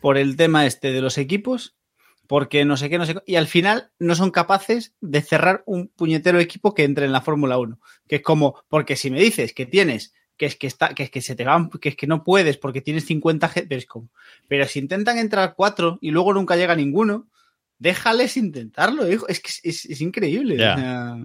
por 0.00 0.18
el 0.18 0.36
tema 0.36 0.66
este 0.66 0.92
de 0.92 1.00
los 1.00 1.18
equipos, 1.18 1.76
porque 2.26 2.64
no 2.64 2.76
sé 2.76 2.90
qué, 2.90 2.98
no 2.98 3.06
sé 3.06 3.14
qué. 3.14 3.20
Y 3.26 3.36
al 3.36 3.46
final 3.46 3.90
no 3.98 4.14
son 4.14 4.30
capaces 4.30 4.94
de 5.00 5.22
cerrar 5.22 5.62
un 5.66 5.88
puñetero 5.88 6.38
equipo 6.40 6.74
que 6.74 6.84
entre 6.84 7.06
en 7.06 7.12
la 7.12 7.20
Fórmula 7.20 7.58
1. 7.58 7.78
Que 8.08 8.16
es 8.16 8.22
como, 8.22 8.62
porque 8.68 8.96
si 8.96 9.10
me 9.10 9.20
dices 9.20 9.52
que 9.52 9.64
tienes, 9.66 10.12
que 10.36 10.46
es 10.46 10.56
que 10.56 10.66
está, 10.66 10.88
que 10.94 11.04
es 11.04 11.10
que 11.10 11.20
se 11.22 11.34
te 11.34 11.44
van, 11.44 11.70
que 11.70 11.88
es 11.90 11.96
que 11.96 12.06
no 12.06 12.24
puedes 12.24 12.58
porque 12.58 12.80
tienes 12.82 13.06
50 13.06 13.48
G, 13.48 13.66
pero 13.68 13.78
es 13.78 13.86
como, 13.86 14.10
pero 14.48 14.66
si 14.66 14.80
intentan 14.80 15.18
entrar 15.18 15.54
cuatro 15.56 15.98
y 16.02 16.10
luego 16.10 16.34
nunca 16.34 16.56
llega 16.56 16.74
ninguno, 16.74 17.28
déjales 17.78 18.36
intentarlo, 18.36 19.10
hijo. 19.10 19.26
Es 19.28 19.40
que 19.40 19.48
es, 19.48 19.60
es- 19.62 19.84
es 19.86 20.00
increíble. 20.00 20.56
Ya. 20.58 20.74
O 20.74 20.78
sea, 20.78 21.16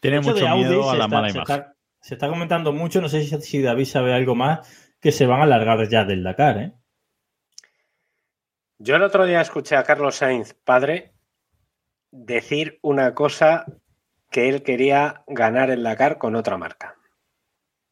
tiene 0.00 0.20
mucho 0.34 0.44
miedo 0.56 0.90
a 0.90 0.96
la 0.98 1.08
mala 1.08 1.28
imagen. 1.30 1.73
Se 2.04 2.14
está 2.14 2.28
comentando 2.28 2.70
mucho, 2.70 3.00
no 3.00 3.08
sé 3.08 3.22
si, 3.22 3.40
si 3.40 3.62
David 3.62 3.86
sabe 3.86 4.12
algo 4.12 4.34
más, 4.34 4.68
que 5.00 5.10
se 5.10 5.24
van 5.24 5.40
a 5.40 5.44
alargar 5.44 5.88
ya 5.88 6.04
del 6.04 6.22
Dakar, 6.22 6.58
¿eh? 6.58 6.72
Yo 8.76 8.96
el 8.96 9.02
otro 9.02 9.24
día 9.24 9.40
escuché 9.40 9.74
a 9.76 9.84
Carlos 9.84 10.16
Sainz, 10.16 10.52
padre, 10.52 11.14
decir 12.10 12.78
una 12.82 13.14
cosa 13.14 13.64
que 14.30 14.50
él 14.50 14.62
quería 14.62 15.24
ganar 15.26 15.70
el 15.70 15.82
Dakar 15.82 16.18
con 16.18 16.36
otra 16.36 16.58
marca. 16.58 16.98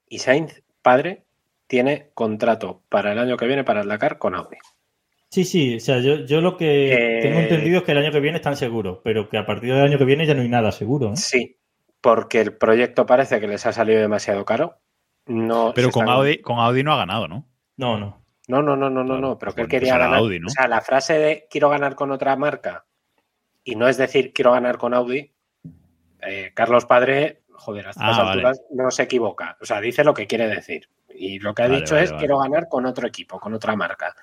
Y 0.07 0.19
Sainz, 0.19 0.63
padre, 0.83 1.25
tiene 1.67 2.11
contrato 2.13 2.83
para 2.91 3.13
el 3.13 3.19
año 3.19 3.39
que 3.39 3.47
viene 3.47 3.65
para 3.65 3.81
el 3.81 3.89
Dakar 3.89 4.19
con 4.19 4.35
Audi. 4.35 4.59
Sí, 5.31 5.45
sí, 5.47 5.77
o 5.77 5.81
sea, 5.81 6.01
yo, 6.01 6.27
yo 6.27 6.43
lo 6.43 6.59
que 6.59 6.93
Eh, 6.93 7.23
tengo 7.23 7.39
entendido 7.39 7.79
es 7.79 7.85
que 7.85 7.93
el 7.93 7.99
año 7.99 8.13
que 8.13 8.21
viene 8.21 8.37
están 8.37 8.59
seguros, 8.59 8.99
pero 9.03 9.31
que 9.31 9.39
a 9.39 9.47
partir 9.47 9.73
del 9.73 9.85
año 9.85 9.97
que 9.97 10.05
viene 10.05 10.27
ya 10.27 10.35
no 10.35 10.43
hay 10.43 10.51
nada 10.51 10.71
seguro. 10.71 11.15
¿eh? 11.15 11.17
Sí, 11.17 11.57
porque 12.03 12.41
el 12.43 12.55
proyecto 12.55 13.07
parece 13.07 13.41
que 13.41 13.49
les 13.49 13.65
ha 13.65 13.73
salido 13.73 14.01
demasiado 14.03 14.45
caro. 14.45 14.79
No 15.25 15.73
Pero 15.75 15.91
con 15.91 16.03
están- 16.03 16.17
Audi, 16.19 16.43
con 16.43 16.59
Audi 16.59 16.83
no 16.83 16.93
ha 16.93 16.99
ganado, 16.99 17.29
¿no? 17.29 17.47
No, 17.79 17.97
no. 17.99 18.23
No, 18.49 18.61
no, 18.61 18.77
no, 18.77 18.91
no, 18.91 19.05
no, 19.05 19.19
no, 19.19 19.39
pero 19.39 19.55
que 19.55 19.63
él 19.63 19.67
Bueno, 19.69 19.71
quería 19.71 19.93
pues 19.95 20.01
ganar. 20.03 20.19
Audi, 20.19 20.41
¿no? 20.41 20.49
O 20.49 20.51
sea, 20.51 20.69
la 20.69 20.81
frase 20.83 21.19
de 21.19 21.47
quiero 21.49 21.71
ganar 21.71 21.95
con 21.95 22.11
otra 22.11 22.37
marca 22.37 22.85
y 23.65 23.77
no 23.77 23.89
es 23.89 23.97
decir 23.97 24.33
quiero 24.35 24.53
ganar 24.53 24.77
con 24.77 24.93
Audi. 24.93 25.33
eh, 26.25 26.53
Carlos 26.55 26.87
Padre, 26.87 27.43
joder, 27.53 27.89
hasta 27.89 28.05
Ah, 28.07 28.11
estas 28.11 28.27
vale. 28.27 28.31
alturas 28.43 28.61
no 28.73 28.91
se 28.91 29.03
equivoca. 29.05 29.57
O 29.61 29.65
sea, 29.65 29.81
dice 29.81 30.05
lo 30.05 30.13
que 30.15 30.27
quiere 30.27 30.47
decir. 30.49 30.89
Y 31.15 31.39
lo 31.39 31.55
que 31.55 31.63
ha 31.63 31.67
Vale, 31.69 31.81
dicho 31.81 31.95
vale, 31.95 32.05
es, 32.05 32.11
vale. 32.11 32.19
quiero 32.21 32.39
ganar 32.39 32.69
con 32.69 32.85
otro 32.87 33.07
equipo, 33.09 33.39
con 33.41 33.55
otra 33.55 33.75
marca. 33.77 34.15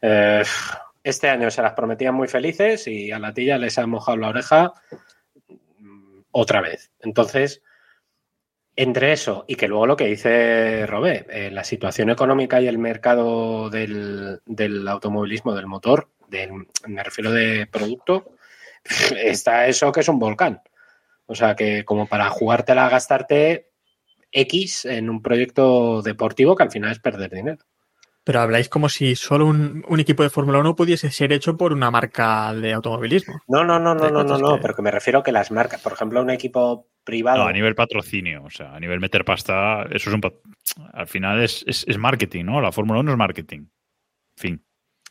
Eh, 0.00 0.42
este 1.02 1.28
año 1.30 1.50
se 1.50 1.60
las 1.62 1.72
prometían 1.74 2.14
muy 2.14 2.28
felices 2.28 2.86
y 2.88 3.10
a 3.12 3.18
la 3.18 3.32
tía 3.34 3.58
les 3.58 3.78
ha 3.78 3.86
mojado 3.86 4.16
la 4.18 4.28
oreja 4.28 4.72
otra 6.34 6.60
vez. 6.60 6.90
Entonces, 7.00 7.62
entre 8.76 9.12
eso 9.12 9.44
y 9.46 9.54
que 9.54 9.68
luego 9.68 9.86
lo 9.86 9.96
que 9.96 10.06
dice 10.06 10.84
Robé, 10.86 11.26
eh, 11.30 11.50
la 11.50 11.62
situación 11.64 12.10
económica 12.10 12.60
y 12.60 12.66
el 12.66 12.78
mercado 12.78 13.70
del, 13.70 14.40
del 14.46 14.86
automovilismo, 14.88 15.54
del 15.54 15.66
motor, 15.66 16.10
del- 16.28 16.66
me 16.88 17.02
refiero 17.04 17.30
de 17.30 17.66
producto, 17.68 18.32
está 19.16 19.66
eso 19.68 19.92
que 19.92 20.00
es 20.00 20.08
un 20.08 20.18
volcán. 20.18 20.60
O 21.26 21.34
sea 21.34 21.54
que 21.54 21.84
como 21.84 22.06
para 22.08 22.28
jugártela 22.30 22.88
gastarte 22.88 23.70
X 24.32 24.84
en 24.86 25.08
un 25.08 25.22
proyecto 25.22 26.02
deportivo 26.02 26.56
que 26.56 26.64
al 26.64 26.70
final 26.72 26.90
es 26.90 26.98
perder 26.98 27.30
dinero. 27.30 27.64
Pero 28.24 28.40
habláis 28.40 28.70
como 28.70 28.88
si 28.88 29.14
solo 29.16 29.44
un, 29.46 29.84
un 29.86 30.00
equipo 30.00 30.22
de 30.22 30.30
Fórmula 30.30 30.58
1 30.58 30.74
pudiese 30.74 31.10
ser 31.10 31.30
hecho 31.34 31.56
por 31.58 31.72
una 31.74 31.90
marca 31.90 32.54
de 32.54 32.72
automovilismo. 32.72 33.34
No, 33.48 33.62
no, 33.64 33.78
no, 33.78 33.94
no, 33.94 34.08
no, 34.10 34.24
no, 34.24 34.38
no, 34.38 34.54
que- 34.56 34.62
pero 34.62 34.74
que 34.74 34.80
me 34.82 34.90
refiero 34.90 35.22
que 35.22 35.30
las 35.30 35.50
marcas, 35.50 35.82
por 35.82 35.92
ejemplo, 35.92 36.22
un 36.22 36.30
equipo 36.30 36.88
privado. 37.04 37.38
No, 37.42 37.46
a 37.48 37.52
nivel 37.52 37.74
patrocinio, 37.74 38.42
o 38.44 38.50
sea, 38.50 38.74
a 38.74 38.80
nivel 38.80 38.98
meter 39.00 39.24
pasta, 39.26 39.82
eso 39.90 40.08
es 40.08 40.14
un. 40.16 40.22
Al 40.94 41.06
final 41.06 41.42
es, 41.42 41.64
es, 41.66 41.84
es 41.86 41.98
marketing, 41.98 42.44
¿no? 42.46 42.60
La 42.62 42.72
Fórmula 42.72 43.00
1 43.00 43.12
es 43.12 43.18
marketing. 43.18 43.66
Fin. 44.36 44.64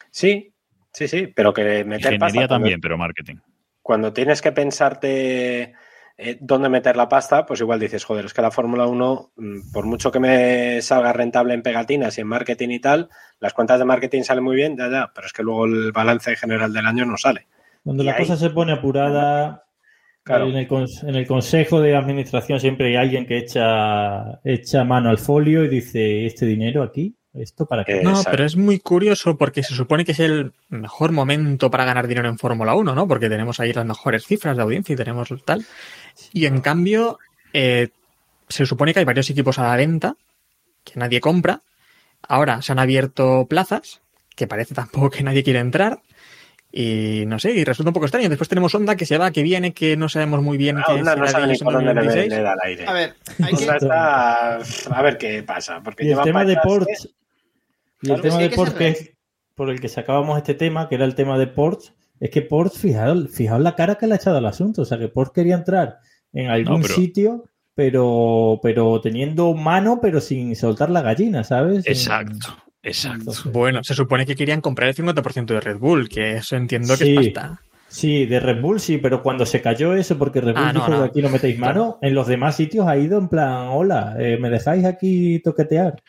Sí, 0.09 0.51
sí, 0.91 1.07
sí, 1.07 1.27
pero 1.27 1.53
que 1.53 1.61
meter 1.85 2.13
Ingeniería 2.13 2.19
pasta 2.19 2.35
cuando- 2.39 2.47
también, 2.55 2.81
pero 2.81 2.97
marketing. 2.97 3.35
cuando 3.83 4.11
tienes 4.11 4.41
que 4.41 4.51
pensarte 4.51 5.73
eh, 6.17 6.37
dónde 6.39 6.69
meter 6.69 6.95
la 6.95 7.09
pasta, 7.09 7.45
pues 7.45 7.59
igual 7.61 7.79
dices, 7.79 8.03
joder, 8.03 8.25
es 8.25 8.33
que 8.33 8.41
la 8.41 8.51
Fórmula 8.51 8.85
1, 8.85 9.31
mm, 9.35 9.71
por 9.71 9.85
mucho 9.85 10.11
que 10.11 10.19
me 10.19 10.81
salga 10.81 11.11
rentable 11.13 11.53
en 11.53 11.63
pegatinas 11.63 12.17
y 12.17 12.21
en 12.21 12.27
marketing 12.27 12.69
y 12.69 12.79
tal, 12.79 13.09
las 13.39 13.53
cuentas 13.53 13.79
de 13.79 13.85
marketing 13.85 14.21
salen 14.23 14.43
muy 14.43 14.55
bien, 14.55 14.77
ya, 14.77 14.89
ya, 14.89 15.11
pero 15.13 15.27
es 15.27 15.33
que 15.33 15.43
luego 15.43 15.65
el 15.65 15.91
balance 15.91 16.35
general 16.35 16.71
del 16.71 16.85
año 16.85 17.05
no 17.05 17.17
sale. 17.17 17.47
Cuando 17.83 18.03
Y 18.03 18.05
la 18.05 18.13
ahí- 18.13 18.19
cosa 18.19 18.37
se 18.37 18.49
pone 18.51 18.73
apurada, 18.73 19.65
Claro. 20.23 20.47
en, 20.47 20.55
el, 20.55 20.67
en 21.01 21.15
el 21.15 21.27
consejo 21.27 21.81
de 21.81 21.95
administración 21.97 22.59
siempre 22.59 22.87
hay 22.87 22.95
alguien 22.95 23.25
que 23.25 23.37
echa, 23.39 24.39
echa 24.45 24.83
mano 24.85 25.09
al 25.09 25.17
folio 25.17 25.65
y 25.65 25.67
dice, 25.67 26.25
¿este 26.25 26.45
dinero 26.45 26.81
aquí? 26.83 27.15
¿Esto 27.33 27.65
para 27.65 27.83
qué? 27.83 28.03
No, 28.03 28.11
Exacto. 28.11 28.29
pero 28.31 28.45
es 28.45 28.55
muy 28.55 28.79
curioso 28.79 29.35
porque 29.37 29.63
se 29.63 29.73
supone 29.73 30.05
que 30.05 30.11
es 30.13 30.19
el 30.19 30.53
mejor 30.69 31.11
momento 31.11 31.71
para 31.71 31.83
ganar 31.83 32.07
dinero 32.07 32.29
en 32.29 32.37
Fórmula 32.37 32.75
1, 32.75 32.93
¿no? 32.95 33.07
Porque 33.07 33.27
tenemos 33.27 33.59
ahí 33.59 33.73
las 33.73 33.85
mejores 33.87 34.23
cifras 34.25 34.55
de 34.55 34.61
audiencia 34.61 34.93
y 34.93 34.95
tenemos 34.95 35.27
tal. 35.43 35.65
Y 36.31 36.45
en 36.45 36.61
cambio, 36.61 37.19
eh, 37.53 37.89
se 38.49 38.65
supone 38.65 38.93
que 38.93 38.99
hay 38.99 39.05
varios 39.05 39.29
equipos 39.29 39.59
a 39.59 39.63
la 39.67 39.75
venta 39.75 40.15
que 40.83 40.99
nadie 40.99 41.19
compra. 41.21 41.61
Ahora 42.27 42.61
se 42.61 42.71
han 42.71 42.79
abierto 42.79 43.45
plazas, 43.49 44.01
que 44.35 44.47
parece 44.47 44.73
tampoco 44.75 45.09
que 45.09 45.23
nadie 45.23 45.43
quiere 45.43 45.59
entrar. 45.59 45.99
Y 46.75 47.25
no 47.27 47.37
sé, 47.37 47.51
y 47.51 47.63
resulta 47.63 47.91
un 47.91 47.93
poco 47.93 48.07
extraño. 48.07 48.29
Después 48.29 48.49
tenemos 48.49 48.73
Honda 48.73 48.95
que 48.95 49.05
se 49.05 49.17
va, 49.19 49.29
que 49.31 49.43
viene, 49.43 49.73
que 49.73 49.95
no 49.95 50.09
sabemos 50.09 50.41
muy 50.41 50.57
bien 50.57 50.79
Ah, 50.79 50.83
qué 50.87 50.93
Honda 50.93 51.15
no 51.15 51.27
sabe 51.27 51.45
ni 51.45 51.51
ellos 51.51 51.61
en 51.61 51.65
por 51.65 51.73
dónde 51.75 51.93
le, 51.93 52.01
2026. 52.01 52.37
le 52.37 52.43
da 52.43 52.53
el 52.53 52.59
aire. 52.63 52.87
A 52.87 52.93
ver, 52.93 53.13
hay 53.43 53.53
que, 53.53 53.63
Honda 53.63 53.75
está- 53.77 54.97
a 54.97 55.01
ver 55.03 55.17
qué 55.19 55.43
pasa. 55.43 55.81
Porque 55.83 56.03
Y 56.05 56.11
el 56.11 56.21
tema 56.21 56.43
de 56.45 56.57
Porsche, 56.63 56.91
¿eh? 56.93 57.11
y 58.01 58.05
Claro, 58.07 58.15
el 58.15 58.21
tema 58.21 58.37
de 58.39 58.49
que 58.49 58.87
es 58.89 59.11
por 59.55 59.69
el 59.69 59.79
que 59.79 59.87
sacábamos 59.87 60.35
este 60.37 60.55
tema, 60.55 60.89
que 60.89 60.95
era 60.95 61.05
el 61.05 61.13
tema 61.13 61.37
de 61.37 61.45
Porsche, 61.45 61.93
es 62.23 62.29
que 62.31 62.41
Porsche, 62.41 62.79
fijaos, 62.79 63.29
fijaos 63.31 63.61
la 63.61 63.75
cara 63.75 63.95
que 63.95 64.07
le 64.07 64.13
ha 64.13 64.17
echado 64.17 64.37
al 64.37 64.45
asunto. 64.45 64.83
O 64.83 64.85
sea, 64.85 64.97
que 64.97 65.09
Porsche 65.09 65.33
quería 65.35 65.55
entrar 65.55 65.97
en 66.31 66.49
algún 66.49 66.81
pero- 66.81 66.93
sitio, 66.93 67.43
pero, 67.75 68.59
pero 68.63 69.01
teniendo 69.01 69.53
mano, 69.53 69.99
pero 70.01 70.21
sin 70.21 70.55
soltar 70.55 70.89
la 70.89 71.01
gallina, 71.01 71.43
¿sabes? 71.43 71.85
Exacto, 71.87 72.47
exacto. 72.81 73.19
Entonces, 73.19 73.51
Bueno, 73.51 73.83
se 73.83 73.93
supone 73.93 74.25
que 74.25 74.35
querían 74.35 74.61
comprar 74.61 74.89
el 74.89 74.95
50% 74.95 75.53
de 75.53 75.59
Red 75.61 75.77
Bull, 75.79 76.07
que 76.09 76.33
eso 76.37 76.55
entiendo 76.55 76.97
que 76.97 77.05
Sí. 77.05 77.15
es 77.17 77.29
pasta. 77.33 77.61
Sí, 77.87 78.25
de 78.25 78.39
Red 78.39 78.59
Bull 78.61 78.79
sí, 78.79 78.97
pero 78.97 79.21
cuando 79.21 79.45
se 79.45 79.61
cayó 79.61 79.93
eso, 79.93 80.17
porque 80.17 80.41
Red 80.41 80.53
Bull 80.55 80.63
Ah, 80.65 80.73
no, 80.73 80.79
dijo 80.79 80.91
no. 80.91 80.99
que 81.03 81.09
aquí 81.09 81.21
no 81.21 81.29
metéis 81.29 81.59
mano, 81.59 81.99
en 82.01 82.15
los 82.15 82.25
demás 82.27 82.55
sitios 82.55 82.87
ha 82.87 82.97
ido 82.97 83.19
en 83.19 83.27
plan, 83.27 83.67
hola, 83.69 84.15
eh, 84.17 84.37
¿me 84.39 84.49
dejáis 84.49 84.83
aquí 84.85 85.39
toquetear? 85.43 86.01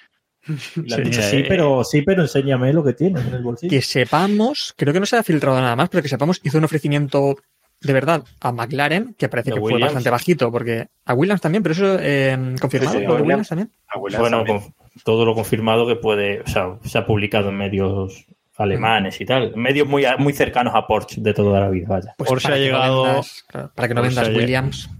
Han 0.48 0.58
Sí, 0.58 1.02
dicho, 1.02 1.20
eh, 1.20 1.30
sí, 1.30 1.44
pero, 1.48 1.84
sí, 1.84 2.02
pero 2.02 2.22
enséñame 2.22 2.72
lo 2.72 2.84
que 2.84 2.92
tienes 2.92 3.26
en 3.26 3.34
el 3.34 3.42
bolsillo. 3.42 3.70
Que 3.70 3.80
sepamos, 3.82 4.74
creo 4.76 4.92
que 4.92 5.00
no 5.00 5.06
se 5.06 5.16
ha 5.16 5.22
filtrado 5.22 5.60
nada 5.60 5.76
más, 5.76 5.88
pero 5.88 6.02
que 6.02 6.08
sepamos, 6.08 6.40
hizo 6.42 6.58
un 6.58 6.64
ofrecimiento 6.64 7.36
de 7.80 7.92
verdad 7.92 8.24
a 8.40 8.52
McLaren, 8.52 9.14
que 9.18 9.28
parece 9.28 9.52
que 9.52 9.60
fue 9.60 9.78
bastante 9.78 10.08
bajito, 10.10 10.50
porque 10.50 10.86
a 11.04 11.12
Williams 11.14 11.40
también, 11.40 11.62
pero 11.62 11.72
eso 11.74 11.98
eh, 12.00 12.54
confirmado, 12.60 12.92
Sí, 12.94 13.00
de 13.00 13.06
Williams. 13.06 13.22
Williams 13.22 13.48
también. 13.48 13.70
A 13.88 13.98
Williams 13.98 14.20
Bueno, 14.20 14.36
también. 14.38 14.60
con 14.60 14.74
todo 15.04 15.24
lo 15.26 15.34
confirmado 15.34 15.86
que 15.86 15.96
puede, 15.96 16.40
o 16.40 16.46
sea, 16.46 16.78
se 16.84 16.96
ha 16.98 17.06
publicado 17.06 17.50
en 17.50 17.56
medios 17.56 18.24
alemanes 18.56 19.20
y 19.20 19.26
tal, 19.26 19.54
medios 19.56 19.86
muy, 19.88 20.04
muy 20.18 20.32
cercanos 20.32 20.74
a 20.76 20.86
Porsche 20.86 21.20
de 21.20 21.34
toda 21.34 21.60
la 21.60 21.68
vida, 21.68 21.86
vaya. 21.88 22.14
Pues 22.16 22.28
Porsche 22.28 22.48
ha 22.48 22.50
no 22.52 22.56
llegado- 22.56 23.04
vendas- 23.04 23.44
claro, 23.48 23.72
para 23.74 23.88
que 23.88 23.94
no 23.94 24.00
Porsche 24.02 24.20
vendas 24.20 24.36
Williams. 24.36 24.90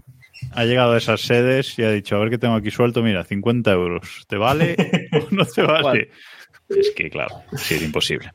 Ha 0.53 0.63
llegado 0.65 0.93
a 0.93 0.97
esas 0.97 1.21
sedes 1.21 1.77
y 1.79 1.83
ha 1.83 1.91
dicho, 1.91 2.15
a 2.15 2.19
ver 2.19 2.29
qué 2.29 2.37
tengo 2.37 2.55
aquí 2.55 2.71
suelto, 2.71 3.03
mira, 3.03 3.23
50 3.23 3.71
euros. 3.71 4.25
¿Te 4.27 4.37
vale 4.37 4.75
o 5.11 5.27
no 5.31 5.45
te 5.45 5.61
vale? 5.63 6.09
Es 6.69 6.91
que, 6.95 7.09
claro, 7.09 7.43
sí, 7.57 7.75
es 7.75 7.81
imposible. 7.83 8.31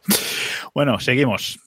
Bueno, 0.75 1.01
seguimos. 1.01 1.59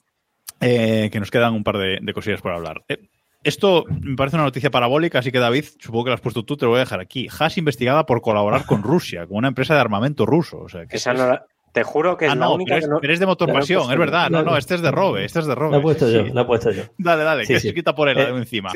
Eh, 0.60 1.10
que 1.12 1.20
nos 1.20 1.30
quedan 1.30 1.52
un 1.52 1.64
par 1.64 1.76
de, 1.78 1.98
de 2.00 2.12
cosillas 2.14 2.40
por 2.40 2.52
hablar. 2.52 2.82
Eh, 2.88 3.08
esto 3.42 3.84
me 4.00 4.16
parece 4.16 4.36
una 4.36 4.44
noticia 4.46 4.70
parabólica, 4.70 5.18
así 5.18 5.30
que 5.30 5.38
David, 5.38 5.64
supongo 5.78 6.04
que 6.04 6.10
lo 6.10 6.14
has 6.14 6.20
puesto 6.22 6.44
tú, 6.44 6.56
te 6.56 6.64
lo 6.64 6.70
voy 6.70 6.78
a 6.78 6.84
dejar 6.84 7.00
aquí. 7.00 7.28
Haas 7.38 7.58
investigada 7.58 8.06
por 8.06 8.22
colaborar 8.22 8.64
con 8.64 8.82
Rusia, 8.82 9.26
con 9.26 9.36
una 9.38 9.48
empresa 9.48 9.74
de 9.74 9.80
armamento 9.80 10.24
ruso. 10.24 10.60
O 10.60 10.68
sea, 10.68 10.86
que 10.86 10.96
Esa 10.96 11.12
no 11.12 11.26
la- 11.28 11.44
te 11.74 11.82
juro 11.82 12.16
que 12.16 12.26
es 12.26 12.30
Ah, 12.32 12.36
la 12.36 12.46
no, 12.46 12.54
única 12.54 12.70
pero 12.70 12.78
es, 12.78 12.84
que 12.86 12.90
no. 12.90 13.00
pero 13.00 13.12
es 13.12 13.18
de 13.20 13.26
motor 13.26 13.52
pasión, 13.52 13.90
es 13.92 13.98
verdad. 13.98 14.30
No, 14.30 14.42
no, 14.42 14.56
este 14.56 14.76
es 14.76 14.80
de 14.80 14.90
Robe, 14.90 15.24
este 15.24 15.40
es 15.40 15.46
de 15.46 15.54
Robe. 15.54 15.72
La 15.72 15.78
he 15.78 15.82
puesto 15.82 16.06
sí, 16.06 16.14
yo, 16.14 16.24
sí. 16.24 16.30
la 16.32 16.40
he 16.40 16.44
puesto 16.44 16.70
yo. 16.70 16.82
Dale, 16.96 17.24
dale, 17.24 17.44
Sí, 17.44 17.52
que 17.54 17.60
sí. 17.60 17.68
se 17.68 17.74
quita 17.74 17.94
por 17.94 18.08
él 18.08 18.16
Eh, 18.16 18.32
de 18.32 18.38
encima. 18.38 18.70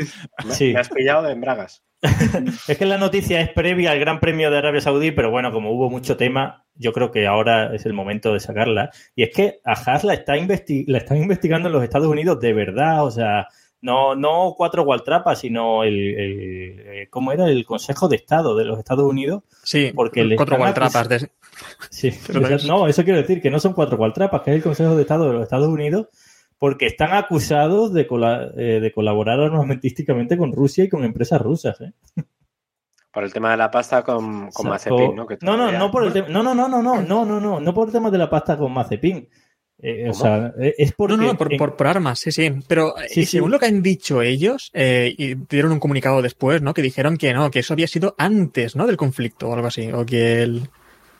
Me- 0.44 0.52
Sí. 0.52 0.72
Me 0.74 0.80
has 0.80 0.88
pillado 0.90 1.22
de 1.22 1.32
embragas. 1.32 1.82
Es 2.68 2.76
que 2.78 2.84
la 2.86 2.98
noticia 2.98 3.40
es 3.40 3.48
previa 3.50 3.92
al 3.92 3.98
Gran 4.00 4.20
Premio 4.20 4.50
de 4.50 4.58
Arabia 4.58 4.80
Saudí, 4.80 5.10
pero 5.12 5.30
bueno, 5.30 5.52
como 5.52 5.70
hubo 5.72 5.88
mucho 5.90 6.16
tema, 6.16 6.64
yo 6.74 6.92
creo 6.92 7.10
que 7.10 7.26
ahora 7.26 7.74
es 7.74 7.86
el 7.86 7.92
momento 7.92 8.32
de 8.34 8.40
sacarla. 8.40 8.90
Y 9.16 9.22
es 9.22 9.30
que 9.34 9.60
a 9.64 9.72
Haas 9.72 10.04
la, 10.04 10.14
está 10.14 10.36
investi- 10.36 10.84
la 10.88 10.98
están 10.98 11.16
investigando 11.18 11.68
en 11.68 11.72
los 11.74 11.82
Estados 11.84 12.08
Unidos 12.08 12.38
de 12.40 12.52
verdad, 12.52 13.04
o 13.04 13.10
sea, 13.10 13.46
no, 13.80 14.14
no 14.16 14.54
cuatro 14.56 14.82
Waltrapas, 14.82 15.38
sino 15.40 15.84
el, 15.84 15.94
el- 15.94 16.80
eh, 16.80 17.08
¿cómo 17.10 17.32
era? 17.32 17.46
El 17.48 17.64
Consejo 17.64 18.08
de 18.08 18.16
Estado 18.16 18.56
de 18.56 18.64
los 18.64 18.78
Estados 18.78 19.04
Unidos. 19.08 19.44
Sí, 19.62 19.92
Porque 19.94 20.22
cuatro 20.36 20.56
Waltrapas. 20.56 21.08
De... 21.08 21.30
Sí, 21.90 22.10
no, 22.66 22.86
eso 22.88 23.04
quiero 23.04 23.18
decir 23.20 23.40
que 23.40 23.50
no 23.50 23.60
son 23.60 23.72
cuatro 23.74 23.96
Waltrapas, 23.96 24.42
que 24.42 24.50
es 24.50 24.56
el 24.56 24.62
Consejo 24.62 24.96
de 24.96 25.02
Estado 25.02 25.26
de 25.28 25.32
los 25.34 25.42
Estados 25.42 25.68
Unidos, 25.68 26.08
porque 26.58 26.86
están 26.86 27.12
acusados 27.14 27.92
de, 27.92 28.06
cola- 28.06 28.50
eh, 28.56 28.80
de 28.80 28.92
colaborar 28.92 29.38
armamentísticamente 29.40 30.36
con 30.36 30.52
Rusia 30.52 30.84
y 30.84 30.88
con 30.88 31.04
empresas 31.04 31.40
rusas. 31.40 31.80
¿eh? 31.80 31.92
Por 33.12 33.24
el 33.24 33.32
tema 33.32 33.50
de 33.52 33.56
la 33.56 33.70
pasta 33.70 34.02
con, 34.02 34.50
con 34.50 34.66
O 34.66 34.78
sea, 34.78 34.92
Mazepin, 34.92 35.16
¿no? 35.16 35.26
Que 35.26 35.38
no, 35.40 35.56
no, 35.56 35.72
no 35.72 35.90
por 35.90 36.04
el 36.04 36.12
tema. 36.12 36.28
No, 36.28 36.42
no, 36.42 36.54
no, 36.54 36.68
no, 36.68 36.82
no, 36.82 37.00
no, 37.02 37.24
no, 37.24 37.40
no, 37.40 37.60
no 37.60 37.74
por 37.74 37.88
el 37.88 37.92
tema 37.92 38.10
de 38.10 38.18
la 38.18 38.28
pasta 38.28 38.56
con 38.58 38.72
Mazepin. 38.72 39.28
Eh, 39.80 40.08
o 40.08 40.12
¿Cómo? 40.12 40.22
sea, 40.24 40.52
eh, 40.60 40.74
es 40.76 40.92
porque. 40.92 41.16
No, 41.16 41.22
no, 41.22 41.36
por, 41.38 41.52
en- 41.52 41.58
por- 41.58 41.76
por 41.76 41.86
armas, 41.86 42.18
sí, 42.18 42.32
sí. 42.32 42.50
Pero 42.66 42.98
eh, 42.98 43.08
Sí, 43.08 43.20
y 43.20 43.24
sí. 43.26 43.36
según 43.36 43.52
lo 43.52 43.58
que 43.60 43.66
han 43.66 43.82
dicho 43.82 44.22
ellos, 44.22 44.70
eh, 44.74 45.14
y 45.16 45.34
dieron 45.34 45.70
un 45.72 45.78
comunicado 45.80 46.20
después, 46.20 46.60
¿no? 46.62 46.74
Que 46.74 46.82
dijeron 46.82 47.16
que 47.16 47.32
no, 47.32 47.50
que 47.50 47.60
eso 47.60 47.74
había 47.74 47.86
sido 47.86 48.14
antes, 48.18 48.74
¿no? 48.74 48.86
Del 48.86 48.96
conflicto 48.96 49.48
o 49.48 49.54
algo 49.54 49.68
así. 49.68 49.90
O 49.92 50.04
que 50.04 50.42
el... 50.42 50.62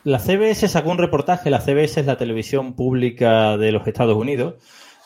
La 0.05 0.19
CBS 0.19 0.67
sacó 0.69 0.91
un 0.91 0.99
reportaje, 0.99 1.51
la 1.51 1.61
CBS 1.61 2.01
es 2.01 2.07
la 2.07 2.17
televisión 2.17 2.75
pública 2.75 3.57
de 3.57 3.73
los 3.73 3.87
Estados 3.87 4.17
Unidos, 4.17 4.55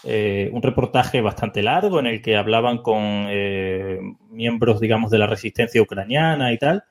eh, 0.04 0.48
un 0.52 0.62
reportaje 0.62 1.20
bastante 1.20 1.62
largo 1.62 1.98
en 2.00 2.06
el 2.06 2.22
que 2.22 2.36
hablaban 2.36 2.78
con 2.78 3.26
eh, 3.28 3.98
miembros, 4.30 4.80
digamos, 4.80 5.10
de 5.10 5.18
la 5.18 5.26
resistencia 5.26 5.82
ucraniana 5.82 6.52
y 6.52 6.58
tal, 6.58 6.84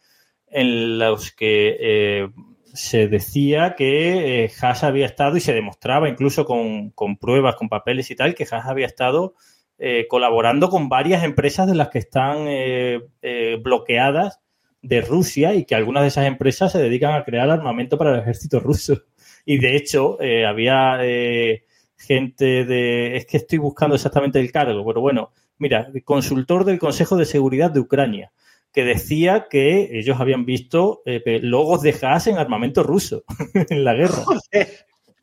en 0.50 1.00
los 1.00 1.32
que 1.32 1.78
eh, 1.80 2.30
se 2.74 3.08
decía 3.08 3.76
que 3.78 4.46
eh, 4.46 4.52
Haas 4.62 4.84
había 4.84 5.06
estado 5.06 5.38
y 5.38 5.42
se 5.42 5.54
demostraba 5.54 6.10
incluso 6.10 6.46
con, 6.46 6.92
con 6.92 7.18
pruebas, 7.18 7.56
con 7.56 7.70
papeles 7.70 8.12
y 8.12 8.16
tal, 8.16 8.36
que 8.36 8.48
Haas 8.50 8.66
había 8.66 8.86
estado 8.86 9.36
eh, 9.78 10.08
colaborando 10.08 10.70
con 10.70 10.90
varias 10.90 11.24
empresas 11.24 11.68
de 11.68 11.76
las 11.76 11.90
que 11.90 12.00
están 12.00 12.48
eh, 12.48 13.02
eh, 13.22 13.58
bloqueadas 13.62 14.40
de 14.82 15.02
Rusia 15.02 15.54
y 15.54 15.66
que 15.66 15.76
algunas 15.76 16.04
de 16.04 16.08
esas 16.10 16.26
empresas 16.26 16.72
se 16.72 16.82
dedican 16.82 17.14
a 17.14 17.24
crear 17.24 17.50
armamento 17.50 17.98
para 17.98 18.14
el 18.14 18.20
ejército 18.22 18.60
ruso. 18.60 19.04
Y 19.46 19.58
de 19.58 19.76
hecho, 19.76 20.22
eh, 20.22 20.46
había 20.46 20.98
eh, 21.02 21.66
gente 21.98 22.66
de. 22.66 23.16
Es 23.16 23.26
que 23.26 23.38
estoy 23.38 23.58
buscando 23.58 23.96
exactamente 23.96 24.40
el 24.40 24.52
cargo, 24.52 24.86
pero 24.86 25.02
bueno, 25.02 25.32
mira, 25.58 25.88
consultor 26.04 26.66
del 26.66 26.80
Consejo 26.80 27.16
de 27.16 27.26
Seguridad 27.26 27.72
de 27.72 27.80
Ucrania, 27.80 28.32
que 28.74 28.84
decía 28.86 29.48
que 29.50 29.98
ellos 30.00 30.20
habían 30.20 30.46
visto 30.46 31.02
eh, 31.06 31.40
logos 31.42 31.82
de 31.82 31.96
Haas 32.02 32.28
en 32.28 32.38
armamento 32.38 32.84
ruso 32.84 33.24
en 33.70 33.84
la 33.84 33.94
guerra. 33.94 34.24
Joder, 34.24 34.68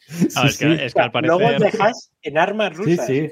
Ah, 0.37 0.47
es, 0.47 0.57
que, 0.57 0.73
es 0.87 0.95
que 0.95 1.01
al 1.03 1.11
parecer. 1.13 1.59
dejas 1.61 2.13
en 2.23 2.39
armas 2.39 2.71
Sí, 2.77 2.83
rusas. 2.83 3.07
sí. 3.07 3.29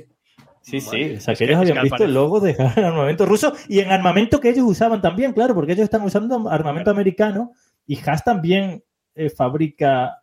Sí, 0.60 0.80
sí. 0.80 1.14
O 1.16 1.20
sea, 1.20 1.32
Es 1.32 1.38
que 1.38 1.44
ellos 1.44 1.58
habían 1.60 1.82
visto 1.84 2.04
el 2.04 2.12
logo 2.12 2.40
de 2.40 2.50
Haas 2.58 2.76
en 2.76 2.84
armamento 2.84 3.24
ruso 3.24 3.54
y 3.68 3.78
en 3.78 3.92
armamento 3.92 4.40
que 4.40 4.50
ellos 4.50 4.64
usaban 4.66 5.00
también, 5.00 5.32
claro, 5.32 5.54
porque 5.54 5.72
ellos 5.72 5.84
están 5.84 6.02
usando 6.02 6.50
armamento 6.50 6.90
americano 6.90 7.52
y 7.86 7.98
Haas 8.04 8.24
también 8.24 8.82
eh, 9.14 9.30
fabrica 9.30 10.22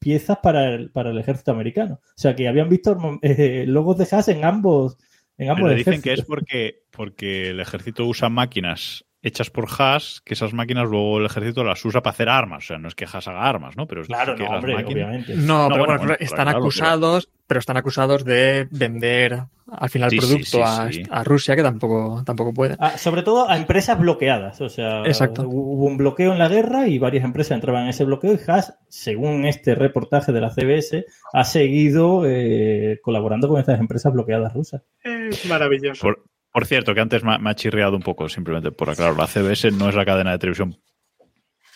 piezas 0.00 0.38
para 0.42 0.74
el, 0.74 0.90
para 0.90 1.10
el 1.10 1.18
ejército 1.18 1.52
americano. 1.52 2.00
O 2.02 2.18
sea, 2.18 2.34
que 2.34 2.48
habían 2.48 2.68
visto 2.68 2.98
eh, 3.22 3.64
logos 3.66 3.96
de 3.96 4.08
Haas 4.10 4.26
en 4.28 4.44
ambos, 4.44 4.98
en 5.38 5.50
ambos 5.50 5.64
Pero 5.68 5.76
dicen 5.78 6.02
que 6.02 6.12
es 6.14 6.22
porque, 6.22 6.82
porque 6.90 7.50
el 7.50 7.60
ejército 7.60 8.04
usa 8.06 8.28
máquinas 8.28 9.05
hechas 9.26 9.50
por 9.50 9.66
Haas, 9.78 10.22
que 10.24 10.34
esas 10.34 10.52
máquinas 10.52 10.88
luego 10.88 11.18
el 11.18 11.26
ejército 11.26 11.64
las 11.64 11.84
usa 11.84 12.00
para 12.02 12.12
hacer 12.12 12.28
armas. 12.28 12.64
O 12.64 12.66
sea, 12.68 12.78
no 12.78 12.88
es 12.88 12.94
que 12.94 13.04
Haas 13.04 13.26
haga 13.28 13.42
armas, 13.48 13.76
¿no? 13.76 13.86
Pero 13.86 14.02
es 14.02 14.06
Claro, 14.06 14.34
que 14.36 14.44
no, 14.44 14.48
las 14.50 14.56
hombre, 14.58 14.74
máquinas- 14.74 14.92
obviamente. 15.08 15.34
No, 15.34 15.42
No, 15.64 15.68
pero 15.68 15.78
bueno, 15.80 15.84
bueno, 15.86 15.98
bueno, 16.02 16.16
están 16.20 16.44
claro, 16.44 16.58
acusados, 16.58 17.28
pero 17.46 17.58
están 17.60 17.76
acusados 17.76 18.24
de 18.24 18.68
vender 18.70 19.42
al 19.68 19.90
final 19.90 20.10
Sí, 20.10 20.20
sí, 20.20 20.26
producto 20.26 20.46
sí, 20.58 20.62
a, 20.64 20.92
sí. 20.92 21.02
a 21.10 21.24
Rusia 21.24 21.56
que 21.56 21.62
tampoco, 21.64 22.22
tampoco 22.24 22.54
puede. 22.54 22.76
Ah, 22.78 22.96
sobre 22.98 23.24
todo 23.24 23.50
a 23.50 23.56
empresas 23.56 23.98
bloqueadas. 23.98 24.60
O 24.60 24.68
sea, 24.68 25.00
Exacto. 25.04 25.42
hubo 25.48 25.86
un 25.86 25.96
bloqueo 25.96 26.32
en 26.32 26.38
la 26.38 26.48
guerra 26.48 26.86
y 26.86 26.98
varias 27.00 27.24
empresas 27.24 27.56
entraban 27.56 27.82
en 27.82 27.88
ese 27.88 28.04
bloqueo 28.04 28.32
y 28.34 28.38
Haas, 28.48 28.78
según 28.88 29.44
este 29.44 29.74
reportaje 29.74 30.30
de 30.32 30.40
la 30.40 30.50
CBS, 30.50 31.04
ha 31.32 31.42
seguido 31.44 32.22
eh, 32.26 33.00
colaborando 33.02 33.48
con 33.48 33.58
estas 33.58 33.80
empresas 33.80 34.12
bloqueadas 34.12 34.54
rusas. 34.54 34.82
Es 35.02 35.44
maravilloso. 35.46 36.00
Por, 36.00 36.22
por 36.56 36.64
cierto, 36.64 36.94
que 36.94 37.00
antes 37.02 37.22
me, 37.22 37.34
ha- 37.34 37.38
me 37.38 37.50
ha 37.50 37.54
chirriado 37.54 37.94
un 37.96 38.02
poco, 38.02 38.30
simplemente 38.30 38.70
por 38.72 38.88
aclarar. 38.88 39.14
La 39.14 39.26
CBS 39.26 39.70
no 39.72 39.90
es 39.90 39.94
la 39.94 40.06
cadena 40.06 40.30
de 40.32 40.38
televisión 40.38 40.74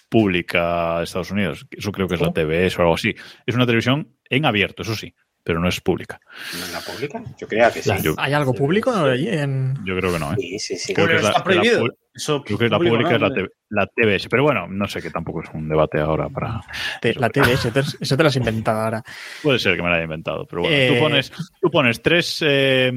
pública 0.08 0.98
de 0.98 1.04
Estados 1.04 1.30
Unidos. 1.30 1.66
Eso 1.70 1.92
creo 1.92 2.08
que 2.08 2.14
es 2.14 2.20
la 2.22 2.32
TBS 2.32 2.78
o 2.78 2.82
algo 2.82 2.94
así. 2.94 3.14
Es 3.44 3.54
una 3.54 3.66
televisión 3.66 4.16
en 4.30 4.46
abierto, 4.46 4.80
eso 4.82 4.94
sí, 4.96 5.14
pero 5.44 5.60
no 5.60 5.68
es 5.68 5.82
pública. 5.82 6.18
¿No 6.58 6.64
en 6.64 6.72
la 6.72 6.80
pública? 6.80 7.22
Yo 7.38 7.46
creía 7.46 7.70
que 7.70 7.82
sí. 7.82 7.90
Yo, 8.02 8.14
¿Hay 8.16 8.32
algo 8.32 8.54
público 8.54 8.90
allí 8.92 9.28
en...? 9.28 9.74
yo 9.84 9.96
creo 9.98 10.12
que 10.14 10.18
no, 10.18 10.32
¿eh? 10.32 10.36
Sí, 10.38 10.58
sí, 10.58 10.76
sí. 10.78 10.94
Creo 10.94 11.08
que 11.08 11.16
es 11.16 11.22
la- 11.24 11.28
está 11.28 11.44
prohibido. 11.44 11.86
la 11.86 11.94
Eso 12.14 12.42
Creo 12.42 12.58
que 12.58 12.68
la 12.70 12.78
pública 12.78 13.18
¿no? 13.18 13.26
es 13.26 13.48
la, 13.68 13.86
TBS. 13.86 14.28
Pero 14.30 14.42
bueno, 14.44 14.66
no 14.66 14.88
sé 14.88 15.00
que 15.02 15.10
tampoco 15.10 15.42
es 15.42 15.50
un 15.54 15.68
debate 15.68 16.00
ahora 16.00 16.28
para. 16.30 16.60
Te- 17.02 17.14
la 17.14 17.28
TBS, 17.28 17.70
te- 17.70 17.80
eso 18.00 18.16
te 18.16 18.22
lo 18.22 18.28
has 18.28 18.36
inventado 18.36 18.80
ahora. 18.80 19.02
Puede 19.42 19.58
ser 19.58 19.76
que 19.76 19.82
me 19.82 19.90
la 19.90 19.96
haya 19.96 20.04
inventado. 20.04 20.46
Pero 20.46 20.62
bueno, 20.62 20.74
Eh, 20.76 20.88
tú, 20.94 20.98
pones, 20.98 21.32
tú 21.60 21.70
pones 21.70 22.02
tres 22.02 22.38
eh, 22.44 22.90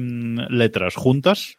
letras 0.48 0.94
juntas 0.96 1.56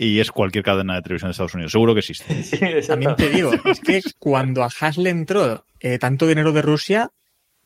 y 0.00 0.20
es 0.20 0.30
cualquier 0.30 0.62
cadena 0.64 0.94
de 0.94 1.02
televisión 1.02 1.28
de 1.28 1.32
Estados 1.32 1.54
Unidos. 1.54 1.72
Seguro 1.72 1.92
que 1.92 2.00
existe. 2.00 2.82
También 2.86 3.16
te 3.16 3.28
digo, 3.28 3.50
es 3.64 3.80
que 3.80 4.00
cuando 4.18 4.62
a 4.62 4.68
Haas 4.80 4.96
le 4.96 5.10
entró 5.10 5.66
eh, 5.80 5.98
tanto 5.98 6.26
dinero 6.26 6.52
de 6.52 6.62
Rusia 6.62 7.10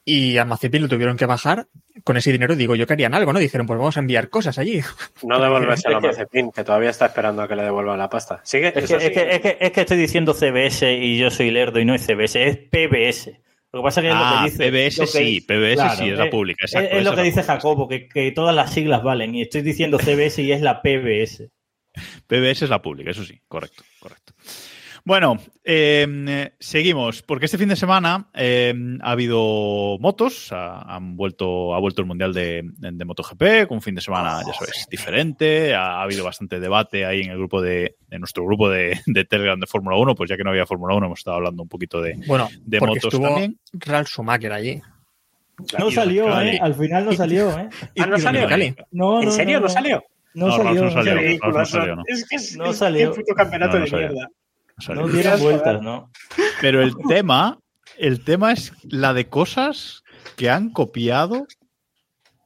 y 0.04 0.38
a 0.38 0.44
Mazepin 0.44 0.82
lo 0.82 0.88
tuvieron 0.88 1.16
que 1.16 1.26
bajar, 1.26 1.66
con 2.04 2.16
ese 2.16 2.32
dinero 2.32 2.56
digo, 2.56 2.74
yo 2.74 2.86
que 2.86 2.94
harían 2.94 3.14
algo, 3.14 3.32
¿no? 3.32 3.38
Dijeron, 3.38 3.66
pues 3.66 3.78
vamos 3.78 3.96
a 3.96 4.00
enviar 4.00 4.30
cosas 4.30 4.58
allí. 4.58 4.80
No 5.22 5.38
devolvérselo 5.40 5.98
a 5.98 6.00
Mazepin, 6.08 6.50
que 6.50 6.64
todavía 6.64 6.90
está 6.90 7.06
esperando 7.06 7.42
a 7.42 7.48
que 7.48 7.54
le 7.54 7.62
devuelvan 7.64 7.98
la 7.98 8.08
pasta. 8.08 8.40
Sigue. 8.44 8.68
Es 8.68 8.72
que, 8.74 8.80
es, 8.96 9.10
que, 9.12 9.30
es, 9.30 9.40
que, 9.40 9.58
es 9.60 9.70
que 9.72 9.80
estoy 9.82 9.98
diciendo 9.98 10.32
CBS 10.34 10.90
y 10.94 11.18
yo 11.18 11.30
soy 11.30 11.50
lerdo 11.50 11.78
y 11.80 11.84
no 11.84 11.94
es 11.94 12.04
CBS, 12.06 12.42
es 12.42 12.56
PBS. 12.56 13.30
Lo 13.74 13.80
que 13.80 13.84
pasa 13.84 14.00
es 14.00 14.04
que 14.04 14.08
es 14.10 14.16
Ah, 14.18 14.30
lo 14.34 14.44
que 14.44 14.50
dice. 14.50 14.70
PBS 14.70 15.10
sí, 15.12 15.24
dice- 15.24 15.46
PBS 15.46 15.96
sí, 15.98 16.08
es 16.10 16.18
la 16.18 16.30
pública, 16.30 16.64
Es, 16.64 16.74
exacto, 16.74 16.96
es 16.96 17.04
lo 17.04 17.14
que 17.14 17.22
dice. 17.22 17.42
Jacobo, 17.42 17.88
que, 17.88 18.08
que 18.08 18.32
todas 18.32 18.54
las 18.56 18.72
siglas 18.72 19.02
valen. 19.02 19.34
Y 19.34 19.42
estoy 19.42 19.62
diciendo 19.62 19.98
CBS 19.98 20.42
y 20.42 20.50
es 20.52 20.60
la 20.62 20.80
PBS. 20.82 21.48
PBS 22.26 22.62
es 22.62 22.70
la 22.70 22.82
pública, 22.82 23.10
eso 23.10 23.24
sí, 23.24 23.40
correcto, 23.48 23.84
correcto. 24.00 24.34
Bueno, 25.04 25.36
eh, 25.64 26.52
seguimos, 26.60 27.22
porque 27.22 27.46
este 27.46 27.58
fin 27.58 27.68
de 27.68 27.74
semana 27.74 28.28
eh, 28.34 28.72
ha 29.00 29.10
habido 29.10 29.98
motos, 29.98 30.52
ha, 30.52 30.80
han 30.82 31.16
vuelto, 31.16 31.74
ha 31.74 31.80
vuelto 31.80 32.02
el 32.02 32.06
Mundial 32.06 32.32
de, 32.32 32.62
de 32.64 33.04
MotoGP, 33.04 33.66
con 33.66 33.78
un 33.78 33.82
fin 33.82 33.96
de 33.96 34.00
semana, 34.00 34.40
ya 34.46 34.52
sabes, 34.52 34.86
diferente, 34.88 35.74
ha, 35.74 35.96
ha 35.96 36.02
habido 36.02 36.24
bastante 36.24 36.60
debate 36.60 37.04
ahí 37.04 37.22
en 37.22 37.30
el 37.32 37.38
grupo 37.38 37.60
de, 37.60 37.96
nuestro 38.10 38.44
grupo 38.44 38.70
de, 38.70 39.00
de 39.06 39.24
Telegram 39.24 39.58
de 39.58 39.66
Fórmula 39.66 39.96
1, 39.96 40.14
pues 40.14 40.30
ya 40.30 40.36
que 40.36 40.44
no 40.44 40.50
había 40.50 40.66
Fórmula 40.66 40.94
1 40.94 41.06
hemos 41.06 41.18
estado 41.18 41.38
hablando 41.38 41.64
un 41.64 41.68
poquito 41.68 42.00
de, 42.00 42.14
Bueno, 42.28 42.48
de 42.60 42.78
porque 42.78 42.94
motos 42.94 43.12
estuvo 43.12 43.26
también. 43.26 43.58
Ralf 43.72 44.08
Schumacher 44.08 44.52
allí. 44.52 44.80
No 45.78 45.90
salió. 45.90 46.40
¿eh? 46.40 46.58
Al 46.60 46.74
final 46.74 47.04
no 47.04 47.12
salió, 47.12 47.58
¿eh? 47.58 47.68
Ah, 47.98 48.06
no 48.06 48.18
salió. 48.18 48.42
Dominicali. 48.42 48.74
No, 48.90 49.22
¿En 49.22 49.32
serio 49.32 49.60
no 49.60 49.68
salió? 49.68 50.02
No, 50.34 50.46
No, 50.48 50.56
salió. 50.56 50.84
No 50.84 50.90
salió. 50.90 51.38
No 51.52 51.64
salió, 51.66 51.96
no. 51.96 52.02
Es 52.06 52.26
que 52.28 52.36
es, 52.36 52.56
No 52.56 52.70
es 52.70 52.76
salió. 52.78 53.10
un 53.10 53.16
puto 53.16 53.34
campeonato 53.34 53.72
No, 53.74 53.78
no 53.80 53.84
de 53.84 53.90
salió. 53.90 54.08
mierda. 54.08 54.28
No 54.94 55.08
dieron 55.08 55.40
vueltas, 55.40 55.82
¿no? 55.82 56.10
Pero 56.60 56.82
el 56.82 56.94
tema, 57.08 57.58
el 57.98 58.24
tema 58.24 58.52
es 58.52 58.72
la 58.84 59.12
de 59.14 59.28
cosas 59.28 60.02
que 60.36 60.50
han 60.50 60.70
copiado 60.70 61.46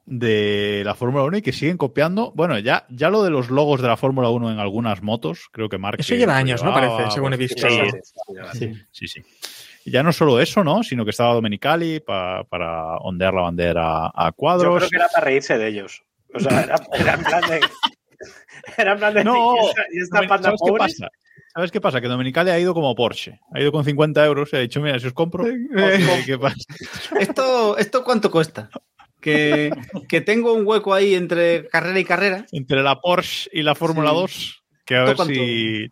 de 0.04 0.82
la 0.84 0.94
Fórmula 0.94 1.24
1 1.24 1.38
y 1.38 1.42
que 1.42 1.52
siguen 1.52 1.76
copiando. 1.76 2.32
Bueno, 2.34 2.58
ya, 2.58 2.86
ya 2.90 3.10
lo 3.10 3.22
de 3.24 3.30
los 3.30 3.50
logos 3.50 3.80
de 3.82 3.88
la 3.88 3.96
Fórmula 3.96 4.28
1 4.30 4.52
en 4.52 4.58
algunas 4.60 5.02
motos, 5.02 5.48
creo 5.52 5.68
que 5.68 5.78
Mark. 5.78 5.96
Eso 6.00 6.14
lleva 6.14 6.36
años, 6.36 6.62
¿no? 6.62 6.72
Parece, 6.72 7.10
según 7.10 7.32
he 7.32 7.36
visto. 7.36 7.66
Sí, 8.52 8.72
Sí. 8.92 9.22
Y 9.84 9.92
ya 9.92 10.02
no 10.02 10.12
solo 10.12 10.40
eso, 10.40 10.64
¿no? 10.64 10.82
Sino 10.82 11.04
que 11.04 11.10
estaba 11.12 11.32
Domenicali 11.34 12.00
pa- 12.00 12.42
para 12.44 12.96
ondear 12.98 13.32
la 13.34 13.42
bandera 13.42 14.06
a 14.12 14.28
Yo 14.30 14.32
cuadros. 14.34 14.78
creo 14.78 14.90
que 14.90 14.96
era 14.96 15.08
para 15.12 15.24
reírse 15.26 15.56
de 15.58 15.68
ellos. 15.68 16.02
O 16.36 16.40
sea, 16.40 16.62
era, 16.62 16.76
era 16.92 17.14
en 17.14 17.22
plan 17.24 17.42
de. 17.48 17.60
Era 18.78 18.92
en 18.92 18.98
plan 18.98 19.14
de. 19.14 19.24
No, 19.24 19.54
y 19.54 19.66
esta, 19.68 19.82
y 19.92 19.98
esta 20.00 20.20
panda 20.26 20.42
¿Sabes 20.48 20.60
qué 20.64 20.72
pasa? 20.78 21.08
¿Sabes 21.54 21.70
qué 21.72 21.80
pasa? 21.80 22.00
Que 22.00 22.08
Domenicali 22.08 22.50
ha 22.50 22.58
ido 22.58 22.74
como 22.74 22.94
Porsche. 22.94 23.38
Ha 23.52 23.60
ido 23.60 23.70
con 23.72 23.84
50 23.84 24.24
euros 24.26 24.50
y 24.52 24.56
ha 24.56 24.60
dicho, 24.60 24.80
mira, 24.80 24.98
si 24.98 25.06
os 25.06 25.12
compro. 25.12 25.44
¿qué- 25.76 26.22
¿Qué 26.26 26.38
pasa? 26.38 26.56
¿Esto, 27.20 27.78
¿Esto 27.78 28.02
cuánto 28.04 28.30
cuesta? 28.30 28.68
Que, 29.20 29.70
que 30.08 30.20
tengo 30.20 30.52
un 30.54 30.66
hueco 30.66 30.92
ahí 30.94 31.14
entre 31.14 31.66
carrera 31.68 31.98
y 32.00 32.04
carrera. 32.04 32.46
entre 32.52 32.82
la 32.82 33.00
Porsche 33.00 33.50
y 33.52 33.62
la 33.62 33.74
Fórmula 33.74 34.10
Sí. 34.10 34.16
2, 34.16 34.64
que 34.84 34.96
a 34.96 35.04
ver 35.04 35.16
¿Cuánto? 35.16 35.34
si... 35.34 35.90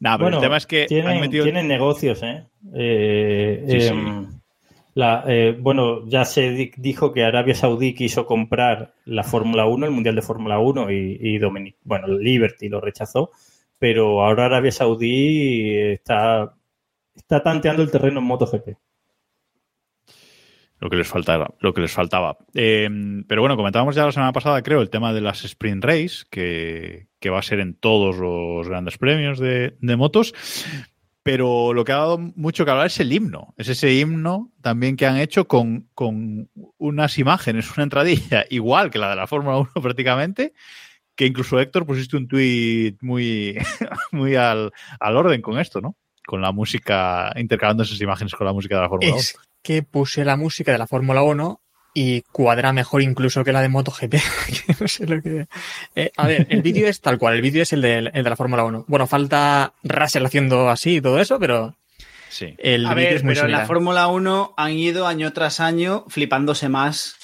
Nada, 0.00 0.16
pero 0.18 0.24
Bueno, 0.26 0.36
el 0.38 0.42
tema 0.42 0.56
es 0.56 0.66
que 0.66 0.86
tienen, 0.86 1.12
han 1.12 1.20
metido... 1.20 1.44
tienen 1.44 1.68
negocios, 1.68 2.20
¿eh? 2.22 2.46
Eh, 2.74 3.64
Sí, 3.68 3.80
sí. 3.80 3.94
Em, 4.98 5.04
la, 5.04 5.24
eh, 5.26 5.56
bueno, 5.58 6.06
ya 6.08 6.24
se 6.24 6.50
di- 6.50 6.72
dijo 6.76 7.12
que 7.12 7.24
Arabia 7.24 7.54
Saudí 7.54 7.94
quiso 7.94 8.26
comprar 8.26 8.94
la 9.04 9.22
Fórmula 9.22 9.66
1, 9.66 9.86
el 9.86 9.92
Mundial 9.92 10.14
de 10.14 10.22
Fórmula 10.22 10.58
1, 10.58 10.90
y, 10.90 11.18
y 11.20 11.38
bueno, 11.84 12.08
Liberty 12.08 12.68
lo 12.68 12.80
rechazó, 12.80 13.30
pero 13.78 14.22
ahora 14.24 14.46
Arabia 14.46 14.72
Saudí 14.72 15.76
está, 15.76 16.54
está 17.14 17.42
tanteando 17.42 17.82
el 17.82 17.90
terreno 17.90 18.20
en 18.20 18.26
MotoGP. 18.26 18.68
Lo 20.80 20.88
que 20.90 20.96
les 20.96 21.08
faltaba. 21.08 21.54
Lo 21.58 21.74
que 21.74 21.80
les 21.80 21.90
faltaba. 21.92 22.36
Eh, 22.54 22.88
pero 23.26 23.40
bueno, 23.42 23.56
comentábamos 23.56 23.96
ya 23.96 24.06
la 24.06 24.12
semana 24.12 24.32
pasada, 24.32 24.62
creo, 24.62 24.80
el 24.80 24.90
tema 24.90 25.12
de 25.12 25.20
las 25.20 25.44
Sprint 25.44 25.84
Race, 25.84 26.24
que, 26.30 27.08
que 27.18 27.30
va 27.30 27.40
a 27.40 27.42
ser 27.42 27.58
en 27.58 27.74
todos 27.74 28.16
los 28.16 28.68
grandes 28.68 28.96
premios 28.96 29.40
de, 29.40 29.76
de 29.80 29.96
motos. 29.96 30.34
Pero 31.28 31.74
lo 31.74 31.84
que 31.84 31.92
ha 31.92 31.96
dado 31.96 32.16
mucho 32.16 32.64
que 32.64 32.70
hablar 32.70 32.86
es 32.86 32.98
el 33.00 33.12
himno. 33.12 33.52
Es 33.58 33.68
ese 33.68 33.92
himno 33.92 34.50
también 34.62 34.96
que 34.96 35.04
han 35.04 35.18
hecho 35.18 35.46
con, 35.46 35.90
con 35.92 36.48
unas 36.78 37.18
imágenes, 37.18 37.70
una 37.76 37.82
entradilla 37.82 38.46
igual 38.48 38.88
que 38.90 38.98
la 38.98 39.10
de 39.10 39.16
la 39.16 39.26
Fórmula 39.26 39.58
1 39.58 39.72
prácticamente, 39.82 40.54
que 41.14 41.26
incluso 41.26 41.60
Héctor 41.60 41.84
pusiste 41.84 42.16
un 42.16 42.28
tuit 42.28 42.96
muy, 43.02 43.58
muy 44.12 44.36
al, 44.36 44.72
al 44.98 45.16
orden 45.18 45.42
con 45.42 45.58
esto, 45.58 45.82
¿no? 45.82 45.98
Con 46.26 46.40
la 46.40 46.50
música, 46.50 47.30
intercalando 47.36 47.82
esas 47.82 48.00
imágenes 48.00 48.34
con 48.34 48.46
la 48.46 48.54
música 48.54 48.76
de 48.76 48.80
la 48.80 48.88
Fórmula 48.88 49.12
1. 49.12 49.20
Es 49.20 49.38
que 49.62 49.82
puse 49.82 50.24
la 50.24 50.38
música 50.38 50.72
de 50.72 50.78
la 50.78 50.86
Fórmula 50.86 51.22
1 51.22 51.60
y 51.94 52.22
cuadra 52.32 52.72
mejor 52.72 53.02
incluso 53.02 53.42
que 53.44 53.52
la 53.52 53.60
de 53.62 53.68
MotoGP. 53.68 54.10
que 54.66 54.76
no 54.80 54.88
sé 54.88 55.06
lo 55.06 55.20
que... 55.22 55.46
Eh, 55.96 56.10
a 56.16 56.26
ver, 56.26 56.46
el 56.50 56.62
vídeo 56.62 56.86
es 56.88 57.00
tal 57.00 57.18
cual, 57.18 57.34
el 57.34 57.42
vídeo 57.42 57.62
es 57.62 57.72
el 57.72 57.82
de, 57.82 57.98
el 57.98 58.12
de 58.24 58.30
la 58.30 58.36
Fórmula 58.36 58.64
1. 58.64 58.84
Bueno, 58.88 59.06
falta 59.06 59.72
Russell 59.82 60.24
haciendo 60.24 60.68
así 60.68 60.96
y 60.96 61.00
todo 61.00 61.20
eso, 61.20 61.38
pero 61.38 61.74
Sí. 62.30 62.54
el 62.58 62.84
A 62.86 62.94
vídeo 62.94 63.08
ver, 63.08 63.16
es 63.16 63.24
muy 63.24 63.32
pero 63.34 63.46
en 63.46 63.52
la. 63.52 63.66
Fórmula 63.66 64.06
1 64.08 64.52
han 64.58 64.72
ido 64.72 65.06
año 65.06 65.32
tras 65.32 65.60
año 65.60 66.04
flipándose 66.08 66.68
más 66.68 67.16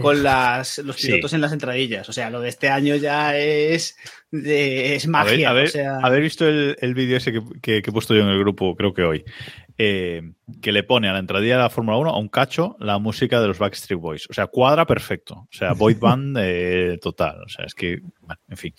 con 0.00 0.22
las, 0.22 0.78
los 0.78 0.96
Sí. 0.96 1.08
pilotos 1.08 1.32
en 1.32 1.40
las 1.40 1.52
entradillas. 1.52 2.08
O 2.08 2.12
sea, 2.12 2.30
lo 2.30 2.40
de 2.40 2.48
este 2.48 2.68
año 2.68 2.94
ya 2.94 3.36
es, 3.36 3.96
de- 4.30 4.94
es 4.94 5.08
magia. 5.08 5.50
Haber, 5.50 5.66
haber- 5.66 5.68
o 5.68 5.70
sea, 5.72 5.96
haber 6.00 6.22
visto 6.22 6.46
el, 6.46 6.76
el 6.80 6.94
vídeo 6.94 7.16
ese 7.16 7.32
que, 7.32 7.40
que- 7.60 7.82
que 7.82 7.90
he 7.90 7.92
puesto 7.92 8.14
yo 8.14 8.22
en 8.22 8.28
el 8.28 8.38
grupo, 8.38 8.76
creo 8.76 8.94
que 8.94 9.02
hoy, 9.02 9.24
eh, 9.78 10.22
que 10.60 10.72
le 10.72 10.82
pone 10.82 11.08
a 11.08 11.12
la 11.12 11.18
entradilla 11.18 11.56
de 11.56 11.62
la 11.62 11.70
Fórmula 11.70 11.98
1 11.98 12.10
a 12.10 12.18
un 12.18 12.28
cacho 12.28 12.76
la 12.78 12.98
música 12.98 13.40
de 13.40 13.48
los 13.48 13.58
Backstreet 13.58 14.00
Boys. 14.00 14.26
O 14.30 14.32
sea, 14.32 14.46
cuadra 14.46 14.86
perfecto. 14.86 15.34
O 15.34 15.48
sea, 15.50 15.72
boy 15.72 15.94
band 16.00 16.36
eh, 16.40 16.98
total. 17.00 17.42
O 17.44 17.48
sea, 17.48 17.64
es 17.64 17.74
que, 17.74 18.00
bueno, 18.20 18.40
en 18.48 18.56
fin. 18.56 18.74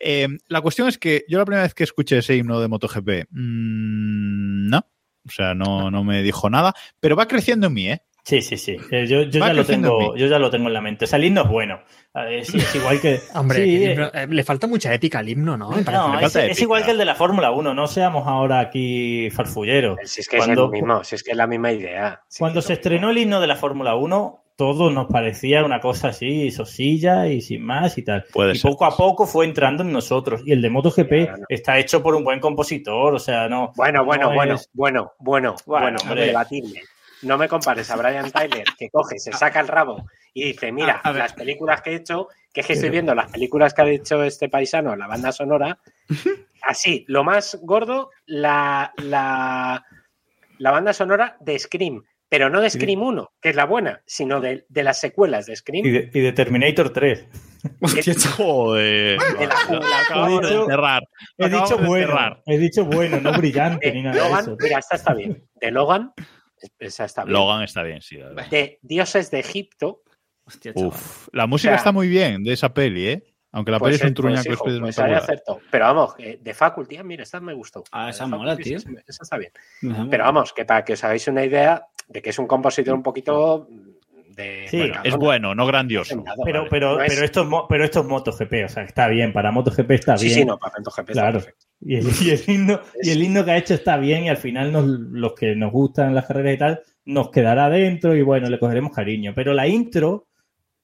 Eh, 0.00 0.28
la 0.48 0.60
cuestión 0.60 0.88
es 0.88 0.98
que 0.98 1.24
yo 1.28 1.38
la 1.38 1.44
primera 1.44 1.62
vez 1.62 1.74
que 1.74 1.84
escuché 1.84 2.18
ese 2.18 2.36
himno 2.36 2.60
de 2.60 2.68
MotoGP, 2.68 3.28
mm, 3.30 4.68
no. 4.68 4.86
O 5.24 5.30
sea, 5.30 5.54
no, 5.54 5.90
no 5.90 6.02
me 6.02 6.22
dijo 6.22 6.50
nada, 6.50 6.74
pero 6.98 7.14
va 7.14 7.28
creciendo 7.28 7.68
en 7.68 7.72
mí, 7.72 7.88
¿eh? 7.88 8.02
Sí, 8.24 8.40
sí, 8.40 8.56
sí. 8.56 8.76
Eh, 8.92 9.06
yo, 9.08 9.22
ya 9.22 9.52
lo 9.52 9.64
tengo, 9.64 10.14
yo 10.16 10.26
ya 10.28 10.38
lo 10.38 10.48
tengo 10.48 10.68
en 10.68 10.74
la 10.74 10.80
mente. 10.80 11.06
O 11.06 11.08
sea, 11.08 11.18
el 11.18 11.24
himno 11.24 11.42
es 11.42 11.48
bueno. 11.48 11.80
Eh, 12.14 12.44
sí, 12.44 12.58
es 12.58 12.74
igual 12.76 13.00
que. 13.00 13.20
Hombre, 13.34 13.64
sí, 13.64 13.84
eh, 13.84 13.94
himno- 13.96 14.10
eh, 14.14 14.26
le 14.28 14.44
falta 14.44 14.68
mucha 14.68 14.94
épica 14.94 15.18
al 15.18 15.28
himno, 15.28 15.56
¿no? 15.56 15.70
No, 15.70 16.20
es, 16.20 16.60
igual 16.60 16.84
que 16.84 16.92
el 16.92 16.98
de 16.98 17.04
la 17.04 17.16
Fórmula 17.16 17.50
1. 17.50 17.74
No 17.74 17.86
seamos 17.88 18.28
ahora 18.28 18.60
aquí 18.60 19.28
farfulleros. 19.30 19.98
Si 20.04 20.20
es 20.20 20.28
que 20.28 20.36
Cuando- 20.36 20.66
es 20.66 20.66
el 20.66 20.72
mismo, 20.72 21.02
si 21.04 21.16
es 21.16 21.24
que 21.24 21.32
es 21.32 21.36
la 21.36 21.48
misma 21.48 21.72
idea. 21.72 22.22
Si 22.28 22.38
Cuando 22.38 22.60
es 22.60 22.66
se 22.66 22.74
estrenó 22.74 23.10
el 23.10 23.18
himno 23.18 23.40
de 23.40 23.46
la 23.48 23.56
Fórmula 23.56 23.96
1, 23.96 24.38
todo 24.54 24.90
nos 24.90 25.06
parecía 25.08 25.64
una 25.64 25.80
cosa 25.80 26.08
así, 26.08 26.52
sosilla 26.52 27.26
y 27.26 27.40
sin 27.40 27.64
más 27.64 27.98
y 27.98 28.02
tal. 28.04 28.24
Puede 28.32 28.52
y 28.52 28.56
ser. 28.58 28.70
poco 28.70 28.84
a 28.84 28.96
poco 28.96 29.26
fue 29.26 29.46
entrando 29.46 29.82
en 29.82 29.90
nosotros. 29.90 30.42
Y 30.46 30.52
el 30.52 30.62
de 30.62 30.70
MotoGP 30.70 31.08
Claro, 31.08 31.36
no. 31.38 31.44
está 31.48 31.76
hecho 31.78 32.02
por 32.04 32.14
un 32.14 32.22
buen 32.22 32.38
compositor, 32.38 33.14
o 33.14 33.18
sea, 33.18 33.48
no. 33.48 33.72
Bueno, 33.74 34.04
bueno, 34.04 34.28
no 34.28 34.34
bueno, 34.34 34.54
es- 34.54 34.68
bueno, 34.74 35.12
bueno, 35.18 35.56
Bueno, 35.66 35.96
bueno, 36.06 36.20
debatible. 36.20 36.82
No 37.22 37.38
me 37.38 37.48
compares 37.48 37.90
a 37.90 37.96
Brian 37.96 38.30
Tyler 38.30 38.64
que 38.78 38.88
coge, 38.90 39.18
se 39.18 39.32
saca 39.32 39.60
el 39.60 39.68
rabo 39.68 40.06
y 40.34 40.44
dice, 40.44 40.72
mira, 40.72 41.00
A- 41.02 41.10
a 41.10 41.12
las 41.12 41.32
películas 41.32 41.82
que 41.82 41.90
he 41.90 41.94
hecho, 41.96 42.28
que 42.52 42.60
es 42.62 42.66
que 42.66 42.72
estoy 42.74 42.90
viendo 42.90 43.14
las 43.14 43.30
películas 43.30 43.74
que 43.74 43.82
ha 43.82 43.88
hecho 43.88 44.22
este 44.24 44.48
paisano, 44.48 44.96
la 44.96 45.06
banda 45.06 45.32
sonora, 45.32 45.78
así, 46.62 47.04
lo 47.08 47.24
más 47.24 47.58
gordo, 47.62 48.10
la, 48.26 48.92
la, 48.98 49.84
la 50.58 50.70
banda 50.70 50.92
sonora 50.92 51.36
de 51.40 51.58
Scream, 51.58 52.02
pero 52.28 52.48
no 52.48 52.62
de 52.62 52.70
Scream 52.70 53.02
1, 53.02 53.32
que 53.42 53.50
es 53.50 53.56
la 53.56 53.66
buena, 53.66 54.00
sino 54.06 54.40
de, 54.40 54.64
de 54.68 54.82
las 54.82 54.98
secuelas 54.98 55.44
de 55.44 55.54
Scream. 55.56 55.84
Y 55.84 55.90
de, 55.90 56.10
y 56.14 56.20
de 56.20 56.32
Terminator 56.32 56.90
3. 56.90 57.26
Joder. 58.36 59.18
De 59.38 59.46
la- 59.46 59.54
Lo 59.70 59.80
la- 59.80 60.00
acabamos 60.00 60.40
de 60.42 60.48
dicho- 60.48 60.62
enterrar. 60.62 61.02
Lo 61.36 61.46
He 61.46 61.50
dicho 61.50 61.76
de 61.76 61.86
bueno, 61.86 62.36
he 62.46 62.58
dicho 62.58 62.84
bueno, 62.86 63.20
no 63.20 63.32
brillante 63.32 63.92
ni 63.92 64.02
nada 64.02 64.28
de 64.28 64.40
eso. 64.40 64.56
mira, 64.60 64.78
esta 64.78 64.96
está 64.96 65.14
bien. 65.14 65.44
De 65.60 65.70
Logan, 65.70 66.12
esa 66.78 67.04
está 67.04 67.24
bien. 67.24 67.34
Logan 67.34 67.62
está 67.62 67.82
bien, 67.82 68.00
sí. 68.00 68.16
la 68.16 68.28
verdad. 68.28 68.50
De 68.50 68.78
Dioses 68.82 69.30
de 69.30 69.40
Egipto, 69.40 70.02
Hostia. 70.44 70.72
Uf, 70.74 71.28
la 71.32 71.46
música 71.46 71.70
O 71.70 71.72
sea, 71.72 71.76
está 71.76 71.92
muy 71.92 72.08
bien 72.08 72.42
de 72.42 72.52
esa 72.52 72.74
peli, 72.74 73.08
¿eh? 73.08 73.24
Aunque 73.52 73.70
la 73.70 73.78
peli 73.78 73.98
pues, 73.98 74.00
es 74.00 74.02
un 74.02 74.08
eh, 74.08 74.14
pues, 74.14 74.42
truñaco 74.44 74.52
hijo, 74.52 74.88
es 74.88 74.96
pues 74.96 74.98
acertó. 74.98 75.60
Pero 75.70 75.84
vamos, 75.84 76.14
eh, 76.18 76.38
de 76.40 76.54
Faculty, 76.54 76.96
ah, 76.96 77.04
mira, 77.04 77.22
esta 77.22 77.38
me 77.38 77.52
gustó. 77.52 77.84
Ah, 77.92 78.10
esa 78.10 78.26
mola, 78.26 78.52
Faculty, 78.52 78.70
tío. 78.70 78.78
Esa, 78.78 78.90
esa 79.06 79.22
está 79.22 79.36
bien. 79.38 79.52
Pero 80.10 80.24
vamos, 80.24 80.52
que 80.52 80.64
para 80.64 80.84
que 80.84 80.94
os 80.94 81.04
hagáis 81.04 81.28
una 81.28 81.44
idea 81.44 81.86
de 82.08 82.22
que 82.22 82.30
es 82.30 82.38
un 82.38 82.46
compositor 82.46 82.94
un 82.94 83.02
poquito 83.02 83.68
de. 84.34 84.66
Sí. 84.68 84.90
Es 85.04 85.16
bueno, 85.16 85.54
no 85.54 85.66
grandioso. 85.66 86.22
Pero, 86.44 86.58
vale. 86.60 86.70
pero, 86.70 86.96
No 86.96 87.02
es- 87.02 87.12
pero, 87.14 87.24
esto 87.24 87.42
es, 87.42 87.48
pero 87.68 87.84
esto 87.84 88.00
es 88.00 88.06
MotoGP, 88.06 88.64
o 88.64 88.68
sea, 88.68 88.82
está 88.84 89.08
bien. 89.08 89.32
Para 89.32 89.52
MotoGP 89.52 89.90
está 89.92 90.16
Sí, 90.16 90.26
bien. 90.26 90.38
sí, 90.38 90.44
no, 90.44 90.58
para 90.58 90.74
MotoGP 90.78 91.10
está 91.10 91.22
Claro. 91.22 91.38
perfecto. 91.38 91.66
Y 91.80 91.96
el, 91.96 92.06
y 92.22 92.30
el 92.30 92.42
himno, 92.46 92.80
y 93.02 93.10
el 93.10 93.22
himno 93.22 93.44
que 93.44 93.50
ha 93.50 93.56
hecho 93.56 93.74
está 93.74 93.96
bien 93.96 94.24
y 94.24 94.28
al 94.28 94.36
final 94.36 94.72
nos- 94.72 94.86
los 94.86 95.34
que 95.34 95.54
nos 95.56 95.72
gustan 95.72 96.14
las 96.14 96.26
carreras 96.26 96.54
y 96.54 96.58
tal, 96.58 96.80
nos 97.04 97.30
quedará 97.30 97.68
dentro 97.68 98.14
y 98.14 98.22
bueno, 98.22 98.48
le 98.48 98.58
cogeremos 98.58 98.92
cariño. 98.92 99.32
Pero 99.34 99.52
la 99.54 99.66
intro, 99.66 100.28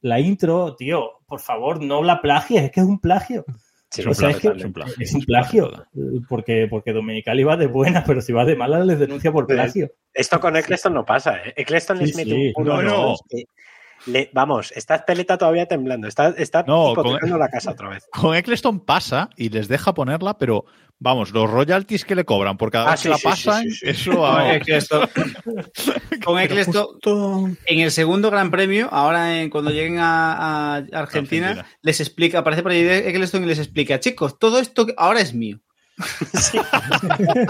la 0.00 0.20
intro, 0.20 0.74
tío, 0.76 1.10
por 1.26 1.40
favor, 1.40 1.82
no 1.82 2.02
la 2.02 2.20
plagies, 2.20 2.62
es 2.62 2.70
que 2.70 2.80
es 2.80 2.86
un 2.86 2.98
plagio. 3.00 3.44
Sí, 3.90 4.02
Es 4.02 4.06
un 4.06 4.14
plagio, 4.14 4.52
que 4.52 4.58
es 4.58 4.64
un 4.64 4.72
plagio. 4.72 4.94
Es 5.00 5.14
un 5.14 5.20
plagio. 5.22 5.86
Porque, 6.28 6.66
porque 6.68 6.92
Dominicali 6.92 7.42
va 7.44 7.56
de 7.56 7.66
buena, 7.68 8.04
pero 8.06 8.20
si 8.20 8.32
va 8.32 8.44
de 8.44 8.54
mala 8.56 8.84
les 8.84 8.98
denuncia 8.98 9.32
por 9.32 9.46
plagio. 9.46 9.90
Esto 10.12 10.38
con 10.40 10.56
Eccleston 10.56 10.92
no 10.94 11.04
pasa, 11.04 11.36
¿eh? 11.38 11.54
Eccleston 11.56 11.98
les 11.98 12.10
Sí, 12.10 12.16
mete 12.16 12.30
sí. 12.30 12.52
un 12.56 12.64
No, 12.66 12.82
no. 12.82 12.90
dos 13.02 13.20
que 13.28 13.44
le- 14.06 14.30
vamos, 14.32 14.72
está 14.76 15.04
Peleta 15.04 15.36
todavía 15.38 15.66
temblando, 15.66 16.06
está, 16.06 16.28
está 16.36 16.62
No, 16.64 16.92
hipotecando 16.92 17.30
con- 17.34 17.40
la 17.40 17.48
casa 17.48 17.70
otra 17.72 17.88
vez. 17.88 18.06
Con 18.12 18.36
Eccleston 18.36 18.80
pasa 18.80 19.30
y 19.36 19.48
les 19.48 19.68
deja 19.68 19.92
ponerla, 19.94 20.38
pero 20.38 20.66
vamos, 21.00 21.30
los 21.32 21.48
royalties 21.50 22.04
que 22.04 22.14
le 22.14 22.24
cobran 22.24 22.56
por 22.56 22.70
cada 22.70 22.88
Ah, 22.88 22.90
vez 22.92 23.00
sí, 23.00 23.04
que 23.04 23.08
la 23.10 23.18
pasan, 23.18 23.62
sí, 23.64 23.70
sí. 23.70 23.88
eso 23.88 24.10
Con 24.16 24.20
vamos. 24.22 24.52
Eccleston, 24.56 25.08
con 26.24 26.38
Eccleston, 26.38 27.58
en 27.66 27.80
el 27.80 27.90
segundo 27.90 28.30
Gran 28.30 28.50
Premio, 28.50 28.88
ahora 28.92 29.40
en- 29.40 29.50
cuando 29.50 29.70
lleguen 29.70 29.98
a, 29.98 30.32
a 30.32 30.76
Argentina, 30.76 31.48
Argentina. 31.50 31.66
les 31.82 32.00
explica, 32.00 32.38
aparece 32.40 32.62
por 32.62 32.72
ahí 32.72 32.80
Eccleston 32.88 33.44
y 33.44 33.46
les 33.46 33.58
explica, 33.58 34.00
chicos, 34.00 34.38
todo 34.38 34.58
esto 34.58 34.86
ahora 34.96 35.20
es 35.20 35.34
mío. 35.34 35.60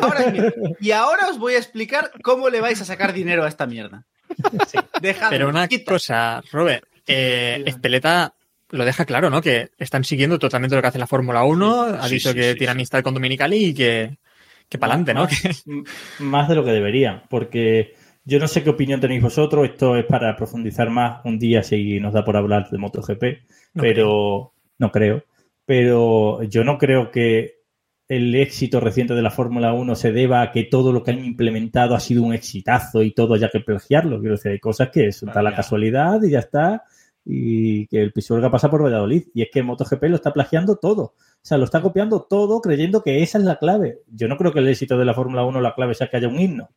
Ahora 0.01 0.25
es 0.25 0.33
mío. 0.33 0.53
Y 0.81 0.91
ahora 0.93 1.29
os 1.29 1.39
voy 1.39 1.55
a 1.55 1.59
explicar 1.59 2.11
cómo 2.23 2.49
le 2.49 2.61
vais 2.63 2.81
a 2.81 2.85
sacar 2.87 3.13
dinero 3.13 3.45
a 3.45 3.49
esta 3.49 3.67
mierda. 3.67 4.07
Dejadme, 5.03 5.31
Pero 5.37 5.49
una 5.51 5.69
quita. 5.69 5.93
cosa, 5.93 6.43
Robert, 6.51 6.85
eh, 7.07 7.63
Espeleta 7.67 8.35
lo 8.71 8.85
deja 8.85 9.05
claro, 9.05 9.31
¿no? 9.31 9.41
Que 9.41 9.71
están 9.79 10.05
siguiendo 10.05 10.39
totalmente 10.39 10.77
lo 10.77 10.83
que 10.83 10.89
hace 10.89 10.99
la 10.99 11.07
Fórmula 11.07 11.45
1. 11.45 11.83
ha 11.83 12.09
Sí, 12.09 12.15
dicho 12.17 12.31
sí, 12.31 12.35
que 12.35 12.53
sí, 12.53 12.59
tiene 12.59 12.73
amistad 12.73 13.03
con 13.03 13.15
Dominicali 13.15 13.67
y 13.67 13.75
que, 13.75 14.19
que 14.69 14.79
para 14.79 14.95
adelante, 14.95 15.15
¿no? 15.15 15.27
Más, 16.19 16.49
de 16.49 16.55
lo 16.55 16.65
que 16.65 16.73
deberían, 16.73 17.23
porque 17.29 17.95
yo 18.25 18.39
no 18.39 18.49
sé 18.49 18.63
qué 18.63 18.71
opinión 18.71 19.01
tenéis 19.01 19.23
vosotros, 19.23 19.67
esto 19.69 19.97
es 19.97 20.05
para 20.05 20.37
profundizar 20.37 20.91
más 20.91 21.21
un 21.25 21.39
día 21.39 21.63
si 21.63 21.99
nos 22.01 22.13
da 22.13 22.25
por 22.25 22.37
hablar 22.37 22.69
de 22.71 22.79
MotoGP, 22.79 23.23
No 23.75 23.83
pero 23.83 24.53
no 24.79 24.91
creo. 24.93 25.25
Pero 25.65 26.43
yo 26.45 26.65
no 26.65 26.79
creo 26.79 27.11
que 27.11 27.59
el 28.09 28.35
éxito 28.35 28.81
reciente 28.81 29.15
de 29.15 29.21
la 29.23 29.31
Fórmula 29.31 29.75
1 29.75 29.95
se 29.95 30.13
deba 30.13 30.41
a 30.41 30.51
que 30.51 30.65
todo 30.65 30.93
lo 30.93 31.03
que 31.03 31.11
han 31.11 31.25
implementado 31.25 31.95
ha 31.95 32.01
sido 32.01 32.23
un 32.23 32.33
exitazo 32.33 33.03
y 33.03 33.13
todo 33.13 33.35
haya 33.35 33.51
que 33.51 33.61
plagiarlo. 33.61 34.19
Quiero 34.19 34.37
decir, 34.37 34.53
hay 34.53 34.61
cosas 34.61 34.89
que 34.91 35.13
son 35.13 35.31
da 35.31 35.43
la 35.43 35.55
casualidad 35.55 36.23
y 36.23 36.31
ya 36.31 36.39
está, 36.39 36.85
y 37.31 37.87
que 37.89 38.01
el 38.01 38.13
Pisuerga 38.13 38.51
pasa 38.51 38.71
por 38.71 38.83
Valladolid. 38.83 39.25
Y 39.35 39.43
es 39.43 39.49
que 39.53 39.63
MotoGP 39.63 40.05
lo 40.05 40.17
está 40.17 40.33
plagiando 40.33 40.77
todo. 40.77 41.03
O 41.03 41.15
sea, 41.43 41.59
lo 41.59 41.65
está 41.65 41.83
copiando 41.83 42.23
todo 42.23 42.61
creyendo 42.63 43.03
que 43.03 43.23
esa 43.23 43.37
es 43.37 43.45
la 43.45 43.59
clave. 43.59 43.99
Yo 44.09 44.29
no 44.29 44.39
creo 44.39 44.51
que 44.53 44.61
el 44.61 44.69
éxito 44.69 44.97
de 44.99 45.05
la 45.05 45.13
Fórmula 45.15 45.45
1 45.45 45.61
la 45.61 45.75
clave 45.75 45.95
sea 45.95 46.09
que 46.09 46.17
haya 46.17 46.29
un 46.29 46.41
himno. 46.41 46.71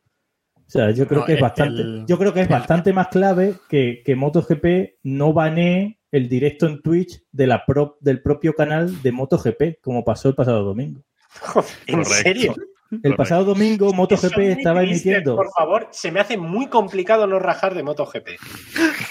O 0.58 0.64
sea, 0.72 0.92
yo 0.92 1.08
creo 1.08 1.22
No, 1.22 1.26
que 1.26 1.34
es 1.34 1.38
el- 1.38 1.42
bastante, 1.42 1.82
el- 1.82 2.06
yo 2.06 2.18
creo 2.18 2.34
que 2.34 2.42
es 2.42 2.50
bastante 2.50 2.92
más 2.94 3.08
clave 3.08 3.56
que, 3.70 4.02
que 4.06 4.16
MotoGP 4.16 5.00
no 5.04 5.32
banee 5.34 6.00
el 6.12 6.28
directo 6.28 6.68
en 6.68 6.82
Twitch 6.82 7.24
de 7.32 7.48
la 7.48 7.66
pro- 7.66 7.98
del 8.02 8.22
propio 8.22 8.54
canal 8.54 9.02
de 9.02 9.12
MotoGP, 9.14 9.80
como 9.82 10.04
pasó 10.04 10.28
el 10.30 10.36
pasado 10.36 10.64
domingo. 10.64 11.02
¿En 11.88 12.04
Correcto. 12.04 12.24
serio? 12.24 12.56
El 13.04 13.16
pasado 13.16 13.46
domingo 13.46 13.94
MotoGP 13.94 14.38
estaba 14.40 14.84
emitiendo. 14.84 15.36
Por 15.36 15.50
favor, 15.52 15.88
se 15.92 16.12
me 16.12 16.20
hace 16.20 16.38
muy 16.38 16.68
complicado 16.68 17.26
no 17.28 17.40
rajar 17.40 17.74
de 17.76 17.84
MotoGP. 17.84 18.28
El 18.28 18.38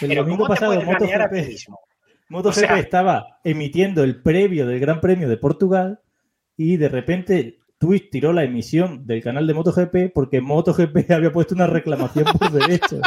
Pero 0.08 0.22
domingo 0.22 0.44
¿cómo 0.44 0.54
te 0.54 0.60
pasado 0.60 0.80
MotoGP? 0.82 1.68
MotoGP 2.28 2.46
O 2.48 2.52
sea- 2.52 2.78
estaba 2.78 3.38
emitiendo 3.44 4.04
el 4.04 4.22
previo 4.22 4.66
del 4.66 4.80
Gran 4.80 5.00
Premio 5.00 5.28
de 5.28 5.36
Portugal 5.36 6.00
y 6.56 6.76
de 6.76 6.88
repente 6.88 7.58
Twitch 7.78 8.10
tiró 8.10 8.32
la 8.34 8.44
emisión 8.44 9.06
del 9.06 9.22
canal 9.22 9.46
de 9.46 9.54
MotoGP 9.54 10.12
porque 10.14 10.40
MotoGP 10.40 11.10
había 11.10 11.32
puesto 11.32 11.54
una 11.54 11.66
reclamación 11.66 12.26
por 12.38 12.50
derechos. 12.52 13.00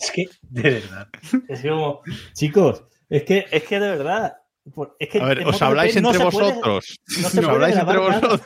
Es 0.00 0.10
que, 0.10 0.24
de 0.42 0.62
verdad. 0.62 1.08
Es 1.48 1.60
como, 1.62 2.00
chicos, 2.32 2.84
es 3.08 3.24
que, 3.24 3.44
es 3.50 3.62
que 3.64 3.78
de 3.78 3.88
verdad. 3.90 4.32
por- 4.74 4.96
Es 4.98 5.08
que 5.10 5.20
A 5.20 5.24
ver, 5.26 5.46
os 5.46 5.60
habláis 5.60 6.00
no 6.00 6.10
entre 6.12 6.30
puede- 6.30 6.46
vosotros. 6.52 6.98
no 7.20 7.26
Os 7.28 7.36
habláis 7.48 7.76
entre 7.76 7.94
nada. 7.98 8.40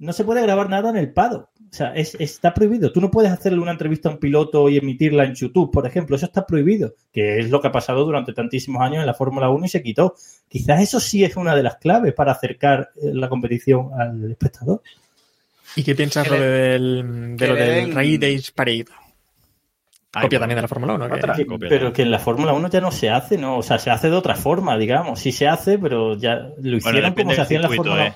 No 0.00 0.12
se 0.12 0.24
puede 0.24 0.42
grabar 0.42 0.68
nada 0.68 0.90
en 0.90 0.96
el 0.96 1.12
pado. 1.12 1.50
O 1.70 1.72
sea, 1.72 1.94
es, 1.94 2.16
está 2.18 2.52
prohibido. 2.52 2.90
Tú 2.90 3.00
no 3.00 3.12
puedes 3.12 3.30
hacerle 3.30 3.60
una 3.60 3.70
entrevista 3.70 4.08
a 4.08 4.12
un 4.12 4.18
piloto 4.18 4.68
y 4.68 4.76
emitirla 4.76 5.22
en 5.24 5.36
YouTube, 5.36 5.70
por 5.70 5.86
ejemplo. 5.86 6.16
Eso 6.16 6.26
está 6.26 6.44
prohibido. 6.44 6.94
Que 7.12 7.38
es 7.38 7.48
lo 7.50 7.60
que 7.60 7.68
ha 7.68 7.72
pasado 7.72 8.04
durante 8.04 8.32
tantísimos 8.32 8.82
años 8.82 8.98
en 9.00 9.06
la 9.06 9.14
Fórmula 9.14 9.48
1 9.50 9.66
y 9.66 9.68
se 9.68 9.80
quitó. 9.80 10.16
Quizás 10.48 10.80
eso 10.82 10.98
sí 10.98 11.22
es 11.22 11.36
una 11.36 11.54
de 11.54 11.62
las 11.62 11.76
claves 11.76 12.12
para 12.12 12.32
acercar 12.32 12.90
eh, 12.96 13.10
la 13.14 13.28
competición 13.28 13.90
al 13.96 14.32
espectador. 14.32 14.82
¿Y 15.76 15.84
qué 15.84 15.94
piensas 15.94 16.28
lo 16.28 16.40
del, 16.40 17.36
de 17.36 17.46
lo 17.46 17.54
del 17.54 17.94
Rally 17.94 18.18
Days 18.18 18.50
Parade? 18.50 18.86
Ay, 20.12 20.22
Copia 20.22 20.40
también 20.40 20.56
de 20.56 20.62
la 20.62 20.68
Fórmula 20.68 20.94
1. 20.94 21.06
que- 21.08 21.14
Otra. 21.14 21.34
Que- 21.34 21.46
pero 21.68 21.92
que 21.92 22.02
en 22.02 22.10
la 22.10 22.18
Fórmula 22.18 22.52
1 22.52 22.68
ya 22.68 22.80
no 22.80 22.90
se 22.90 23.10
hace, 23.10 23.38
¿no? 23.38 23.58
O 23.58 23.62
sea, 23.62 23.78
se 23.78 23.90
hace 23.90 24.10
de 24.10 24.16
otra 24.16 24.34
forma, 24.34 24.76
digamos. 24.76 25.20
Sí 25.20 25.30
se 25.30 25.46
hace, 25.46 25.78
pero 25.78 26.16
ya 26.16 26.48
lo 26.60 26.76
hicieron 26.78 27.14
como 27.14 27.32
se 27.32 27.40
hacía 27.42 27.56
en 27.58 27.62
la 27.62 27.68
Fórmula 27.76 28.06
¿eh? 28.08 28.14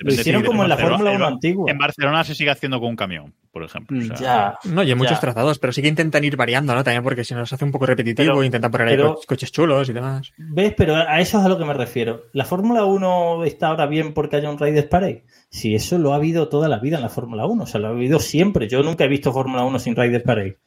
1. 0.00 0.08
Lo 0.08 0.12
hicieron 0.12 0.42
como 0.44 0.62
en 0.64 0.68
la 0.68 0.76
Fórmula 0.76 1.12
1 1.12 1.26
en- 1.28 1.32
antigua. 1.34 1.70
En 1.70 1.78
Barcelona 1.78 2.24
se 2.24 2.34
sigue 2.34 2.50
haciendo 2.50 2.80
con 2.80 2.90
un 2.90 2.96
camión, 2.96 3.32
por 3.52 3.62
ejemplo. 3.62 3.96
O 3.98 4.16
sea, 4.16 4.16
Ya. 4.64 4.70
No, 4.70 4.82
y 4.82 4.90
en 4.90 4.98
muchos 4.98 5.14
Ya. 5.14 5.20
trazados, 5.20 5.58
pero 5.60 5.72
sí 5.72 5.82
que 5.82 5.88
intentan 5.88 6.24
ir 6.24 6.36
variando, 6.36 6.74
¿no? 6.74 6.82
También 6.82 7.02
porque 7.04 7.22
si 7.24 7.32
nos 7.34 7.52
hace 7.52 7.64
un 7.64 7.70
poco 7.70 7.86
repetitivo, 7.86 8.32
Pero- 8.32 8.42
intentan 8.44 8.70
poner 8.72 8.88
ahí 8.88 8.96
co- 8.96 9.20
coches 9.26 9.52
chulos 9.52 9.88
y 9.88 9.92
demás. 9.92 10.32
¿Ves? 10.36 10.74
Pero 10.76 10.96
a 10.96 11.20
eso 11.20 11.38
es 11.38 11.44
a 11.44 11.48
lo 11.48 11.56
que 11.58 11.64
me 11.64 11.74
refiero. 11.74 12.22
¿La 12.32 12.44
Fórmula 12.44 12.84
1 12.84 13.44
está 13.44 13.68
ahora 13.68 13.86
bien 13.86 14.12
porque 14.14 14.36
haya 14.36 14.50
un 14.50 14.58
Raiders 14.58 14.88
Parade? 14.88 15.24
Si 15.48 15.74
eso 15.76 15.96
lo 15.98 16.12
ha 16.12 16.16
habido 16.16 16.48
toda 16.48 16.68
la 16.68 16.78
vida 16.80 16.96
en 16.96 17.02
la 17.02 17.08
Fórmula 17.08 17.46
1, 17.46 17.62
o 17.62 17.66
sea, 17.66 17.80
lo 17.80 17.86
ha 17.86 17.90
habido 17.90 18.18
siempre. 18.18 18.68
Yo 18.68 18.82
nunca 18.82 19.04
he 19.04 19.08
visto 19.08 19.32
Fórmula 19.32 19.64
1 19.64 19.78
sin 19.78 19.94
Raiders 19.94 20.24
Parade. 20.24 20.58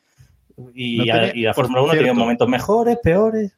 Y, 0.73 0.97
No 0.97 1.03
a- 1.03 1.05
tenía- 1.17 1.35
y 1.35 1.41
la 1.41 1.53
Fórmula 1.53 1.81
1 1.81 1.91
tiene 1.91 2.05
cierto. 2.05 2.19
momentos 2.19 2.47
mejores, 2.47 2.97
peores. 3.03 3.53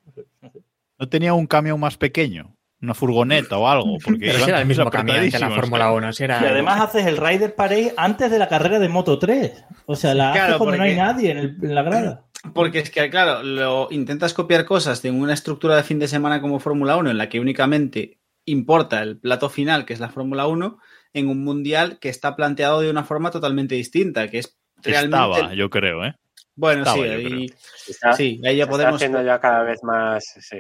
no 0.98 1.08
tenía 1.08 1.34
un 1.34 1.48
camión 1.48 1.80
más 1.80 1.96
pequeño, 1.96 2.56
una 2.82 2.94
furgoneta 2.94 3.58
o 3.58 3.68
algo. 3.68 3.98
Porque 4.04 4.20
Pero 4.20 4.34
si 4.34 4.38
iban 4.40 4.50
era 4.50 4.62
el 4.62 4.68
mismo 4.68 4.90
camión 4.90 5.16
que 5.18 5.22
la 5.22 5.28
apretadísimos. 5.48 5.56
Fórmula 5.60 5.92
1. 5.92 6.14
Si 6.14 6.24
era 6.24 6.42
Y 6.42 6.46
además 6.46 6.82
haces 6.82 7.06
el 7.06 7.18
Raiders 7.18 7.54
Parade 7.54 7.94
antes 7.98 8.32
de 8.32 8.40
la 8.40 8.48
carrera 8.48 8.80
de 8.80 8.90
Moto 8.90 9.20
3. 9.20 9.66
O 9.86 9.96
sea, 9.96 10.14
la 10.16 10.32
Claro, 10.32 10.46
haces 10.56 10.58
cuando 10.58 10.78
no 10.78 10.84
hay 10.84 10.96
nadie 10.96 11.32
en, 11.32 11.38
el- 11.38 11.58
en 11.62 11.76
la 11.76 11.84
grada. 11.84 12.26
Porque 12.54 12.80
es 12.80 12.90
que, 12.90 13.10
claro, 13.10 13.44
lo 13.44 13.88
intentas 13.92 14.34
copiar 14.34 14.64
cosas 14.66 15.02
de 15.02 15.12
una 15.12 15.34
estructura 15.34 15.76
de 15.76 15.84
fin 15.84 16.00
de 16.00 16.08
semana 16.08 16.40
como 16.42 16.60
Fórmula 16.60 16.96
1 16.96 17.10
en 17.12 17.18
la 17.18 17.28
que 17.28 17.40
únicamente 17.42 18.20
importa 18.46 19.02
el 19.04 19.20
plato 19.20 19.50
final, 19.50 19.86
que 19.86 19.94
es 19.94 20.00
la 20.00 20.08
Fórmula 20.10 20.48
1, 20.48 20.80
en 21.14 21.28
un 21.28 21.44
mundial 21.44 22.00
que 22.00 22.08
está 22.10 22.36
planteado 22.38 22.80
de 22.82 22.90
una 22.90 23.04
forma 23.04 23.30
totalmente 23.32 23.76
distinta, 23.76 24.30
que 24.30 24.40
es 24.40 24.58
realmente... 24.82 25.18
Estaba, 25.40 25.54
yo 25.54 25.70
creo, 25.70 26.06
¿eh? 26.06 26.16
bueno, 26.56 26.84
estaba, 26.84 26.98
sí, 26.98 27.04
ahí- 27.10 27.54
Está, 27.88 28.14
sí, 28.14 28.42
ahí 28.46 28.56
ya 28.56 28.64
se 28.66 28.72
está 28.72 28.72
podemos, 28.72 28.96
haciendo 28.96 29.22
ya 29.22 29.40
cada 29.40 29.64
vez 29.64 29.84
más. 29.84 30.24
Sí. 30.40 30.58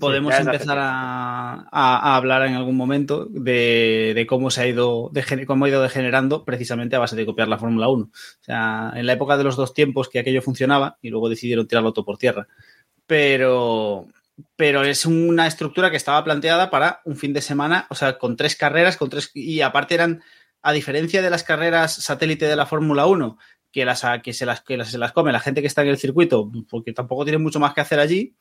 Podemos 0.00 0.32
empezar 0.52 0.78
a, 0.78 1.52
a- 1.70 1.98
a 2.12 2.16
hablar 2.16 2.46
en 2.46 2.54
algún 2.54 2.76
momento 2.76 3.24
de, 3.30 4.12
de 4.14 4.26
cómo 4.26 4.50
se 4.50 4.60
ha 4.62 4.66
ido 4.66 5.10
cómo 5.46 5.64
ha 5.64 5.68
ido 5.68 5.80
degenerando 5.82 6.44
precisamente 6.44 6.94
a 6.96 6.98
base 6.98 7.16
de 7.16 7.24
copiar 7.24 7.48
la 7.48 7.58
Fórmula 7.58 7.88
1. 7.88 8.04
O 8.04 8.10
sea, 8.40 8.92
en 8.94 9.06
la 9.06 9.14
época 9.14 9.36
de 9.38 9.44
los 9.44 9.56
dos 9.56 9.72
tiempos 9.72 10.08
que 10.08 10.18
aquello 10.18 10.42
funcionaba 10.42 10.98
y 11.00 11.08
luego 11.10 11.28
decidieron 11.30 11.66
tirarlo 11.66 11.92
todo 11.92 12.04
por 12.04 12.18
tierra. 12.18 12.46
Pero, 13.06 14.06
pero 14.56 14.82
es 14.84 15.06
una 15.06 15.46
estructura 15.46 15.90
que 15.90 15.96
estaba 15.96 16.22
planteada 16.24 16.68
para 16.70 17.00
un 17.06 17.16
fin 17.16 17.32
de 17.32 17.40
semana, 17.40 17.86
o 17.88 17.94
sea, 17.94 18.18
con 18.18 18.36
tres 18.36 18.54
carreras, 18.56 18.96
con 18.98 19.08
tres, 19.08 19.30
y 19.32 19.62
aparte 19.62 19.94
eran, 19.94 20.22
a 20.60 20.72
diferencia 20.72 21.22
de 21.22 21.30
las 21.30 21.42
carreras 21.44 21.94
satélite 21.94 22.46
de 22.46 22.56
la 22.56 22.66
Fórmula 22.66 23.06
1, 23.06 23.38
que, 23.72 23.84
las, 23.86 24.02
que, 24.22 24.34
se, 24.34 24.44
las, 24.44 24.60
que 24.60 24.76
las, 24.76 24.90
se 24.90 24.98
las 24.98 25.12
come 25.12 25.32
la 25.32 25.40
gente 25.40 25.62
que 25.62 25.66
está 25.66 25.80
en 25.82 25.88
el 25.88 25.96
circuito, 25.98 26.50
porque 26.68 26.92
tampoco 26.92 27.24
tiene 27.24 27.38
mucho 27.38 27.58
más 27.60 27.72
que 27.72 27.80
hacer 27.80 27.98
allí, 28.00 28.34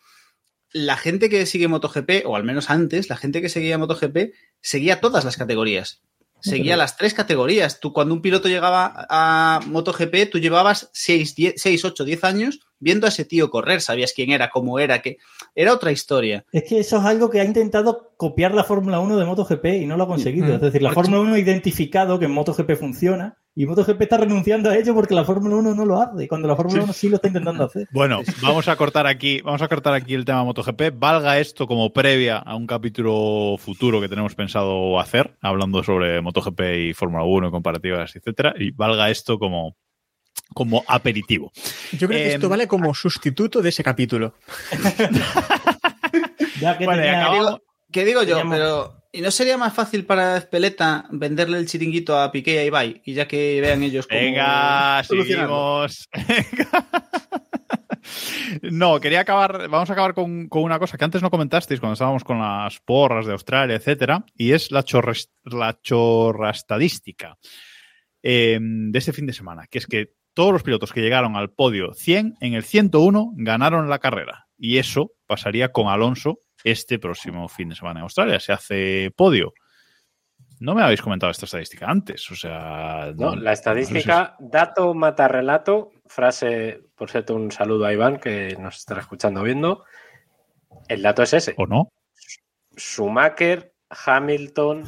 la 0.72 0.98
gente 0.98 1.30
que 1.30 1.46
sigue 1.46 1.68
MotoGP, 1.68 2.26
o 2.26 2.36
al 2.36 2.44
menos 2.44 2.70
antes, 2.70 3.10
la 3.10 3.18
gente 3.18 3.42
que 3.42 3.50
seguía 3.50 3.78
MotoGP, 3.78 4.34
seguía 4.62 5.00
todas 5.00 5.26
las 5.26 5.38
categorías. 5.38 6.02
Seguía 6.40 6.78
las 6.78 6.98
tres 6.98 7.14
categorías. 7.14 7.80
Tú, 7.80 7.94
cuando 7.94 8.14
un 8.14 8.22
piloto 8.22 8.48
llegaba 8.48 9.08
a 9.10 9.60
MotoGP, 9.66 10.30
tú 10.32 10.40
llevabas 10.40 10.90
6, 10.94 11.36
6, 11.56 11.86
8, 11.86 12.06
10 12.06 12.24
años 12.24 12.67
viendo 12.80 13.06
a 13.06 13.10
ese 13.10 13.26
tío 13.26 13.50
correr. 13.50 13.82
Sabías 13.82 14.14
quién 14.14 14.32
era, 14.32 14.50
cómo 14.50 14.80
era, 14.80 15.02
que 15.02 15.18
era 15.56 15.74
otra 15.74 15.92
historia. 15.92 16.46
Es 16.52 16.64
que 16.64 16.80
eso 16.80 16.98
es 16.98 17.06
algo 17.06 17.30
que 17.30 17.42
ha 17.42 17.46
intentado 17.46 18.14
copiar 18.18 18.54
la 18.54 18.64
Fórmula 18.64 19.00
1 19.00 19.18
de 19.18 19.26
MotoGP 19.26 19.66
y 19.82 19.86
no 19.86 19.98
lo 19.98 20.04
ha 20.04 20.08
conseguido. 20.08 20.56
Es 20.56 20.62
decir, 20.62 20.82
la 20.82 20.92
Fórmula 20.92 21.22
1 21.22 21.36
ha 21.36 21.40
identificado 21.40 22.20
que 22.20 22.26
en 22.26 22.32
MotoGP 22.32 22.76
funciona 22.76 23.38
y 23.60 23.66
MotoGP 23.66 24.02
está 24.04 24.18
renunciando 24.18 24.70
a 24.70 24.78
ello 24.78 24.94
porque 24.94 25.16
la 25.16 25.26
Fórmula 25.26 25.56
1 25.56 25.74
no 25.74 25.84
lo 25.84 26.00
hace, 26.00 26.28
cuando 26.28 26.48
la 26.48 26.56
Fórmula 26.56 26.84
1 26.84 26.94
sí 26.94 27.10
lo 27.10 27.16
está 27.16 27.28
intentando 27.28 27.64
hacer. 27.64 27.88
Bueno, 27.92 28.22
vamos 28.44 28.68
a 28.68 28.76
cortar 28.76 29.08
aquí, 29.08 29.42
vamos 29.42 29.64
a 29.64 29.68
cortar 29.68 29.96
aquí 29.96 30.14
el 30.14 30.26
tema 30.26 30.44
MotoGP. 30.44 30.94
Valga 30.94 31.40
esto 31.40 31.66
como 31.66 31.92
previa 31.92 32.38
a 32.38 32.56
un 32.56 32.68
capítulo 32.68 33.56
futuro 33.58 34.00
que 34.00 34.10
tenemos 34.10 34.36
pensado 34.36 35.00
hacer, 35.00 35.36
hablando 35.42 35.84
sobre 35.84 36.22
MotoGP 36.22 36.62
y 36.90 36.94
Fórmula 36.94 37.24
1, 37.24 37.50
comparativas, 37.50 38.16
etcétera, 38.16 38.54
y 38.60 38.70
valga 38.72 39.10
esto 39.10 39.40
como 39.40 39.76
como 40.54 40.84
aperitivo. 40.88 41.52
Yo 41.94 42.08
creo 42.08 42.20
que 42.20 42.34
esto 42.34 42.50
vale 42.50 42.68
como 42.68 42.94
sustituto 42.94 43.62
de 43.62 43.70
ese 43.70 43.84
capítulo. 43.84 44.34
Ya 46.62 46.78
que 46.78 46.86
Bueno, 46.86 47.62
¿Qué 47.92 48.04
digo 48.04 48.24
yo? 48.24 48.38
Teníamos- 48.38 48.56
Pero, 48.58 49.04
¿y 49.14 49.22
no 49.22 49.30
sería 49.32 49.58
más 49.58 49.74
fácil 49.74 50.06
para 50.06 50.38
Espeleta 50.38 51.06
venderle 51.12 51.60
el 51.60 51.68
chiringuito 51.68 52.20
a 52.20 52.32
Piqué 52.32 52.56
y 52.56 52.58
a 52.58 52.66
Ibai? 52.66 53.02
Y 53.06 53.14
ya 53.14 53.28
que 53.28 53.62
vean 53.62 53.84
ellos 53.84 54.08
cómo 54.08 54.20
Venga, 54.20 55.04
seguimos. 55.04 56.10
No, 58.62 59.00
quería 59.00 59.20
acabar, 59.22 59.68
vamos 59.70 59.90
a 59.90 59.94
acabar 59.94 60.14
con, 60.14 60.48
con 60.48 60.64
una 60.64 60.80
cosa 60.80 60.98
que 60.98 61.04
antes 61.04 61.22
no 61.22 61.30
comentasteis 61.30 61.80
cuando 61.80 61.94
estábamos 61.94 62.24
con 62.24 62.40
las 62.40 62.80
porras 62.80 63.26
de 63.26 63.34
Australia, 63.34 63.76
etcétera, 63.76 64.24
y 64.36 64.54
es 64.54 64.72
la, 64.72 64.84
chorres- 64.84 65.30
la 65.44 65.78
chorrastadística 65.82 67.38
eh, 68.24 68.58
de 68.62 68.98
este 68.98 69.12
fin 69.14 69.26
de 69.26 69.34
semana, 69.34 69.68
que 69.68 69.78
es 69.80 69.86
que 69.88 70.14
todos 70.38 70.54
los 70.54 70.62
pilotos 70.62 70.94
que 70.94 71.02
llegaron 71.02 71.36
al 71.36 71.50
podio 71.50 71.96
100 71.96 72.38
en 72.42 72.54
el 72.54 72.62
101 72.62 73.32
ganaron 73.38 73.90
la 73.90 73.98
carrera, 73.98 74.46
y 74.56 74.78
eso 74.78 75.14
pasaría 75.26 75.72
con 75.72 75.88
Alonso 75.88 76.42
este 76.64 77.00
próximo 77.00 77.48
fin 77.48 77.70
de 77.70 77.76
semana 77.76 78.02
en 78.02 78.04
Australia. 78.04 78.40
Se 78.40 78.54
hace 78.54 79.12
podio. 79.18 79.56
No 80.60 80.76
me 80.76 80.84
habéis 80.84 81.02
comentado 81.02 81.32
esta 81.32 81.46
estadística 81.46 81.88
antes, 81.88 82.30
o 82.30 82.36
sea... 82.36 83.12
No, 83.16 83.36
la 83.36 83.52
estadística, 83.52 84.36
dato 84.38 84.94
mata 84.94 85.28
relato, 85.28 85.90
frase, 86.06 86.82
por 86.96 87.10
cierto, 87.10 87.34
un 87.34 87.52
saludo 87.52 87.88
a 87.88 87.94
Iván 87.94 88.20
que 88.20 88.56
nos 88.60 88.78
estará 88.78 89.02
escuchando 89.02 89.42
viendo. 89.42 89.86
El 90.88 91.02
dato 91.02 91.24
es 91.24 91.34
ese. 91.34 91.56
¿O 91.58 91.66
no? 91.66 91.92
Schumacher, 92.76 93.74
Hamilton, 93.90 94.84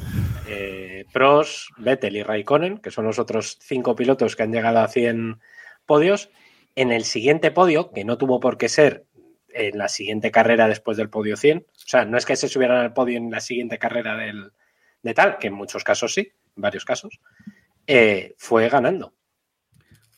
eh, 0.50 1.04
Prost, 1.12 1.68
Vettel 1.78 2.16
y 2.16 2.22
Raikkonen, 2.22 2.78
que 2.78 2.90
son 2.90 3.04
los 3.06 3.18
otros 3.18 3.58
cinco 3.60 3.94
pilotos 3.94 4.36
que 4.36 4.42
han 4.42 4.52
llegado 4.52 4.80
a 4.80 4.88
100 4.88 5.40
podios. 5.86 6.30
En 6.76 6.92
el 6.92 7.04
siguiente 7.04 7.50
podio, 7.50 7.90
que 7.92 8.04
no 8.04 8.16
tuvo 8.18 8.40
por 8.40 8.56
qué 8.58 8.68
ser 8.68 9.06
en 9.52 9.76
la 9.78 9.88
siguiente 9.88 10.30
carrera 10.30 10.68
después 10.68 10.96
del 10.96 11.10
podio 11.10 11.36
100, 11.36 11.58
o 11.58 11.64
sea, 11.74 12.04
no 12.04 12.16
es 12.16 12.24
que 12.24 12.36
se 12.36 12.48
subieran 12.48 12.78
al 12.78 12.92
podio 12.92 13.18
en 13.18 13.30
la 13.30 13.40
siguiente 13.40 13.78
carrera 13.78 14.16
del, 14.16 14.52
de 15.02 15.14
tal, 15.14 15.38
que 15.38 15.48
en 15.48 15.54
muchos 15.54 15.82
casos 15.82 16.14
sí, 16.14 16.32
en 16.56 16.62
varios 16.62 16.84
casos, 16.84 17.18
eh, 17.86 18.34
fue 18.38 18.68
ganando. 18.68 19.14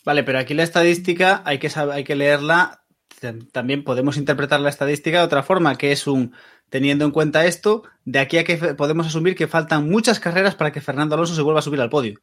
Vale, 0.04 0.24
pero 0.24 0.38
aquí 0.38 0.52
la 0.52 0.64
estadística 0.64 1.42
hay 1.46 1.58
que, 1.58 1.70
hay 1.92 2.04
que 2.04 2.14
leerla. 2.16 2.84
Tam- 3.20 3.50
También 3.52 3.84
podemos 3.84 4.16
interpretar 4.16 4.60
la 4.60 4.68
estadística 4.68 5.18
de 5.20 5.24
otra 5.24 5.42
forma, 5.42 5.78
que 5.78 5.92
es 5.92 6.06
un, 6.06 6.34
teniendo 6.72 7.04
en 7.04 7.10
cuenta 7.10 7.44
esto, 7.44 7.82
de 8.06 8.18
aquí 8.18 8.38
a 8.38 8.44
que 8.44 8.56
podemos 8.56 9.06
asumir 9.06 9.36
que 9.36 9.46
faltan 9.46 9.90
muchas 9.90 10.18
carreras 10.18 10.54
para 10.54 10.72
que 10.72 10.80
Fernando 10.80 11.14
Alonso 11.14 11.34
se 11.34 11.42
vuelva 11.42 11.58
a 11.58 11.62
subir 11.62 11.82
al 11.82 11.90
podio. 11.90 12.18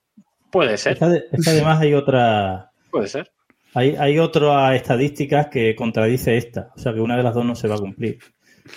Puede 0.52 0.76
ser, 0.80 0.98
además 1.00 1.80
hay 1.80 1.94
otra. 1.94 2.72
puede 2.90 3.08
ser. 3.08 3.32
Hay, 3.76 3.96
hay 3.96 4.18
otras 4.18 4.76
estadísticas 4.76 5.50
que 5.50 5.76
contradice 5.76 6.36
esta. 6.36 6.72
O 6.76 6.80
sea 6.80 6.96
que 6.96 7.00
una 7.00 7.16
de 7.16 7.22
las 7.22 7.36
dos 7.36 7.46
no 7.46 7.54
se 7.54 7.68
va 7.68 7.76
a 7.76 7.80
cumplir. 7.80 8.18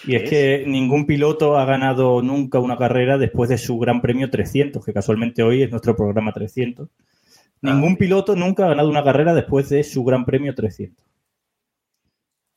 Y 0.07 0.15
es 0.15 0.25
¿Qué 0.25 0.29
que 0.29 0.65
ningún 0.67 1.07
piloto 1.07 1.57
ha 1.57 1.65
ganado 1.65 2.21
nunca 2.21 2.59
una 2.59 2.77
carrera 2.77 3.17
después 3.17 3.49
de 3.49 3.57
su 3.57 3.79
Gran 3.79 4.03
Premio 4.03 4.29
300, 4.29 4.85
que 4.85 4.93
casualmente 4.93 5.43
hoy 5.43 5.63
es 5.63 5.71
nuestro 5.71 5.97
programa 5.97 6.33
300. 6.33 6.87
Ningún 7.63 7.97
piloto 7.97 8.37
nunca 8.37 8.67
ha 8.67 8.69
ganado 8.69 8.91
una 8.91 9.05
carrera 9.05 9.33
después 9.33 9.71
de 9.71 9.85
su 9.85 10.05
Gran 10.05 10.27
Premio 10.27 10.55
300. 10.55 11.03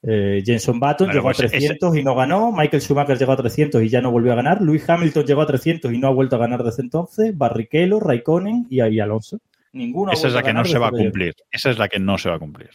Eh, 0.08 0.44
Jenson 0.46 0.80
Button 0.80 1.10
llegó 1.10 1.24
pues 1.24 1.40
a 1.40 1.48
300 1.48 1.98
y 1.98 2.04
no 2.04 2.16
ganó. 2.16 2.52
Michael 2.52 2.82
Schumacher 2.82 3.18
llegó 3.18 3.32
a 3.32 3.38
300 3.38 3.82
y 3.82 3.90
ya 3.90 4.02
no 4.02 4.12
volvió 4.12 4.34
a 4.34 4.36
ganar. 4.36 4.62
Lewis 4.62 4.88
Hamilton 4.88 5.26
llegó 5.26 5.42
a 5.42 5.48
300 5.48 5.92
y 5.92 5.98
no 5.98 6.08
ha 6.08 6.12
vuelto 6.12 6.36
a 6.36 6.40
ganar 6.40 6.64
desde 6.64 6.84
entonces. 6.84 7.36
Barrichello, 7.36 8.00
Raikkonen 8.00 8.68
y, 8.70 8.84
y 8.84 9.00
Alonso. 9.00 9.40
Ninguno 9.74 10.12
Esa 10.12 10.28
es 10.28 10.34
la 10.34 10.44
que 10.44 10.54
no 10.54 10.64
se 10.64 10.78
va 10.78 10.88
a 10.88 10.92
cumplir. 10.92 11.36
Esa 11.52 11.72
es 11.72 11.80
la 11.80 11.88
que 11.88 12.00
no 12.00 12.18
se 12.18 12.30
va 12.30 12.36
a 12.36 12.40
cumplir. 12.40 12.70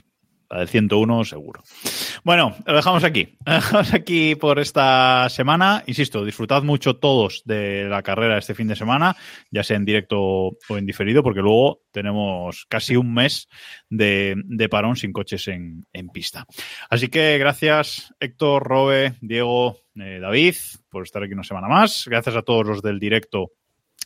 La 0.51 0.59
del 0.59 0.69
101 0.69 1.25
seguro. 1.25 1.63
Bueno, 2.25 2.57
lo 2.67 2.75
dejamos 2.75 3.05
aquí. 3.05 3.39
Lo 3.47 3.55
dejamos 3.55 3.95
aquí 3.95 4.35
por 4.35 4.59
esta 4.59 5.29
semana. 5.29 5.85
Insisto, 5.87 6.25
disfrutad 6.25 6.65
mucho 6.65 6.97
todos 6.97 7.43
de 7.45 7.85
la 7.89 8.03
carrera 8.03 8.37
este 8.37 8.55
fin 8.55 8.67
de 8.67 8.75
semana, 8.75 9.17
ya 9.53 9.63
sea 9.63 9.77
en 9.77 9.85
directo 9.85 10.19
o 10.19 10.77
en 10.77 10.87
diferido, 10.87 11.23
porque 11.23 11.41
luego 11.41 11.83
tenemos 11.93 12.67
casi 12.69 12.97
un 12.97 13.15
mes 13.15 13.49
de, 13.89 14.35
de 14.45 14.69
parón 14.69 14.97
sin 14.97 15.13
coches 15.13 15.47
en, 15.47 15.87
en 15.93 16.09
pista. 16.09 16.47
Así 16.89 17.09
que 17.09 17.39
gracias 17.39 18.13
Héctor, 18.19 18.65
Robe, 18.65 19.15
Diego, 19.21 19.79
eh, 19.95 20.19
David, 20.21 20.57
por 20.89 21.05
estar 21.05 21.23
aquí 21.23 21.33
una 21.33 21.45
semana 21.45 21.69
más. 21.69 22.05
Gracias 22.07 22.35
a 22.35 22.43
todos 22.43 22.67
los 22.67 22.83
del 22.83 22.99
directo 22.99 23.53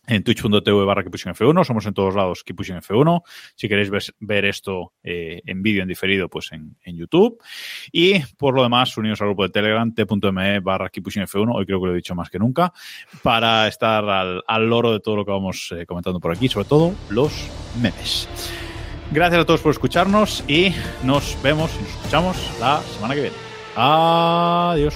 en 0.06 0.22
twitch.tv 0.22 0.84
barra 0.84 1.04
F1, 1.04 1.64
somos 1.64 1.86
en 1.86 1.94
todos 1.94 2.14
lados 2.14 2.44
Keeppushing 2.44 2.76
F1. 2.76 3.22
Si 3.54 3.68
queréis 3.68 3.90
ver, 4.20 4.44
esto 4.44 4.92
eh, 5.02 5.42
en 5.44 5.62
vídeo, 5.62 5.82
en 5.82 5.88
diferido, 5.88 6.28
pues 6.28 6.52
en, 6.52 6.76
en, 6.82 6.96
YouTube. 6.96 7.42
Y 7.92 8.20
por 8.36 8.54
lo 8.54 8.62
demás, 8.62 8.96
unidos 8.96 9.20
al 9.20 9.28
grupo 9.28 9.44
de 9.44 9.50
Telegram, 9.50 9.92
t.me 9.92 10.60
barra 10.60 10.90
Keeppushing 10.90 11.24
F1, 11.24 11.54
hoy 11.54 11.66
creo 11.66 11.80
que 11.80 11.86
lo 11.86 11.92
he 11.92 11.96
dicho 11.96 12.14
más 12.14 12.30
que 12.30 12.38
nunca, 12.38 12.72
para 13.22 13.68
estar 13.68 14.04
al, 14.08 14.42
al 14.46 14.68
loro 14.68 14.92
de 14.92 15.00
todo 15.00 15.16
lo 15.16 15.24
que 15.24 15.30
vamos 15.30 15.74
eh, 15.76 15.86
comentando 15.86 16.20
por 16.20 16.32
aquí, 16.32 16.48
sobre 16.48 16.68
todo 16.68 16.94
los 17.10 17.50
memes. 17.80 18.28
Gracias 19.10 19.42
a 19.42 19.44
todos 19.44 19.60
por 19.60 19.70
escucharnos 19.70 20.44
y 20.48 20.74
nos 21.02 21.36
vemos 21.42 21.70
y 21.76 21.82
nos 21.82 21.90
escuchamos 21.90 22.36
la 22.58 22.80
semana 22.82 23.14
que 23.14 23.20
viene. 23.22 23.36
Adiós. 23.76 24.94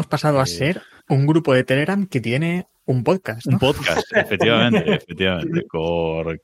Hemos 0.00 0.08
pasado 0.08 0.40
a 0.40 0.46
ser 0.46 0.80
un 1.10 1.26
grupo 1.26 1.52
de 1.52 1.62
Telegram 1.62 2.06
que 2.06 2.22
tiene 2.22 2.66
un 2.86 3.04
podcast. 3.04 3.44
¿no? 3.44 3.52
Un 3.52 3.58
podcast, 3.58 4.10
efectivamente, 4.16 4.78
efectivamente. 4.94 5.66
Correcto. 5.66 6.38